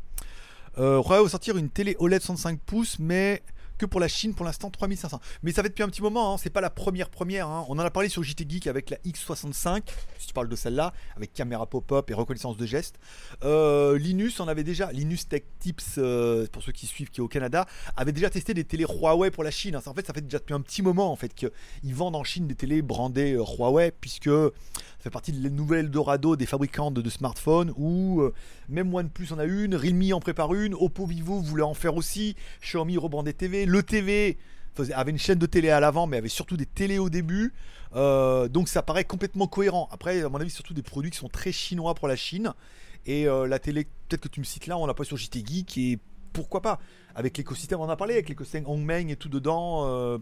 Euh, 0.77 1.01
va 1.01 1.27
sortir 1.27 1.57
une 1.57 1.71
télé 1.71 1.95
OLED 1.97 2.21
65 2.21 2.59
pouces 2.59 2.99
mais 2.99 3.41
que 3.79 3.85
pour 3.87 3.99
la 3.99 4.07
Chine 4.07 4.35
pour 4.35 4.45
l'instant 4.45 4.69
3500. 4.69 5.19
Mais 5.41 5.51
ça 5.51 5.63
fait 5.63 5.69
depuis 5.69 5.83
un 5.83 5.89
petit 5.89 6.03
moment, 6.03 6.33
hein. 6.33 6.37
c'est 6.37 6.51
pas 6.51 6.61
la 6.61 6.69
première 6.69 7.09
première. 7.09 7.47
Hein. 7.47 7.65
On 7.69 7.79
en 7.79 7.79
a 7.79 7.89
parlé 7.89 8.09
sur 8.09 8.21
JT 8.21 8.45
Geek 8.47 8.67
avec 8.67 8.91
la 8.91 8.97
X65, 8.97 9.83
si 10.19 10.27
tu 10.27 10.33
parles 10.33 10.49
de 10.49 10.55
celle-là, 10.55 10.93
avec 11.15 11.33
caméra 11.33 11.65
pop-up 11.65 12.11
et 12.11 12.13
reconnaissance 12.13 12.57
de 12.57 12.65
gestes. 12.65 12.99
Euh, 13.43 13.97
Linus 13.97 14.39
en 14.39 14.47
avait 14.47 14.63
déjà, 14.63 14.91
Linus 14.91 15.27
Tech 15.27 15.43
Tips, 15.59 15.95
euh, 15.97 16.45
pour 16.51 16.61
ceux 16.61 16.73
qui 16.73 16.85
suivent, 16.85 17.09
qui 17.09 17.21
est 17.21 17.23
au 17.23 17.27
Canada, 17.27 17.65
avait 17.95 18.11
déjà 18.11 18.29
testé 18.29 18.53
des 18.53 18.65
télés 18.65 18.85
Huawei 18.85 19.31
pour 19.31 19.43
la 19.43 19.51
Chine. 19.51 19.75
Hein. 19.75 19.81
En 19.85 19.93
fait, 19.93 20.05
ça 20.05 20.13
fait 20.13 20.21
déjà 20.21 20.39
depuis 20.39 20.53
un 20.53 20.61
petit 20.61 20.81
moment 20.81 21.11
en 21.11 21.15
fait 21.15 21.33
qu'ils 21.33 21.49
vendent 21.95 22.17
en 22.17 22.23
Chine 22.23 22.47
des 22.47 22.55
télés 22.55 22.81
brandées 22.81 23.33
euh, 23.33 23.43
Huawei, 23.43 23.91
puisque 23.91 24.29
fait 24.99 25.09
partie 25.09 25.31
de 25.31 25.41
la 25.41 25.49
nouvelle 25.49 25.89
Dorado 25.89 26.35
des 26.35 26.45
fabricants 26.45 26.91
de, 26.91 27.09
smartphones 27.09 27.73
où 27.77 28.21
euh, 28.21 28.33
même 28.67 28.93
OnePlus 28.93 29.31
en 29.31 29.39
a 29.39 29.45
une, 29.45 29.75
Realme 29.75 30.13
en 30.13 30.19
prépare 30.19 30.53
une, 30.53 30.73
Oppo 30.73 31.05
Vivo 31.05 31.39
voulait 31.39 31.63
en 31.63 31.73
faire 31.73 31.95
aussi, 31.95 32.35
Xiaomi 32.61 32.97
rebandait 32.97 33.33
TV, 33.33 33.65
le 33.65 33.83
TV 33.83 34.37
avait 34.93 35.11
une 35.11 35.17
chaîne 35.17 35.39
de 35.39 35.45
télé 35.45 35.69
à 35.69 35.79
l'avant, 35.79 36.07
mais 36.07 36.17
avait 36.17 36.29
surtout 36.29 36.57
des 36.57 36.65
télés 36.65 36.99
au 36.99 37.09
début. 37.09 37.53
Euh, 37.95 38.47
donc 38.47 38.69
ça 38.69 38.81
paraît 38.81 39.03
complètement 39.03 39.47
cohérent. 39.47 39.89
Après, 39.91 40.21
à 40.21 40.29
mon 40.29 40.39
avis, 40.39 40.49
surtout 40.49 40.73
des 40.73 40.83
produits 40.83 41.11
qui 41.11 41.17
sont 41.17 41.29
très 41.29 41.51
chinois 41.51 41.95
pour 41.95 42.07
la 42.07 42.15
Chine. 42.15 42.53
Et 43.05 43.27
euh, 43.27 43.47
la 43.47 43.59
télé, 43.59 43.85
peut-être 44.07 44.21
que 44.21 44.27
tu 44.27 44.39
me 44.39 44.45
cites 44.45 44.67
là, 44.67 44.77
on 44.77 44.85
l'a 44.85 44.93
pas 44.93 45.03
sur 45.03 45.17
JT 45.17 45.43
Geek 45.45 45.77
et 45.77 45.99
pourquoi 46.33 46.61
pas 46.61 46.79
Avec 47.15 47.37
l'écosystème, 47.37 47.79
on 47.79 47.83
en 47.83 47.89
a 47.89 47.95
parlé, 47.97 48.13
avec 48.13 48.29
l'écosystème 48.29 48.65
Hongmeng 48.67 49.09
et 49.09 49.15
tout 49.15 49.29
dedans. 49.29 50.19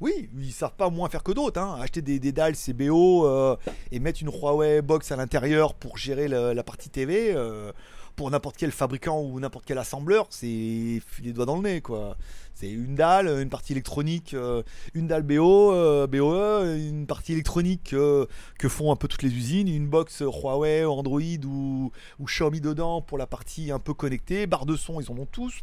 Oui, 0.00 0.28
ils 0.38 0.52
savent 0.52 0.74
pas 0.76 0.90
moins 0.90 1.08
faire 1.08 1.22
que 1.22 1.32
d'autres. 1.32 1.60
hein. 1.60 1.78
Acheter 1.80 2.02
des, 2.02 2.32
dalles 2.32 2.54
CBO 2.54 3.26
euh, 3.26 3.56
et 3.92 3.98
mettre 3.98 4.22
une 4.22 4.28
Huawei 4.30 4.82
box 4.82 5.10
à 5.12 5.16
l'intérieur 5.16 5.74
pour 5.74 5.96
gérer 5.96 6.28
la 6.28 6.62
partie 6.62 6.90
TV, 6.90 7.32
euh, 7.34 7.72
pour 8.14 8.30
n'importe 8.30 8.56
quel 8.56 8.72
fabricant 8.72 9.20
ou 9.20 9.40
n'importe 9.40 9.64
quel 9.66 9.78
assembleur, 9.78 10.26
c'est 10.30 10.46
les 10.46 11.32
doigts 11.32 11.46
dans 11.46 11.56
le 11.56 11.62
nez 11.62 11.80
quoi. 11.80 12.16
C'est 12.54 12.70
une 12.70 12.94
dalle, 12.94 13.28
une 13.28 13.50
partie 13.50 13.72
électronique, 13.72 14.32
euh, 14.32 14.62
une 14.94 15.06
dalle 15.06 15.22
BO, 15.22 16.06
BOE, 16.06 16.76
une 16.76 17.06
partie 17.06 17.32
électronique 17.32 17.94
que 17.94 18.68
font 18.68 18.92
un 18.92 18.96
peu 18.96 19.08
toutes 19.08 19.22
les 19.22 19.32
usines, 19.34 19.68
une 19.68 19.86
box 19.86 20.20
Huawei, 20.20 20.84
Android 20.84 21.20
ou, 21.46 21.90
ou 22.18 22.24
Xiaomi 22.24 22.60
dedans 22.60 23.02
pour 23.02 23.18
la 23.18 23.26
partie 23.26 23.70
un 23.70 23.78
peu 23.78 23.94
connectée, 23.94 24.46
barre 24.46 24.66
de 24.66 24.76
son, 24.76 25.00
ils 25.00 25.10
en 25.10 25.16
ont 25.18 25.26
tous. 25.26 25.62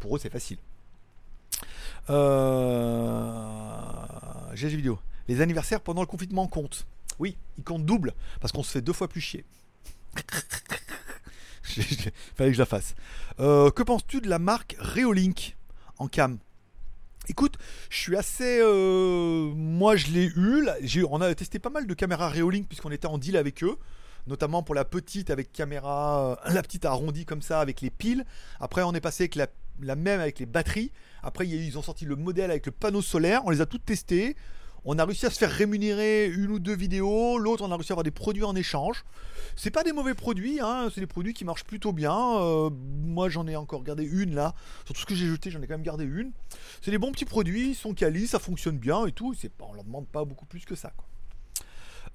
Pour 0.00 0.16
eux, 0.16 0.18
c'est 0.20 0.30
facile. 0.30 0.58
Euh... 2.10 3.34
GG 4.54 4.76
vidéo. 4.76 4.98
Les 5.28 5.40
anniversaires 5.40 5.80
pendant 5.80 6.00
le 6.00 6.06
confinement 6.06 6.46
comptent. 6.48 6.86
Oui, 7.18 7.36
ils 7.56 7.64
comptent 7.64 7.84
double 7.84 8.14
parce 8.40 8.52
qu'on 8.52 8.62
se 8.62 8.70
fait 8.70 8.80
deux 8.80 8.92
fois 8.92 9.08
plus 9.08 9.20
chier. 9.20 9.44
Fallait 11.62 12.50
que 12.50 12.54
je 12.54 12.58
la 12.58 12.66
fasse. 12.66 12.94
Euh, 13.40 13.70
que 13.70 13.82
penses-tu 13.82 14.20
de 14.20 14.28
la 14.28 14.38
marque 14.38 14.76
Reolink 14.78 15.56
en 15.98 16.08
cam? 16.08 16.38
Écoute, 17.28 17.56
je 17.90 17.98
suis 17.98 18.16
assez. 18.16 18.58
euh, 18.62 19.52
moi, 19.54 19.96
je 19.96 20.06
l'ai 20.08 20.26
eu. 20.34 20.66
J'ai- 20.80 21.04
on 21.04 21.20
a 21.20 21.34
testé 21.34 21.58
pas 21.58 21.68
mal 21.70 21.86
de 21.86 21.94
caméras 21.94 22.30
Reolink 22.30 22.66
puisqu'on 22.68 22.90
était 22.90 23.06
en 23.06 23.18
deal 23.18 23.36
avec 23.36 23.62
eux. 23.62 23.76
Notamment 24.26 24.62
pour 24.62 24.74
la 24.74 24.84
petite 24.84 25.30
avec 25.30 25.52
caméra, 25.52 26.38
euh, 26.46 26.50
la 26.52 26.62
petite 26.62 26.84
arrondie 26.86 27.26
comme 27.26 27.42
ça 27.42 27.60
avec 27.60 27.80
les 27.82 27.90
piles. 27.90 28.24
Après, 28.60 28.82
on 28.82 28.94
est 28.94 29.00
passé 29.00 29.24
avec 29.24 29.34
la, 29.34 29.46
la 29.80 29.96
même 29.96 30.20
avec 30.20 30.38
les 30.38 30.46
batteries. 30.46 30.92
Après, 31.22 31.46
ils 31.46 31.78
ont 31.78 31.82
sorti 31.82 32.04
le 32.04 32.16
modèle 32.16 32.50
avec 32.50 32.66
le 32.66 32.72
panneau 32.72 33.02
solaire. 33.02 33.42
On 33.44 33.50
les 33.50 33.60
a 33.60 33.66
toutes 33.66 33.84
testées. 33.84 34.36
On 34.84 34.98
a 34.98 35.04
réussi 35.04 35.26
à 35.26 35.30
se 35.30 35.38
faire 35.38 35.50
rémunérer 35.50 36.26
une 36.26 36.50
ou 36.50 36.58
deux 36.58 36.74
vidéos. 36.74 37.38
L'autre, 37.38 37.64
on 37.64 37.70
a 37.70 37.76
réussi 37.76 37.92
à 37.92 37.94
avoir 37.94 38.04
des 38.04 38.10
produits 38.10 38.44
en 38.44 38.54
échange. 38.54 39.04
C'est 39.56 39.70
pas 39.70 39.82
des 39.82 39.92
mauvais 39.92 40.14
produits, 40.14 40.60
hein, 40.60 40.88
c'est 40.94 41.00
des 41.00 41.06
produits 41.06 41.34
qui 41.34 41.44
marchent 41.44 41.64
plutôt 41.64 41.92
bien. 41.92 42.16
Euh, 42.38 42.70
moi, 42.70 43.28
j'en 43.28 43.46
ai 43.46 43.56
encore 43.56 43.82
gardé 43.82 44.04
une 44.04 44.34
là. 44.34 44.54
Sur 44.86 44.94
tout 44.94 45.00
ce 45.00 45.06
que 45.06 45.14
j'ai 45.14 45.26
jeté, 45.26 45.50
j'en 45.50 45.60
ai 45.60 45.66
quand 45.66 45.74
même 45.74 45.82
gardé 45.82 46.04
une. 46.04 46.32
C'est 46.80 46.90
des 46.90 46.98
bons 46.98 47.12
petits 47.12 47.24
produits, 47.24 47.70
ils 47.70 47.74
sont 47.74 47.92
quali, 47.92 48.26
ça 48.26 48.38
fonctionne 48.38 48.78
bien 48.78 49.04
et 49.06 49.12
tout. 49.12 49.34
Pas, 49.58 49.66
on 49.68 49.74
leur 49.74 49.84
demande 49.84 50.06
pas 50.06 50.24
beaucoup 50.24 50.46
plus 50.46 50.64
que 50.64 50.74
ça. 50.74 50.92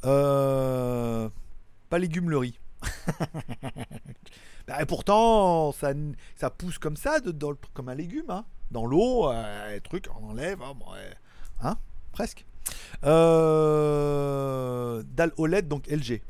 Euh, 0.06 1.30
pas 1.90 2.00
légumes. 2.00 2.32
Bah, 4.66 4.82
et 4.82 4.86
pourtant, 4.86 5.74
ça, 5.74 6.50
pousse 6.50 6.78
comme 6.78 6.96
ça, 6.96 7.18
comme 7.74 7.90
un 7.90 7.96
légume, 7.96 8.30
hein. 8.30 8.46
dans 8.72 8.86
l'eau, 8.86 9.30
euh, 9.30 9.78
truc, 9.82 10.08
on 10.22 10.30
enlève, 10.30 10.62
hein. 10.62 10.74
Hein, 11.62 11.78
presque. 12.14 12.46
Euh, 13.04 15.04
dalle 15.16 15.34
OLED, 15.38 15.68
donc 15.68 15.88
LG. 15.88 16.22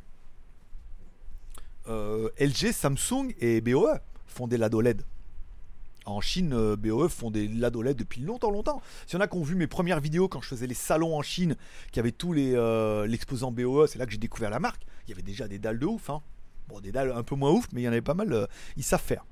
Euh, 1.88 2.30
LG, 2.40 2.72
Samsung 2.72 3.34
et 3.40 3.62
BOE 3.62 4.00
font 4.26 4.48
des 4.48 4.58
LED 4.58 4.74
OLED. 4.74 5.02
En 6.06 6.22
Chine, 6.22 6.54
euh, 6.54 6.76
BOE 6.76 7.08
font 7.08 7.32
des 7.32 7.48
LED 7.48 7.76
OLED 7.76 7.98
depuis 7.98 8.22
longtemps, 8.22 8.52
longtemps. 8.52 8.82
S'il 9.06 9.18
y 9.18 9.22
en 9.22 9.24
a 9.24 9.28
qui 9.28 9.38
ont 9.38 9.44
vu 9.44 9.56
mes 9.56 9.68
premières 9.68 10.00
vidéos 10.00 10.28
quand 10.28 10.42
je 10.42 10.48
faisais 10.48 10.68
les 10.68 10.74
salons 10.74 11.16
en 11.16 11.22
Chine, 11.22 11.56
qui 11.92 12.00
avaient 12.00 12.12
tous 12.12 12.34
les 12.34 12.56
euh, 12.56 13.08
l'exposant 13.08 13.52
BOE, 13.52 13.88
c'est 13.88 14.00
là 14.00 14.06
que 14.06 14.12
j'ai 14.12 14.18
découvert 14.18 14.50
la 14.50 14.60
marque. 14.60 14.86
Il 15.08 15.12
y 15.12 15.14
avait 15.14 15.22
déjà 15.22 15.48
des 15.48 15.60
dalles 15.60 15.80
de 15.80 15.86
ouf. 15.86 16.10
Hein. 16.10 16.22
Bon, 16.68 16.80
des 16.80 16.92
dalles 16.92 17.12
un 17.12 17.24
peu 17.24 17.36
moins 17.36 17.52
ouf, 17.52 17.68
mais 17.74 17.82
il 17.82 17.84
y 17.86 17.88
en 17.88 17.92
avait 17.92 18.02
pas 18.02 18.14
mal. 18.14 18.32
euh, 18.32 18.48
ils 18.78 18.84
savent 18.84 19.02
faire. 19.02 19.26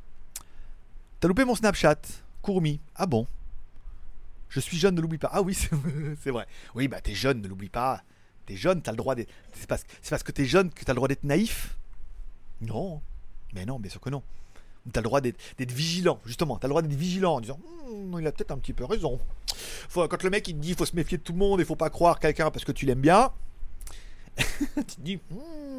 T'as 1.20 1.28
loupé 1.28 1.46
mon 1.46 1.56
Snapchat, 1.56 2.02
Courmi. 2.42 2.80
Ah 2.96 3.06
bon? 3.06 3.28
Je 4.50 4.60
suis 4.60 4.78
jeune, 4.78 4.96
ne 4.96 5.02
l'oublie 5.02 5.18
pas. 5.18 5.30
Ah 5.32 5.42
oui, 5.42 5.54
c'est 6.22 6.32
vrai. 6.32 6.46
Oui, 6.76 6.88
bah 6.88 7.00
t'es 7.00 7.14
jeune, 7.16 7.42
ne 7.42 7.48
l'oublie 7.48 7.70
pas. 7.70 8.02
T'es 8.46 8.56
jeune, 8.56 8.82
t'as 8.82 8.92
le 8.92 8.98
droit 8.98 9.16
d'être. 9.16 9.32
C'est 9.54 9.68
parce, 9.68 10.24
que 10.24 10.32
t'es 10.32 10.46
jeune 10.46 10.72
que 10.72 10.84
t'as 10.84 10.92
le 10.94 10.98
droit 10.98 11.08
d'être 11.08 11.24
naïf? 11.24 11.78
Non. 12.60 13.02
Mais 13.54 13.66
non, 13.66 13.80
bien 13.80 13.90
sûr 13.90 14.02
que 14.02 14.10
non. 14.10 14.24
T'as 14.92 15.00
le 15.02 15.06
droit 15.06 15.22
d'être 15.22 15.72
vigilant, 15.72 16.20
justement. 16.26 16.58
T'as 16.58 16.68
le 16.68 16.72
droit 16.72 16.82
d'être 16.82 16.98
vigilant 16.98 17.36
en 17.36 17.42
disant 17.42 17.60
Hmm, 17.88 18.18
il 18.20 18.28
a 18.28 18.32
peut-être 18.32 18.52
un 18.52 18.58
petit 18.58 18.74
peu 18.74 18.84
raison. 18.84 19.20
Quand 19.94 20.24
le 20.24 20.30
mec 20.30 20.48
il 20.48 20.56
te 20.56 20.60
dit 20.60 20.74
faut 20.74 20.86
se 20.86 20.96
méfier 20.96 21.18
de 21.18 21.24
tout 21.24 21.34
le 21.34 21.38
monde 21.40 21.62
et 21.62 21.66
faut 21.66 21.76
pas 21.76 21.90
croire 21.90 22.20
quelqu'un 22.20 22.50
parce 22.52 22.66
que 22.66 22.72
tu 22.72 22.86
l'aimes 22.86 23.02
bien, 23.02 23.32
tu 24.38 24.96
te 24.96 25.02
dis 25.02 25.20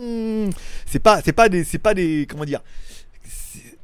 Hmm, 0.03 0.51
c'est 0.87 0.99
pas 0.99 1.23
c'est 1.23 1.33
pas 1.33 1.49
des 1.49 1.65
c'est 1.65 1.79
pas 1.79 1.95
des 1.95 2.27
comment 2.29 2.45
dire 2.45 2.63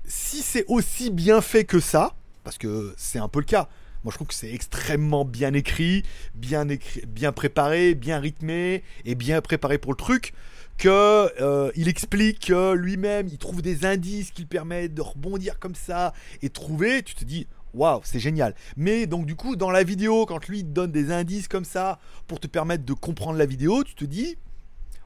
si 0.07 0.43
c'est 0.43 0.65
aussi 0.67 1.11
bien 1.11 1.41
fait 1.41 1.65
que 1.65 1.81
ça 1.81 2.17
parce 2.45 2.59
que 2.59 2.95
c'est 2.97 3.19
un 3.19 3.29
peu 3.29 3.39
le 3.39 3.45
cas 3.45 3.69
moi 4.05 4.11
je 4.11 4.17
trouve 4.17 4.29
que 4.29 4.35
c'est 4.35 4.53
extrêmement 4.53 5.25
bien 5.25 5.53
écrit 5.53 6.03
bien 6.35 6.69
écrit 6.69 7.03
bien 7.07 7.33
préparé 7.33 7.95
bien 7.95 8.19
rythmé 8.19 8.83
et 9.05 9.15
bien 9.15 9.41
préparé 9.41 9.79
pour 9.79 9.93
le 9.93 9.97
truc 9.97 10.33
que 10.79 11.31
euh, 11.41 11.71
il 11.75 11.89
explique 11.89 12.47
que 12.47 12.73
lui-même 12.73 13.29
il 13.29 13.39
trouve 13.39 13.63
des 13.63 13.85
indices 13.85 14.31
qui 14.31 14.45
permettent 14.45 14.95
de 14.95 15.03
rebondir 15.03 15.59
comme 15.59 15.75
ça 15.75 16.15
et 16.43 16.51
trouver 16.51 17.03
tu 17.03 17.15
te 17.15 17.25
dis 17.25 17.47
waouh 17.75 18.01
c'est 18.05 18.21
génial. 18.21 18.55
Mais 18.77 19.07
donc 19.07 19.27
du 19.27 19.35
coup 19.37 19.57
dans 19.57 19.71
la 19.71 19.83
vidéo 19.83 20.25
quand 20.27 20.47
lui 20.49 20.65
donne 20.65 20.93
des 20.93 21.13
indices 21.13 21.49
comme 21.49 21.65
ça 21.65 21.99
pour 22.27 22.41
te 22.41 22.47
permettre 22.47 22.85
de 22.85 22.93
comprendre 22.93 23.39
la 23.39 23.47
vidéo 23.47 23.85
tu 23.85 23.95
te 23.95 24.05
dis 24.05 24.37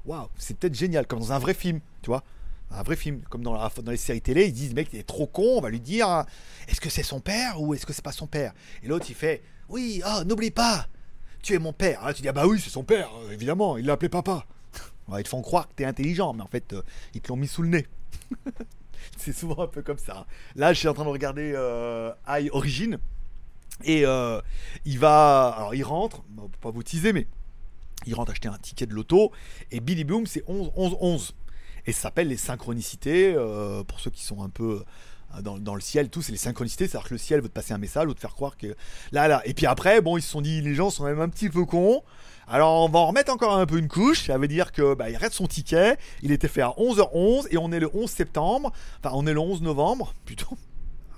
waouh, 0.05 0.29
c'est 0.37 0.57
peut-être 0.57 0.75
génial, 0.75 1.07
comme 1.07 1.21
dans 1.21 1.33
un 1.33 1.39
vrai 1.39 1.55
film, 1.55 1.81
tu 2.03 2.09
vois. 2.09 2.23
Un 2.71 2.83
vrai 2.83 2.97
film, 2.97 3.21
comme 3.29 3.43
dans, 3.43 3.53
la- 3.55 3.71
les 3.87 3.97
séries 3.97 4.23
télé, 4.23 4.47
ils 4.47 4.53
disent, 4.53 4.75
mec, 4.75 4.89
il 4.93 4.99
est 4.99 5.07
trop 5.07 5.27
con, 5.27 5.59
on 5.59 5.61
va 5.61 5.69
lui 5.71 5.81
dire, 5.81 6.09
hein, 6.09 6.27
est-ce 6.69 6.81
que 6.81 6.89
c'est 6.89 7.03
son 7.03 7.21
père 7.21 7.61
ou 7.61 7.75
est-ce 7.75 7.85
que 7.85 7.93
c'est 7.93 8.05
pas 8.05 8.13
son 8.13 8.27
père? 8.27 8.53
Et 8.83 8.89
l'autre, 8.89 9.07
il 9.09 9.15
fait, 9.15 9.43
oui, 9.69 10.01
ah, 10.05 10.25
n'oublie 10.25 10.51
pas, 10.51 10.87
tu 11.43 11.55
es 11.55 11.59
mon 11.59 11.73
père. 11.75 12.03
Là, 12.05 12.15
tu 12.15 12.23
dis, 12.23 12.29
ah 12.29 12.33
bah 12.33 12.47
oui, 12.47 12.59
c'est 12.63 12.71
son 12.71 12.83
père, 12.85 13.11
euh, 13.25 13.33
évidemment, 13.33 13.77
il 13.77 13.87
l'appelait 13.87 14.09
papa. 14.09 14.47
Ouais, 15.09 15.21
ils 15.21 15.25
te 15.25 15.29
font 15.29 15.43
croire 15.43 15.69
que 15.69 15.75
t'es 15.75 15.85
intelligent, 15.85 16.33
mais 16.33 16.43
en 16.43 16.47
fait, 16.47 16.73
euh, 16.73 16.83
ils 17.13 17.21
te 17.21 17.29
l'ont 17.29 17.37
mis 17.37 17.49
sous 17.49 17.63
le 17.63 17.69
nez. 17.69 17.87
c'est 19.19 19.33
souvent 19.33 19.61
un 19.63 19.67
peu 19.67 19.83
comme 19.83 19.99
ça. 19.99 20.27
Là, 20.55 20.73
je 20.73 20.79
suis 20.79 20.89
en 20.89 20.95
train 20.95 21.05
de 21.05 21.09
regarder 21.11 21.53
euh, 21.55 22.13
High 22.29 22.49
Origin. 22.53 22.99
Et 23.85 24.07
euh, 24.07 24.41
il 24.85 24.99
va. 25.01 25.49
Alors, 25.57 25.75
il 25.75 25.83
rentre, 25.83 26.23
pas 26.61 26.71
vous 26.71 26.85
teaser, 26.85 27.13
mais 27.13 27.27
il 28.07 28.15
rentre 28.15 28.33
acheter 28.33 28.49
un 28.49 28.59
ticket 28.59 28.87
de 28.87 28.95
loto. 28.95 29.33
Et 29.71 29.81
Billy 29.81 30.05
Boom, 30.05 30.27
c'est 30.27 30.43
11, 30.47 30.71
11, 30.77 30.97
11. 31.01 31.35
Et 31.87 31.93
ça 31.93 32.03
s'appelle 32.03 32.29
les 32.29 32.37
synchronicités. 32.37 33.35
euh, 33.37 33.83
pour 33.85 34.01
ceux 34.01 34.11
qui 34.11 34.25
sont 34.25 34.43
un 34.43 34.49
peu 34.49 34.83
euh, 35.37 35.43
dans, 35.43 35.59
dans 35.59 35.75
le 35.75 35.81
ciel, 35.81 36.09
tout, 36.11 36.23
c'est 36.23 36.33
les 36.33 36.39
synchronicités. 36.39 36.87
C'est-à-dire 36.87 37.09
que 37.09 37.15
le 37.15 37.19
ciel 37.19 37.41
veut 37.41 37.49
te 37.49 37.55
passer 37.55 37.73
un 37.75 37.79
message 37.79 38.07
ou 38.07 38.15
te 38.15 38.21
faire 38.21 38.35
croire 38.35 38.57
que. 38.57 38.75
Là, 39.11 39.29
là. 39.29 39.43
Et 39.45 39.55
puis 39.55 39.67
après, 39.67 40.01
bon, 40.01 40.17
ils 40.17 40.23
se 40.23 40.31
sont 40.31 40.41
dit, 40.41 40.61
les 40.61 40.75
gens 40.75 40.91
sont 40.91 41.05
même 41.05 41.21
un 41.21 41.29
petit 41.29 41.49
peu 41.49 41.65
cons. 41.65 42.03
Alors, 42.49 42.85
on 42.85 42.89
va 42.89 42.99
en 42.99 43.07
remettre 43.07 43.33
encore 43.33 43.57
un 43.57 43.67
peu 43.67 43.79
une 43.79 43.89
couche. 43.89 44.27
Ça 44.27 44.37
veut 44.37 44.49
dire 44.49 44.73
que 44.73 44.95
bah, 44.95 45.11
il 45.11 45.17
reste 45.17 45.35
son 45.35 45.47
ticket. 45.47 45.97
Il 46.23 46.33
était 46.33 46.49
fait 46.49 46.61
à 46.63 46.71
11h11 46.77 47.47
et 47.51 47.57
on 47.59 47.73
est 47.73 47.81
le 47.81 47.91
11 47.95 48.11
septembre. 48.11 48.73
Enfin, 49.03 49.15
on 49.17 49.27
est 49.27 49.33
le 49.33 49.41
11 49.41 49.63
novembre, 49.63 50.15
plutôt. 50.25 50.57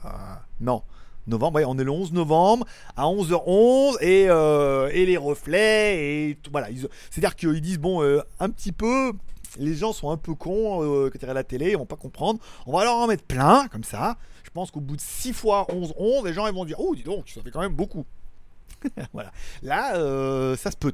Ah, 0.02 0.42
non. 0.60 0.82
Novembre, 1.26 1.56
ouais, 1.56 1.64
on 1.64 1.78
est 1.78 1.84
le 1.84 1.90
11 1.90 2.12
novembre 2.12 2.66
à 2.96 3.04
11h11 3.04 3.96
et, 4.02 4.26
euh, 4.28 4.90
et 4.92 5.06
les 5.06 5.16
reflets 5.16 6.30
et 6.30 6.34
tout, 6.36 6.50
voilà. 6.50 6.68
C'est-à-dire 7.10 7.34
qu'ils 7.36 7.60
disent 7.60 7.78
bon, 7.78 8.02
euh, 8.02 8.20
un 8.40 8.50
petit 8.50 8.72
peu, 8.72 9.12
les 9.58 9.74
gens 9.74 9.92
sont 9.92 10.10
un 10.10 10.16
peu 10.16 10.34
cons 10.34 10.82
euh, 10.82 11.10
quand 11.10 11.18
ils 11.18 11.22
regardent 11.22 11.36
la 11.36 11.44
télé, 11.44 11.70
ils 11.70 11.78
vont 11.78 11.86
pas 11.86 11.96
comprendre. 11.96 12.40
On 12.66 12.76
va 12.76 12.84
leur 12.84 12.96
en 12.96 13.06
mettre 13.06 13.24
plein 13.24 13.68
comme 13.68 13.84
ça. 13.84 14.16
Je 14.42 14.50
pense 14.50 14.70
qu'au 14.70 14.80
bout 14.80 14.96
de 14.96 15.00
6 15.00 15.32
fois 15.32 15.66
11 15.70 15.94
11, 15.96 16.24
les 16.24 16.32
gens 16.32 16.46
ils 16.46 16.54
vont 16.54 16.64
dire 16.64 16.78
oh 16.78 16.94
dis 16.94 17.02
donc, 17.02 17.28
ça 17.28 17.40
fait 17.40 17.50
quand 17.50 17.60
même 17.60 17.74
beaucoup. 17.74 18.04
voilà. 19.12 19.32
Là, 19.62 19.94
ça 20.56 20.70
se 20.70 20.76
peut. 20.76 20.92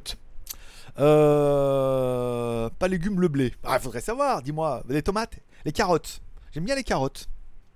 Euh, 0.98 2.68
pas 2.78 2.88
légumes, 2.88 3.20
le 3.20 3.28
blé. 3.28 3.54
Ah, 3.64 3.78
faudrait 3.78 4.00
savoir. 4.00 4.42
Dis-moi, 4.42 4.82
les 4.88 5.02
tomates, 5.02 5.38
les 5.64 5.72
carottes. 5.72 6.20
J'aime 6.52 6.64
bien 6.64 6.74
les 6.74 6.84
carottes. 6.84 7.28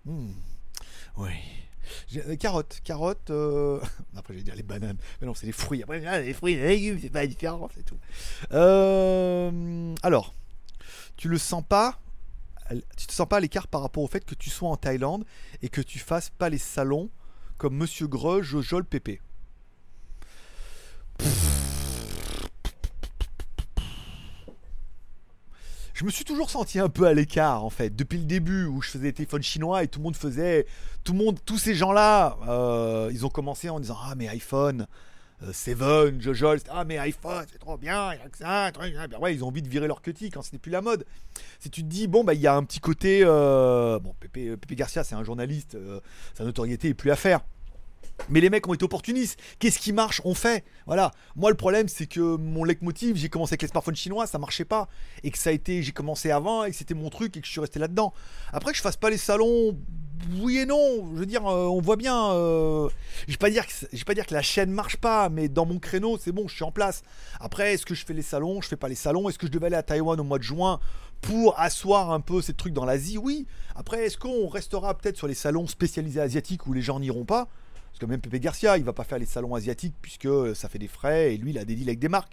Hmm. 0.04 0.32
Oui. 1.16 1.30
Les 2.12 2.36
carottes, 2.36 2.80
carottes. 2.84 3.30
euh, 3.30 3.80
Après, 4.16 4.34
j'allais 4.34 4.44
dire 4.44 4.54
les 4.56 4.62
bananes. 4.62 4.96
Mais 5.20 5.26
non, 5.26 5.34
c'est 5.34 5.46
les 5.46 5.52
fruits. 5.52 5.82
Après, 5.82 6.04
ah, 6.06 6.20
les 6.20 6.34
fruits, 6.34 6.56
les 6.56 6.68
légumes, 6.68 6.98
c'est 7.00 7.10
pas 7.10 7.26
différent, 7.26 7.68
c'est 7.74 7.84
tout. 7.84 7.98
Euh, 8.52 9.94
Alors, 10.02 10.34
tu 11.16 11.28
le 11.28 11.38
sens 11.38 11.62
pas 11.68 11.98
Tu 12.96 13.06
te 13.06 13.12
sens 13.12 13.28
pas 13.28 13.36
à 13.36 13.40
l'écart 13.40 13.68
par 13.68 13.82
rapport 13.82 14.02
au 14.02 14.08
fait 14.08 14.24
que 14.24 14.34
tu 14.34 14.50
sois 14.50 14.68
en 14.70 14.76
Thaïlande 14.76 15.24
et 15.62 15.68
que 15.68 15.80
tu 15.80 15.98
fasses 15.98 16.30
pas 16.30 16.48
les 16.48 16.58
salons 16.58 17.10
comme 17.58 17.76
Monsieur 17.76 18.06
Greux, 18.08 18.42
Jojol, 18.42 18.84
Pépé? 18.84 19.20
Je 25.94 26.04
me 26.04 26.10
suis 26.10 26.24
toujours 26.24 26.50
senti 26.50 26.80
un 26.80 26.88
peu 26.88 27.06
à 27.06 27.14
l'écart 27.14 27.64
en 27.64 27.70
fait 27.70 27.94
depuis 27.94 28.18
le 28.18 28.24
début 28.24 28.66
où 28.66 28.82
je 28.82 28.90
faisais 28.90 29.04
des 29.04 29.12
téléphones 29.12 29.42
chinois 29.42 29.84
et 29.84 29.88
tout 29.88 30.00
le 30.00 30.04
monde 30.04 30.16
faisait 30.16 30.66
tout 31.04 31.12
le 31.12 31.18
monde 31.18 31.38
tous 31.46 31.56
ces 31.56 31.74
gens 31.74 31.92
là 31.92 32.36
euh, 32.48 33.08
ils 33.12 33.24
ont 33.24 33.28
commencé 33.28 33.70
en 33.70 33.80
disant 33.80 33.96
ah 34.02 34.14
mais 34.16 34.28
iPhone 34.28 34.86
euh, 35.42 35.52
Seven, 35.52 36.20
Jojo, 36.20 36.56
ah 36.70 36.84
mais 36.84 36.98
iPhone 36.98 37.44
c'est 37.50 37.58
trop 37.58 37.76
bien, 37.76 38.12
il 38.12 38.20
y 38.20 38.22
a 38.22 38.28
que 38.28 38.38
ça, 38.38 38.70
ouais 39.20 39.34
ils 39.34 39.44
ont 39.44 39.48
envie 39.48 39.62
de 39.62 39.68
virer 39.68 39.86
leur 39.86 40.02
cutie 40.02 40.30
quand 40.30 40.42
c'était 40.42 40.58
plus 40.58 40.70
la 40.70 40.80
mode. 40.80 41.04
Si 41.58 41.70
tu 41.70 41.82
te 41.82 41.88
dis 41.88 42.06
bon 42.06 42.24
bah 42.24 42.34
il 42.34 42.40
y 42.40 42.46
a 42.46 42.54
un 42.54 42.64
petit 42.64 42.80
côté 42.80 43.22
euh, 43.24 43.98
bon 43.98 44.14
Pepe 44.20 44.74
Garcia 44.74 45.04
c'est 45.04 45.14
un 45.14 45.24
journaliste, 45.24 45.76
sa 46.34 46.44
notoriété 46.44 46.88
est 46.88 46.94
plus 46.94 47.10
à 47.10 47.16
faire. 47.16 47.40
Mais 48.28 48.40
les 48.40 48.48
mecs 48.48 48.66
ont 48.68 48.74
été 48.74 48.84
opportunistes. 48.84 49.38
Qu'est-ce 49.58 49.78
qui 49.78 49.92
marche 49.92 50.22
On 50.24 50.34
fait. 50.34 50.64
Voilà. 50.86 51.10
Moi, 51.36 51.50
le 51.50 51.56
problème, 51.56 51.88
c'est 51.88 52.06
que 52.06 52.36
mon 52.36 52.64
leitmotiv, 52.64 53.16
j'ai 53.16 53.28
commencé 53.28 53.52
avec 53.52 53.62
les 53.62 53.68
smartphones 53.68 53.96
chinois, 53.96 54.26
ça 54.26 54.38
marchait 54.38 54.64
pas. 54.64 54.88
Et 55.22 55.30
que 55.30 55.38
ça 55.38 55.50
a 55.50 55.52
été, 55.52 55.82
j'ai 55.82 55.92
commencé 55.92 56.30
avant 56.30 56.64
et 56.64 56.70
que 56.70 56.76
c'était 56.76 56.94
mon 56.94 57.10
truc 57.10 57.36
et 57.36 57.40
que 57.40 57.46
je 57.46 57.52
suis 57.52 57.60
resté 57.60 57.78
là-dedans. 57.78 58.12
Après, 58.52 58.72
que 58.72 58.76
je 58.76 58.82
fasse 58.82 58.96
pas 58.96 59.10
les 59.10 59.18
salons, 59.18 59.76
oui 60.40 60.58
et 60.58 60.66
non. 60.66 61.10
Je 61.14 61.20
veux 61.20 61.26
dire, 61.26 61.46
euh, 61.46 61.66
on 61.66 61.80
voit 61.80 61.96
bien. 61.96 62.32
Euh, 62.32 62.88
je 63.26 63.32
vais 63.32 63.38
pas 63.38 63.50
dire 63.50 63.64
vais 63.92 64.04
pas 64.04 64.14
dire 64.14 64.26
que 64.26 64.34
la 64.34 64.42
chaîne 64.42 64.70
marche 64.70 64.96
pas, 64.96 65.28
mais 65.28 65.48
dans 65.48 65.66
mon 65.66 65.78
créneau, 65.78 66.18
c'est 66.18 66.32
bon, 66.32 66.48
je 66.48 66.54
suis 66.54 66.64
en 66.64 66.72
place. 66.72 67.02
Après, 67.40 67.74
est-ce 67.74 67.84
que 67.84 67.94
je 67.94 68.06
fais 68.06 68.14
les 68.14 68.22
salons 68.22 68.60
Je 68.62 68.68
fais 68.68 68.76
pas 68.76 68.88
les 68.88 68.94
salons? 68.94 69.28
Est-ce 69.28 69.38
que 69.38 69.46
je 69.46 69.52
devais 69.52 69.66
aller 69.66 69.76
à 69.76 69.82
Taïwan 69.82 70.18
au 70.18 70.24
mois 70.24 70.38
de 70.38 70.44
juin 70.44 70.80
pour 71.20 71.58
asseoir 71.58 72.10
un 72.10 72.20
peu 72.20 72.40
ces 72.40 72.54
trucs 72.54 72.72
dans 72.72 72.84
l'Asie? 72.84 73.18
Oui. 73.18 73.46
Après, 73.74 74.06
est-ce 74.06 74.16
qu'on 74.16 74.48
restera 74.48 74.96
peut-être 74.96 75.16
sur 75.16 75.26
les 75.26 75.34
salons 75.34 75.66
spécialisés 75.66 76.20
asiatiques 76.20 76.66
où 76.66 76.72
les 76.72 76.82
gens 76.82 77.00
n'iront 77.00 77.24
pas? 77.24 77.48
Parce 77.94 78.00
que 78.00 78.06
même 78.06 78.20
Pepe 78.20 78.40
Garcia, 78.40 78.76
il 78.76 78.82
va 78.82 78.92
pas 78.92 79.04
faire 79.04 79.20
les 79.20 79.26
salons 79.26 79.54
asiatiques 79.54 79.94
puisque 80.02 80.28
ça 80.56 80.68
fait 80.68 80.80
des 80.80 80.88
frais 80.88 81.32
et 81.32 81.36
lui, 81.36 81.52
il 81.52 81.58
a 81.58 81.64
des 81.64 81.76
deals 81.76 81.88
avec 81.88 82.00
des 82.00 82.08
marques. 82.08 82.32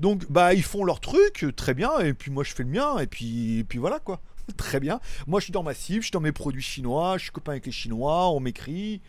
Donc, 0.00 0.28
bah, 0.28 0.52
ils 0.52 0.64
font 0.64 0.82
leur 0.82 0.98
truc, 0.98 1.46
très 1.54 1.74
bien, 1.74 2.00
et 2.00 2.12
puis 2.12 2.32
moi, 2.32 2.42
je 2.42 2.52
fais 2.52 2.64
le 2.64 2.70
mien, 2.70 2.98
et 2.98 3.06
puis, 3.06 3.64
puis 3.68 3.78
voilà 3.78 4.00
quoi. 4.00 4.20
très 4.56 4.80
bien. 4.80 4.98
Moi, 5.28 5.38
je 5.38 5.44
suis 5.44 5.52
dans 5.52 5.62
ma 5.62 5.74
cible, 5.74 6.00
je 6.00 6.06
suis 6.06 6.12
dans 6.12 6.20
mes 6.20 6.32
produits 6.32 6.60
chinois, 6.60 7.18
je 7.18 7.22
suis 7.22 7.30
copain 7.30 7.52
avec 7.52 7.66
les 7.66 7.72
Chinois, 7.72 8.30
on 8.30 8.40
m'écrit. 8.40 9.00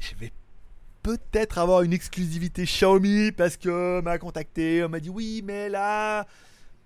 Je 0.00 0.16
vais 0.18 0.32
peut-être 1.04 1.58
avoir 1.58 1.82
une 1.82 1.92
exclusivité 1.92 2.64
Xiaomi 2.64 3.30
parce 3.30 3.56
que 3.56 4.00
m'a 4.00 4.18
contacté, 4.18 4.82
on 4.82 4.88
m'a 4.88 4.98
dit 4.98 5.10
oui, 5.10 5.42
mais 5.44 5.68
là, 5.68 6.26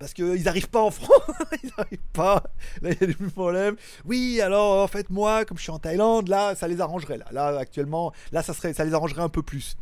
parce 0.01 0.15
qu'ils 0.15 0.43
n'arrivent 0.45 0.71
pas 0.71 0.83
en 0.83 0.91
France, 0.91 1.23
ils 1.63 1.71
n'arrivent 1.77 1.99
pas. 2.15 2.43
Là, 2.81 2.91
il 2.91 3.01
y 3.01 3.05
a 3.05 3.07
des 3.07 3.15
problèmes. 3.15 3.77
Oui, 4.07 4.41
alors 4.41 4.83
en 4.83 4.89
fait, 4.89 5.11
moi, 5.11 5.45
comme 5.45 5.59
je 5.59 5.63
suis 5.63 5.71
en 5.71 5.79
Thaïlande, 5.79 6.29
là, 6.29 6.55
ça 6.55 6.67
les 6.67 6.81
arrangerait. 6.81 7.19
Là, 7.31 7.59
actuellement, 7.59 8.13
là, 8.33 8.43
ça 8.43 8.85
les 8.85 8.95
arrangerait 8.95 9.21
un 9.21 9.29
peu 9.29 9.43
plus. 9.43 9.77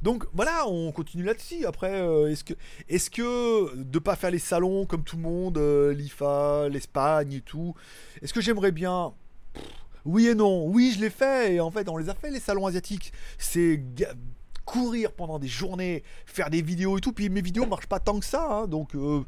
Donc 0.00 0.26
voilà, 0.32 0.68
on 0.68 0.92
continue 0.92 1.24
là-dessus. 1.24 1.66
Après, 1.66 2.00
euh, 2.00 2.30
est-ce 2.30 2.44
que, 2.44 2.54
est-ce 2.88 3.10
que 3.10 3.76
de 3.76 3.98
pas 3.98 4.14
faire 4.14 4.30
les 4.30 4.38
salons 4.38 4.86
comme 4.86 5.02
tout 5.02 5.16
le 5.16 5.22
monde, 5.22 5.58
euh, 5.58 5.92
l'IFA, 5.92 6.68
l'Espagne 6.68 7.32
et 7.32 7.40
tout, 7.40 7.74
est-ce 8.22 8.32
que 8.32 8.40
j'aimerais 8.40 8.72
bien? 8.72 9.12
Oui 10.04 10.28
et 10.28 10.36
non. 10.36 10.66
Oui, 10.66 10.92
je 10.94 11.00
l'ai 11.00 11.10
fait. 11.10 11.54
Et 11.54 11.60
en 11.60 11.72
fait, 11.72 11.88
on 11.88 11.96
les 11.96 12.08
a 12.10 12.14
fait 12.14 12.30
les 12.30 12.38
salons 12.38 12.66
asiatiques. 12.66 13.12
C'est 13.38 13.82
courir 14.64 15.12
pendant 15.12 15.40
des 15.40 15.48
journées, 15.48 16.04
faire 16.26 16.48
des 16.48 16.62
vidéos 16.62 16.98
et 16.98 17.00
tout. 17.00 17.12
Puis 17.12 17.28
mes 17.28 17.42
vidéos 17.42 17.66
marchent 17.66 17.88
pas 17.88 17.98
tant 17.98 18.20
que 18.20 18.26
ça, 18.26 18.46
hein. 18.48 18.66
donc. 18.68 18.94
Euh, 18.94 19.24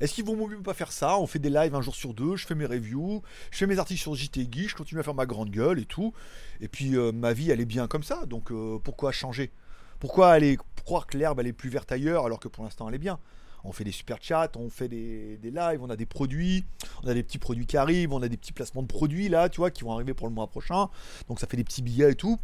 est-ce 0.00 0.14
qu'ils 0.14 0.24
vont 0.24 0.48
mieux 0.48 0.60
pas 0.60 0.74
faire 0.74 0.92
ça? 0.92 1.18
On 1.18 1.26
fait 1.26 1.38
des 1.38 1.50
lives 1.50 1.74
un 1.74 1.82
jour 1.82 1.94
sur 1.94 2.14
deux, 2.14 2.36
je 2.36 2.46
fais 2.46 2.54
mes 2.54 2.66
reviews, 2.66 3.22
je 3.50 3.58
fais 3.58 3.66
mes 3.66 3.78
articles 3.78 4.00
sur 4.00 4.14
JT 4.14 4.46
Guy, 4.46 4.68
je 4.68 4.74
continue 4.74 5.00
à 5.00 5.02
faire 5.02 5.14
ma 5.14 5.26
grande 5.26 5.50
gueule 5.50 5.78
et 5.78 5.84
tout. 5.84 6.12
Et 6.60 6.68
puis 6.68 6.96
euh, 6.96 7.12
ma 7.12 7.32
vie 7.32 7.50
elle 7.50 7.60
est 7.60 7.66
bien 7.66 7.86
comme 7.86 8.02
ça, 8.02 8.26
donc 8.26 8.50
euh, 8.50 8.78
pourquoi 8.82 9.12
changer? 9.12 9.50
Pourquoi 9.98 10.30
aller 10.30 10.58
croire 10.84 11.06
que 11.06 11.16
l'herbe 11.16 11.40
elle 11.40 11.46
est 11.46 11.52
plus 11.52 11.70
verte 11.70 11.92
ailleurs 11.92 12.26
alors 12.26 12.40
que 12.40 12.48
pour 12.48 12.64
l'instant 12.64 12.88
elle 12.88 12.94
est 12.94 12.98
bien? 12.98 13.18
On 13.64 13.70
fait 13.70 13.84
des 13.84 13.92
super 13.92 14.18
chats, 14.20 14.50
on 14.56 14.68
fait 14.68 14.88
des, 14.88 15.36
des, 15.36 15.52
lives, 15.52 15.80
on 15.80 15.90
a 15.90 15.94
des 15.94 16.06
produits, 16.06 16.64
on 17.04 17.08
a 17.08 17.14
des 17.14 17.22
petits 17.22 17.38
produits 17.38 17.64
qui 17.64 17.76
arrivent, 17.76 18.12
on 18.12 18.20
a 18.20 18.28
des 18.28 18.36
petits 18.36 18.52
placements 18.52 18.82
de 18.82 18.88
produits 18.88 19.28
là, 19.28 19.48
tu 19.48 19.58
vois, 19.58 19.70
qui 19.70 19.84
vont 19.84 19.92
arriver 19.92 20.14
pour 20.14 20.26
le 20.26 20.34
mois 20.34 20.48
prochain. 20.48 20.88
Donc 21.28 21.38
ça 21.38 21.46
fait 21.46 21.56
des 21.56 21.62
petits 21.62 21.82
billets 21.82 22.10
et 22.10 22.16
tout 22.16 22.40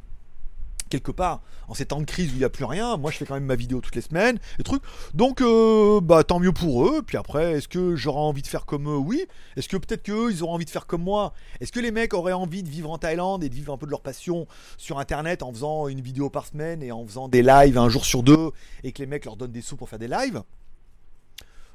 quelque 0.89 1.13
part, 1.13 1.43
en 1.69 1.75
ces 1.75 1.87
temps 1.87 2.01
de 2.01 2.05
crise 2.05 2.31
où 2.31 2.35
il 2.35 2.39
n'y 2.39 2.45
a 2.45 2.51
plus 2.51 2.65
rien, 2.65 2.97
moi 2.97 3.11
je 3.11 3.19
fais 3.19 3.27
quand 3.27 3.35
même 3.35 3.45
ma 3.45 3.57
vidéo 3.57 3.81
toutes 3.81 3.95
les 3.95 4.03
semaines, 4.03 4.39
et 4.59 4.63
trucs. 4.63 4.83
Donc, 5.15 5.41
euh, 5.41 6.01
bah 6.01 6.25
tant 6.25 6.41
mieux 6.41 6.53
pour 6.53 6.87
eux. 6.87 7.03
Puis 7.03 7.17
après, 7.17 7.53
est-ce 7.53 7.69
que 7.69 7.97
j'aurai 7.97 8.21
envie 8.21 8.43
de 8.43 8.47
faire 8.47 8.67
comme 8.67 8.89
eux? 8.89 8.97
Oui. 8.97 9.27
Est-ce 9.57 9.69
que 9.69 9.77
peut-être 9.77 10.03
qu'eux, 10.03 10.31
ils 10.31 10.43
auront 10.43 10.55
envie 10.55 10.65
de 10.65 10.71
faire 10.71 10.87
comme 10.87 11.03
moi? 11.03 11.33
Est-ce 11.61 11.73
que 11.73 11.81
les 11.81 11.91
mecs 11.91 12.15
auraient 12.15 12.33
envie 12.33 12.63
de 12.63 12.69
vivre 12.69 12.91
en 12.91 12.99
Thaïlande 12.99 13.45
et 13.45 13.49
de 13.49 13.55
vivre 13.55 13.73
un 13.73 13.77
peu 13.77 13.87
de 13.87 13.91
leur 13.91 14.03
passion 14.03 14.47
sur 14.77 14.99
Internet 14.99 15.43
en 15.43 15.53
faisant 15.53 15.89
une 15.89 16.01
vidéo 16.01 16.31
par 16.31 16.47
semaine 16.47 16.83
et 16.83 16.93
en 16.93 17.07
faisant 17.07 17.29
des 17.29 17.43
lives 17.43 17.79
un 17.79 17.89
jour 17.89 18.05
sur 18.05 18.23
deux 18.23 18.51
et 18.83 18.93
que 18.93 18.99
les 18.99 19.07
mecs 19.07 19.25
leur 19.25 19.37
donnent 19.37 19.53
des 19.53 19.63
sous 19.63 19.77
pour 19.77 19.89
faire 19.89 19.99
des 19.99 20.09
lives? 20.09 20.43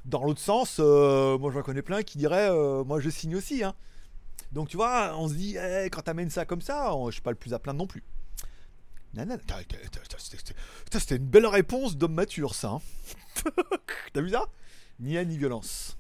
Dans 0.06 0.24
l'autre 0.24 0.42
sens, 0.42 0.78
euh, 0.80 1.38
moi 1.38 1.52
je 1.54 1.60
connais 1.62 1.82
plein 1.82 2.04
qui 2.04 2.18
diraient, 2.18 2.50
euh, 2.50 2.84
moi 2.84 3.00
je 3.00 3.10
signe 3.10 3.38
aussi. 3.38 3.64
Hein. 3.64 3.74
Donc 4.52 4.68
tu 4.68 4.76
vois, 4.76 5.16
on 5.18 5.30
se 5.30 5.34
dit, 5.34 5.56
eh, 5.58 5.90
quand 5.90 6.02
t'amènes 6.02 6.30
ça 6.30 6.46
comme 6.46 6.62
ça, 6.62 6.94
je 7.08 7.12
suis 7.12 7.22
pas 7.22 7.32
le 7.32 7.38
plus 7.38 7.54
à 7.54 7.60
plaindre 7.60 7.80
non 7.80 7.88
plus. 7.88 8.04
C'était 10.92 11.18
une 11.18 11.28
belle 11.28 11.46
réponse 11.46 11.98
d'homme 11.98 12.14
mature, 12.14 12.56
ça. 12.56 12.70
Hein. 12.70 12.82
T'as 14.14 14.22
vu 14.22 14.30
ça? 14.30 14.48
Ni 15.00 15.16
haine 15.16 15.30
ni 15.30 15.38
violence. 15.38 15.98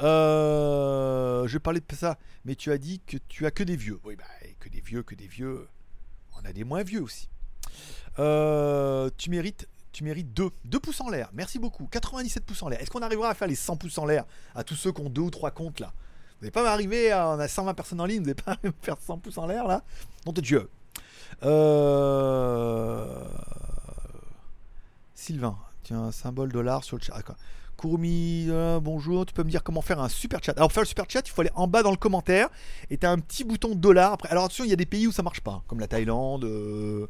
Euh, 0.00 1.46
je 1.46 1.58
parlais 1.58 1.80
de 1.80 1.94
ça, 1.94 2.18
mais 2.44 2.54
tu 2.54 2.72
as 2.72 2.78
dit 2.78 3.00
que 3.06 3.16
tu 3.28 3.46
as 3.46 3.50
que 3.50 3.62
des 3.62 3.76
vieux. 3.76 4.00
Oui, 4.04 4.16
bah, 4.16 4.24
que 4.60 4.68
des 4.68 4.80
vieux, 4.80 5.02
que 5.02 5.14
des 5.14 5.28
vieux. 5.28 5.68
On 6.40 6.44
a 6.44 6.52
des 6.52 6.64
moins 6.64 6.82
vieux 6.82 7.02
aussi. 7.02 7.28
Euh, 8.18 9.10
tu 9.16 9.30
mérites 9.30 9.68
tu 9.90 10.04
mérites 10.04 10.32
2. 10.32 10.50
2 10.64 10.80
pouces 10.80 11.00
en 11.00 11.08
l'air. 11.08 11.30
Merci 11.32 11.58
beaucoup. 11.58 11.86
97 11.86 12.44
pouces 12.44 12.62
en 12.62 12.68
l'air. 12.68 12.80
Est-ce 12.80 12.90
qu'on 12.90 13.02
arrivera 13.02 13.30
à 13.30 13.34
faire 13.34 13.48
les 13.48 13.56
100 13.56 13.78
pouces 13.78 13.98
en 13.98 14.04
l'air 14.04 14.26
à 14.54 14.62
tous 14.62 14.76
ceux 14.76 14.92
qui 14.92 15.00
ont 15.00 15.08
2 15.08 15.20
ou 15.22 15.30
3 15.30 15.50
comptes 15.50 15.80
là? 15.80 15.92
Vous 16.38 16.42
n'allez 16.42 16.52
pas 16.52 16.62
m'arriver, 16.62 17.12
on 17.14 17.40
a 17.40 17.48
120 17.48 17.74
personnes 17.74 18.00
en 18.00 18.04
ligne, 18.04 18.20
vous 18.20 18.26
n'allez 18.26 18.34
pas 18.34 18.56
faire 18.82 18.96
100 18.98 19.18
pouces 19.18 19.38
en 19.38 19.46
l'air 19.46 19.66
là? 19.66 19.82
Nom 20.24 20.32
de 20.32 20.40
Dieu. 20.40 20.70
Euh... 21.44 23.24
Sylvain, 25.14 25.58
tiens, 25.82 26.04
un 26.04 26.12
symbole 26.12 26.52
dollar 26.52 26.84
sur 26.84 26.96
le 26.96 27.02
chat. 27.02 27.14
Courmi, 27.76 28.46
euh, 28.48 28.80
bonjour, 28.80 29.24
tu 29.24 29.32
peux 29.32 29.44
me 29.44 29.50
dire 29.50 29.62
comment 29.62 29.82
faire 29.82 30.00
un 30.00 30.08
super 30.08 30.42
chat. 30.42 30.52
Alors 30.56 30.72
faire 30.72 30.82
le 30.82 30.88
super 30.88 31.04
chat, 31.08 31.22
il 31.24 31.30
faut 31.30 31.42
aller 31.42 31.52
en 31.54 31.68
bas 31.68 31.84
dans 31.84 31.92
le 31.92 31.96
commentaire 31.96 32.48
et 32.90 32.98
tu 32.98 33.06
as 33.06 33.10
un 33.12 33.18
petit 33.18 33.44
bouton 33.44 33.76
dollar. 33.76 34.14
Après, 34.14 34.28
alors 34.30 34.44
attention, 34.44 34.64
il 34.64 34.70
y 34.70 34.72
a 34.72 34.76
des 34.76 34.86
pays 34.86 35.06
où 35.06 35.12
ça 35.12 35.22
marche 35.22 35.40
pas, 35.40 35.62
comme 35.68 35.78
la 35.78 35.86
Thaïlande, 35.86 36.44
euh, 36.44 37.06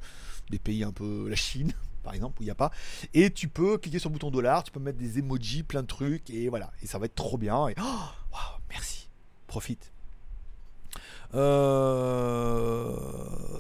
des 0.51 0.59
pays 0.59 0.85
un 0.85 0.93
peu, 0.93 1.27
la 1.29 1.37
Chine 1.37 1.73
par 2.03 2.13
exemple, 2.13 2.41
où 2.41 2.43
il 2.43 2.47
n'y 2.47 2.51
a 2.51 2.55
pas. 2.55 2.71
Et 3.15 3.31
tu 3.31 3.49
peux 3.49 3.79
cliquer 3.79 3.99
sur 3.99 4.11
le 4.11 4.15
bouton 4.15 4.31
dollar, 4.31 4.63
tu 4.63 4.71
peux 4.71 4.81
mettre 4.81 4.99
des 4.99 5.19
emojis, 5.19 5.63
plein 5.63 5.83
de 5.83 5.87
trucs, 5.87 6.29
et 6.29 6.51
voilà. 6.51 6.71
Et 6.83 6.87
ça 6.87 6.99
va 6.99 7.07
être 7.07 7.15
trop 7.15 7.39
bien. 7.39 7.69
Et 7.69 7.75
oh, 7.81 8.37
merci, 8.71 9.09
profite. 9.47 9.91
Euh, 11.35 12.97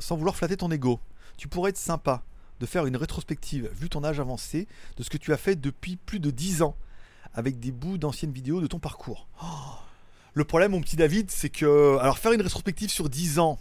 sans 0.00 0.16
vouloir 0.16 0.36
flatter 0.36 0.56
ton 0.56 0.70
ego, 0.70 1.00
tu 1.36 1.48
pourrais 1.48 1.70
être 1.70 1.76
sympa 1.76 2.22
de 2.60 2.66
faire 2.66 2.86
une 2.86 2.96
rétrospective, 2.96 3.70
vu 3.72 3.88
ton 3.88 4.04
âge 4.04 4.20
avancé, 4.20 4.66
de 4.96 5.02
ce 5.02 5.10
que 5.10 5.16
tu 5.16 5.32
as 5.32 5.36
fait 5.36 5.56
depuis 5.56 5.96
plus 5.96 6.20
de 6.20 6.30
10 6.30 6.62
ans, 6.62 6.76
avec 7.34 7.60
des 7.60 7.70
bouts 7.70 7.98
d'anciennes 7.98 8.32
vidéos 8.32 8.60
de 8.60 8.66
ton 8.66 8.78
parcours. 8.78 9.28
Oh. 9.42 9.46
le 10.34 10.44
problème, 10.44 10.72
mon 10.72 10.80
petit 10.80 10.96
David, 10.96 11.30
c'est 11.30 11.50
que. 11.50 11.98
Alors, 11.98 12.18
faire 12.18 12.32
une 12.32 12.42
rétrospective 12.42 12.90
sur 12.90 13.08
10 13.08 13.38
ans, 13.38 13.58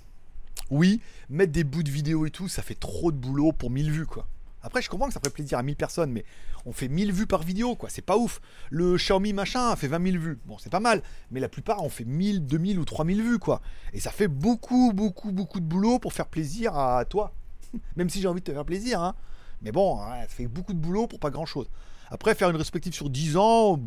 oui, 0.69 1.01
mettre 1.29 1.51
des 1.51 1.63
bouts 1.63 1.83
de 1.83 1.91
vidéos 1.91 2.25
et 2.25 2.31
tout, 2.31 2.47
ça 2.47 2.61
fait 2.61 2.75
trop 2.75 3.11
de 3.11 3.17
boulot 3.17 3.51
pour 3.51 3.69
1000 3.69 3.91
vues, 3.91 4.05
quoi. 4.05 4.27
Après, 4.67 4.81
je 4.81 4.89
comprends 4.89 5.07
que 5.07 5.13
ça 5.13 5.21
ferait 5.21 5.31
plaisir 5.31 5.57
à 5.57 5.63
1000 5.63 5.77
personnes, 5.77 6.11
mais 6.11 6.25
on 6.65 6.73
fait 6.73 6.89
1000 6.89 7.13
vues 7.13 7.25
par 7.25 7.41
vidéo, 7.41 7.77
quoi. 7.77 7.87
C'est 7.89 8.01
pas 8.01 8.17
ouf. 8.17 8.41
Le 8.69 8.97
Xiaomi 8.97 9.31
machin 9.31 9.69
a 9.69 9.77
fait 9.77 9.87
20 9.87 10.11
000 10.11 10.21
vues. 10.21 10.39
Bon, 10.45 10.57
c'est 10.57 10.69
pas 10.69 10.81
mal, 10.81 11.01
mais 11.31 11.39
la 11.39 11.47
plupart 11.47 11.81
on 11.85 11.89
fait 11.89 12.03
1000, 12.03 12.45
2000 12.45 12.77
ou 12.77 12.83
3000 12.83 13.23
vues, 13.23 13.39
quoi. 13.39 13.61
Et 13.93 14.01
ça 14.01 14.11
fait 14.11 14.27
beaucoup, 14.27 14.91
beaucoup, 14.93 15.31
beaucoup 15.31 15.61
de 15.61 15.65
boulot 15.65 15.99
pour 15.99 16.11
faire 16.11 16.27
plaisir 16.27 16.77
à 16.77 17.05
toi. 17.05 17.33
Même 17.95 18.09
si 18.09 18.19
j'ai 18.19 18.27
envie 18.27 18.41
de 18.41 18.45
te 18.45 18.51
faire 18.51 18.65
plaisir, 18.65 19.01
hein. 19.01 19.15
Mais 19.61 19.71
bon, 19.71 19.99
ça 19.99 20.27
fait 20.27 20.47
beaucoup 20.47 20.73
de 20.73 20.79
boulot 20.79 21.07
pour 21.07 21.21
pas 21.21 21.29
grand 21.29 21.45
chose. 21.45 21.69
Après, 22.11 22.35
faire 22.35 22.49
une 22.49 22.57
respective 22.57 22.93
sur 22.93 23.09
10 23.09 23.37
ans. 23.37 23.79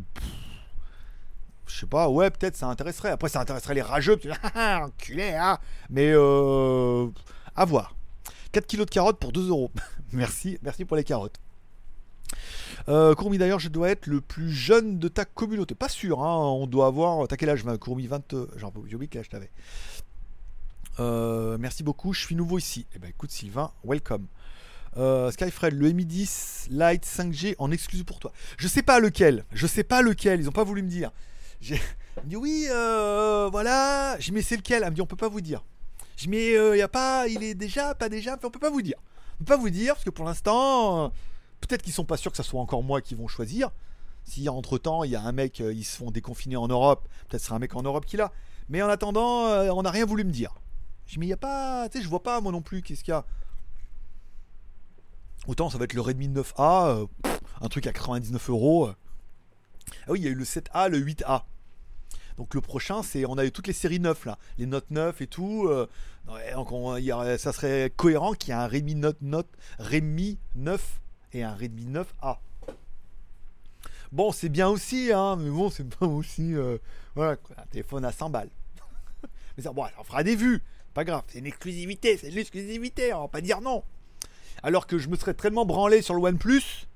je 1.66 1.78
sais 1.78 1.86
pas, 1.86 2.09
ouais, 2.09 2.31
peut-être 2.31 2.57
ça 2.57 2.69
intéresserait. 2.69 3.11
Après, 3.11 3.28
ça 3.28 3.43
intéresserait 3.43 3.74
les 3.74 3.82
rageux, 3.82 4.19
enculé, 4.55 5.35
hein. 5.35 5.59
Mais 5.90 6.11
euh, 6.15 7.09
à 7.55 7.66
voir. 7.66 7.94
4 8.52 8.66
kilos 8.66 8.86
de 8.86 8.90
carottes 8.90 9.18
pour 9.18 9.32
2 9.32 9.48
euros. 9.48 9.70
merci, 10.12 10.59
merci 10.62 10.85
pour 10.85 10.97
les 10.97 11.05
carottes. 11.05 11.36
Euh, 12.89 13.14
Courmi 13.14 13.39
d'ailleurs, 13.39 13.59
je 13.59 13.68
dois 13.68 13.90
être 13.90 14.06
le 14.06 14.20
plus 14.20 14.51
jeune 14.51 14.98
de 14.98 15.09
ta 15.09 15.24
communauté. 15.24 15.74
Pas 15.74 15.89
sûr, 15.89 16.22
hein, 16.22 16.36
on 16.36 16.66
doit 16.66 16.86
avoir. 16.86 17.27
T'as 17.28 17.36
quel 17.36 17.51
âge 17.51 17.64
Courmi? 17.81 18.06
20. 18.06 18.56
Genre, 18.56 18.72
j'ai 18.86 18.94
oublié 18.94 19.09
quel 19.09 19.20
âge 19.20 19.28
t'avais. 19.28 19.51
Euh, 20.98 21.56
merci 21.59 21.82
beaucoup, 21.82 22.12
je 22.12 22.20
suis 22.20 22.35
nouveau 22.35 22.59
ici. 22.59 22.86
Eh 22.94 22.98
ben 22.98 23.09
écoute 23.09 23.31
Sylvain, 23.31 23.72
welcome. 23.85 24.27
Euh, 24.97 25.31
Skyfred, 25.31 25.72
le 25.72 25.93
Mi10 25.93 26.66
Lite 26.70 27.06
5G 27.06 27.55
en 27.59 27.70
exclusif 27.70 28.05
pour 28.05 28.18
toi. 28.18 28.32
Je 28.59 28.68
sais 28.68 28.82
pas 28.82 28.98
lequel, 28.98 29.44
je 29.52 29.66
sais 29.66 29.85
pas 29.85 30.02
lequel, 30.02 30.40
ils 30.40 30.48
ont 30.48 30.52
pas 30.52 30.64
voulu 30.64 30.82
me 30.82 30.89
dire. 30.89 31.10
J'ai 31.60 31.81
dit 32.24 32.36
oui, 32.36 32.66
euh, 32.70 33.48
voilà. 33.51 34.18
Je 34.18 34.32
mais 34.32 34.43
c'est 34.43 34.56
lequel? 34.56 34.82
Elle 34.82 34.90
me 34.90 34.94
dit 34.94 35.01
on 35.01 35.06
peut 35.06 35.16
pas 35.16 35.28
vous 35.28 35.40
dire. 35.40 35.64
Je 36.20 36.24
dis, 36.26 36.28
mais 36.28 36.51
il 36.51 36.56
euh, 36.56 36.76
y 36.76 36.82
a 36.82 36.88
pas, 36.88 37.28
il 37.28 37.42
est 37.42 37.55
déjà, 37.55 37.94
pas 37.94 38.10
déjà, 38.10 38.38
on 38.42 38.51
peut 38.51 38.59
pas 38.59 38.68
vous 38.68 38.82
dire. 38.82 38.98
On 39.36 39.38
peut 39.38 39.55
pas 39.55 39.56
vous 39.56 39.70
dire 39.70 39.94
parce 39.94 40.05
que 40.05 40.10
pour 40.10 40.26
l'instant, 40.26 41.14
peut-être 41.62 41.80
qu'ils 41.80 41.94
sont 41.94 42.05
pas 42.05 42.18
sûrs 42.18 42.30
que 42.30 42.36
ça 42.36 42.42
soit 42.42 42.60
encore 42.60 42.82
moi 42.82 43.01
qui 43.01 43.14
vont 43.14 43.26
choisir. 43.26 43.70
Si 44.24 44.47
entre 44.51 44.76
temps 44.76 45.02
il 45.02 45.12
y 45.12 45.16
a 45.16 45.22
un 45.22 45.32
mec, 45.32 45.62
euh, 45.62 45.72
ils 45.72 45.82
se 45.82 45.97
font 45.97 46.10
déconfiner 46.10 46.56
en 46.56 46.68
Europe, 46.68 47.09
peut-être 47.26 47.42
c'est 47.42 47.55
un 47.55 47.59
mec 47.59 47.74
en 47.74 47.80
Europe 47.80 48.05
qui 48.05 48.18
l'a. 48.18 48.32
Mais 48.68 48.82
en 48.82 48.88
attendant, 48.90 49.47
euh, 49.47 49.70
on 49.70 49.80
n'a 49.80 49.90
rien 49.90 50.05
voulu 50.05 50.24
me 50.24 50.30
dire. 50.30 50.52
Je 51.06 51.14
dis, 51.14 51.20
mais 51.20 51.24
il 51.24 51.30
n'y 51.30 51.32
a 51.32 51.38
pas, 51.38 51.88
tu 51.88 51.97
sais, 51.97 52.05
je 52.05 52.09
vois 52.10 52.22
pas 52.22 52.42
moi 52.42 52.52
non 52.52 52.60
plus, 52.60 52.82
qu'est-ce 52.82 53.02
qu'il 53.02 53.12
y 53.12 53.16
a 53.16 53.24
Autant 55.47 55.70
ça 55.70 55.78
va 55.78 55.84
être 55.84 55.94
le 55.94 56.02
Redmi 56.02 56.28
9A, 56.28 56.88
euh, 56.88 57.06
pff, 57.22 57.40
un 57.62 57.68
truc 57.68 57.86
à 57.86 57.94
99 57.94 58.51
euros. 58.51 58.88
euh. 58.88 58.94
Ah 60.06 60.10
oui, 60.10 60.20
il 60.20 60.24
y 60.24 60.28
a 60.28 60.30
eu 60.30 60.34
le 60.34 60.44
7A, 60.44 60.90
le 60.90 60.98
8A. 60.98 61.44
Donc 62.40 62.54
le 62.54 62.62
prochain, 62.62 63.02
c'est 63.02 63.26
on 63.26 63.36
a 63.36 63.44
eu 63.44 63.52
toutes 63.52 63.66
les 63.66 63.74
séries 63.74 64.00
9 64.00 64.24
là, 64.24 64.38
les 64.56 64.64
Note 64.64 64.90
9 64.90 65.20
et 65.20 65.26
tout. 65.26 65.66
euh, 65.68 65.86
donc 66.54 66.70
ça 67.38 67.52
serait 67.52 67.92
cohérent 67.94 68.32
qu'il 68.32 68.48
y 68.48 68.52
ait 68.52 68.54
un 68.54 68.66
Redmi 68.66 68.94
Note, 68.94 69.18
Note 69.20 69.46
Redmi 69.78 70.38
9 70.54 71.00
et 71.34 71.42
un 71.42 71.54
Redmi 71.54 71.84
9A. 71.84 72.38
Bon, 74.10 74.32
c'est 74.32 74.48
bien 74.48 74.68
aussi, 74.68 75.12
hein, 75.12 75.36
mais 75.36 75.50
bon, 75.50 75.68
c'est 75.68 75.86
pas 75.86 76.06
aussi. 76.06 76.54
euh, 76.54 76.78
voilà, 77.14 77.36
un 77.58 77.66
téléphone 77.66 78.06
à 78.06 78.10
100 78.10 78.30
balles. 78.30 78.48
mais 79.58 79.62
ça, 79.62 79.74
bon, 79.74 79.84
ça 79.84 80.02
fera 80.02 80.24
des 80.24 80.34
vues, 80.34 80.62
pas 80.94 81.04
grave, 81.04 81.24
c'est 81.28 81.40
une 81.40 81.46
exclusivité, 81.46 82.16
c'est 82.16 82.30
l'exclusivité, 82.30 83.12
on 83.12 83.20
va 83.20 83.28
pas 83.28 83.42
dire 83.42 83.60
non. 83.60 83.84
Alors 84.62 84.86
que 84.86 84.96
je 84.96 85.10
me 85.10 85.16
serais 85.16 85.34
tellement 85.34 85.66
branlé 85.66 86.00
sur 86.00 86.14
le 86.14 86.22
OnePlus. 86.22 86.86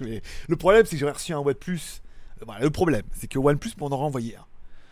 Le 0.48 0.56
problème, 0.56 0.86
c'est 0.86 0.92
que 0.92 0.98
j'aurais 0.98 1.12
reçu 1.12 1.32
un 1.32 1.40
OnePlus. 1.40 2.03
Le 2.60 2.70
problème, 2.70 3.04
c'est 3.12 3.26
que 3.26 3.38
OnePlus 3.38 3.72
m'en 3.78 3.86
aurait 3.86 4.04
envoyé 4.04 4.36
un. 4.36 4.44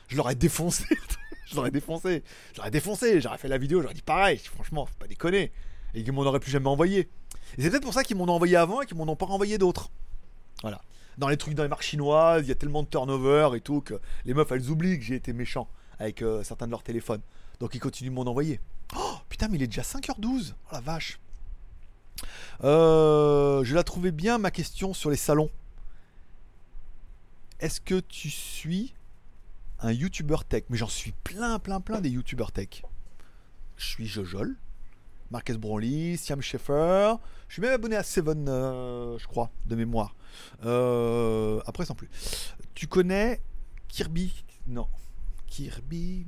Je 0.09 0.17
l'aurais 0.17 0.35
défoncé. 0.35 0.85
je 1.47 1.57
l'aurais 1.57 1.71
défoncé. 1.71 2.23
Je 2.53 2.59
l'aurais 2.59 2.71
défoncé. 2.71 3.21
J'aurais 3.21 3.39
fait 3.39 3.49
la 3.49 3.59
vidéo, 3.59 3.83
j'aurais 3.83 3.95
dit 3.95 4.03
pareil. 4.03 4.39
Franchement, 4.39 4.87
faut 4.87 4.95
pas 4.99 5.07
déconner. 5.07 5.53
Et 5.95 6.03
qu'ils 6.03 6.13
m'en 6.13 6.23
auraient 6.23 6.41
plus 6.41 6.51
jamais 6.51 6.69
envoyé. 6.69 7.09
Et 7.59 7.63
c'est 7.63 7.71
peut-être 7.71 7.83
pour 7.83 7.95
ça 7.95 8.03
qu'ils 8.03 8.17
m'en 8.17 8.25
ont 8.25 8.35
envoyé 8.35 8.57
avant 8.57 8.81
et 8.81 8.87
qu'ils 8.87 8.97
m'en 8.97 9.05
ont 9.05 9.17
pas 9.17 9.27
renvoyé 9.27 9.59
d'autres. 9.59 9.91
Voilà. 10.63 10.81
Dans 11.19 11.29
les 11.29 11.37
trucs 11.37 11.55
dans 11.55 11.63
les 11.63 11.69
marques 11.69 11.83
chinoises, 11.83 12.45
il 12.45 12.49
y 12.49 12.53
a 12.53 12.55
tellement 12.55 12.83
de 12.83 12.89
turnover 12.89 13.51
et 13.57 13.61
tout 13.61 13.83
que 13.83 14.01
les 14.25 14.33
meufs 14.33 14.51
elles 14.51 14.71
oublient 14.71 14.99
que 14.99 15.05
j'ai 15.05 15.17
été 15.17 15.33
méchant 15.33 15.69
avec 15.99 16.23
euh, 16.23 16.43
certains 16.43 16.67
de 16.67 16.71
leurs 16.71 16.83
téléphones. 16.83 17.21
Donc 17.61 17.75
ils 17.75 17.81
continuent 17.81 18.11
de 18.11 18.15
m'en 18.15 18.23
envoyer. 18.23 18.61
Oh 18.97 19.17
putain, 19.29 19.49
mais 19.49 19.57
il 19.57 19.63
est 19.63 19.67
déjà 19.67 19.83
5h12. 19.83 20.55
Oh 20.55 20.69
la 20.73 20.81
vache. 20.81 21.21
Euh, 22.65 23.63
je 23.65 23.75
la 23.75 23.85
trouvais 23.85 24.13
bien 24.13 24.39
ma 24.39 24.51
question 24.51 24.95
sur 24.95 25.11
les 25.11 25.17
salons. 25.17 25.51
Est-ce 27.63 27.81
que 27.81 28.01
tu 28.01 28.29
suis 28.29 28.93
un 29.79 29.93
YouTuber 29.93 30.39
tech? 30.49 30.65
Mais 30.69 30.77
j'en 30.77 30.89
suis 30.89 31.13
plein, 31.23 31.61
plein, 31.61 31.81
plein 31.81 32.01
des 32.01 32.11
YouTuber 32.11 32.47
tech. 32.53 32.83
Je 33.77 33.87
suis 33.87 34.05
Jojol, 34.05 34.57
Marcus 35.31 35.57
Brownlee, 35.59 36.17
Siam 36.17 36.43
Schaeffer. 36.43 37.15
Je 37.47 37.53
suis 37.53 37.63
même 37.63 37.73
abonné 37.73 37.95
à 37.95 38.03
Seven, 38.03 38.49
euh, 38.49 39.17
je 39.17 39.29
crois, 39.29 39.53
de 39.67 39.77
mémoire. 39.77 40.17
Euh, 40.65 41.61
après, 41.65 41.85
sans 41.85 41.95
plus. 41.95 42.09
Tu 42.75 42.89
connais 42.89 43.41
Kirby? 43.87 44.43
Non. 44.67 44.89
Kirby? 45.47 46.27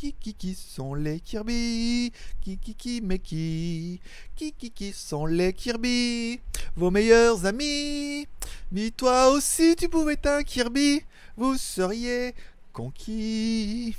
Qui, 0.00 0.14
qui, 0.14 0.32
qui 0.32 0.54
sont 0.54 0.94
les 0.94 1.20
Kirby 1.20 2.10
Qui, 2.40 2.56
qui, 2.56 2.74
qui, 2.74 3.02
mais 3.02 3.18
qui? 3.18 4.00
Qui, 4.34 4.52
qui, 4.52 4.70
qui 4.70 4.94
sont 4.94 5.26
les 5.26 5.52
Kirby? 5.52 6.40
Vos 6.74 6.90
meilleurs 6.90 7.44
amis 7.44 8.26
Mais 8.72 8.92
toi 8.92 9.28
aussi, 9.28 9.76
tu 9.76 9.90
pouvais 9.90 10.14
être 10.14 10.24
un 10.26 10.42
Kirby 10.42 11.02
Vous 11.36 11.58
seriez 11.58 12.34
conquis. 12.72 13.94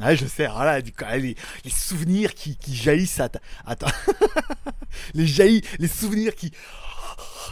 Ah, 0.00 0.16
je 0.16 0.26
sais, 0.26 0.48
voilà, 0.48 0.82
coup, 0.82 1.04
les, 1.12 1.36
les 1.64 1.70
souvenirs 1.70 2.34
qui, 2.34 2.56
qui 2.56 2.74
jaillissent 2.74 3.20
à 3.20 3.28
ta- 3.28 3.40
les 5.14 5.28
jaillis, 5.28 5.62
les 5.78 5.86
souvenirs 5.86 6.34
qui. 6.34 6.50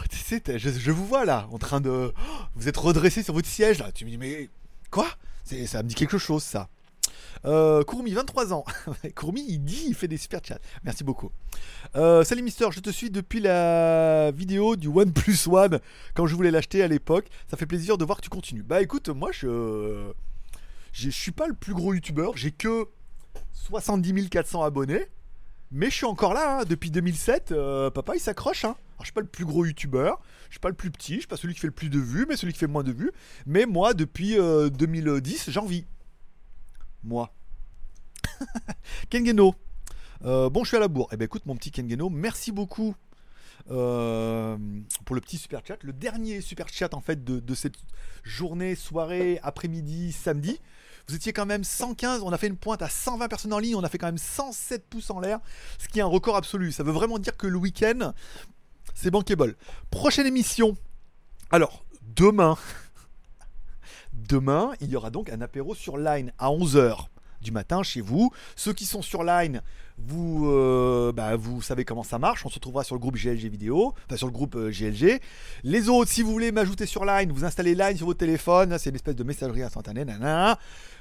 Tu 0.09 0.17
sais, 0.17 0.41
je, 0.57 0.69
je 0.71 0.91
vous 0.91 1.05
vois 1.07 1.23
là, 1.23 1.47
en 1.53 1.57
train 1.57 1.79
de. 1.79 2.11
Vous 2.55 2.67
êtes 2.67 2.75
redressé 2.75 3.23
sur 3.23 3.33
votre 3.33 3.47
siège 3.47 3.79
là. 3.79 3.93
Tu 3.93 4.03
me 4.03 4.09
dis, 4.09 4.17
mais 4.17 4.49
quoi? 4.91 5.07
Ça 5.45 5.83
me 5.83 5.87
dit 5.87 5.95
quelque 5.95 6.17
chose 6.17 6.43
ça. 6.43 6.67
Euh, 7.45 7.83
Courmi, 7.83 8.11
23 8.11 8.53
ans. 8.53 8.63
Courmi, 9.15 9.45
il 9.47 9.59
dit, 9.59 9.85
il 9.87 9.95
fait 9.95 10.07
des 10.07 10.17
super 10.17 10.41
chats. 10.43 10.59
Merci 10.83 11.03
beaucoup. 11.03 11.31
Euh, 11.95 12.23
salut 12.23 12.41
Mister, 12.41 12.67
je 12.71 12.79
te 12.79 12.89
suis 12.89 13.09
depuis 13.09 13.39
la 13.39 14.31
vidéo 14.31 14.75
du 14.75 14.87
OnePlus 14.87 15.47
One 15.47 15.79
quand 16.13 16.27
je 16.27 16.35
voulais 16.35 16.51
l'acheter 16.51 16.83
à 16.83 16.87
l'époque. 16.87 17.27
Ça 17.47 17.57
fait 17.57 17.65
plaisir 17.65 17.97
de 17.97 18.05
voir 18.05 18.17
que 18.17 18.23
tu 18.23 18.29
continues. 18.29 18.63
Bah 18.63 18.81
écoute, 18.81 19.09
moi 19.09 19.31
je. 19.31 20.11
Je 20.91 21.09
suis 21.09 21.31
pas 21.31 21.47
le 21.47 21.55
plus 21.55 21.73
gros 21.73 21.93
youtubeur, 21.95 22.37
j'ai 22.37 22.51
que 22.51 22.85
70 23.53 24.29
400 24.29 24.63
abonnés. 24.63 25.07
Mais 25.75 25.89
je 25.89 25.95
suis 25.95 26.05
encore 26.05 26.35
là, 26.35 26.59
hein, 26.59 26.63
depuis 26.69 26.91
2007, 26.91 27.51
euh, 27.51 27.89
papa 27.89 28.15
il 28.15 28.19
s'accroche. 28.19 28.63
Hein. 28.63 28.75
Alors, 28.77 28.99
je 28.99 29.05
suis 29.05 29.13
pas 29.13 29.21
le 29.21 29.27
plus 29.27 29.43
gros 29.43 29.65
youtubeur, 29.65 30.21
je 30.49 30.53
suis 30.53 30.59
pas 30.59 30.69
le 30.69 30.75
plus 30.75 30.91
petit, 30.91 31.15
je 31.15 31.19
suis 31.21 31.27
pas 31.27 31.35
celui 31.35 31.55
qui 31.55 31.59
fait 31.59 31.67
le 31.67 31.73
plus 31.73 31.89
de 31.89 31.97
vues, 31.97 32.27
mais 32.29 32.37
celui 32.37 32.53
qui 32.53 32.59
fait 32.59 32.67
moins 32.67 32.83
de 32.83 32.91
vues. 32.91 33.11
Mais 33.47 33.65
moi, 33.65 33.95
depuis 33.95 34.37
euh, 34.37 34.69
2010, 34.69 35.49
j'en 35.49 35.65
vis. 35.65 35.87
Moi. 37.03 37.33
Kengeno. 39.09 39.55
Euh, 40.25 40.49
bon, 40.49 40.63
je 40.63 40.69
suis 40.69 40.77
à 40.77 40.79
la 40.79 40.87
bourre. 40.87 41.09
Eh 41.11 41.17
ben 41.17 41.25
écoute, 41.25 41.45
mon 41.45 41.55
petit 41.55 41.71
Kengeno, 41.71 42.09
merci 42.09 42.51
beaucoup 42.51 42.95
euh, 43.71 44.57
pour 45.05 45.15
le 45.15 45.21
petit 45.21 45.37
super 45.37 45.61
chat. 45.65 45.77
Le 45.83 45.93
dernier 45.93 46.41
super 46.41 46.69
chat 46.69 46.93
en 46.93 47.01
fait 47.01 47.23
de, 47.23 47.39
de 47.39 47.55
cette 47.55 47.75
journée, 48.23 48.75
soirée, 48.75 49.39
après-midi, 49.43 50.11
samedi. 50.11 50.59
Vous 51.07 51.15
étiez 51.15 51.33
quand 51.33 51.45
même 51.45 51.65
115, 51.65 52.21
on 52.23 52.31
a 52.31 52.37
fait 52.37 52.47
une 52.47 52.55
pointe 52.55 52.81
à 52.81 52.87
120 52.87 53.27
personnes 53.27 53.51
en 53.51 53.59
ligne, 53.59 53.75
on 53.75 53.83
a 53.83 53.89
fait 53.89 53.97
quand 53.97 54.07
même 54.07 54.17
107 54.17 54.87
pouces 54.89 55.09
en 55.09 55.19
l'air, 55.19 55.39
ce 55.77 55.89
qui 55.89 55.99
est 55.99 56.01
un 56.01 56.07
record 56.07 56.37
absolu. 56.37 56.71
Ça 56.71 56.83
veut 56.83 56.93
vraiment 56.93 57.19
dire 57.19 57.35
que 57.35 57.45
le 57.45 57.57
week-end, 57.57 58.13
c'est 58.95 59.11
bankable. 59.11 59.57
Prochaine 59.91 60.27
émission. 60.27 60.77
Alors, 61.51 61.83
demain, 62.15 62.57
demain, 64.27 64.71
il 64.81 64.89
y 64.89 64.95
aura 64.95 65.09
donc 65.09 65.29
un 65.29 65.41
apéro 65.41 65.75
sur 65.75 65.97
Line 65.97 66.31
à 66.37 66.49
11h 66.49 67.07
du 67.43 67.51
matin 67.51 67.83
chez 67.83 68.01
vous. 68.01 68.31
Ceux 68.55 68.73
qui 68.73 68.85
sont 68.85 69.01
sur 69.01 69.23
Line, 69.23 69.61
vous, 69.97 70.49
euh, 70.49 71.11
bah, 71.11 71.35
vous 71.35 71.61
savez 71.61 71.85
comment 71.85 72.03
ça 72.03 72.17
marche. 72.17 72.45
On 72.45 72.49
se 72.49 72.55
retrouvera 72.55 72.83
sur 72.83 72.95
le 72.95 72.99
groupe 72.99 73.15
GLG 73.15 73.49
vidéo, 73.49 73.93
enfin 74.07 74.17
sur 74.17 74.27
le 74.27 74.33
groupe 74.33 74.55
euh, 74.55 74.71
GLG. 74.71 75.21
Les 75.63 75.89
autres, 75.89 76.09
si 76.09 76.23
vous 76.23 76.31
voulez 76.31 76.51
m'ajouter 76.51 76.85
sur 76.85 77.05
Line, 77.05 77.31
vous 77.31 77.45
installez 77.45 77.75
Line 77.75 77.97
sur 77.97 78.07
votre 78.07 78.19
téléphone. 78.19 78.75
C'est 78.79 78.89
une 78.89 78.95
espèce 78.95 79.15
de 79.15 79.23
messagerie 79.23 79.61
instantanée. 79.61 80.05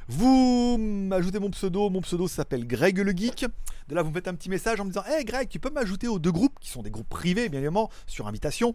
Vous 0.09 0.77
m'ajoutez 0.79 1.39
mon 1.39 1.51
pseudo. 1.51 1.89
Mon 1.89 2.03
pseudo 2.03 2.29
s'appelle 2.29 2.67
Greg 2.67 2.99
le 2.99 3.13
Geek. 3.13 3.47
De 3.89 3.95
là, 3.95 4.03
vous 4.03 4.11
me 4.11 4.15
faites 4.15 4.29
un 4.29 4.35
petit 4.35 4.51
message 4.51 4.81
en 4.81 4.85
me 4.85 4.91
disant 4.91 5.05
Hey 5.07 5.25
Greg, 5.25 5.49
tu 5.49 5.59
peux 5.59 5.71
m'ajouter 5.71 6.09
aux 6.09 6.19
deux 6.19 6.33
groupes 6.33 6.59
qui 6.61 6.71
sont 6.71 6.83
des 6.83 6.91
groupes 6.91 7.09
privés, 7.09 7.49
bien 7.49 7.61
évidemment, 7.61 7.89
sur 8.07 8.27
invitation. 8.27 8.75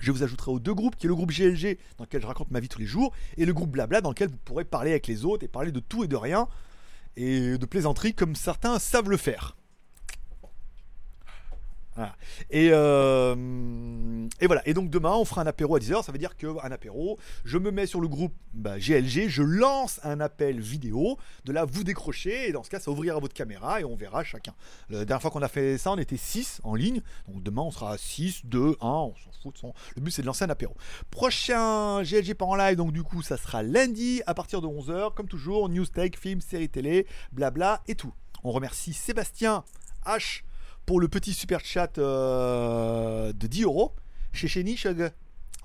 Je 0.00 0.12
vous 0.12 0.22
ajouterai 0.22 0.50
aux 0.50 0.60
deux 0.60 0.74
groupes, 0.74 0.96
qui 0.96 1.06
est 1.06 1.08
le 1.08 1.14
groupe 1.14 1.32
GLG, 1.32 1.78
dans 1.96 2.04
lequel 2.04 2.22
je 2.22 2.26
raconte 2.26 2.50
ma 2.50 2.60
vie 2.60 2.68
tous 2.68 2.78
les 2.78 2.86
jours, 2.86 3.12
et 3.36 3.44
le 3.44 3.52
groupe 3.52 3.70
Blabla, 3.70 4.00
dans 4.00 4.10
lequel 4.10 4.28
vous 4.28 4.36
pourrez 4.44 4.64
parler 4.64 4.90
avec 4.90 5.06
les 5.06 5.24
autres 5.24 5.44
et 5.44 5.48
parler 5.48 5.72
de 5.72 5.80
tout 5.80 6.04
et 6.04 6.08
de 6.08 6.16
rien, 6.16 6.48
et 7.16 7.58
de 7.58 7.66
plaisanterie 7.66 8.14
comme 8.14 8.34
certains 8.36 8.78
savent 8.78 9.10
le 9.10 9.16
faire. 9.16 9.56
Euh, 12.54 14.28
et 14.40 14.46
voilà. 14.46 14.66
Et 14.66 14.74
donc 14.74 14.90
demain, 14.90 15.12
on 15.12 15.24
fera 15.24 15.42
un 15.42 15.46
apéro 15.46 15.76
à 15.76 15.78
10h. 15.78 16.04
Ça 16.04 16.12
veut 16.12 16.18
dire 16.18 16.36
que 16.36 16.46
un 16.46 16.70
apéro, 16.70 17.18
je 17.44 17.58
me 17.58 17.70
mets 17.70 17.86
sur 17.86 18.00
le 18.00 18.08
groupe 18.08 18.34
bah, 18.52 18.78
GLG, 18.78 19.28
je 19.28 19.42
lance 19.42 20.00
un 20.02 20.20
appel 20.20 20.60
vidéo. 20.60 21.18
De 21.44 21.52
là, 21.52 21.64
vous 21.64 21.84
décrochez. 21.84 22.48
Et 22.48 22.52
dans 22.52 22.62
ce 22.62 22.70
cas, 22.70 22.80
ça 22.80 22.90
ouvrira 22.90 23.18
votre 23.18 23.34
caméra 23.34 23.80
et 23.80 23.84
on 23.84 23.96
verra 23.96 24.24
chacun. 24.24 24.54
La 24.88 25.04
dernière 25.04 25.22
fois 25.22 25.30
qu'on 25.30 25.42
a 25.42 25.48
fait 25.48 25.78
ça, 25.78 25.92
on 25.92 25.98
était 25.98 26.16
6 26.16 26.60
en 26.64 26.74
ligne. 26.74 27.02
Donc 27.28 27.42
demain, 27.42 27.62
on 27.62 27.70
sera 27.70 27.96
6, 27.96 28.46
2, 28.46 28.76
1. 28.80 28.86
On 28.86 29.14
s'en 29.14 29.30
fout. 29.42 29.72
Le 29.94 30.02
but, 30.02 30.10
c'est 30.10 30.22
de 30.22 30.26
lancer 30.26 30.44
un 30.44 30.50
apéro. 30.50 30.74
Prochain 31.10 32.02
GLG 32.02 32.34
pas 32.34 32.44
en 32.44 32.56
live. 32.56 32.76
Donc 32.76 32.92
du 32.92 33.02
coup, 33.02 33.22
ça 33.22 33.36
sera 33.36 33.62
lundi 33.62 34.22
à 34.26 34.34
partir 34.34 34.60
de 34.60 34.66
11h. 34.66 35.14
Comme 35.14 35.28
toujours, 35.28 35.68
news 35.68 35.86
tech, 35.86 36.12
films, 36.18 36.40
séries 36.40 36.68
télé, 36.68 37.06
blabla 37.32 37.82
et 37.86 37.94
tout. 37.94 38.12
On 38.44 38.52
remercie 38.52 38.92
Sébastien 38.92 39.64
H 40.04 40.42
pour 40.86 41.00
le 41.00 41.08
petit 41.08 41.34
super 41.34 41.60
chat 41.64 41.98
euh, 41.98 43.32
de 43.32 43.46
10 43.46 43.64
euros. 43.64 43.92
Chez 44.32 44.48
Cheni, 44.48 44.76
Chug. 44.76 45.00
Alors, 45.00 45.12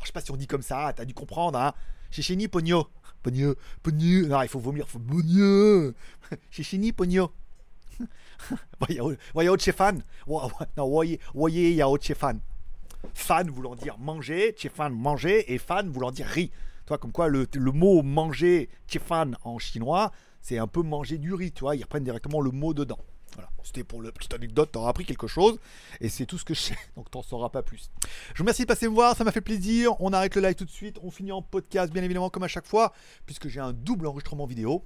je 0.02 0.08
sais 0.08 0.14
pas 0.14 0.22
si 0.22 0.32
on 0.32 0.36
dit 0.38 0.48
comme 0.48 0.62
ça, 0.64 0.92
t'as 0.96 1.06
dû 1.06 1.14
comprendre, 1.14 1.60
hein. 1.60 1.74
Chez 2.10 2.22
Cheni, 2.22 2.48
Pogno. 2.48 2.88
Pogno, 3.24 3.56
Pogno. 3.84 4.28
Non, 4.28 4.42
il 4.42 4.48
faut 4.48 4.60
vomir, 4.60 4.88
faut 4.88 5.00
Pogno. 5.00 5.94
Chez 6.50 6.64
Cheni, 6.64 6.92
Pogno. 6.92 7.32
Voyez, 8.80 9.00
voyez, 9.36 9.52
chez 9.60 9.72
fan. 9.72 10.02
Wa- 10.26 10.48
wa- 10.48 10.68
Non, 10.76 10.90
voyez, 11.36 11.74
yao 11.76 11.98
chez 12.02 12.16
fan. 12.16 12.40
Voulant 13.52 13.76
dire 13.76 13.98
manger, 14.00 14.56
fan 14.74 14.92
manger, 14.94 15.54
et 15.54 15.60
fan 15.60 15.90
voulant 15.90 16.12
dire 16.12 16.26
riz. 16.26 16.52
Toi, 16.88 16.98
comme 16.98 17.12
quoi 17.12 17.28
le, 17.28 17.48
mot 17.72 18.02
manger, 18.02 18.70
fan 18.88 19.38
en 19.44 19.60
chinois, 19.60 20.12
c'est 20.42 20.58
un 20.58 20.68
peu 20.68 20.82
manger 20.82 21.20
du 21.20 21.34
riz, 21.34 21.54
ils 21.76 21.84
reprennent 21.84 22.04
directement 22.04 22.42
le 22.42 22.50
mot 22.52 22.74
dedans. 22.74 23.00
Voilà, 23.34 23.50
c'était 23.64 23.84
pour 23.84 24.02
la 24.02 24.12
petite 24.12 24.34
anecdote, 24.34 24.72
t'auras 24.72 24.90
appris 24.90 25.06
quelque 25.06 25.28
chose, 25.28 25.58
et 26.00 26.10
c'est 26.10 26.26
tout 26.26 26.38
ce 26.38 26.46
que 26.46 26.54
je 26.54 26.60
sais, 26.60 26.78
donc 26.96 27.10
t'en 27.10 27.22
sauras 27.22 27.50
pas 27.50 27.64
plus. 27.64 27.90
Je 28.34 28.38
vous 28.38 28.44
remercie 28.44 28.64
de 28.64 28.68
passer 28.68 28.88
me 28.88 28.94
voir, 28.94 29.16
ça 29.16 29.24
m'a 29.24 29.32
fait 29.32 29.42
plaisir. 29.42 30.00
On 30.02 30.14
arrête 30.14 30.36
le 30.36 30.42
live 30.42 30.56
tout 30.56 30.66
de 30.66 30.72
suite, 30.72 30.98
on 31.02 31.12
finit 31.12 31.32
en 31.32 31.42
podcast, 31.42 31.94
bien 31.94 32.04
évidemment, 32.04 32.30
comme 32.30 32.44
à 32.44 32.48
chaque 32.48 32.68
fois, 32.68 32.94
puisque 33.26 33.48
j'ai 33.48 33.60
un 33.60 33.74
double 33.74 34.08
enregistrement 34.08 34.46
vidéo. 34.46 34.84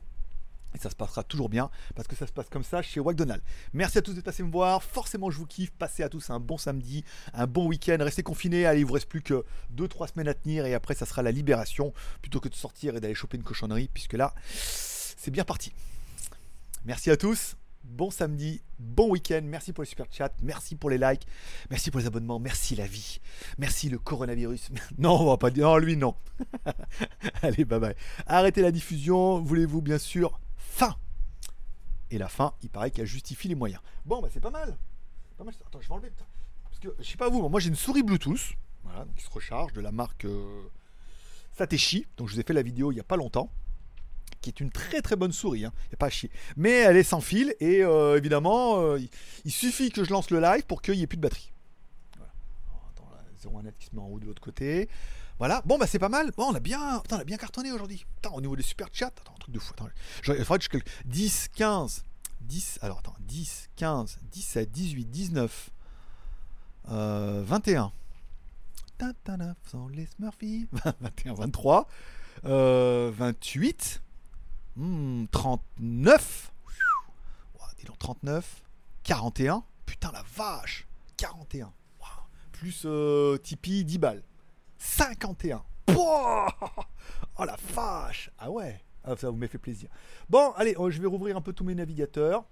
Et 0.76 0.78
ça 0.78 0.90
se 0.90 0.96
passera 0.96 1.24
toujours 1.24 1.48
bien 1.48 1.70
parce 1.96 2.06
que 2.06 2.18
ça 2.18 2.28
se 2.28 2.34
passe 2.34 2.50
comme 2.50 2.64
ça 2.64 2.82
chez 2.82 3.00
McDonald's. 3.00 3.44
Merci 3.72 3.98
à 3.98 4.02
tous 4.02 4.14
d'être 4.14 4.26
passés 4.26 4.44
me 4.44 4.52
voir. 4.52 4.84
Forcément, 4.84 5.32
je 5.32 5.38
vous 5.38 5.46
kiffe. 5.46 5.72
Passez 5.72 6.04
à 6.04 6.10
tous 6.10 6.30
un 6.30 6.42
bon 6.42 6.58
samedi, 6.58 7.06
un 7.34 7.48
bon 7.48 7.66
week-end. 7.68 7.96
Restez 8.02 8.24
confinés. 8.24 8.66
Allez, 8.66 8.82
il 8.82 8.86
vous 8.86 8.94
reste 8.94 9.08
plus 9.08 9.22
que 9.22 9.46
2-3 9.74 10.12
semaines 10.12 10.28
à 10.28 10.34
tenir 10.34 10.66
et 10.66 10.74
après, 10.74 10.94
ça 10.94 11.06
sera 11.06 11.22
la 11.22 11.32
libération 11.32 11.94
plutôt 12.22 12.42
que 12.42 12.50
de 12.50 12.56
sortir 12.56 12.98
et 12.98 13.00
d'aller 13.00 13.16
choper 13.16 13.38
une 13.38 13.44
cochonnerie 13.44 13.90
puisque 13.94 14.14
là, 14.14 14.34
c'est 14.54 15.32
bien 15.32 15.46
parti. 15.46 15.72
Merci 16.84 17.10
à 17.10 17.16
tous. 17.16 17.56
Bon 17.86 18.10
samedi, 18.10 18.62
bon 18.80 19.12
week-end. 19.12 19.42
Merci 19.44 19.72
pour 19.72 19.84
les 19.84 19.88
super 19.90 20.08
chats. 20.10 20.34
Merci 20.42 20.76
pour 20.76 20.90
les 20.90 20.98
likes. 20.98 21.28
Merci 21.70 21.92
pour 21.92 22.00
les 22.00 22.08
abonnements. 22.08 22.40
Merci 22.40 22.76
la 22.76 22.88
vie. 22.88 23.20
Merci 23.60 23.90
le 23.90 24.00
coronavirus. 24.00 24.70
Non, 24.98 25.22
on 25.22 25.26
va 25.26 25.38
pas 25.38 25.52
dire. 25.52 25.68
Non, 25.68 25.78
lui, 25.78 25.96
non. 25.96 26.16
Allez, 27.44 27.64
bye 27.64 27.80
bye. 27.80 27.96
Arrêtez 28.26 28.62
la 28.62 28.72
diffusion. 28.72 29.40
Voulez-vous, 29.40 29.82
bien 29.82 30.00
sûr, 30.00 30.40
fin. 30.58 30.96
Et 32.10 32.18
la 32.18 32.28
fin, 32.28 32.54
il 32.64 32.70
paraît 32.70 32.90
qu'elle 32.90 33.06
justifie 33.06 33.48
les 33.48 33.56
moyens. 33.56 33.82
Bon, 34.04 34.20
bah 34.22 34.30
c'est 34.32 34.42
pas 34.42 34.50
mal. 34.50 34.78
Pas 35.38 35.44
mal. 35.44 35.54
Attends, 35.66 35.80
je 35.80 35.88
vais 35.88 35.94
enlever. 35.94 36.12
Parce 36.64 36.80
que, 36.80 36.96
je 37.00 37.10
sais 37.10 37.18
pas 37.18 37.30
vous, 37.30 37.48
moi 37.48 37.60
j'ai 37.60 37.70
une 37.70 37.76
souris 37.76 38.04
Bluetooth. 38.04 38.54
Qui 39.16 39.24
se 39.24 39.30
recharge 39.30 39.74
de 39.74 39.82
la 39.82 39.92
marque 39.92 40.26
euh, 40.26 40.70
Satechi. 41.52 42.08
Donc 42.18 42.30
je 42.30 42.34
vous 42.34 42.40
ai 42.40 42.44
fait 42.44 42.54
la 42.54 42.62
vidéo 42.62 42.92
il 42.92 42.96
y 42.96 43.00
a 43.00 43.04
pas 43.04 43.18
longtemps 43.18 43.52
qui 44.42 44.50
est 44.50 44.60
une 44.60 44.72
très 44.72 45.02
très 45.02 45.16
bonne 45.16 45.32
souris, 45.32 45.66
hein. 45.66 45.74
n'y 45.90 45.96
a 45.96 45.98
pas 45.98 46.08
à 46.08 46.10
chier. 46.10 46.30
Mais 46.56 46.72
elle 46.72 46.98
est 46.98 47.04
sans 47.04 47.22
fil 47.22 47.56
et 47.60 47.84
euh, 47.84 48.18
évidemment, 48.18 48.80
euh, 48.80 49.00
il, 49.44 49.52
suffit 49.52 49.92
que 49.92 50.04
je 50.04 50.12
lance 50.12 50.30
le 50.30 50.40
live 50.40 50.64
pour 50.66 50.82
qu'il 50.82 50.96
n'y 50.96 51.02
ait 51.02 51.08
plus 51.08 51.18
de 51.18 51.22
batterie. 51.22 51.52
Voilà. 52.18 52.32
Oh, 52.72 52.78
attends, 52.92 53.10
là, 53.12 53.24
0 53.42 53.62
net 53.64 53.76
qui 53.80 53.88
se 53.88 53.96
met 53.96 54.02
en 54.02 54.08
haut 54.08 54.20
de 54.20 54.26
l'autre 54.26 54.42
côté. 54.42 54.88
Voilà, 55.38 55.62
bon 55.66 55.78
bah 55.78 55.88
c'est 55.88 56.00
pas 56.00 56.10
mal. 56.10 56.32
Bon, 56.38 56.52
on 56.52 56.56
a 56.56 56.60
bien, 56.60 57.00
putain, 57.00 57.18
on 57.18 57.20
a 57.20 57.24
bien 57.24 57.38
cartonné 57.38 57.72
aujourd'hui. 57.72 58.06
Putain, 58.16 58.34
au 58.36 58.42
niveau 58.42 58.56
des 58.56 58.64
super 58.64 58.88
chats, 58.94 59.08
attends, 59.08 59.34
un 59.34 59.40
truc 59.40 59.54
de 59.54 59.60
fou. 59.60 59.74
Attends, 59.74 59.90
il 60.28 60.36
faudrait 60.46 60.60
que 60.60 60.64
je 60.64 60.70
calcule. 60.70 60.94
10, 61.06 61.50
15, 61.56 62.06
10, 62.42 62.80
alors 62.82 63.00
attends, 63.00 63.16
10, 63.22 63.70
15, 63.76 64.20
17, 64.32 64.72
18, 64.72 65.06
19, 65.06 65.70
euh, 66.92 67.44
21. 67.46 67.92
Tantana, 68.98 69.56
sans 69.70 69.88
les 69.90 70.06
Smurfy. 70.06 70.68
21, 71.02 71.34
23, 71.34 71.88
euh, 72.46 73.12
28, 73.14 74.02
hmm, 74.76 75.26
39. 75.32 76.52
Ouah, 77.56 77.68
dis 77.78 77.86
donc, 77.86 77.98
39, 78.00 78.64
41. 79.04 79.64
Putain, 79.86 80.12
la 80.12 80.24
vache, 80.36 80.88
41. 81.18 81.72
Waouh. 82.00 82.10
Plus 82.52 82.84
euh, 82.86 83.38
Tipeee, 83.38 83.84
10 83.84 83.98
balles. 83.98 84.24
51. 84.78 85.64
Pouah 85.86 86.48
oh 87.38 87.44
la 87.44 87.56
vache 87.74 88.30
Ah 88.38 88.50
ouais 88.50 88.82
ah, 89.04 89.16
Ça 89.16 89.30
vous 89.30 89.38
m'a 89.38 89.48
fait 89.48 89.58
plaisir. 89.58 89.90
Bon, 90.30 90.52
allez, 90.56 90.76
oh, 90.78 90.90
je 90.90 91.00
vais 91.00 91.08
rouvrir 91.08 91.38
un 91.38 91.42
peu 91.42 91.54
tous 91.54 91.64
mes 91.64 91.76
navigateurs. 91.76 92.44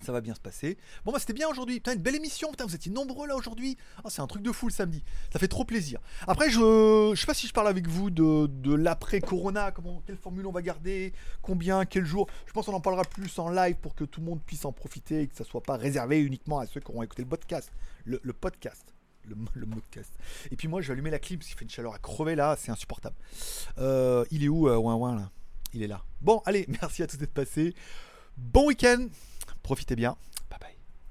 Ça 0.00 0.12
va 0.12 0.20
bien 0.22 0.34
se 0.34 0.40
passer. 0.40 0.78
Bon, 1.04 1.12
bah 1.12 1.18
c'était 1.18 1.34
bien 1.34 1.48
aujourd'hui. 1.48 1.76
Putain, 1.76 1.92
une 1.92 2.00
belle 2.00 2.16
émission. 2.16 2.50
Putain, 2.50 2.64
vous 2.64 2.74
étiez 2.74 2.90
nombreux 2.90 3.28
là 3.28 3.36
aujourd'hui. 3.36 3.76
Ah, 4.02 4.08
c'est 4.08 4.22
un 4.22 4.26
truc 4.26 4.42
de 4.42 4.50
fou 4.50 4.66
le 4.66 4.72
samedi. 4.72 5.02
Ça 5.30 5.38
fait 5.38 5.48
trop 5.48 5.64
plaisir. 5.64 6.00
Après, 6.26 6.48
je, 6.48 7.12
je 7.14 7.20
sais 7.20 7.26
pas 7.26 7.34
si 7.34 7.46
je 7.46 7.52
parle 7.52 7.68
avec 7.68 7.86
vous 7.86 8.10
de, 8.10 8.74
l'après-Corona. 8.74 9.72
Comment, 9.72 10.02
quelle 10.06 10.16
formule 10.16 10.46
on 10.46 10.52
va 10.52 10.62
garder? 10.62 11.12
Combien? 11.42 11.84
Quel 11.84 12.06
jour? 12.06 12.28
Je 12.46 12.52
pense 12.52 12.66
qu'on 12.66 12.72
en 12.72 12.80
parlera 12.80 13.04
plus 13.04 13.38
en 13.38 13.50
live 13.50 13.76
pour 13.76 13.94
que 13.94 14.04
tout 14.04 14.20
le 14.20 14.26
monde 14.26 14.40
puisse 14.42 14.64
en 14.64 14.72
profiter 14.72 15.22
et 15.22 15.26
que 15.26 15.36
ça 15.36 15.44
soit 15.44 15.62
pas 15.62 15.76
réservé 15.76 16.20
uniquement 16.20 16.60
à 16.60 16.66
ceux 16.66 16.80
qui 16.80 16.90
auront 16.90 17.02
écouté 17.02 17.22
le 17.22 17.28
podcast. 17.28 17.70
Le, 18.04 18.18
podcast 18.32 18.94
le, 19.28 19.66
podcast. 19.66 20.12
Et 20.50 20.56
puis 20.56 20.66
moi, 20.66 20.80
je 20.80 20.88
vais 20.88 20.92
allumer 20.92 21.10
la 21.10 21.18
clim 21.18 21.38
parce 21.38 21.48
qu'il 21.48 21.58
fait 21.58 21.64
une 21.64 21.70
chaleur 21.70 21.94
à 21.94 21.98
crever 21.98 22.34
là, 22.34 22.56
c'est 22.58 22.70
insupportable. 22.70 23.16
Euh, 23.78 24.24
il 24.30 24.44
est 24.44 24.48
où, 24.48 24.68
euh, 24.68 25.20
Il 25.74 25.82
est 25.82 25.86
là. 25.86 26.02
Bon, 26.20 26.42
allez, 26.46 26.66
merci 26.80 27.02
à 27.02 27.06
tous 27.06 27.18
d'être 27.18 27.34
passés. 27.34 27.74
Bon 28.36 28.66
week-end, 28.66 29.08
profitez 29.62 29.96
bien. 29.96 30.16